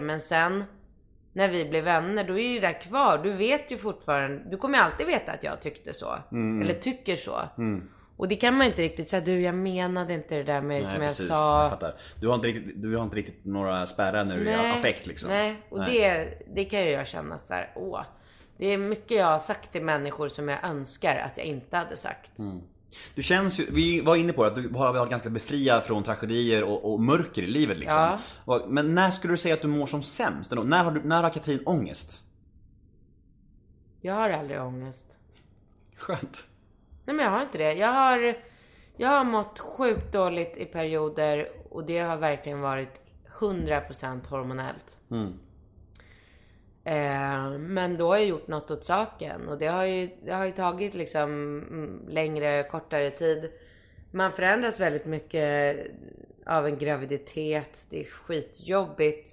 Men 0.00 0.20
sen 0.20 0.64
när 1.32 1.48
vi 1.48 1.64
blev 1.64 1.84
vänner, 1.84 2.24
då 2.24 2.38
är 2.38 2.48
ju 2.48 2.60
det 2.60 2.66
där 2.66 2.80
kvar. 2.80 3.18
Du 3.18 3.32
vet 3.32 3.70
ju 3.72 3.78
fortfarande, 3.78 4.50
du 4.50 4.56
kommer 4.56 4.78
ju 4.78 4.84
alltid 4.84 5.06
veta 5.06 5.32
att 5.32 5.44
jag 5.44 5.60
tyckte 5.60 5.94
så. 5.94 6.18
Mm. 6.32 6.62
Eller 6.62 6.74
tycker 6.74 7.16
så. 7.16 7.48
Mm. 7.58 7.88
Och 8.16 8.28
det 8.28 8.36
kan 8.36 8.54
man 8.54 8.66
inte 8.66 8.82
riktigt 8.82 9.08
säga, 9.08 9.24
du 9.24 9.40
jag 9.40 9.54
menade 9.54 10.14
inte 10.14 10.34
det 10.34 10.42
där 10.42 10.60
med 10.60 10.88
som 10.88 11.02
jag 11.02 11.14
sa. 11.14 11.62
jag 11.62 11.70
fattar. 11.70 11.94
Du 12.20 12.28
har 12.28 12.34
inte 12.34 12.46
riktigt, 12.46 12.82
du 12.82 12.96
har 12.96 13.04
inte 13.04 13.16
riktigt 13.16 13.44
några 13.44 13.86
spärrar 13.86 14.24
när 14.24 14.38
du 14.38 14.48
är 14.50 14.70
affekt 14.70 15.06
liksom. 15.06 15.30
Nej, 15.30 15.66
och 15.70 15.84
Det, 15.84 16.38
det 16.54 16.64
kan 16.64 16.80
ju 16.80 16.90
jag 16.90 17.06
känna 17.06 17.38
så 17.38 17.54
här, 17.54 17.72
åh. 17.76 18.02
Det 18.58 18.66
är 18.66 18.78
mycket 18.78 19.10
jag 19.10 19.26
har 19.26 19.38
sagt 19.38 19.72
till 19.72 19.82
människor 19.82 20.28
som 20.28 20.48
jag 20.48 20.64
önskar 20.64 21.16
att 21.16 21.36
jag 21.36 21.46
inte 21.46 21.76
hade 21.76 21.96
sagt. 21.96 22.38
Mm. 22.38 22.60
Du 23.14 23.22
känns 23.22 23.60
ju, 23.60 23.66
vi 23.70 24.00
var 24.00 24.16
inne 24.16 24.32
på 24.32 24.42
det, 24.42 24.48
att 24.48 24.56
du 24.56 24.68
har 24.68 24.92
varit 24.92 25.10
ganska 25.10 25.30
befriad 25.30 25.82
från 25.84 26.02
tragedier 26.02 26.62
och, 26.62 26.92
och 26.92 27.00
mörker 27.00 27.42
i 27.42 27.46
livet 27.46 27.76
liksom. 27.78 28.18
Ja. 28.46 28.64
Men 28.68 28.94
när 28.94 29.10
skulle 29.10 29.32
du 29.32 29.36
säga 29.38 29.54
att 29.54 29.62
du 29.62 29.68
mår 29.68 29.86
som 29.86 30.02
sämst? 30.02 30.50
När 30.50 30.84
har, 30.84 30.90
du, 30.90 31.02
när 31.04 31.22
har 31.22 31.30
Katrin 31.30 31.62
ångest? 31.66 32.24
Jag 34.00 34.14
har 34.14 34.30
aldrig 34.30 34.60
ångest. 34.60 35.18
Skönt. 35.96 36.44
Nej 37.04 37.16
men 37.16 37.24
jag 37.24 37.32
har 37.32 37.42
inte 37.42 37.58
det. 37.58 37.72
Jag 37.72 37.92
har, 37.92 38.34
jag 38.96 39.08
har 39.08 39.24
mått 39.24 39.58
sjukt 39.58 40.12
dåligt 40.12 40.56
i 40.56 40.64
perioder 40.64 41.48
och 41.70 41.86
det 41.86 41.98
har 41.98 42.16
verkligen 42.16 42.60
varit 42.60 43.00
100% 43.38 44.28
hormonellt. 44.28 45.00
Eh, 46.84 47.58
men 47.58 47.96
då 47.96 48.08
har 48.08 48.16
jag 48.16 48.26
gjort 48.26 48.48
något 48.48 48.70
åt 48.70 48.84
saken 48.84 49.48
och 49.48 49.58
det 49.58 49.66
har 49.66 49.84
ju, 49.84 50.08
det 50.24 50.32
har 50.32 50.44
ju 50.44 50.52
tagit 50.52 50.94
liksom 50.94 51.30
mm, 51.30 52.08
längre, 52.08 52.62
kortare 52.62 53.10
tid. 53.10 53.50
Man 54.10 54.32
förändras 54.32 54.80
väldigt 54.80 55.06
mycket 55.06 55.76
av 56.46 56.66
en 56.66 56.78
graviditet. 56.78 57.86
Det 57.90 58.00
är 58.00 58.04
skitjobbigt. 58.04 59.30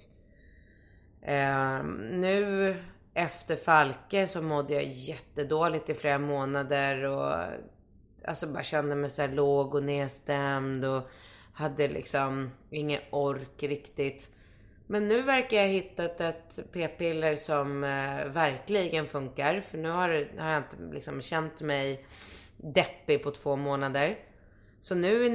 Eh, 1.22 1.82
nu 2.10 2.76
efter 3.14 3.56
Falke 3.56 4.26
så 4.26 4.42
mådde 4.42 4.74
jag 4.74 4.84
jättedåligt 4.84 5.90
i 5.90 5.94
flera 5.94 6.18
månader 6.18 7.04
och 7.04 7.34
alltså 8.24 8.46
bara 8.46 8.62
kände 8.62 8.94
mig 8.94 9.10
så 9.10 9.22
här 9.22 9.28
låg 9.28 9.74
och 9.74 9.82
nedstämd 9.82 10.84
och 10.84 11.02
hade 11.52 11.88
liksom 11.88 12.50
ingen 12.70 13.00
ork 13.10 13.62
riktigt. 13.62 14.30
Men 14.86 15.08
nu 15.08 15.22
verkar 15.22 15.56
jag 15.56 15.64
ha 15.64 15.72
hittat 15.72 16.20
ett 16.20 16.58
p-piller 16.72 17.36
som 17.36 17.84
eh, 17.84 18.26
verkligen 18.26 19.06
funkar. 19.06 19.60
För 19.60 19.78
nu 19.78 19.90
har, 19.90 20.38
har 20.38 20.50
jag 20.50 20.58
inte 20.58 20.94
liksom 20.94 21.20
känt 21.20 21.62
mig 21.62 22.06
deppig 22.56 23.22
på 23.22 23.30
två 23.30 23.56
månader. 23.56 24.18
Så 24.80 24.94
nu 24.94 25.26
är 25.26 25.30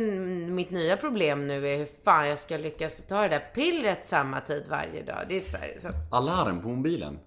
mitt 0.50 0.72
nya 0.72 0.98
problem 0.98 1.48
nu 1.48 1.68
är 1.68 1.78
hur 1.78 1.88
fan 2.04 2.28
jag 2.30 2.40
ska 2.40 2.58
lyckas 2.58 3.08
ta 3.08 3.22
det 3.22 3.28
där 3.28 3.52
pillret 3.54 4.06
samma 4.06 4.42
tid 4.42 4.66
varje 4.70 5.04
dag. 5.04 5.26
Det 5.30 5.38
är 5.38 5.42
så 5.42 5.58
här, 5.58 5.76
så, 5.78 5.88
Alarm 6.12 6.62
på 6.62 6.68
mobilen 6.68 7.20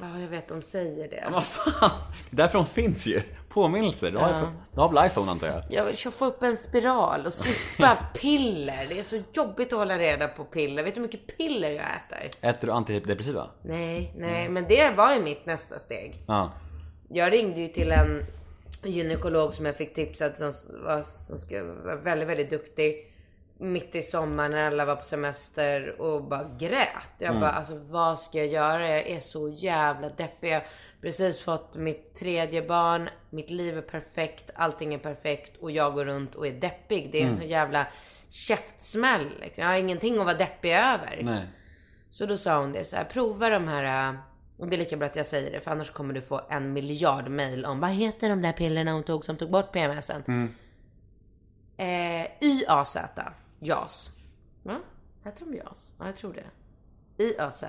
ja 0.00 0.20
jag 0.20 0.28
vet 0.28 0.48
de 0.48 0.62
säger 0.62 1.10
det. 1.10 1.20
Men 1.24 1.32
vad 1.32 1.44
fan! 1.44 1.90
Det 2.30 2.34
är 2.34 2.36
därför 2.36 2.58
de 2.58 2.66
finns 2.66 3.06
ju. 3.06 3.20
Påminnelser. 3.48 4.10
Du 4.10 4.18
har, 4.18 4.30
ja. 4.30 4.52
du 4.74 4.80
har 4.80 4.92
väl 4.92 5.06
iPhone 5.06 5.30
antar 5.30 5.46
jag? 5.46 5.62
Jag 5.70 5.84
vill 5.84 5.96
få 5.96 6.26
upp 6.26 6.42
en 6.42 6.56
spiral 6.56 7.26
och 7.26 7.34
slippa 7.34 7.98
piller. 8.14 8.86
Det 8.88 8.98
är 8.98 9.02
så 9.02 9.22
jobbigt 9.32 9.72
att 9.72 9.78
hålla 9.78 9.98
reda 9.98 10.28
på 10.28 10.44
piller. 10.44 10.82
Vet 10.82 10.94
du 10.94 11.00
hur 11.00 11.08
mycket 11.08 11.36
piller 11.36 11.70
jag 11.70 11.84
äter? 11.84 12.48
Äter 12.48 12.66
du 12.66 12.72
antidepressiva? 12.72 13.50
Nej, 13.62 14.14
nej, 14.16 14.48
men 14.48 14.64
det 14.68 14.96
var 14.96 15.14
ju 15.14 15.22
mitt 15.22 15.46
nästa 15.46 15.78
steg. 15.78 16.24
Ja. 16.26 16.52
Jag 17.08 17.32
ringde 17.32 17.60
ju 17.60 17.68
till 17.68 17.92
en 17.92 18.22
gynekolog 18.84 19.54
som 19.54 19.66
jag 19.66 19.76
fick 19.76 19.94
tipsat 19.94 20.38
som 20.38 20.52
var, 20.84 21.02
som 21.02 21.38
vara 21.84 21.96
väldigt, 21.96 22.28
väldigt 22.28 22.50
duktig. 22.50 23.12
Mitt 23.58 23.94
i 23.94 24.02
sommaren 24.02 24.50
när 24.50 24.66
alla 24.66 24.84
var 24.84 24.96
på 24.96 25.02
semester 25.02 26.00
och 26.00 26.24
bara 26.24 26.50
grät. 26.58 27.10
Jag 27.18 27.40
bara, 27.40 27.50
alltså 27.50 27.78
vad 27.78 28.20
ska 28.20 28.38
jag 28.38 28.46
göra? 28.46 28.88
Jag 28.88 29.06
är 29.06 29.20
så 29.20 29.48
jävla 29.48 30.08
deppig. 30.08 30.50
Jag 30.50 30.54
har 30.54 30.66
precis 31.00 31.40
fått 31.40 31.74
mitt 31.74 32.14
tredje 32.14 32.62
barn. 32.62 33.08
Mitt 33.30 33.50
liv 33.50 33.78
är 33.78 33.82
perfekt. 33.82 34.50
Allting 34.54 34.94
är 34.94 34.98
perfekt. 34.98 35.56
Och 35.56 35.70
jag 35.70 35.94
går 35.94 36.04
runt 36.04 36.34
och 36.34 36.46
är 36.46 36.52
deppig. 36.52 37.08
Det 37.12 37.22
är 37.22 37.26
en 37.26 37.36
sån 37.36 37.46
jävla 37.46 37.86
käftsmäll. 38.28 39.28
Liksom. 39.40 39.64
Jag 39.64 39.70
har 39.70 39.78
ingenting 39.78 40.18
att 40.18 40.24
vara 40.24 40.36
deppig 40.36 40.72
över. 40.72 41.20
Nej. 41.22 41.46
Så 42.10 42.26
då 42.26 42.36
sa 42.36 42.60
hon 42.60 42.72
det 42.72 42.84
så 42.84 42.96
här, 42.96 43.04
prova 43.04 43.50
de 43.50 43.68
här, 43.68 44.08
äh, 44.08 44.18
och 44.56 44.68
det 44.68 44.76
är 44.76 44.78
lika 44.78 44.96
bra 44.96 45.06
att 45.06 45.16
jag 45.16 45.26
säger 45.26 45.50
det 45.52 45.60
för 45.60 45.70
annars 45.70 45.90
kommer 45.90 46.14
du 46.14 46.22
få 46.22 46.40
en 46.50 46.72
miljard 46.72 47.28
mail 47.28 47.64
om 47.64 47.80
vad 47.80 47.90
heter 47.90 48.28
de 48.28 48.42
där 48.42 48.52
pillerna 48.52 48.92
hon 48.92 49.02
tog 49.02 49.24
som 49.24 49.36
tog 49.36 49.50
bort 49.50 49.72
PMSen? 49.72 50.22
Eh, 51.76 52.26
YAZ, 52.40 52.96
JAS. 53.66 54.10
Va? 54.62 54.80
Heter 55.24 55.44
de 55.44 55.56
JAS? 55.56 55.94
Ja, 55.98 56.06
jag 56.06 56.16
tror 56.16 56.32
det. 56.32 57.24
YAZ. 57.24 57.64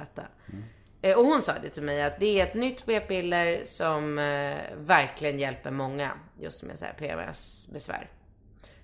Eh, 1.01 1.17
och 1.17 1.25
hon 1.25 1.41
sa 1.41 1.53
det 1.61 1.69
till 1.69 1.83
mig 1.83 2.03
att 2.03 2.19
det 2.19 2.39
är 2.39 2.43
ett 2.43 2.53
nytt 2.53 2.85
p-piller 2.85 3.61
som 3.65 4.19
eh, 4.19 4.57
verkligen 4.77 5.39
hjälper 5.39 5.71
många 5.71 6.11
just 6.39 6.63
med 6.63 6.79
så 6.79 6.85
här 6.85 6.93
PMS-besvär. 6.93 8.09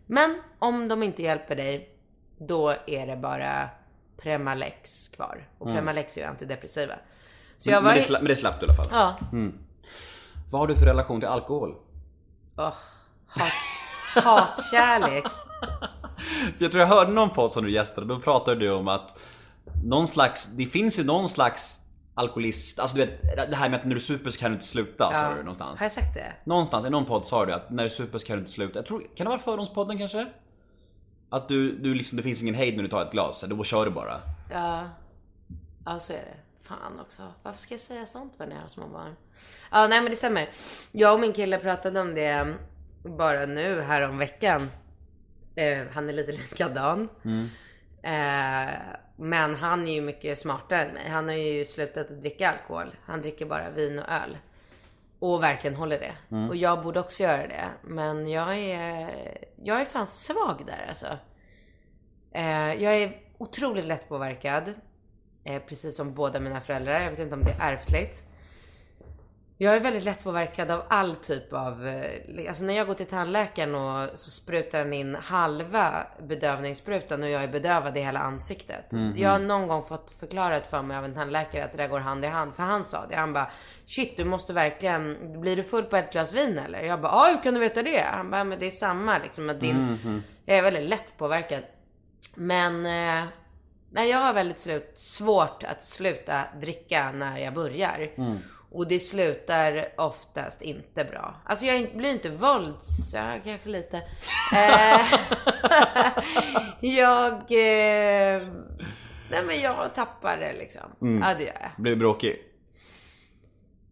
Men 0.05 0.41
om 0.59 0.87
de 0.87 1.03
inte 1.03 1.23
hjälper 1.23 1.55
dig, 1.55 1.89
då 2.37 2.75
är 2.87 3.07
det 3.07 3.15
bara 3.15 3.69
Premalex 4.17 5.07
kvar. 5.07 5.47
Och 5.57 5.67
Premalex 5.67 6.17
är 6.17 6.21
ju 6.21 6.27
antidepressiva. 6.27 6.93
Så 7.57 7.69
jag 7.69 7.75
Men, 7.75 7.83
var 7.83 7.91
men, 7.91 7.95
ju... 7.95 8.01
det 8.01 8.07
sla, 8.07 8.19
men 8.19 8.27
det 8.27 8.35
slapp 8.35 8.59
du 8.59 8.65
i 8.65 8.69
alla 8.69 8.75
fall. 8.75 8.85
Ja. 8.91 9.17
Vad 10.51 10.61
har 10.61 10.67
du 10.67 10.75
för 10.75 10.85
relation 10.85 11.19
till 11.19 11.29
alkohol? 11.29 11.75
Åh, 12.57 12.73
hat, 13.27 13.53
hatkärlek. 14.23 15.25
Jag 16.57 16.71
tror 16.71 16.81
jag 16.81 16.87
hörde 16.87 17.11
någon 17.11 17.29
podd 17.29 17.51
som 17.51 17.63
du 17.63 17.71
gästade, 17.71 18.07
då 18.07 18.19
pratade 18.19 18.59
du 18.59 18.71
om 18.71 18.87
att 18.87 19.19
någon 19.83 20.07
slags, 20.07 20.47
det 20.47 20.65
finns 20.65 20.99
ju 20.99 21.03
någon 21.03 21.29
slags 21.29 21.79
alkoholist, 22.15 22.79
alltså 22.79 22.97
du 22.97 23.05
vet 23.05 23.21
det 23.49 23.55
här 23.55 23.69
med 23.69 23.79
att 23.79 23.85
när 23.85 23.95
du 23.95 24.01
super 24.01 24.31
så 24.31 24.39
kan 24.39 24.51
du 24.51 24.55
inte 24.55 24.67
sluta 24.67 25.13
sa 25.13 25.33
du 25.33 25.39
någonstans. 25.39 25.79
Har 25.79 25.85
jag 25.85 25.91
sagt 25.91 26.13
det? 26.13 26.33
Någonstans, 26.43 26.85
i 26.85 26.89
någon 26.89 27.05
podd 27.05 27.27
sa 27.27 27.45
du 27.45 27.53
att 27.53 27.69
när 27.69 27.83
du 27.83 27.89
super 27.89 28.17
så 28.17 28.27
kan 28.27 28.35
du 28.35 28.39
inte 28.39 28.51
sluta. 28.51 28.79
Jag 28.79 28.85
tror, 28.85 29.03
kan 29.15 29.25
det 29.25 29.29
vara 29.29 29.39
Fördomspodden 29.39 29.97
kanske? 29.97 30.25
Att 31.29 31.47
du, 31.47 31.77
du 31.77 31.93
liksom, 31.95 32.17
det 32.17 32.23
finns 32.23 32.41
ingen 32.41 32.55
hejd 32.55 32.75
när 32.75 32.83
du 32.83 32.89
tar 32.89 33.01
ett 33.01 33.11
glas, 33.11 33.45
då 33.47 33.63
kör 33.63 33.85
du 33.85 33.91
bara. 33.91 34.19
Ja. 34.51 34.89
Ja, 35.85 35.99
så 35.99 36.13
är 36.13 36.17
det. 36.17 36.67
Fan 36.67 36.99
också. 36.99 37.33
Varför 37.43 37.59
ska 37.59 37.73
jag 37.73 37.81
säga 37.81 38.05
sånt 38.05 38.39
när 38.39 38.49
jag 38.49 38.61
har 38.61 38.67
små 38.67 38.87
barn? 38.87 39.15
Ja, 39.71 39.87
nej 39.87 40.01
men 40.01 40.11
det 40.11 40.17
stämmer. 40.17 40.49
Jag 40.91 41.13
och 41.13 41.19
min 41.19 41.33
kille 41.33 41.57
pratade 41.57 42.01
om 42.01 42.15
det 42.15 42.55
bara 43.03 43.45
nu 43.45 43.81
här 43.81 44.09
om 44.09 44.17
veckan. 44.17 44.69
Eh, 45.55 45.87
han 45.93 46.09
är 46.09 46.13
lite 46.13 46.31
likadan. 46.49 47.09
Eh, 48.03 48.73
men 49.15 49.55
han 49.55 49.87
är 49.87 49.93
ju 49.93 50.01
mycket 50.01 50.39
smartare 50.39 50.81
än 50.81 50.93
mig. 50.93 51.09
Han 51.09 51.27
har 51.27 51.35
ju 51.35 51.65
slutat 51.65 52.11
att 52.11 52.21
dricka 52.21 52.51
alkohol. 52.51 52.95
Han 53.05 53.21
dricker 53.21 53.45
bara 53.45 53.69
vin 53.69 53.99
och 53.99 54.09
öl. 54.09 54.37
Och 55.19 55.43
verkligen 55.43 55.75
håller 55.75 55.99
det. 55.99 56.13
Mm. 56.31 56.49
Och 56.49 56.55
jag 56.55 56.83
borde 56.83 56.99
också 56.99 57.23
göra 57.23 57.47
det. 57.47 57.69
Men 57.81 58.27
jag 58.27 58.57
är, 58.57 59.09
jag 59.63 59.81
är 59.81 59.85
fan 59.85 60.07
svag 60.07 60.63
där 60.65 60.85
alltså. 60.87 61.17
Eh, 62.31 62.73
jag 62.83 62.95
är 62.95 63.17
otroligt 63.37 63.85
lättpåverkad. 63.85 64.73
Eh, 65.43 65.61
precis 65.61 65.97
som 65.97 66.13
båda 66.13 66.39
mina 66.39 66.61
föräldrar. 66.61 66.99
Jag 66.99 67.09
vet 67.09 67.19
inte 67.19 67.35
om 67.35 67.43
det 67.43 67.55
är 67.59 67.73
ärftligt. 67.73 68.23
Jag 69.57 69.75
är 69.75 69.79
väldigt 69.79 70.03
lättpåverkad 70.03 70.71
av 70.71 70.83
all 70.87 71.15
typ 71.15 71.53
av... 71.53 71.87
eh, 71.87 72.47
Alltså 72.49 72.63
när 72.63 72.73
jag 72.73 72.87
går 72.87 72.93
till 72.93 73.05
tandläkaren 73.05 73.75
och 73.75 74.19
så 74.19 74.29
sprutar 74.29 74.79
den 74.79 74.93
in 74.93 75.15
halva 75.15 76.07
bedövningssprutan 76.27 77.23
och 77.23 77.29
jag 77.29 77.43
är 77.43 77.47
bedövad 77.47 77.97
i 77.97 78.01
hela 78.01 78.19
ansiktet. 78.19 78.91
Mhm. 78.91 79.13
Jag 79.17 79.29
har 79.29 79.39
någon 79.39 79.67
gång 79.67 79.83
fått 79.83 80.11
förklarat 80.19 80.65
för 80.65 80.81
mig 80.81 80.97
av 80.97 81.05
en 81.05 81.13
tandläkare 81.13 81.63
att 81.63 81.71
det 81.71 81.77
där 81.77 81.87
går 81.87 81.99
hand 81.99 82.25
i 82.25 82.27
hand. 82.27 82.55
För 82.55 82.63
han 82.63 82.85
sa 82.85 83.05
det. 83.09 83.15
Han 83.15 83.33
bara 83.33 83.51
Shit 83.85 84.17
du 84.17 84.23
måste 84.25 84.53
verkligen... 84.53 85.17
Blir 85.41 85.55
du 85.55 85.63
full 85.63 85.83
på 85.83 85.97
ett 85.97 86.11
glas 86.11 86.33
vin 86.33 86.57
eller? 86.59 86.81
Jag 86.81 87.01
bara 87.01 87.11
ah, 87.11 87.29
hur 87.31 87.43
kan 87.43 87.53
du 87.53 87.59
veta 87.59 87.83
det? 87.83 88.03
Han 88.11 88.31
bara 88.31 88.43
men 88.43 88.59
det 88.59 88.65
är 88.65 88.69
samma 88.71 89.17
liksom. 89.17 89.49
Att 89.49 89.59
din, 89.61 89.75
Mhm. 90.03 90.23
Jag 90.45 90.57
är 90.57 90.61
väldigt 90.61 90.89
lätt 90.89 91.17
påverkad. 91.17 91.63
Men... 92.35 92.85
Eh, 92.85 93.25
nej, 93.91 94.09
jag 94.09 94.17
har 94.17 94.33
väldigt 94.33 94.59
slut, 94.59 94.91
svårt 94.95 95.63
att 95.63 95.83
sluta 95.83 96.43
dricka 96.61 97.11
när 97.11 97.37
jag 97.37 97.53
börjar. 97.53 98.09
Mm. 98.17 98.37
Och 98.73 98.87
det 98.87 98.99
slutar 98.99 99.85
oftast 99.97 100.61
inte 100.61 101.03
bra. 101.03 101.35
Alltså 101.45 101.65
jag 101.65 101.89
blir 101.95 102.11
inte 102.11 102.29
vålds... 102.29 103.13
Ja, 103.13 103.35
kanske 103.43 103.69
lite. 103.69 103.97
Eh, 104.53 105.01
jag... 106.79 107.33
Eh, 107.33 108.41
nej 109.31 109.43
men 109.47 109.61
jag 109.61 109.95
tappar 109.95 110.37
det 110.37 110.53
liksom. 110.53 110.81
Mm. 111.01 111.23
Ja 111.27 111.35
det 111.37 111.43
gör 111.43 111.57
jag. 111.61 111.71
Blir 111.83 111.95
bråkig? 111.95 112.35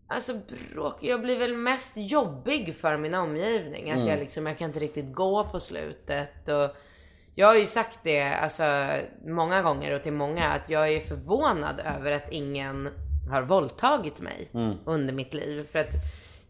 Alltså 0.07 0.33
bråk, 0.73 0.97
jag 1.01 1.21
blir 1.21 1.37
väl 1.39 1.57
mest 1.57 1.93
jobbig 1.97 2.75
för 2.75 2.97
min 2.97 3.15
omgivning. 3.15 3.91
Att 3.91 3.97
Mm. 3.97 4.07
jag 4.09 4.19
liksom, 4.19 4.45
jag 4.45 4.57
kan 4.57 4.67
inte 4.67 4.79
riktigt 4.79 5.13
gå 5.13 5.43
på 5.43 5.59
slutet. 5.59 6.49
Och 6.49 6.75
jag 7.35 7.47
har 7.47 7.55
ju 7.55 7.65
sagt 7.65 7.99
det 8.03 8.23
alltså, 8.33 8.89
många 9.25 9.61
gånger 9.61 9.95
och 9.95 10.03
till 10.03 10.13
många 10.13 10.45
att 10.47 10.69
jag 10.69 10.89
är 10.93 10.99
förvånad 10.99 11.81
över 11.97 12.11
att 12.11 12.31
ingen 12.31 12.89
har 13.29 13.41
våldtagit 13.41 14.19
mig 14.19 14.49
Mm. 14.53 14.77
under 14.85 15.13
mitt 15.13 15.33
liv. 15.33 15.67
För 15.71 15.79
att 15.79 15.93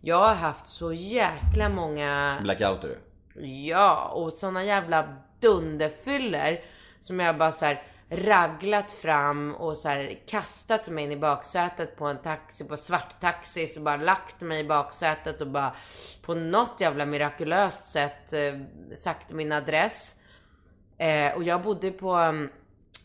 jag 0.01 0.19
har 0.19 0.35
haft 0.35 0.67
så 0.67 0.93
jäkla 0.93 1.69
många 1.69 2.37
Blackout 2.41 2.83
är 2.83 2.87
du? 2.87 2.97
Ja, 3.47 4.07
och 4.07 4.33
såna 4.33 4.63
jävla 4.63 5.15
dunderfyller 5.39 6.59
som 7.01 7.19
jag 7.19 7.37
bara 7.37 7.51
så 7.51 7.65
här 7.65 7.81
raglat 8.09 8.91
fram 8.91 9.55
och 9.55 9.77
så 9.77 9.89
här 9.89 10.19
kastat 10.27 10.87
mig 10.87 11.03
in 11.03 11.11
i 11.11 11.17
baksätet 11.17 11.97
på 11.97 12.05
en 12.05 12.17
taxi, 12.21 12.63
på 12.67 12.77
svart 12.77 13.19
taxi, 13.19 13.67
så 13.67 13.81
bara 13.81 13.97
lagt 13.97 14.41
mig 14.41 14.59
i 14.59 14.63
baksätet 14.63 15.41
och 15.41 15.47
bara 15.47 15.75
på 16.21 16.33
något 16.33 16.81
jävla 16.81 17.05
mirakulöst 17.05 17.85
sätt 17.91 18.33
eh, 18.33 18.59
sagt 18.95 19.31
min 19.31 19.51
adress. 19.51 20.15
Eh, 20.97 21.35
och 21.35 21.43
jag 21.43 21.63
bodde 21.63 21.91
på 21.91 22.13
mm, 22.13 22.49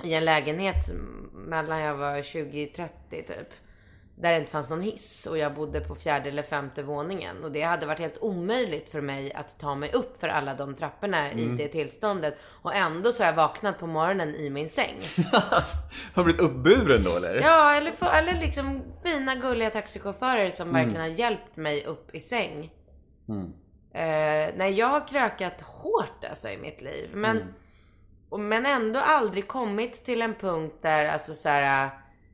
i 0.04 0.14
en 0.14 0.24
lägenhet 0.24 0.90
mellan 1.32 1.80
jag 1.80 1.94
var 1.94 2.14
20-30 2.16 2.88
typ. 3.10 3.48
Där 4.18 4.32
det 4.32 4.38
inte 4.38 4.50
fanns 4.50 4.70
någon 4.70 4.80
hiss 4.80 5.26
och 5.30 5.38
jag 5.38 5.54
bodde 5.54 5.80
på 5.80 5.94
fjärde 5.94 6.28
eller 6.28 6.42
femte 6.42 6.82
våningen. 6.82 7.44
Och 7.44 7.52
det 7.52 7.62
hade 7.62 7.86
varit 7.86 7.98
helt 8.00 8.18
omöjligt 8.20 8.88
för 8.88 9.00
mig 9.00 9.32
att 9.32 9.58
ta 9.58 9.74
mig 9.74 9.92
upp 9.92 10.20
för 10.20 10.28
alla 10.28 10.54
de 10.54 10.74
trapporna 10.74 11.30
Mm. 11.30 11.38
i 11.54 11.56
det 11.56 11.68
tillståndet. 11.68 12.34
Och 12.62 12.74
ändå 12.74 13.12
så 13.12 13.22
har 13.22 13.28
jag 13.28 13.36
vaknat 13.36 13.78
på 13.78 13.86
morgonen 13.86 14.34
i 14.34 14.50
min 14.50 14.68
säng. 14.68 14.94
Har 15.32 15.62
du 16.14 16.24
blivit 16.24 16.40
uppburen 16.40 17.04
då 17.04 17.16
eller? 17.16 17.34
Ja, 17.40 17.74
eller, 17.74 17.90
för, 17.90 18.06
eller 18.06 18.40
liksom 18.40 18.82
fina 19.02 19.34
gulliga 19.34 19.70
taxichaufförer 19.70 20.50
som 20.50 20.68
Mm. 20.68 20.82
verkligen 20.82 21.10
har 21.10 21.18
hjälpt 21.18 21.56
mig 21.56 21.84
upp 21.86 22.14
i 22.14 22.20
säng. 22.20 22.70
Mm. 23.28 23.52
Eh, 23.92 24.54
nej, 24.56 24.72
jag 24.72 24.86
har 24.86 25.08
krökat 25.08 25.60
hårt 25.62 26.24
alltså 26.30 26.48
i 26.48 26.56
mitt 26.58 26.80
liv. 26.82 27.10
Men, 27.14 27.36
Mm. 27.36 27.48
Men 28.30 28.66
ändå 28.66 29.00
aldrig 29.00 29.48
kommit 29.48 30.04
till 30.04 30.22
en 30.22 30.34
punkt 30.34 30.74
där 30.82 31.08
alltså 31.08 31.32
så 31.34 31.48
här, 31.48 31.84
äh, 31.84 31.90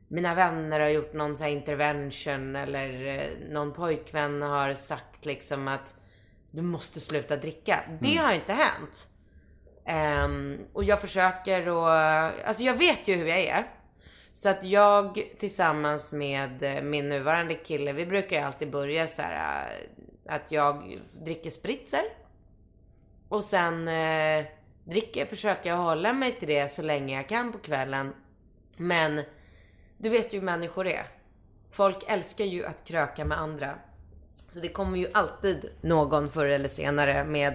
mina 0.07 0.35
vänner 0.35 0.79
har 0.79 0.89
gjort 0.89 1.13
någon 1.13 1.37
så 1.37 1.45
intervention 1.45 2.55
eller 2.55 3.05
eh, 3.05 3.49
någon 3.49 3.73
pojkvän 3.73 4.41
har 4.41 4.73
sagt 4.73 5.25
liksom 5.25 5.67
att 5.67 5.95
du 6.51 6.61
måste 6.61 6.99
sluta 6.99 7.35
dricka. 7.37 7.79
Det 8.01 8.11
Mm. 8.11 8.25
har 8.25 8.33
inte 8.33 8.53
hänt. 8.53 9.07
Ehm, 9.85 10.59
och 10.73 10.83
jag 10.83 11.01
försöker 11.01 11.69
och, 11.69 11.91
alltså 11.91 12.63
jag 12.63 12.73
vet 12.73 13.07
ju 13.07 13.15
hur 13.15 13.25
jag 13.27 13.39
är. 13.39 13.63
Så 14.33 14.49
att 14.49 14.63
jag 14.63 15.23
tillsammans 15.39 16.13
med 16.13 16.83
min 16.85 17.09
nuvarande 17.09 17.53
kille, 17.53 17.93
vi 17.93 18.05
brukar 18.05 18.37
ju 18.37 18.43
alltid 18.43 18.71
börja 18.71 19.07
så 19.07 19.21
här 19.21 19.67
att 20.29 20.51
jag 20.51 20.99
dricker 21.25 21.49
spritzer. 21.49 22.03
Och 23.29 23.43
sen 23.43 23.87
eh, 23.87 24.45
dricker, 24.85 25.25
försöker 25.25 25.69
jag 25.69 25.77
hålla 25.77 26.13
mig 26.13 26.31
till 26.39 26.47
det 26.47 26.71
så 26.71 26.81
länge 26.81 27.15
jag 27.15 27.29
kan 27.29 27.51
på 27.51 27.57
kvällen. 27.57 28.13
Men 28.77 29.21
du 29.97 30.09
vet 30.09 30.33
ju 30.33 30.37
hur 30.37 30.45
människor 30.45 30.87
är. 30.87 31.05
Folk 31.71 31.97
älskar 32.07 32.45
ju 32.45 32.65
att 32.65 32.87
kröka 32.87 33.25
med 33.25 33.37
andra. 33.37 33.75
Så 34.49 34.59
det 34.59 34.69
kommer 34.69 34.99
ju 34.99 35.07
alltid 35.13 35.69
någon 35.81 36.29
förr 36.29 36.45
eller 36.45 36.69
senare 36.69 37.23
med 37.23 37.53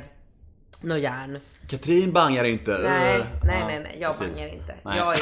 något 0.81 1.01
järn. 1.01 1.41
Katrin 1.69 2.13
bangar 2.13 2.45
inte. 2.45 2.71
Nej, 2.71 3.21
nej, 3.45 3.65
nej, 3.67 3.81
nej. 3.81 3.97
Jag 4.01 4.19
precis. 4.19 4.37
bangar 4.37 4.55
inte. 4.55 4.75
Nej. 4.83 4.99
Jag 4.99 5.15
är... 5.15 5.21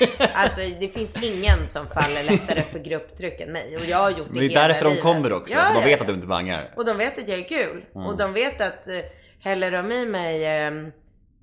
Alltså 0.34 0.60
det 0.80 0.88
finns 0.88 1.22
ingen 1.22 1.68
som 1.68 1.86
faller 1.86 2.22
lättare 2.30 2.62
för 2.62 2.78
grupptryck 2.78 3.40
än 3.40 3.52
mig. 3.52 3.76
Och 3.76 3.84
jag 3.84 3.98
har 3.98 4.10
gjort 4.10 4.18
det 4.18 4.32
Men 4.32 4.38
det 4.38 4.46
är 4.46 4.48
hela 4.48 4.68
därför 4.68 4.84
de 4.84 4.90
livet. 4.90 5.02
kommer 5.02 5.32
också. 5.32 5.56
Ja, 5.56 5.74
de 5.74 5.84
vet 5.84 6.00
att 6.00 6.06
du 6.06 6.14
inte 6.14 6.26
bangar. 6.26 6.60
Och 6.76 6.84
de 6.84 6.96
vet 6.96 7.18
att 7.18 7.28
jag 7.28 7.38
är 7.38 7.48
kul. 7.48 7.84
Mm. 7.94 8.06
Och 8.06 8.16
de 8.16 8.32
vet 8.32 8.60
att 8.60 8.88
eh, 8.88 8.94
häller 9.40 9.70
de 9.70 9.92
i 9.92 10.06
mig 10.06 10.46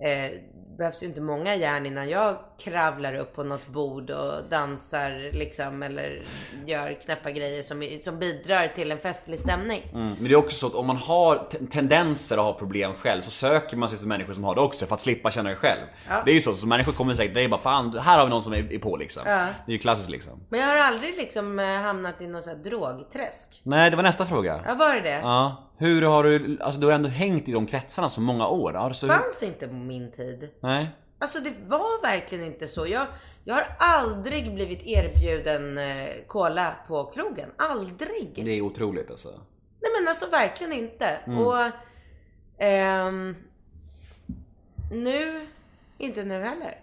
eh, 0.04 0.26
eh, 0.26 0.32
behövs 0.78 1.04
ju 1.04 1.08
inte 1.08 1.22
många 1.22 1.56
järn 1.56 1.86
innan 1.86 2.10
jag 2.10 2.38
kravlar 2.64 3.16
upp 3.16 3.36
på 3.36 3.44
något 3.44 3.68
bord 3.68 4.10
och 4.10 4.34
dansar 4.50 5.30
liksom 5.34 5.84
eller 5.84 6.24
gör 6.66 7.02
knäppa 7.06 7.32
grejer 7.32 7.64
som, 7.64 7.88
som 8.02 8.20
bidrar 8.20 8.68
till 8.68 8.92
en 8.92 8.98
festlig 8.98 9.40
stämning. 9.40 9.84
Mm. 9.94 10.14
Men 10.20 10.24
det 10.24 10.32
är 10.32 10.36
också 10.36 10.56
så 10.56 10.68
att 10.68 10.74
om 10.76 10.88
man 10.88 10.98
har 10.98 11.48
te- 11.52 11.66
tendenser 11.72 12.38
att 12.38 12.44
ha 12.44 12.54
problem 12.54 12.94
själv 12.94 13.22
så 13.22 13.32
söker 13.32 13.78
man 13.78 13.90
sig 13.90 13.98
till 14.00 14.08
människor 14.08 14.34
som 14.34 14.44
har 14.44 14.56
det 14.56 14.62
också 14.62 14.86
för 14.86 14.96
att 14.96 15.02
slippa 15.02 15.32
känna 15.32 15.50
det 15.50 15.56
själv. 15.56 15.82
Ja. 16.10 16.22
Det 16.26 16.32
är 16.32 16.36
ju 16.36 16.42
så, 16.42 16.54
så 16.54 16.68
människor 16.68 16.92
kommer 16.92 17.14
säkert 17.14 17.36
dig 17.36 17.48
bara 17.48 17.62
fan, 17.62 17.98
här 17.98 18.18
har 18.18 18.26
vi 18.26 18.30
någon 18.30 18.44
som 18.44 18.54
är 18.54 18.74
är 18.74 18.80
på 18.80 18.98
liksom. 18.98 19.24
Ja. 19.26 19.48
Det 19.66 19.72
är 19.72 19.74
ju 19.74 19.78
klassiskt 19.80 20.10
liksom. 20.10 20.46
Men 20.50 20.60
jag 20.60 20.68
har 20.68 20.78
aldrig 20.78 21.18
liksom 21.18 21.60
eh, 21.60 21.66
hamnat 21.66 22.22
i 22.22 22.28
någon 22.28 22.44
sån 22.44 22.54
här 22.56 22.64
drogträsk. 22.64 23.62
Nej, 23.64 23.90
det 23.90 23.96
var 23.96 24.04
nästa 24.04 24.26
fråga. 24.26 24.62
Ja, 24.66 24.74
var 24.76 24.94
det 24.94 25.02
det? 25.02 25.20
Ja. 25.24 25.62
Hur 25.78 26.02
har 26.02 26.24
du, 26.24 26.60
alltså 26.62 26.82
du 26.82 26.88
har 26.88 26.94
ändå 26.94 27.10
hängt 27.10 27.48
i 27.48 27.52
de 27.52 27.66
kretsarna 27.66 28.10
så 28.10 28.22
många 28.22 28.48
år. 28.48 28.74
Ja, 28.74 28.94
så 28.94 29.08
Fanns 29.08 29.44
inte 29.44 29.68
på 29.68 29.74
min 29.74 30.12
tid. 30.12 30.50
Nej. 30.60 30.90
Alltså 31.20 31.40
det 31.40 31.54
var 31.68 32.02
verkligen 32.02 32.46
inte 32.46 32.68
så. 32.68 32.88
Jag, 32.88 33.08
jag 33.44 33.56
har 33.56 33.76
aldrig 33.80 34.54
blivit 34.54 34.84
erbjuden 34.86 35.78
eh, 35.78 36.10
cola 36.28 36.76
på 36.88 37.04
krogen. 37.06 37.50
Aldrig. 37.58 38.32
Det 38.36 38.52
är 38.52 38.62
otroligt 38.62 39.12
alltså. 39.12 39.30
Nej 39.82 39.92
men 40.00 40.08
alltså 40.08 40.30
verkligen 40.30 40.74
inte. 40.74 41.06
Mm. 41.06 41.40
Och 41.40 41.72
ehm, 42.58 43.36
nu, 44.92 45.46
inte 45.98 46.24
nu 46.24 46.42
heller. 46.42 46.80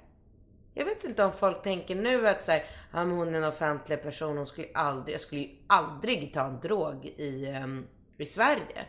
Jag 0.75 0.85
vet 0.85 1.05
inte 1.05 1.25
om 1.25 1.33
folk 1.33 1.63
tänker 1.63 1.95
nu 1.95 2.29
att 2.29 2.45
så 2.45 2.53
här, 2.53 2.65
hon 2.93 3.35
är 3.35 3.39
en 3.39 3.45
offentlig 3.45 4.03
person, 4.03 4.37
hon 4.37 4.47
skulle 4.47 4.67
aldrig, 4.75 5.15
jag 5.15 5.21
skulle 5.21 5.41
ju 5.41 5.49
aldrig 5.67 6.35
ta 6.35 6.47
en 6.47 6.61
drog 6.61 7.07
i, 7.07 7.47
ehm, 7.47 7.87
i 8.23 8.27
Sverige. 8.27 8.85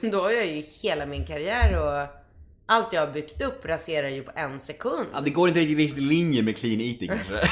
Då 0.12 0.20
har 0.20 0.30
jag 0.30 0.46
ju 0.46 0.62
hela 0.82 1.06
min 1.06 1.26
karriär 1.26 1.78
och 1.80 2.06
allt 2.66 2.92
jag 2.92 3.06
har 3.06 3.12
byggt 3.12 3.42
upp 3.42 3.66
raserar 3.66 4.08
ju 4.08 4.22
på 4.22 4.32
en 4.34 4.60
sekund. 4.60 5.06
Ja, 5.14 5.20
det 5.20 5.30
går 5.30 5.48
inte 5.48 5.60
riktigt 5.60 5.98
i 5.98 6.00
linje 6.00 6.42
med 6.42 6.56
clean 6.58 6.80
eating 6.80 7.08
kanske. 7.28 7.48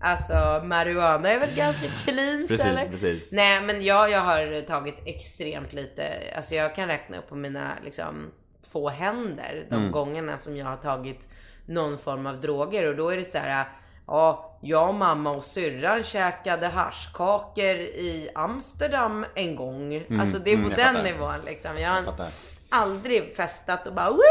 Alltså 0.00 0.62
marijuana 0.66 1.28
är 1.30 1.38
väl 1.40 1.54
ganska 1.56 1.86
cleant 2.04 2.48
Precis, 2.48 2.66
eller? 2.66 2.88
precis. 2.90 3.32
Nej 3.32 3.62
men 3.62 3.84
jag, 3.84 4.10
jag 4.10 4.20
har 4.20 4.62
tagit 4.66 4.94
extremt 5.06 5.72
lite, 5.72 6.04
alltså 6.36 6.54
jag 6.54 6.74
kan 6.74 6.88
räkna 6.88 7.18
upp 7.18 7.28
på 7.28 7.34
mina 7.36 7.72
liksom 7.84 8.30
två 8.72 8.88
händer 8.88 9.66
de 9.70 9.74
Mm. 9.76 9.92
gångerna 9.92 10.38
som 10.38 10.56
jag 10.56 10.66
har 10.66 10.76
tagit 10.76 11.28
någon 11.66 11.98
form 11.98 12.26
av 12.26 12.40
droger 12.40 12.88
och 12.88 12.96
då 12.96 13.10
är 13.10 13.16
det 13.16 13.24
så 13.24 13.38
här. 13.38 13.64
Ja, 14.08 14.58
jag, 14.62 14.94
mamma 14.94 15.30
och 15.30 15.44
syrran 15.44 16.02
käkade 16.02 16.66
haschkakor 16.66 17.64
i 17.76 18.28
Amsterdam 18.34 19.26
en 19.34 19.56
gång. 19.56 19.94
Mm, 19.94 20.20
Alltså 20.20 20.38
det 20.38 20.50
är 20.50 20.56
på 20.56 20.62
mm, 20.62 20.70
jag 20.70 20.78
den 20.78 20.94
fattar. 20.94 21.10
nivån 21.12 21.40
liksom. 21.46 21.78
Jag 21.78 21.90
har 21.90 22.02
fattar. 22.02 22.28
aldrig 22.68 23.36
festat 23.36 23.86
och 23.86 23.94
bara 23.94 24.10
woho! 24.10 24.22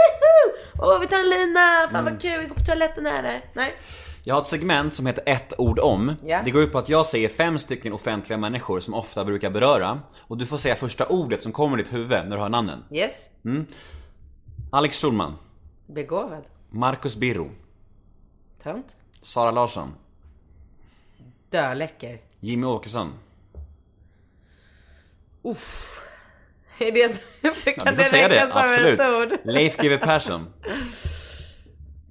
Åh 0.81 0.99
vi 0.99 1.07
tar 1.07 1.19
en 1.19 1.29
lina, 1.29 1.59
fan 1.91 1.99
Mm. 2.01 2.05
vad 2.05 2.21
kul, 2.21 2.39
vi 2.41 2.45
går 2.47 2.55
på 2.55 2.63
toaletten 2.63 3.05
här. 3.05 3.41
Nej. 3.53 3.73
Jag 4.23 4.35
har 4.35 4.41
ett 4.41 4.47
segment 4.47 4.93
som 4.93 5.05
heter 5.05 5.23
ett 5.25 5.53
ord 5.57 5.79
om. 5.79 6.15
Ja. 6.25 6.41
Det 6.45 6.51
går 6.51 6.63
ut 6.63 6.71
på 6.71 6.77
att 6.77 6.89
jag 6.89 7.05
säger 7.05 7.29
fem 7.29 7.59
stycken 7.59 7.93
offentliga 7.93 8.37
människor 8.37 8.79
som 8.79 8.93
ofta 8.93 9.25
brukar 9.25 9.49
beröra. 9.49 9.99
Och 10.27 10.37
du 10.37 10.45
får 10.45 10.57
säga 10.57 10.75
första 10.75 11.05
ordet 11.07 11.41
som 11.43 11.51
kommer 11.51 11.79
i 11.79 11.83
ditt 11.83 11.93
huvud 11.93 12.09
när 12.09 12.35
du 12.35 12.41
hör 12.41 12.49
namnen. 12.49 12.83
Yes. 12.91 13.29
Mm. 13.45 13.65
Alex 14.71 15.01
Schulman. 15.01 15.37
Begåvad. 15.87 16.43
Marcus 16.69 17.15
Birro. 17.15 17.51
Tönt. 18.63 18.95
Sara 19.21 19.51
Larsson. 19.51 19.95
Döläcker. 21.49 22.19
Jimmy 22.39 22.65
Åkesson. 22.67 23.13
Uff. 25.41 25.99
Är 26.79 26.91
det 26.91 27.01
ett... 27.03 27.21
Ja, 27.41 27.51
kan 27.51 27.95
du 27.95 28.03
får 28.03 28.09
säga 28.09 28.27
det, 28.27 28.35
räknas 28.35 28.53
som 28.53 28.91
absolut. 28.97 29.45
Leif 29.45 29.77
GW 29.77 29.97
Persson. 29.97 30.53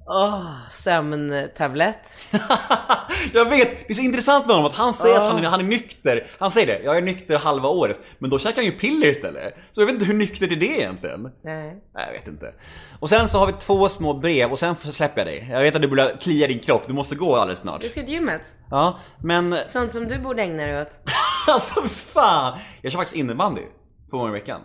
Åh, 0.08 0.68
sömntablett. 0.70 2.20
Jag 3.32 3.50
vet, 3.50 3.70
det 3.86 3.92
är 3.92 3.94
så 3.94 4.02
intressant 4.02 4.46
med 4.46 4.56
honom 4.56 4.70
att 4.70 4.76
han 4.76 4.94
säger 4.94 5.16
att 5.16 5.22
Ah. 5.22 5.26
han, 5.32 5.44
är- 5.44 5.48
han 5.48 5.60
är 5.60 5.64
nykter. 5.64 6.30
Han 6.38 6.52
säger 6.52 6.66
det, 6.66 6.80
jag 6.84 6.96
är 6.96 7.02
nykter 7.02 7.38
halva 7.38 7.68
året. 7.68 8.00
Men 8.18 8.30
då 8.30 8.38
käkar 8.38 8.56
han 8.56 8.64
ju 8.64 8.72
piller 8.72 9.06
istället. 9.06 9.54
Så 9.72 9.80
jag 9.80 9.86
vet 9.86 9.94
inte 9.94 10.04
hur 10.06 10.14
nyktert 10.14 10.52
är 10.52 10.56
det 10.56 10.66
egentligen? 10.66 11.22
Nej. 11.22 11.82
Nej, 11.94 12.06
jag 12.06 12.12
vet 12.12 12.26
inte. 12.28 12.54
Och 13.00 13.08
sen 13.08 13.28
så 13.28 13.38
har 13.38 13.46
vi 13.46 13.52
två 13.52 13.88
små 13.88 14.14
brev 14.14 14.50
och 14.52 14.58
sen 14.58 14.76
släpper 14.76 15.20
jag 15.20 15.26
dig. 15.26 15.48
Jag 15.50 15.60
vet 15.62 15.76
att 15.76 15.82
du 15.82 15.88
borde 15.88 16.16
klia 16.20 16.46
din 16.46 16.58
kropp, 16.58 16.82
du 16.86 16.92
måste 16.94 17.14
gå 17.16 17.36
alldeles 17.36 17.58
snart. 17.58 17.80
Du 17.80 17.88
ska 17.88 18.00
till 18.02 18.12
gymmet. 18.12 18.42
Ja, 18.70 18.98
men 19.22 19.56
Sånt 19.68 19.92
som 19.92 20.08
du 20.08 20.18
borde 20.18 20.42
ägna 20.42 20.62
dig 20.66 20.82
åt. 20.82 21.00
alltså 21.48 21.82
fan! 21.88 22.58
Jag 22.82 22.92
kör 22.92 22.98
faktiskt 22.98 23.16
innebandy 23.16 23.62
två 24.10 24.18
gånger 24.18 24.30
i 24.36 24.40
veckan. 24.40 24.60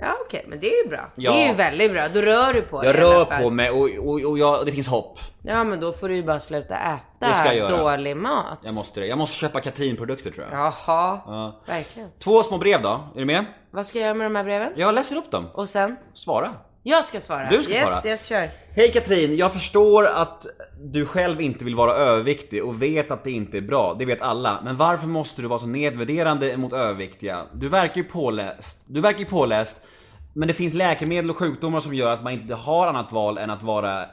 Ja 0.00 0.16
okej, 0.26 0.44
men 0.48 0.60
det 0.60 0.66
är 0.66 0.84
ju 0.84 0.88
bra. 0.90 1.10
Ja. 1.14 1.32
Det 1.32 1.42
är 1.44 1.48
ju 1.48 1.54
väldigt 1.54 1.92
bra. 1.92 2.08
Då 2.14 2.20
rör 2.20 2.52
du 2.52 2.62
på 2.62 2.82
dig 2.82 2.90
Jag 2.90 3.02
rör 3.02 3.24
på 3.42 3.50
mig 3.50 3.70
och, 3.70 4.08
och, 4.08 4.20
och 4.30 4.38
jag, 4.38 4.66
det 4.66 4.72
finns 4.72 4.88
hopp. 4.88 5.18
Ja 5.42 5.64
men 5.64 5.80
då 5.80 5.92
får 5.92 6.08
du 6.08 6.16
ju 6.16 6.22
bara 6.22 6.40
sluta 6.40 6.74
äta 6.74 7.68
dålig 7.76 8.16
mat. 8.16 8.58
Jag 8.62 8.74
måste 8.74 9.00
det. 9.00 9.06
Jag 9.06 9.18
måste 9.18 9.36
köpa 9.36 9.60
Katrin-produkter 9.60 10.30
tror 10.30 10.46
jag. 10.50 10.58
Jaha, 10.58 11.20
Ja. 11.26 11.60
verkligen. 11.66 12.08
Två 12.18 12.42
små 12.42 12.58
brev 12.58 12.82
då, 12.82 13.00
är 13.14 13.18
du 13.18 13.24
med? 13.24 13.44
Vad 13.70 13.86
ska 13.86 13.98
jag 13.98 14.04
göra 14.06 14.14
med 14.14 14.26
de 14.26 14.36
här 14.36 14.44
breven? 14.44 14.72
Jag 14.76 14.94
läser 14.94 15.16
upp 15.16 15.30
dem. 15.30 15.46
Och 15.54 15.68
sen? 15.68 15.96
Svara. 16.14 16.50
Jag 16.82 17.04
ska 17.04 17.20
svara. 17.20 17.48
Du 17.50 17.62
ska 17.62 17.72
yes, 17.72 17.88
svara. 17.88 18.12
Yes, 18.12 18.26
kör. 18.26 18.50
Hej 18.76 18.90
Katrin, 18.92 19.36
jag 19.36 19.52
förstår 19.52 20.06
att 20.06 20.46
du 20.82 21.06
själv 21.06 21.40
inte 21.40 21.64
vill 21.64 21.74
vara 21.74 21.92
överviktig 21.92 22.64
och 22.64 22.82
vet 22.82 23.10
att 23.10 23.24
det 23.24 23.30
inte 23.30 23.56
är 23.56 23.60
bra, 23.60 23.94
det 23.98 24.04
vet 24.04 24.20
alla. 24.22 24.60
Men 24.64 24.76
varför 24.76 25.06
måste 25.06 25.42
du 25.42 25.48
vara 25.48 25.58
så 25.58 25.66
nedvärderande 25.66 26.56
mot 26.56 26.72
överviktiga? 26.72 27.38
Du 27.52 27.68
verkar 27.68 27.96
ju 27.96 28.04
påläst, 28.04 28.82
du 28.86 29.00
verkar 29.00 29.18
ju 29.18 29.24
påläst, 29.24 29.86
men 30.34 30.48
det 30.48 30.54
finns 30.54 30.74
läkemedel 30.74 31.30
och 31.30 31.36
sjukdomar 31.36 31.80
som 31.80 31.94
gör 31.94 32.10
att 32.10 32.22
man 32.22 32.32
inte 32.32 32.54
har 32.54 32.86
annat 32.86 33.12
val 33.12 33.38
än 33.38 33.50
att 33.50 33.62
vara 33.62 34.06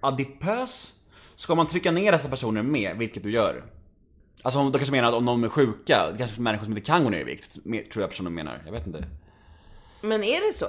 adipös? 0.00 0.92
Ska 1.36 1.54
man 1.54 1.66
trycka 1.66 1.90
ner 1.90 2.12
dessa 2.12 2.28
personer 2.28 2.62
med, 2.62 2.96
vilket 2.96 3.22
du 3.22 3.30
gör? 3.32 3.62
Alltså 4.42 4.60
om- 4.60 4.72
du 4.72 4.78
kanske 4.78 4.92
menar 4.92 5.08
att 5.08 5.14
om 5.14 5.24
de 5.24 5.44
är 5.44 5.48
sjuka, 5.48 6.10
det 6.12 6.18
kanske 6.18 6.40
är 6.40 6.42
människor 6.42 6.64
som 6.64 6.76
inte 6.76 6.86
kan 6.86 7.04
gå 7.04 7.10
ner 7.10 7.20
i 7.20 7.24
vikt, 7.24 7.58
mer- 7.64 7.82
tror 7.82 8.02
jag 8.02 8.10
personen 8.10 8.34
menar. 8.34 8.62
Jag 8.64 8.72
vet 8.72 8.86
inte. 8.86 9.04
Men 10.02 10.24
är 10.24 10.46
det 10.46 10.52
så? 10.52 10.66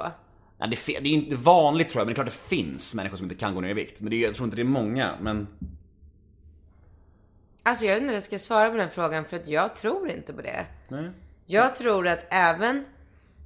Ja, 0.60 0.68
det, 0.68 0.86
det 0.86 0.98
är 0.98 1.02
ju 1.02 1.14
inte 1.14 1.36
vanligt 1.36 1.90
tror 1.90 2.00
jag, 2.00 2.06
men 2.06 2.14
det 2.14 2.22
är 2.22 2.24
klart 2.24 2.34
det 2.34 2.56
finns 2.56 2.96
människor 2.96 3.18
som 3.18 3.26
inte 3.26 3.36
kan 3.36 3.56
gå 3.56 3.62
ner 3.62 3.70
i 3.70 3.74
vikt. 3.74 4.02
Men 4.02 4.10
det 4.10 4.16
är, 4.16 4.26
jag 4.26 4.36
tror 4.36 4.46
inte 4.46 4.56
det 4.56 4.62
är 4.62 4.64
många, 4.64 5.12
men... 5.22 5.48
Alltså 7.64 7.86
jag 7.86 7.94
vet 7.94 8.02
inte 8.02 8.08
hur 8.08 8.16
jag 8.16 8.24
ska 8.24 8.40
svara 8.40 8.70
på 8.70 8.78
den 8.78 8.90
frågan 8.90 9.26
för 9.26 9.38
att 9.38 9.48
jag 9.48 9.76
tror 9.76 10.10
inte 10.10 10.34
på 10.34 10.42
det. 10.42 10.66
Nej. 10.88 11.10
Jag 11.46 11.76
tror 11.76 12.08
att 12.08 12.26
även, 12.30 12.86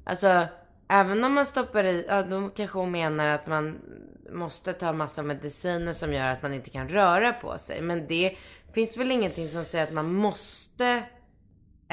alltså 0.04 0.48
även 0.88 1.24
om 1.24 1.34
man 1.34 1.46
stoppar 1.46 1.84
i, 1.84 2.06
ja 2.08 2.24
då 2.24 2.50
kanske 2.50 2.80
hon 2.80 2.92
menar 2.92 3.30
att 3.30 3.48
man 3.48 3.80
måste 4.32 4.74
ta 4.74 4.94
massa 4.94 5.24
mediciner 5.24 5.94
som 5.94 6.14
gör 6.14 6.32
att 6.32 6.42
man 6.42 6.54
inte 6.54 6.70
kan 6.70 6.90
röra 6.90 7.34
på 7.34 7.58
sig. 7.58 7.82
Men 7.82 8.08
det 8.08 8.36
finns 8.74 8.98
väl 8.98 9.12
ingenting 9.12 9.50
som 9.50 9.64
säger 9.64 9.88
att 9.88 9.94
man 9.94 10.14
måste 10.14 11.04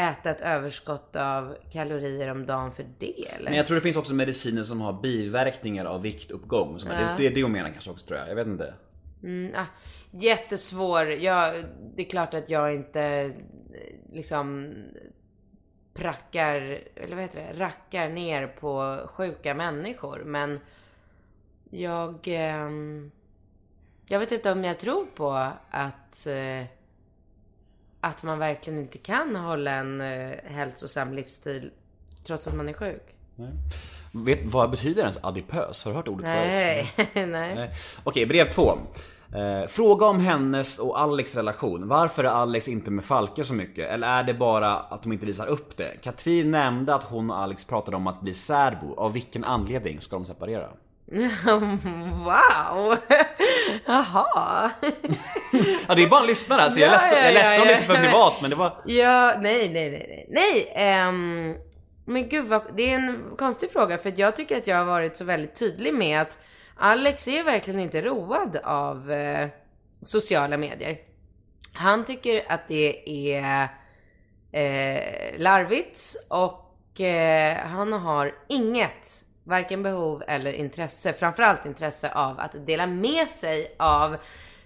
äta 0.00 0.30
ett 0.30 0.40
överskott 0.40 1.16
av 1.16 1.56
kalorier 1.72 2.30
om 2.30 2.46
dagen 2.46 2.72
för 2.72 2.86
det 2.98 3.28
eller? 3.28 3.44
Men 3.50 3.56
jag 3.56 3.66
tror 3.66 3.74
det 3.74 3.80
finns 3.80 3.96
också 3.96 4.14
mediciner 4.14 4.62
som 4.62 4.80
har 4.80 4.92
biverkningar 4.92 5.84
av 5.84 6.02
viktuppgång. 6.02 6.78
Ja. 6.86 6.92
det, 6.92 7.14
det 7.18 7.26
är 7.26 7.34
det 7.34 7.42
hon 7.42 7.52
menar 7.52 7.70
kanske 7.70 7.90
också 7.90 8.06
tror 8.06 8.18
jag, 8.18 8.28
jag 8.28 8.34
vet 8.34 8.46
inte. 8.46 8.74
Mm, 9.22 9.52
ah, 9.56 9.66
jättesvår. 10.10 11.06
Jag, 11.06 11.64
det 11.96 12.02
är 12.02 12.10
klart 12.10 12.34
att 12.34 12.50
jag 12.50 12.74
inte 12.74 13.02
eh, 13.02 13.32
liksom 14.12 14.74
prackar, 15.94 16.78
eller 16.94 17.16
vad 17.16 17.24
heter 17.24 17.52
det, 17.52 17.60
rackar 17.60 18.08
ner 18.08 18.46
på 18.46 18.98
sjuka 19.06 19.54
människor. 19.54 20.22
Men 20.24 20.60
jag, 21.70 22.18
ehm, 22.26 23.10
jag 24.08 24.20
vet 24.20 24.32
inte 24.32 24.52
om 24.52 24.64
jag 24.64 24.78
tror 24.78 25.04
på 25.04 25.52
att, 25.70 26.26
eh, 26.26 26.66
att 28.00 28.22
man 28.22 28.38
verkligen 28.38 28.78
inte 28.78 28.98
kan 28.98 29.36
hålla 29.36 29.70
en 29.70 30.00
eh, 30.00 30.30
hälsosam 30.44 31.14
livsstil 31.14 31.70
trots 32.26 32.48
att 32.48 32.54
man 32.54 32.68
är 32.68 32.72
sjuk. 32.72 33.02
Nej. 33.36 33.50
Vet, 34.12 34.44
vad 34.44 34.70
betyder 34.70 35.02
ens 35.02 35.18
adipös? 35.22 35.84
Har 35.84 35.92
du 35.92 35.96
hört 35.96 36.08
ordet 36.08 36.26
Nej, 36.26 36.84
förut? 36.84 37.08
nej. 37.14 37.54
Nej. 37.54 37.74
Okej, 38.04 38.26
brev 38.26 38.48
två. 38.48 38.72
Eh, 39.34 39.68
fråga 39.68 40.06
om 40.06 40.20
hennes 40.20 40.78
och 40.78 41.00
Alex 41.00 41.34
relation. 41.34 41.88
Varför 41.88 42.24
är 42.24 42.28
Alex 42.28 42.68
inte 42.68 42.90
med 42.90 43.04
Falke 43.04 43.44
så 43.44 43.54
mycket? 43.54 43.90
Eller 43.90 44.08
är 44.08 44.22
det 44.22 44.34
bara 44.34 44.76
att 44.76 45.02
de 45.02 45.12
inte 45.12 45.26
visar 45.26 45.46
upp 45.46 45.76
det? 45.76 46.02
Katrin 46.02 46.50
nämnde 46.50 46.94
att 46.94 47.04
hon 47.04 47.30
och 47.30 47.38
Alex 47.38 47.64
pratade 47.64 47.96
om 47.96 48.06
att 48.06 48.20
bli 48.20 48.34
särbo. 48.34 48.94
Av 48.96 49.12
vilken 49.12 49.44
anledning 49.44 50.00
ska 50.00 50.16
de 50.16 50.24
separera? 50.24 50.68
wow! 51.10 52.96
Jaha. 53.86 54.70
Ja, 55.88 55.94
det 55.94 56.02
är 56.02 56.08
bara 56.08 56.20
en 56.20 56.26
lyssnare, 56.26 56.70
så 56.70 56.80
jag 56.80 56.86
Ja, 56.86 56.92
läste, 56.92 57.16
ja, 57.16 57.24
jag 57.24 57.34
läste 57.34 57.56
ja, 57.56 57.64
ja. 57.66 57.72
lite 57.72 57.86
för 57.86 57.94
privat, 57.94 58.34
men 58.40 58.50
det 58.50 58.56
var... 58.56 58.82
Ja, 58.86 59.34
nej, 59.40 59.68
nej, 59.68 59.90
nej, 59.90 60.06
nej. 60.08 60.26
Nej, 60.30 60.72
ehm, 60.74 61.54
men 62.04 62.28
gud 62.28 62.46
vad, 62.46 62.62
det 62.76 62.90
är 62.90 62.94
en 62.94 63.24
konstig 63.38 63.72
fråga 63.72 63.98
för 63.98 64.12
jag 64.16 64.36
tycker 64.36 64.56
att 64.56 64.66
jag 64.66 64.76
har 64.76 64.84
varit 64.84 65.16
så 65.16 65.24
väldigt 65.24 65.54
tydlig 65.54 65.94
med 65.94 66.20
att 66.20 66.38
Alex 66.76 67.28
är 67.28 67.42
verkligen 67.42 67.80
inte 67.80 68.02
road 68.02 68.56
av 68.64 69.12
eh, 69.12 69.48
sociala 70.02 70.56
medier. 70.56 70.98
Han 71.74 72.04
tycker 72.04 72.42
att 72.48 72.68
det 72.68 73.08
är 73.08 73.68
eh, 74.52 75.02
larvigt 75.38 76.16
och 76.28 77.00
eh, 77.00 77.56
han 77.56 77.92
har 77.92 78.34
inget, 78.48 79.24
varken 79.44 79.82
behov 79.82 80.22
eller 80.26 80.52
intresse, 80.52 81.12
framförallt 81.12 81.66
intresse 81.66 82.10
av 82.10 82.40
att 82.40 82.66
dela 82.66 82.86
med 82.86 83.28
sig 83.28 83.76
av 83.78 84.16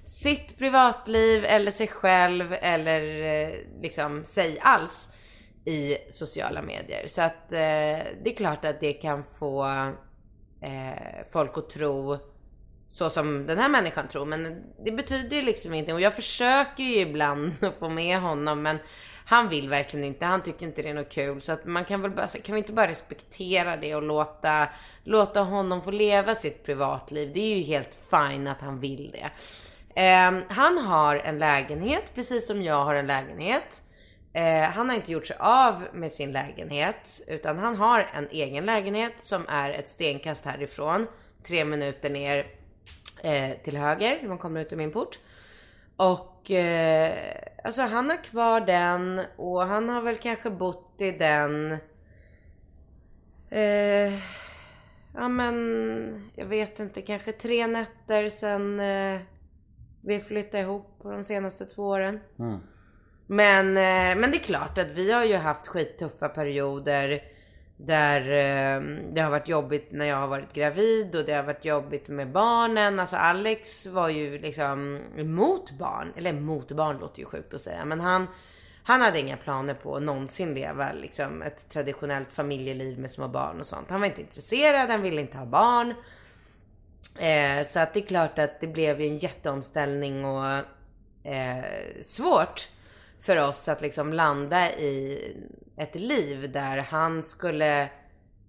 sitt 0.04 0.58
privatliv 0.58 1.44
eller 1.44 1.70
sig 1.70 1.88
själv 1.88 2.52
eller 2.52 3.22
eh, 3.22 3.54
liksom 3.80 4.24
sig 4.24 4.58
alls 4.60 5.10
i 5.64 5.96
sociala 6.10 6.62
medier. 6.62 7.06
Så 7.06 7.22
att 7.22 7.52
eh, 7.52 7.58
det 8.22 8.24
är 8.24 8.36
klart 8.36 8.64
att 8.64 8.80
det 8.80 8.92
kan 8.92 9.24
få 9.24 9.64
eh, 10.60 11.26
folk 11.32 11.58
att 11.58 11.70
tro 11.70 12.18
så 12.86 13.10
som 13.10 13.46
den 13.46 13.58
här 13.58 13.68
människan 13.68 14.08
tror. 14.08 14.26
Men 14.26 14.62
det 14.84 14.92
betyder 14.92 15.36
ju 15.36 15.42
liksom 15.42 15.74
ingenting. 15.74 15.94
Och 15.94 16.00
jag 16.00 16.14
försöker 16.14 16.82
ju 16.82 16.96
ibland 16.96 17.52
att 17.64 17.78
få 17.78 17.88
med 17.88 18.20
honom 18.20 18.62
men 18.62 18.78
han 19.24 19.48
vill 19.48 19.68
verkligen 19.68 20.04
inte. 20.04 20.24
Han 20.24 20.42
tycker 20.42 20.66
inte 20.66 20.82
det 20.82 20.88
är 20.88 20.94
något 20.94 21.12
kul. 21.12 21.40
Så 21.40 21.52
att 21.52 21.66
man 21.66 21.84
kan 21.84 22.02
väl 22.02 22.10
bara, 22.10 22.26
kan 22.26 22.54
vi 22.54 22.58
inte 22.58 22.72
bara 22.72 22.88
respektera 22.88 23.76
det 23.76 23.94
och 23.94 24.02
låta, 24.02 24.68
låta 25.04 25.40
honom 25.40 25.82
få 25.82 25.90
leva 25.90 26.34
sitt 26.34 26.64
privatliv. 26.64 27.30
Det 27.34 27.40
är 27.40 27.56
ju 27.56 27.62
helt 27.62 27.94
fine 28.10 28.46
att 28.46 28.60
han 28.60 28.80
vill 28.80 29.10
det. 29.10 29.30
Eh, 30.02 30.32
han 30.48 30.78
har 30.78 31.16
en 31.16 31.38
lägenhet, 31.38 32.14
precis 32.14 32.46
som 32.46 32.62
jag 32.62 32.84
har 32.84 32.94
en 32.94 33.06
lägenhet. 33.06 33.82
Eh, 34.32 34.70
han 34.70 34.88
har 34.88 34.96
inte 34.96 35.12
gjort 35.12 35.26
sig 35.26 35.36
av 35.40 35.86
med 35.92 36.12
sin 36.12 36.32
lägenhet, 36.32 37.22
utan 37.26 37.58
han 37.58 37.76
har 37.76 38.10
en 38.14 38.28
egen 38.30 38.66
lägenhet 38.66 39.12
som 39.16 39.48
är 39.48 39.70
ett 39.70 39.88
stenkast 39.88 40.44
härifrån. 40.44 41.06
Tre 41.46 41.64
minuter 41.64 42.10
ner 42.10 42.46
eh, 43.22 43.50
till 43.64 43.76
höger 43.76 44.18
när 44.22 44.28
man 44.28 44.38
kommer 44.38 44.60
ut 44.60 44.72
ur 44.72 44.76
min 44.76 44.92
port. 44.92 45.18
Och 45.96 46.33
eh, 46.50 47.12
alltså 47.64 47.82
han 47.82 48.10
har 48.10 48.24
kvar 48.24 48.60
den 48.60 49.20
och 49.36 49.62
han 49.62 49.88
har 49.88 50.02
väl 50.02 50.16
kanske 50.16 50.50
bott 50.50 50.94
i 50.98 51.10
den 51.10 51.72
eh, 53.50 54.12
Ja 55.16 55.28
men 55.28 56.30
jag 56.34 56.46
vet 56.46 56.80
inte, 56.80 57.02
kanske 57.02 57.32
tre 57.32 57.66
nätter 57.66 58.30
sen 58.30 58.80
eh, 58.80 59.20
vi 60.00 60.20
flyttade 60.20 60.62
ihop 60.62 60.98
på 61.02 61.10
de 61.10 61.24
senaste 61.24 61.66
två 61.66 61.82
åren. 61.88 62.20
Men, 63.26 63.68
eh, 63.68 64.20
men 64.20 64.30
det 64.30 64.36
är 64.36 64.42
klart 64.42 64.78
att 64.78 64.90
vi 64.94 65.12
har 65.12 65.24
ju 65.24 65.36
haft 65.36 65.66
skittuffa 65.66 66.28
perioder 66.28 67.22
där 67.76 68.20
eh, 68.20 68.82
det 69.12 69.20
har 69.20 69.30
varit 69.30 69.48
jobbigt 69.48 69.92
när 69.92 70.04
jag 70.04 70.16
har 70.16 70.28
varit 70.28 70.52
gravid 70.52 71.16
och 71.16 71.24
det 71.24 71.32
har 71.32 71.42
varit 71.42 71.64
jobbigt 71.64 72.08
med 72.08 72.32
barnen. 72.32 73.00
Alltså 73.00 73.16
Alex 73.16 73.86
var 73.86 74.08
ju 74.08 74.38
liksom 74.38 75.00
emot 75.16 75.70
barn. 75.70 76.12
Eller 76.16 76.30
emot 76.30 76.72
barn 76.72 76.98
låter 76.98 77.20
ju 77.20 77.24
sjukt 77.24 77.54
att 77.54 77.60
säga. 77.60 77.84
Men 77.84 78.00
han, 78.00 78.26
han 78.82 79.00
hade 79.00 79.20
inga 79.20 79.36
planer 79.36 79.74
på 79.74 79.96
att 79.96 80.02
någonsin 80.02 80.54
leva 80.54 80.92
liksom 80.92 81.42
ett 81.42 81.68
traditionellt 81.68 82.32
familjeliv 82.32 82.98
med 82.98 83.10
små 83.10 83.28
barn 83.28 83.60
och 83.60 83.66
sånt. 83.66 83.90
Han 83.90 84.00
var 84.00 84.06
inte 84.06 84.20
intresserad, 84.20 84.90
han 84.90 85.02
ville 85.02 85.20
inte 85.20 85.38
ha 85.38 85.46
barn. 85.46 85.94
Eh, 87.18 87.66
så 87.66 87.80
att 87.80 87.94
det 87.94 88.00
är 88.00 88.06
klart 88.06 88.38
att 88.38 88.60
det 88.60 88.66
blev 88.66 89.00
ju 89.00 89.06
en 89.06 89.18
jätteomställning 89.18 90.24
och 90.24 90.46
eh, 91.30 91.64
svårt 92.02 92.68
för 93.24 93.48
oss 93.48 93.68
att 93.68 93.80
liksom 93.80 94.12
landa 94.12 94.70
i 94.70 95.20
ett 95.76 95.94
liv 95.94 96.52
där 96.52 96.76
han 96.76 97.22
skulle 97.22 97.88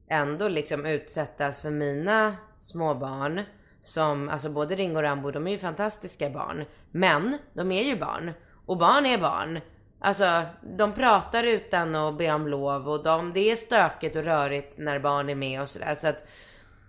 ändå 0.10 0.48
liksom 0.48 0.86
utsättas 0.86 1.60
för 1.60 1.70
mina 1.70 2.36
små 2.60 2.96
barn 2.96 3.42
som, 3.82 4.30
alltså 4.30 4.50
både 4.50 4.76
Ringo 4.76 4.96
och 4.96 5.04
Rambo, 5.04 5.32
de 5.32 5.48
är 5.48 5.52
ju 5.52 5.58
fantastiska 5.58 6.30
barn. 6.30 6.66
Men 6.92 7.38
de 7.54 7.72
är 7.72 7.84
ju 7.84 7.96
barn. 7.96 8.32
Och 8.66 8.78
barn 8.78 9.06
är 9.06 9.18
barn. 9.18 9.60
Alltså, 10.00 10.42
de 10.78 10.94
pratar 10.94 11.44
utan 11.44 11.96
att 11.96 12.18
be 12.18 12.34
om 12.34 12.48
lov 12.48 12.90
och 12.90 13.04
de, 13.04 13.34
det 13.34 13.52
är 13.52 13.56
stökigt 13.56 14.16
och 14.16 14.24
rörigt 14.24 14.78
när 14.78 15.00
barn 15.00 15.30
är 15.30 15.36
med 15.36 15.62
och 15.62 15.70
sådär. 15.70 15.96
Så 15.96 16.08
att 16.08 16.28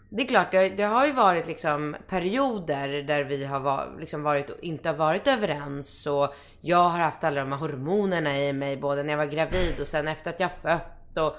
det 0.09 0.23
är 0.23 0.27
klart, 0.27 0.53
det, 0.53 0.69
det 0.69 0.83
har 0.83 1.07
ju 1.07 1.12
varit 1.12 1.47
liksom 1.47 1.97
perioder 2.09 3.03
där 3.03 3.24
vi 3.24 3.45
har 3.45 3.61
var, 3.61 3.97
liksom 4.01 4.23
varit, 4.23 4.51
inte 4.62 4.89
har 4.89 4.97
varit 4.97 5.27
överens 5.27 6.07
och 6.07 6.35
jag 6.61 6.89
har 6.89 6.99
haft 6.99 7.24
alla 7.24 7.41
de 7.41 7.53
här 7.53 7.59
hormonerna 7.59 8.39
i 8.39 8.53
mig 8.53 8.77
både 8.77 9.03
när 9.03 9.12
jag 9.12 9.19
var 9.19 9.27
gravid 9.27 9.81
och 9.81 9.87
sen 9.87 10.09
efter 10.09 10.31
att 10.31 10.41
jag 10.41 10.53
fött 10.53 11.19
och 11.19 11.37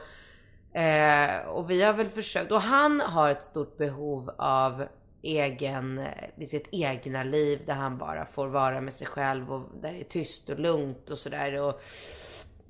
Eh, 0.77 1.47
och 1.47 1.69
vi 1.69 1.83
har 1.83 1.93
väl 1.93 2.09
försökt, 2.09 2.51
och 2.51 2.61
han 2.61 3.01
har 3.01 3.29
ett 3.29 3.43
stort 3.43 3.77
behov 3.77 4.31
av 4.37 4.87
egen, 5.21 5.97
eh, 5.97 6.29
i 6.37 6.45
sitt 6.45 6.69
egna 6.71 7.23
liv 7.23 7.61
där 7.65 7.73
han 7.73 7.97
bara 7.97 8.25
får 8.25 8.47
vara 8.47 8.81
med 8.81 8.93
sig 8.93 9.07
själv 9.07 9.53
och 9.53 9.69
där 9.81 9.93
det 9.93 9.99
är 9.99 10.03
tyst 10.03 10.49
och 10.49 10.59
lugnt 10.59 11.09
och 11.09 11.17
sådär. 11.17 11.61
Och, 11.61 11.81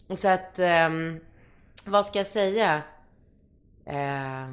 och 0.08 0.18
så 0.18 0.28
att, 0.28 0.60
eh, 0.60 0.90
vad 1.86 2.06
ska 2.06 2.20
jag 2.20 2.28
säga? 2.28 2.82
Eh, 3.86 4.48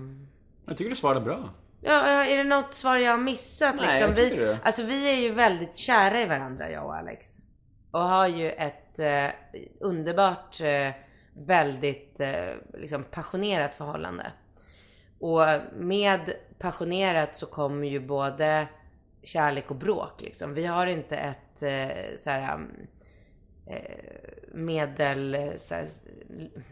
jag 0.67 0.77
tycker 0.77 0.91
du 0.91 0.97
svarade 0.97 1.21
bra. 1.21 1.51
Ja, 1.81 2.07
är 2.07 2.37
det 2.37 2.45
något 2.45 2.75
svar 2.75 2.97
jag 2.97 3.11
har 3.11 3.19
missat? 3.19 3.75
Nej, 3.77 3.87
liksom? 3.89 4.09
jag 4.09 4.31
vi, 4.31 4.37
det. 4.37 4.59
alltså 4.63 4.83
vi 4.83 5.13
är 5.13 5.21
ju 5.21 5.33
väldigt 5.33 5.77
kära 5.77 6.21
i 6.21 6.27
varandra, 6.27 6.71
jag 6.71 6.85
och 6.85 6.97
Alex. 6.97 7.39
Och 7.91 8.01
har 8.01 8.27
ju 8.27 8.51
ett 8.51 8.99
eh, 8.99 9.31
underbart, 9.81 10.61
eh, 10.61 10.91
väldigt 11.37 12.21
eh, 12.21 12.51
liksom 12.75 13.05
passionerat 13.05 13.75
förhållande. 13.75 14.33
Och 15.21 15.43
med 15.77 16.21
passionerat 16.59 17.37
så 17.37 17.47
kommer 17.47 17.89
ju 17.89 18.01
både 18.01 18.67
kärlek 19.23 19.71
och 19.71 19.77
bråk 19.77 20.21
liksom. 20.21 20.55
Vi 20.55 20.67
har 20.67 20.87
inte 20.87 21.17
ett 21.17 21.63
eh, 21.63 22.17
så 22.17 22.31
här, 22.31 22.55
eh, 22.55 22.59
medel, 24.53 25.35
eh, 25.35 25.41
här, 25.41 25.87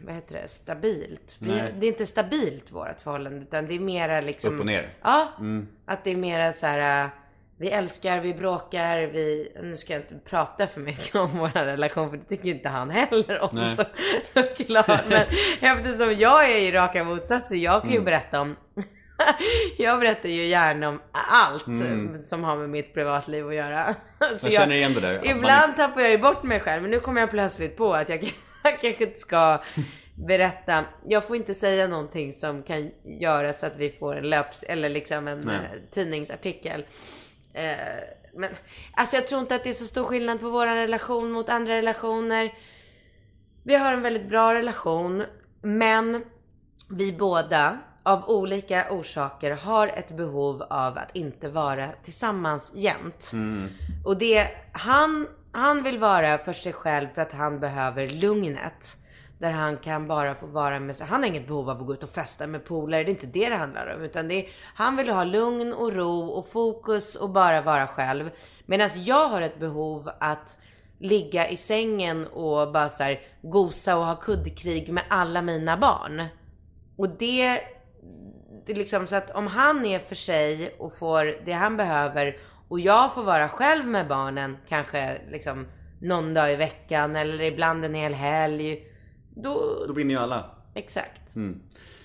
vad 0.05 0.15
heter 0.15 0.41
det, 0.41 0.47
stabilt. 0.47 1.37
Vi, 1.39 1.49
det 1.79 1.85
är 1.85 1.87
inte 1.87 2.05
stabilt 2.05 2.71
vårt 2.71 2.99
förhållande 2.99 3.39
utan 3.41 3.67
det 3.67 3.75
är 3.75 3.79
mera 3.79 4.21
liksom. 4.21 4.53
Upp 4.53 4.59
och 4.59 4.65
ner. 4.65 4.93
Ja. 5.01 5.27
Mm. 5.39 5.67
Att 5.85 6.03
det 6.03 6.11
är 6.11 6.15
mera 6.15 6.53
så 6.53 6.65
här. 6.65 7.09
Vi 7.57 7.69
älskar, 7.69 8.19
vi 8.19 8.33
bråkar, 8.33 8.97
vi... 9.07 9.51
Nu 9.61 9.77
ska 9.77 9.93
jag 9.93 10.01
inte 10.01 10.15
prata 10.29 10.67
för 10.67 10.79
mycket 10.81 11.15
om 11.15 11.29
vår 11.39 11.49
relation 11.49 12.09
för 12.09 12.17
det 12.17 12.23
tycker 12.23 12.49
inte 12.49 12.69
han 12.69 12.89
heller 12.89 13.41
om 13.41 13.49
Nej. 13.51 13.75
så, 13.77 13.83
såklart. 14.23 15.03
Men 15.09 15.21
eftersom 15.77 16.13
jag 16.19 16.51
är 16.51 16.57
i 16.57 16.71
raka 16.71 17.03
motsatser, 17.03 17.55
jag 17.55 17.81
kan 17.81 17.89
ju 17.91 17.95
Mm. 17.95 18.05
berätta 18.05 18.41
om... 18.41 18.55
jag 19.77 19.99
berättar 19.99 20.29
ju 20.29 20.45
gärna 20.45 20.89
om 20.89 21.01
allt 21.11 21.67
Mm. 21.67 22.25
som 22.25 22.43
har 22.43 22.55
med 22.57 22.69
mitt 22.69 22.93
privatliv 22.93 23.47
att 23.47 23.55
göra. 23.55 23.95
Så 24.35 24.47
Jag 24.47 24.53
känner 24.53 24.75
igen 24.75 24.93
det 24.93 24.99
där, 24.99 25.15
att 25.17 25.25
man 25.25 25.37
Ibland 25.37 25.75
tappar 25.75 26.01
jag 26.01 26.11
ju 26.11 26.17
bort 26.17 26.43
mig 26.43 26.59
själv, 26.59 26.81
men 26.81 26.91
nu 26.91 26.99
kommer 26.99 27.21
jag 27.21 27.29
plötsligt 27.29 27.77
på 27.77 27.93
att 27.93 28.09
jag 28.09 28.33
kanske 28.63 29.03
inte 29.05 29.19
ska 29.19 29.61
berätta. 30.15 30.85
Jag 31.07 31.27
får 31.27 31.35
inte 31.35 31.53
säga 31.53 31.87
någonting 31.87 32.33
som 32.33 32.63
kan 32.63 32.91
göra 33.19 33.53
så 33.53 33.65
att 33.65 33.75
vi 33.77 33.89
får 33.89 34.15
en 34.15 34.29
löps 34.29 34.63
eller 34.63 34.89
liksom 34.89 35.27
en 35.27 35.39
Nej. 35.39 35.55
eh, 35.55 35.79
tidningsartikel. 35.91 36.85
Eh, 37.53 37.75
men 38.35 38.49
alltså 38.93 39.15
jag 39.15 39.27
tror 39.27 39.41
inte 39.41 39.55
att 39.55 39.63
det 39.63 39.69
är 39.69 39.73
så 39.73 39.85
stor 39.85 40.03
skillnad 40.03 40.39
på 40.39 40.49
vår 40.49 40.65
relation 40.65 41.31
mot 41.31 41.49
andra 41.49 41.73
relationer. 41.73 42.53
Vi 43.63 43.75
har 43.75 43.93
en 43.93 44.01
väldigt 44.01 44.29
bra 44.29 44.53
relation, 44.53 45.23
men 45.61 46.23
vi 46.91 47.11
båda 47.11 47.77
av 48.03 48.29
olika 48.29 48.85
orsaker 48.91 49.51
har 49.51 49.87
ett 49.87 50.17
behov 50.17 50.63
av 50.69 50.97
att 50.97 51.15
inte 51.15 51.49
vara 51.49 51.89
tillsammans 52.03 52.73
jämt. 52.75 53.31
Och 54.05 54.17
det, 54.17 54.47
han, 54.71 55.27
han 55.51 55.83
vill 55.83 55.99
vara 55.99 56.37
för 56.37 56.53
sig 56.53 56.73
själv 56.73 57.07
för 57.15 57.21
att 57.21 57.33
han 57.33 57.59
behöver 57.59 58.09
lugnet. 58.09 58.97
Där 59.37 59.51
han 59.51 59.77
kan 59.77 60.07
bara 60.07 60.35
få 60.35 60.45
vara 60.45 60.79
med 60.79 60.95
sig. 60.95 61.07
Han 61.07 61.21
har 61.21 61.29
inget 61.29 61.47
behov 61.47 61.69
av 61.69 61.81
att 61.81 61.87
gå 61.87 61.93
ut 61.93 62.03
och 62.03 62.09
festa 62.09 62.47
med 62.47 62.65
polare. 62.65 63.03
Det 63.03 63.09
är 63.09 63.13
inte 63.13 63.27
det 63.27 63.49
det 63.49 63.55
handlar 63.55 63.95
om. 63.95 64.01
Utan 64.01 64.27
det 64.27 64.33
är, 64.33 64.49
han 64.75 64.95
vill 64.95 65.09
ha 65.09 65.23
lugn 65.23 65.73
och 65.73 65.93
ro 65.93 66.27
och 66.27 66.47
fokus 66.47 67.15
och 67.15 67.29
bara 67.29 67.61
vara 67.61 67.87
själv. 67.87 68.29
Medan 68.65 68.89
jag 68.95 69.27
har 69.27 69.41
ett 69.41 69.59
behov 69.59 70.09
att 70.19 70.57
ligga 70.99 71.49
i 71.49 71.57
sängen 71.57 72.27
och 72.27 72.71
bara 72.71 72.89
så 72.89 73.03
här, 73.03 73.19
gosa 73.41 73.97
och 73.97 74.05
ha 74.05 74.15
kuddkrig 74.15 74.93
med 74.93 75.03
alla 75.09 75.41
mina 75.41 75.77
barn. 75.77 76.23
Och 76.97 77.09
det, 77.09 77.59
det 78.65 78.71
är 78.71 78.75
liksom 78.75 79.07
så 79.07 79.15
att 79.15 79.29
om 79.29 79.47
han 79.47 79.85
är 79.85 79.99
för 79.99 80.15
sig 80.15 80.75
och 80.79 80.97
får 80.97 81.45
det 81.45 81.51
han 81.51 81.77
behöver 81.77 82.37
och 82.67 82.79
jag 82.79 83.13
får 83.13 83.23
vara 83.23 83.49
själv 83.49 83.85
med 83.85 84.07
barnen 84.07 84.57
kanske 84.67 85.17
liksom 85.31 85.65
någon 86.01 86.33
dag 86.33 86.51
i 86.51 86.55
veckan 86.55 87.15
eller 87.15 87.43
ibland 87.43 87.85
en 87.85 87.93
hel 87.95 88.13
helg. 88.13 88.83
Då, 89.35 89.85
Då 89.87 89.93
vinner 89.93 90.13
ju 90.13 90.19
alla. 90.19 90.51
exakt. 90.73 91.35
Mm. 91.35 91.61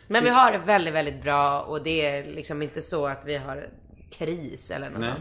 Men 0.07 0.25
vi 0.25 0.31
har 0.31 0.53
det 0.53 0.59
väldigt, 0.59 0.95
väldigt 0.95 1.23
bra 1.23 1.61
och 1.63 1.83
det 1.85 2.07
är 2.07 2.25
liksom 2.25 2.63
inte 2.63 2.83
så 2.83 3.07
att 3.07 3.25
vi 3.25 3.37
har 3.37 3.69
kris 4.11 4.71
eller 4.71 4.91
något 4.91 5.01
Nej, 5.01 5.13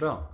bra. 0.00 0.28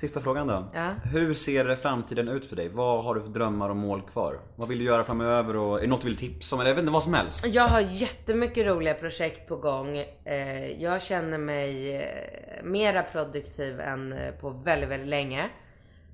Sista 0.00 0.20
frågan 0.20 0.46
då. 0.46 0.64
Ja. 0.74 0.90
Hur 1.12 1.34
ser 1.34 1.74
framtiden 1.74 2.28
ut 2.28 2.46
för 2.46 2.56
dig? 2.56 2.68
Vad 2.68 3.04
har 3.04 3.14
du 3.14 3.20
för 3.22 3.28
drömmar 3.28 3.70
och 3.70 3.76
mål 3.76 4.02
kvar? 4.02 4.34
Vad 4.56 4.68
vill 4.68 4.78
du 4.78 4.84
göra 4.84 5.04
framöver 5.04 5.56
och 5.56 5.78
är 5.78 5.82
det 5.82 5.88
något 5.88 6.00
du 6.00 6.06
vill 6.08 6.16
tipsa 6.16 6.56
om? 6.56 6.60
Eller 6.60 6.70
jag 6.70 6.74
vet 6.74 6.82
inte, 6.82 6.92
vad 6.92 7.02
som 7.02 7.14
helst. 7.14 7.46
Jag 7.46 7.68
har 7.68 7.80
jättemycket 7.80 8.66
roliga 8.66 8.94
projekt 8.94 9.48
på 9.48 9.56
gång. 9.56 9.96
Eh, 10.24 10.82
Jag 10.82 11.02
känner 11.02 11.38
mig 11.38 11.96
eh, 11.96 12.64
mera 12.64 13.02
produktiv 13.02 13.80
än 13.80 14.12
eh, 14.12 14.30
på 14.40 14.50
väldigt, 14.50 14.88
väldigt 14.90 15.08
länge. 15.08 15.48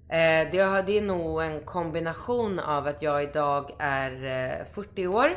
Det 0.09 0.59
är 0.99 1.03
nog 1.03 1.43
en 1.43 1.61
kombination 1.61 2.59
av 2.59 2.87
att 2.87 3.03
jag 3.03 3.23
idag 3.23 3.71
är 3.79 4.25
eh, 4.61 4.67
40 4.75 5.07
år. 5.07 5.31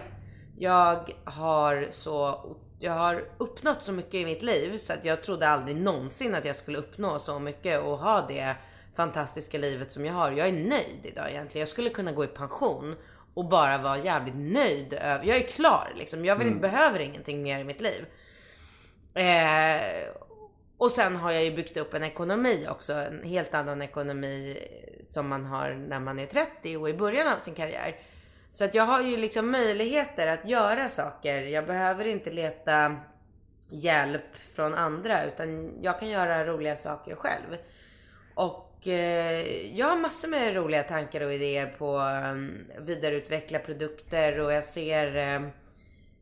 Jag 0.58 1.10
har 1.24 1.88
så 1.92 2.40
jag 2.80 2.94
har 2.94 3.26
uppnått 3.38 3.82
så 3.82 3.92
mycket 3.92 4.14
i 4.14 4.26
mitt 4.26 4.42
liv 4.42 4.78
så 4.78 4.94
att 4.94 5.06
jag 5.06 5.24
trodde 5.24 5.48
aldrig 5.48 5.78
någonsin 5.78 6.36
att 6.36 6.46
jag 6.46 6.56
skulle 6.56 6.78
uppnå 6.78 7.20
så 7.20 7.40
mycket 7.40 7.84
och 7.84 7.98
ha 7.98 8.26
det 8.28 8.56
fantastiska 8.96 9.58
livet 9.58 9.92
som 9.92 10.06
jag 10.06 10.14
har. 10.14 10.32
Jag 10.32 10.48
är 10.48 10.52
nöjd 10.54 11.00
idag 11.04 11.30
egentligen. 11.30 11.60
Jag 11.60 11.70
skulle 11.70 11.90
kunna 11.90 12.12
gå 12.12 12.24
i 12.24 12.28
pension 12.28 12.96
och 13.34 13.46
bara 13.46 13.78
vara 13.78 13.98
jävligt 13.98 14.36
nöjd 14.36 14.94
över. 14.94 15.26
Jag 15.26 15.38
är 15.38 15.48
klar 15.48 15.94
liksom. 15.98 16.26
Jag 16.26 16.36
vill 16.36 16.48
inte, 16.48 16.60
behöver 16.60 17.00
ingenting 17.00 17.44
mer 17.44 17.60
i 17.60 17.64
mitt 17.64 17.82
liv. 17.82 18.06
Eh, 19.14 19.82
och 20.78 20.92
sen 20.92 21.16
har 21.16 21.32
jag 21.32 21.44
ju 21.44 21.56
byggt 21.56 21.78
upp 21.78 21.94
en 21.94 22.04
ekonomi 22.04 22.68
också. 22.70 22.94
En 22.94 23.24
helt 23.24 23.54
annan 23.54 23.82
ekonomi 23.82 24.58
som 25.04 25.28
man 25.28 25.46
har 25.46 25.74
när 25.74 26.00
man 26.00 26.20
är 26.20 26.26
30 26.26 26.78
och 26.78 26.90
i 26.90 26.94
början 26.94 27.28
av 27.28 27.38
sin 27.38 27.54
karriär. 27.54 27.96
Så 28.52 28.64
att 28.64 28.76
jag 28.76 28.84
har 28.84 29.02
ju 29.02 29.18
liksom 29.18 29.52
möjligheter 29.52 30.28
att 30.28 30.50
göra 30.50 30.90
saker. 30.90 31.42
Jag 31.42 31.66
behöver 31.66 32.06
inte 32.06 32.32
leta 32.32 32.96
hjälp 33.70 34.38
från 34.56 34.74
andra 34.74 35.26
utan 35.26 35.72
jag 35.82 36.00
kan 36.00 36.10
göra 36.10 36.46
roliga 36.46 36.76
saker 36.76 37.16
själv. 37.16 37.58
Och 38.34 38.88
eh, 38.88 39.76
jag 39.78 39.88
har 39.88 39.98
massor 39.98 40.28
med 40.28 40.56
roliga 40.56 40.84
tankar 40.84 41.22
och 41.22 41.34
idéer 41.34 41.76
på 41.78 42.00
eh, 42.00 42.82
vidareutveckla 42.82 43.60
produkter 43.60 44.40
och 44.40 44.54
jag 44.54 44.64
ser 44.64 45.16
eh, 45.16 45.50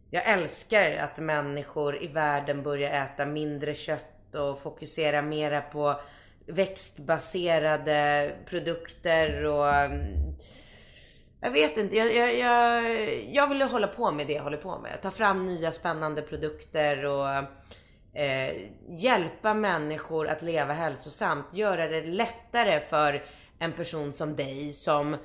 jag 0.09 0.27
älskar 0.29 0.95
att 0.95 1.17
människor 1.17 2.03
i 2.03 2.07
världen 2.07 2.63
börjar 2.63 2.91
äta 2.91 3.25
mindre 3.25 3.73
kött 3.73 4.35
och 4.35 4.59
fokusera 4.59 5.21
mera 5.21 5.61
på 5.61 6.01
växtbaserade 6.45 8.31
produkter 8.45 9.45
och 9.45 9.69
ehm, 9.69 10.35
jag 11.41 11.51
vet 11.51 11.77
inte, 11.77 11.95
jag, 11.95 12.15
jag, 12.15 12.37
jag, 12.37 12.83
jag 13.33 13.47
vill 13.47 13.61
hålla 13.61 13.87
på 13.87 14.11
med 14.11 14.27
det 14.27 14.33
jag 14.33 14.43
håller 14.43 14.57
på 14.57 14.79
med. 14.79 15.01
Ta 15.01 15.11
fram 15.11 15.45
nya 15.45 15.71
spännande 15.71 16.21
produkter 16.21 17.05
och 17.05 17.29
eh, 18.17 18.55
hjälpa 18.89 19.53
människor 19.53 20.27
att 20.27 20.41
leva 20.41 20.73
hälsosamt. 20.73 21.45
Göra 21.53 21.87
det 21.87 22.05
lättare 22.05 22.79
för 22.79 23.23
en 23.59 23.73
person 23.73 24.13
som 24.13 24.35
dig 24.35 24.71
som 24.73 25.13
eh, 25.13 25.19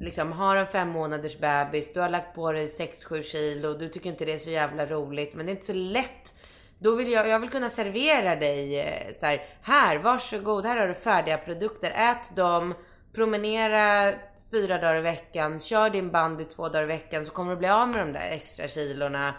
liksom 0.00 0.32
har 0.32 0.56
en 0.56 0.66
fem 0.66 0.88
månaders 0.88 1.38
bebis, 1.38 1.92
du 1.92 2.00
har 2.00 2.08
lagt 2.08 2.34
på 2.34 2.52
dig 2.52 2.66
6-7 2.66 3.22
kilo, 3.22 3.74
du 3.74 3.88
tycker 3.88 4.10
inte 4.10 4.24
det 4.24 4.32
är 4.32 4.38
så 4.38 4.50
jävla 4.50 4.86
roligt, 4.86 5.34
men 5.34 5.46
det 5.46 5.52
är 5.52 5.54
inte 5.54 5.66
så 5.66 5.72
lätt. 5.72 6.34
Då 6.78 6.94
vill 6.94 7.12
jag, 7.12 7.28
jag 7.28 7.38
vill 7.38 7.50
kunna 7.50 7.70
servera 7.70 8.36
dig 8.36 8.80
eh, 8.80 9.12
så 9.14 9.26
här, 9.26 9.40
här, 9.62 9.98
varsågod, 9.98 10.66
här 10.66 10.76
har 10.76 10.88
du 10.88 10.94
färdiga 10.94 11.38
produkter, 11.38 11.90
ät 11.90 12.36
dem, 12.36 12.74
promenera 13.14 14.12
fyra 14.54 14.78
dagar 14.78 14.96
i 14.96 15.00
veckan, 15.00 15.60
kör 15.60 15.90
din 15.90 16.10
bandy 16.10 16.44
två 16.44 16.68
dagar 16.68 16.82
i 16.82 16.86
veckan 16.86 17.26
så 17.26 17.32
kommer 17.32 17.50
du 17.50 17.56
bli 17.58 17.68
av 17.68 17.88
med 17.88 18.06
de 18.06 18.12
där 18.12 18.30
extra 18.30 18.68
kilorna. 18.68 19.34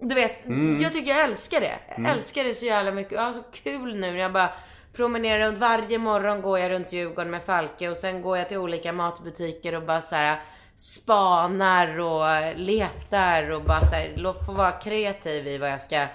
Du 0.00 0.14
vet, 0.14 0.46
Mm. 0.46 0.82
jag 0.82 0.92
tycker 0.92 1.10
jag 1.10 1.20
älskar 1.24 1.60
det. 1.60 1.78
Jag 1.88 1.98
Mm. 1.98 2.10
älskar 2.12 2.44
det 2.44 2.54
så 2.54 2.64
jävla 2.64 2.90
mycket. 2.92 3.12
Jag 3.12 3.22
har 3.22 3.32
så 3.32 3.42
kul 3.52 3.94
nu 3.94 4.10
när 4.12 4.18
jag 4.18 4.32
bara 4.32 4.50
promenerar 4.92 5.46
runt. 5.46 5.58
Varje 5.58 5.98
morgon 5.98 6.42
går 6.42 6.58
jag 6.58 6.70
runt 6.70 6.92
Djurgården 6.92 7.30
med 7.30 7.42
Falke 7.42 7.88
och 7.88 7.96
sen 7.96 8.22
går 8.22 8.38
jag 8.38 8.48
till 8.48 8.56
olika 8.58 8.92
matbutiker 8.92 9.74
och 9.74 9.82
bara 9.82 10.00
så 10.00 10.14
här 10.16 10.38
spanar 10.76 11.98
och 12.00 12.56
letar 12.56 13.50
och 13.50 13.62
bara 13.62 13.80
så 13.80 13.94
här, 13.94 14.44
får 14.46 14.52
vara 14.52 14.72
kreativ 14.72 15.46
i 15.46 15.58
vad 15.58 15.70
jag 15.70 15.80
ska 15.80 16.06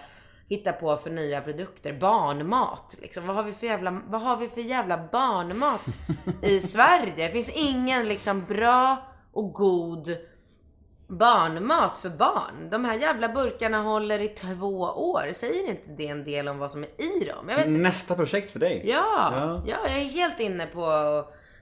hitta 0.50 0.72
på 0.72 0.98
för 0.98 1.10
nya 1.10 1.42
produkter. 1.42 1.94
Barnmat 1.94 2.96
liksom. 3.02 3.28
Vad 3.28 3.36
har 3.36 3.44
vi 3.44 3.54
för 3.54 3.68
jävla, 3.68 4.02
vad 4.08 4.22
har 4.22 4.38
vi 4.38 4.48
för 4.48 4.62
jävla 4.62 4.98
barnmat 5.12 5.86
i 6.42 6.60
Sverige? 6.60 7.14
Det 7.16 7.30
finns 7.30 7.50
ingen 7.50 8.08
liksom 8.08 8.46
bra 8.46 8.98
och 9.34 9.54
god 9.54 10.18
barnmat 11.08 11.98
för 11.98 12.10
barn. 12.10 12.70
De 12.72 12.86
här 12.86 12.98
jävla 12.98 13.30
burkarna 13.30 13.82
håller 13.82 14.20
i 14.20 14.28
två 14.28 14.80
år. 14.84 15.34
Säger 15.34 15.70
inte 15.70 15.90
det 15.98 16.08
en 16.08 16.24
del 16.24 16.48
om 16.48 16.58
vad 16.60 16.72
som 16.72 16.84
är 16.84 16.88
i 17.22 17.26
dem? 17.26 17.74
Nästa 17.82 18.16
projekt 18.16 18.52
för 18.52 18.60
dig. 18.60 18.82
Ja, 18.86 19.32
Ja. 19.32 19.64
ja, 19.68 19.78
jag 19.88 19.98
är 19.98 20.04
helt 20.06 20.40
inne 20.40 20.66
på 20.66 20.86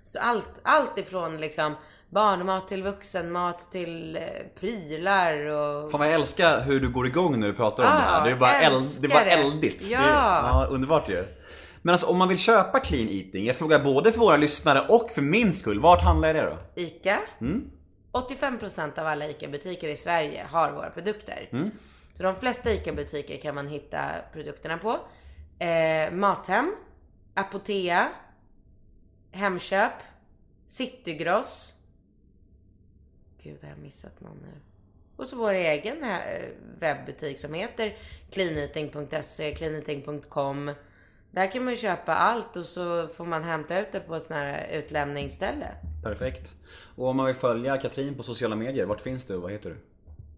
så 0.03 0.19
allt, 0.19 0.59
allt 0.63 0.97
ifrån 0.97 1.37
liksom 1.41 1.75
barnmat 2.11 2.67
till 2.67 2.83
vuxenmat 2.83 3.71
till 3.71 4.15
eh, 4.15 4.21
prylar 4.59 5.45
och... 5.45 5.91
Fan 5.91 5.99
vad 5.99 6.07
jag 6.07 6.15
älskar 6.15 6.61
hur 6.61 6.79
du 6.79 6.89
går 6.89 7.07
igång 7.07 7.39
när 7.39 7.47
du 7.47 7.53
pratar 7.53 7.83
om 7.83 7.89
Ah, 7.89 7.95
det 7.95 8.01
här. 8.01 8.25
Det 8.25 8.31
är 8.31 8.35
bara, 8.35 8.61
eld, 8.61 9.01
det 9.01 9.07
är 9.07 9.09
bara 9.09 9.25
eldigt. 9.25 9.87
Ja. 9.89 9.99
Det 9.99 10.03
är, 10.03 10.09
ja, 10.09 10.67
underbart 10.69 11.09
ju. 11.09 11.23
Men 11.81 11.91
alltså 11.93 12.07
om 12.07 12.17
man 12.17 12.27
vill 12.27 12.37
köpa 12.37 12.79
clean 12.79 13.09
eating, 13.09 13.45
jag 13.45 13.55
frågar 13.55 13.79
både 13.79 14.11
för 14.11 14.19
våra 14.19 14.37
lyssnare 14.37 14.85
och 14.87 15.11
för 15.11 15.21
min 15.21 15.53
skull. 15.53 15.79
Vart 15.79 16.01
handlar 16.03 16.27
jag 16.27 16.35
det 16.35 16.49
då? 16.75 16.81
ICA. 16.81 17.19
Mm. 17.41 17.71
85% 18.13 18.99
av 18.99 19.07
alla 19.07 19.27
ICA-butiker 19.29 19.87
i 19.89 19.95
Sverige 19.95 20.45
har 20.51 20.71
våra 20.71 20.89
produkter. 20.89 21.49
Mm. 21.51 21.71
Så 22.13 22.23
de 22.23 22.35
flesta 22.35 22.71
ICA-butiker 22.71 23.37
kan 23.41 23.55
man 23.55 23.67
hitta 23.67 23.99
produkterna 24.33 24.77
på. 24.77 24.99
Eh, 25.65 26.11
Mathem, 26.11 26.75
Apotea, 27.33 28.07
Hemköp, 29.31 29.91
Citygross. 30.67 31.77
Gud, 33.43 33.57
har 33.61 33.69
jag 33.69 33.77
missat 33.77 34.19
någon 34.19 34.37
nu? 34.37 34.61
Och 35.15 35.27
så 35.27 35.35
vår 35.35 35.51
egen 35.51 36.03
eh, 36.03 36.19
webbutik 36.79 37.39
som 37.39 37.53
heter 37.53 37.97
cleaneating.se, 38.31 39.55
cleaneating.com. 39.55 40.71
Där 41.31 41.51
kan 41.51 41.63
man 41.63 41.73
ju 41.73 41.77
köpa 41.77 42.15
allt 42.15 42.55
och 42.55 42.65
så 42.65 43.07
får 43.07 43.25
man 43.25 43.43
hämta 43.43 43.79
ut 43.79 43.91
det 43.91 43.99
på 43.99 44.15
ett 44.15 44.23
sån 44.23 44.35
här 44.35 44.67
utlämningsställe. 44.71 45.67
Perfekt. 46.03 46.53
Och 46.95 47.07
om 47.07 47.17
man 47.17 47.25
vill 47.25 47.35
följa 47.35 47.77
Katrin 47.77 48.15
på 48.15 48.23
sociala 48.23 48.55
medier, 48.55 48.85
vart 48.85 49.01
finns 49.01 49.25
du 49.25 49.35
och 49.35 49.41
vad 49.41 49.51
heter 49.51 49.69
du? 49.69 49.75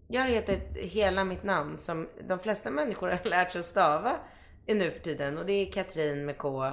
Jag 0.08 0.24
heter 0.24 0.58
hela 0.74 1.24
mitt 1.24 1.42
namn 1.42 1.78
som 1.78 2.08
de 2.28 2.38
flesta 2.38 2.70
människor 2.70 3.08
har 3.08 3.20
lärt 3.24 3.52
sig 3.52 3.58
att 3.58 3.64
stava 3.64 4.16
i 4.66 4.74
nu 4.74 4.90
för 4.90 5.00
tiden 5.00 5.38
och 5.38 5.46
det 5.46 5.52
är 5.52 5.72
Katrin 5.72 6.26
med 6.26 6.38
K. 6.38 6.72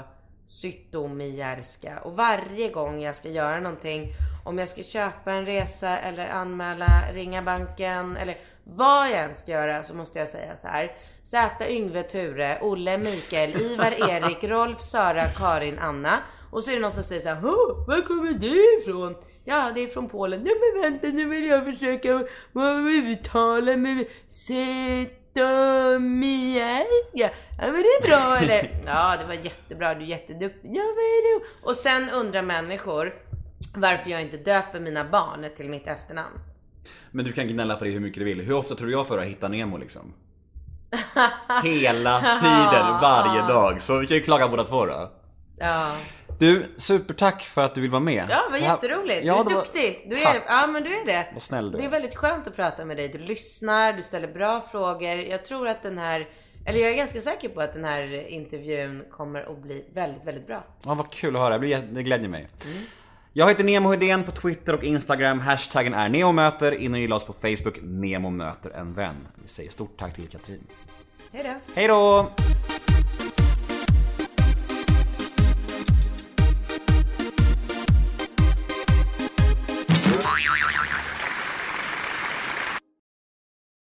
Zytomierska. 0.52 2.00
Och 2.00 2.16
varje 2.16 2.70
gång 2.70 3.02
jag 3.02 3.16
ska 3.16 3.30
göra 3.30 3.60
någonting, 3.60 4.12
om 4.46 4.58
jag 4.60 4.70
ska 4.70 4.84
köpa 4.84 5.32
en 5.32 5.46
resa 5.46 5.98
eller 5.98 6.30
anmäla, 6.30 7.12
ringa 7.14 7.42
banken 7.42 8.18
eller 8.18 8.38
vad 8.64 9.10
jag 9.10 9.20
än 9.20 9.36
ska 9.36 9.52
göra 9.52 9.84
så 9.84 9.96
måste 9.96 10.20
jag 10.20 10.30
säga 10.30 10.56
så 10.56 10.68
här. 10.68 10.92
Z, 11.24 11.70
Yngve, 11.70 12.04
Ture, 12.04 12.58
Olle, 12.62 12.98
Mikael, 12.98 13.62
Ivar, 13.62 13.92
Erik, 14.10 14.44
Rolf, 14.44 14.82
Sara, 14.82 15.26
Karin, 15.26 15.80
Anna. 15.80 16.20
Och 16.52 16.64
så 16.64 16.72
är 16.72 16.76
det 16.76 16.82
någon 16.82 16.92
som 16.92 17.04
säger 17.04 17.22
så 17.22 17.30
här, 17.30 17.36
"Hå, 17.42 17.86
var 17.88 18.02
kommer 18.02 18.34
det 18.34 18.82
ifrån? 18.82 19.16
Ja, 19.46 19.72
det 19.76 19.82
är 19.82 19.88
från 19.88 20.10
Polen. 20.10 20.42
Nej 20.44 20.54
men 20.60 20.82
vänta, 20.82 21.08
nu 21.08 21.26
vill 21.26 21.46
jag 21.46 21.66
försöka 21.66 22.24
uttala 23.12 23.78
mig. 23.78 24.10
Zetomierska. 25.34 27.30
Ja 27.58 27.72
men 27.72 27.74
det 27.74 27.80
är 27.80 28.08
bra 28.08 28.38
eller? 28.38 28.82
Ja, 28.86 29.18
det 29.18 29.26
var 29.26 29.34
jättebra, 29.34 29.94
du 29.96 30.02
är 30.02 30.06
jätteduktig. 30.08 30.70
Ja, 30.74 30.82
är 30.82 31.40
det? 31.40 31.46
Och 31.64 31.76
sen 31.76 32.10
undrar 32.10 32.42
människor 32.42 33.14
varför 33.76 34.10
jag 34.10 34.22
inte 34.22 34.38
döper 34.38 34.80
mina 34.80 35.04
barn 35.04 35.46
till 35.58 35.70
mitt 35.70 35.88
efternamn. 35.88 36.40
Men 37.12 37.26
du 37.26 37.32
kan 37.32 37.48
gnälla 37.48 37.76
på 37.76 37.84
det 37.84 37.92
hur 37.92 38.00
mycket 38.00 38.20
du 38.20 38.26
vill. 38.26 38.42
Hur 38.42 38.54
ofta 38.58 38.76
tror 38.76 38.88
du 38.88 38.94
jag 38.94 39.08
får 39.08 39.16
höra 39.16 39.26
Hitta 39.26 39.48
Nemo 39.48 39.78
liksom? 39.78 40.14
Hela 41.64 42.20
tiden, 42.20 42.88
varje 43.02 43.42
dag. 43.42 43.82
Så 43.82 43.98
vi 44.00 44.08
kan 44.08 44.18
ju 44.18 44.24
klaga 44.24 44.48
båda 44.48 44.64
två 44.64 44.86
då. 44.86 45.12
Ja. 45.58 45.96
Du, 46.42 46.66
supertack 46.78 47.42
för 47.44 47.62
att 47.64 47.76
du 47.76 47.82
vill 47.82 47.90
vara 47.92 48.00
med. 48.00 48.26
Ja, 48.30 48.48
här- 48.52 48.58
jätteroligt. 48.58 49.24
Ja, 49.24 49.34
du 49.34 49.40
är 49.40 49.44
var- 49.44 49.52
duktig. 49.52 50.06
Du 50.10 50.22
är, 50.22 50.42
ja, 50.48 50.68
men 50.68 50.84
du 50.84 50.96
är 51.02 51.06
det. 51.06 51.28
Vad 51.34 51.44
snäll 51.44 51.72
du 51.72 51.78
Det 51.78 51.86
är 51.86 51.90
väldigt 51.90 52.16
skönt 52.16 52.48
att 52.48 52.56
prata 52.56 52.86
med 52.86 52.98
dig. 52.98 53.08
Du 53.10 53.18
lyssnar, 53.18 53.94
du 53.94 54.04
ställer 54.04 54.28
bra 54.28 54.62
frågor. 54.62 55.10
Jag 55.18 55.46
tror 55.46 55.68
att 55.68 55.84
den 55.84 55.98
här, 55.98 56.28
eller 56.66 56.80
jag 56.80 56.90
är 56.92 56.96
ganska 56.96 57.22
säker 57.22 57.50
på 57.50 57.62
att 57.62 57.74
den 57.74 57.84
här 57.84 58.28
intervjun 58.28 59.04
kommer 59.12 59.52
att 59.52 59.62
bli 59.62 59.86
väldigt, 59.94 60.26
väldigt 60.28 60.48
bra. 60.48 60.64
Ja, 60.86 60.94
vad 60.94 61.12
kul 61.12 61.36
att 61.36 61.42
höra. 61.42 61.58
Det 61.58 62.04
glädjer 62.04 62.30
mig. 62.30 62.48
Jag 63.34 63.48
heter 63.50 63.64
Nemo 63.64 63.90
Hedén 63.92 64.24
på 64.24 64.32
Twitter 64.32 64.74
och 64.74 64.84
Instagram. 64.84 65.40
Hashtaggen 65.40 65.94
är 65.94 66.10
NEOMÖTER. 66.10 66.72
In 66.72 66.94
och 66.94 67.00
gilla 67.00 67.16
oss 67.16 67.26
på 67.26 67.34
Facebook. 67.34 67.78
Nemo 67.82 68.30
möter 68.30 68.70
en 68.72 68.94
vän. 68.94 69.28
Vi 69.42 69.48
säger 69.48 69.70
stort 69.70 70.00
tack 70.00 70.16
till 70.16 70.28
Katrin. 70.28 70.68
Hej 71.34 71.44
då. 71.44 71.74
Hej 71.76 71.88
då! 71.88 72.32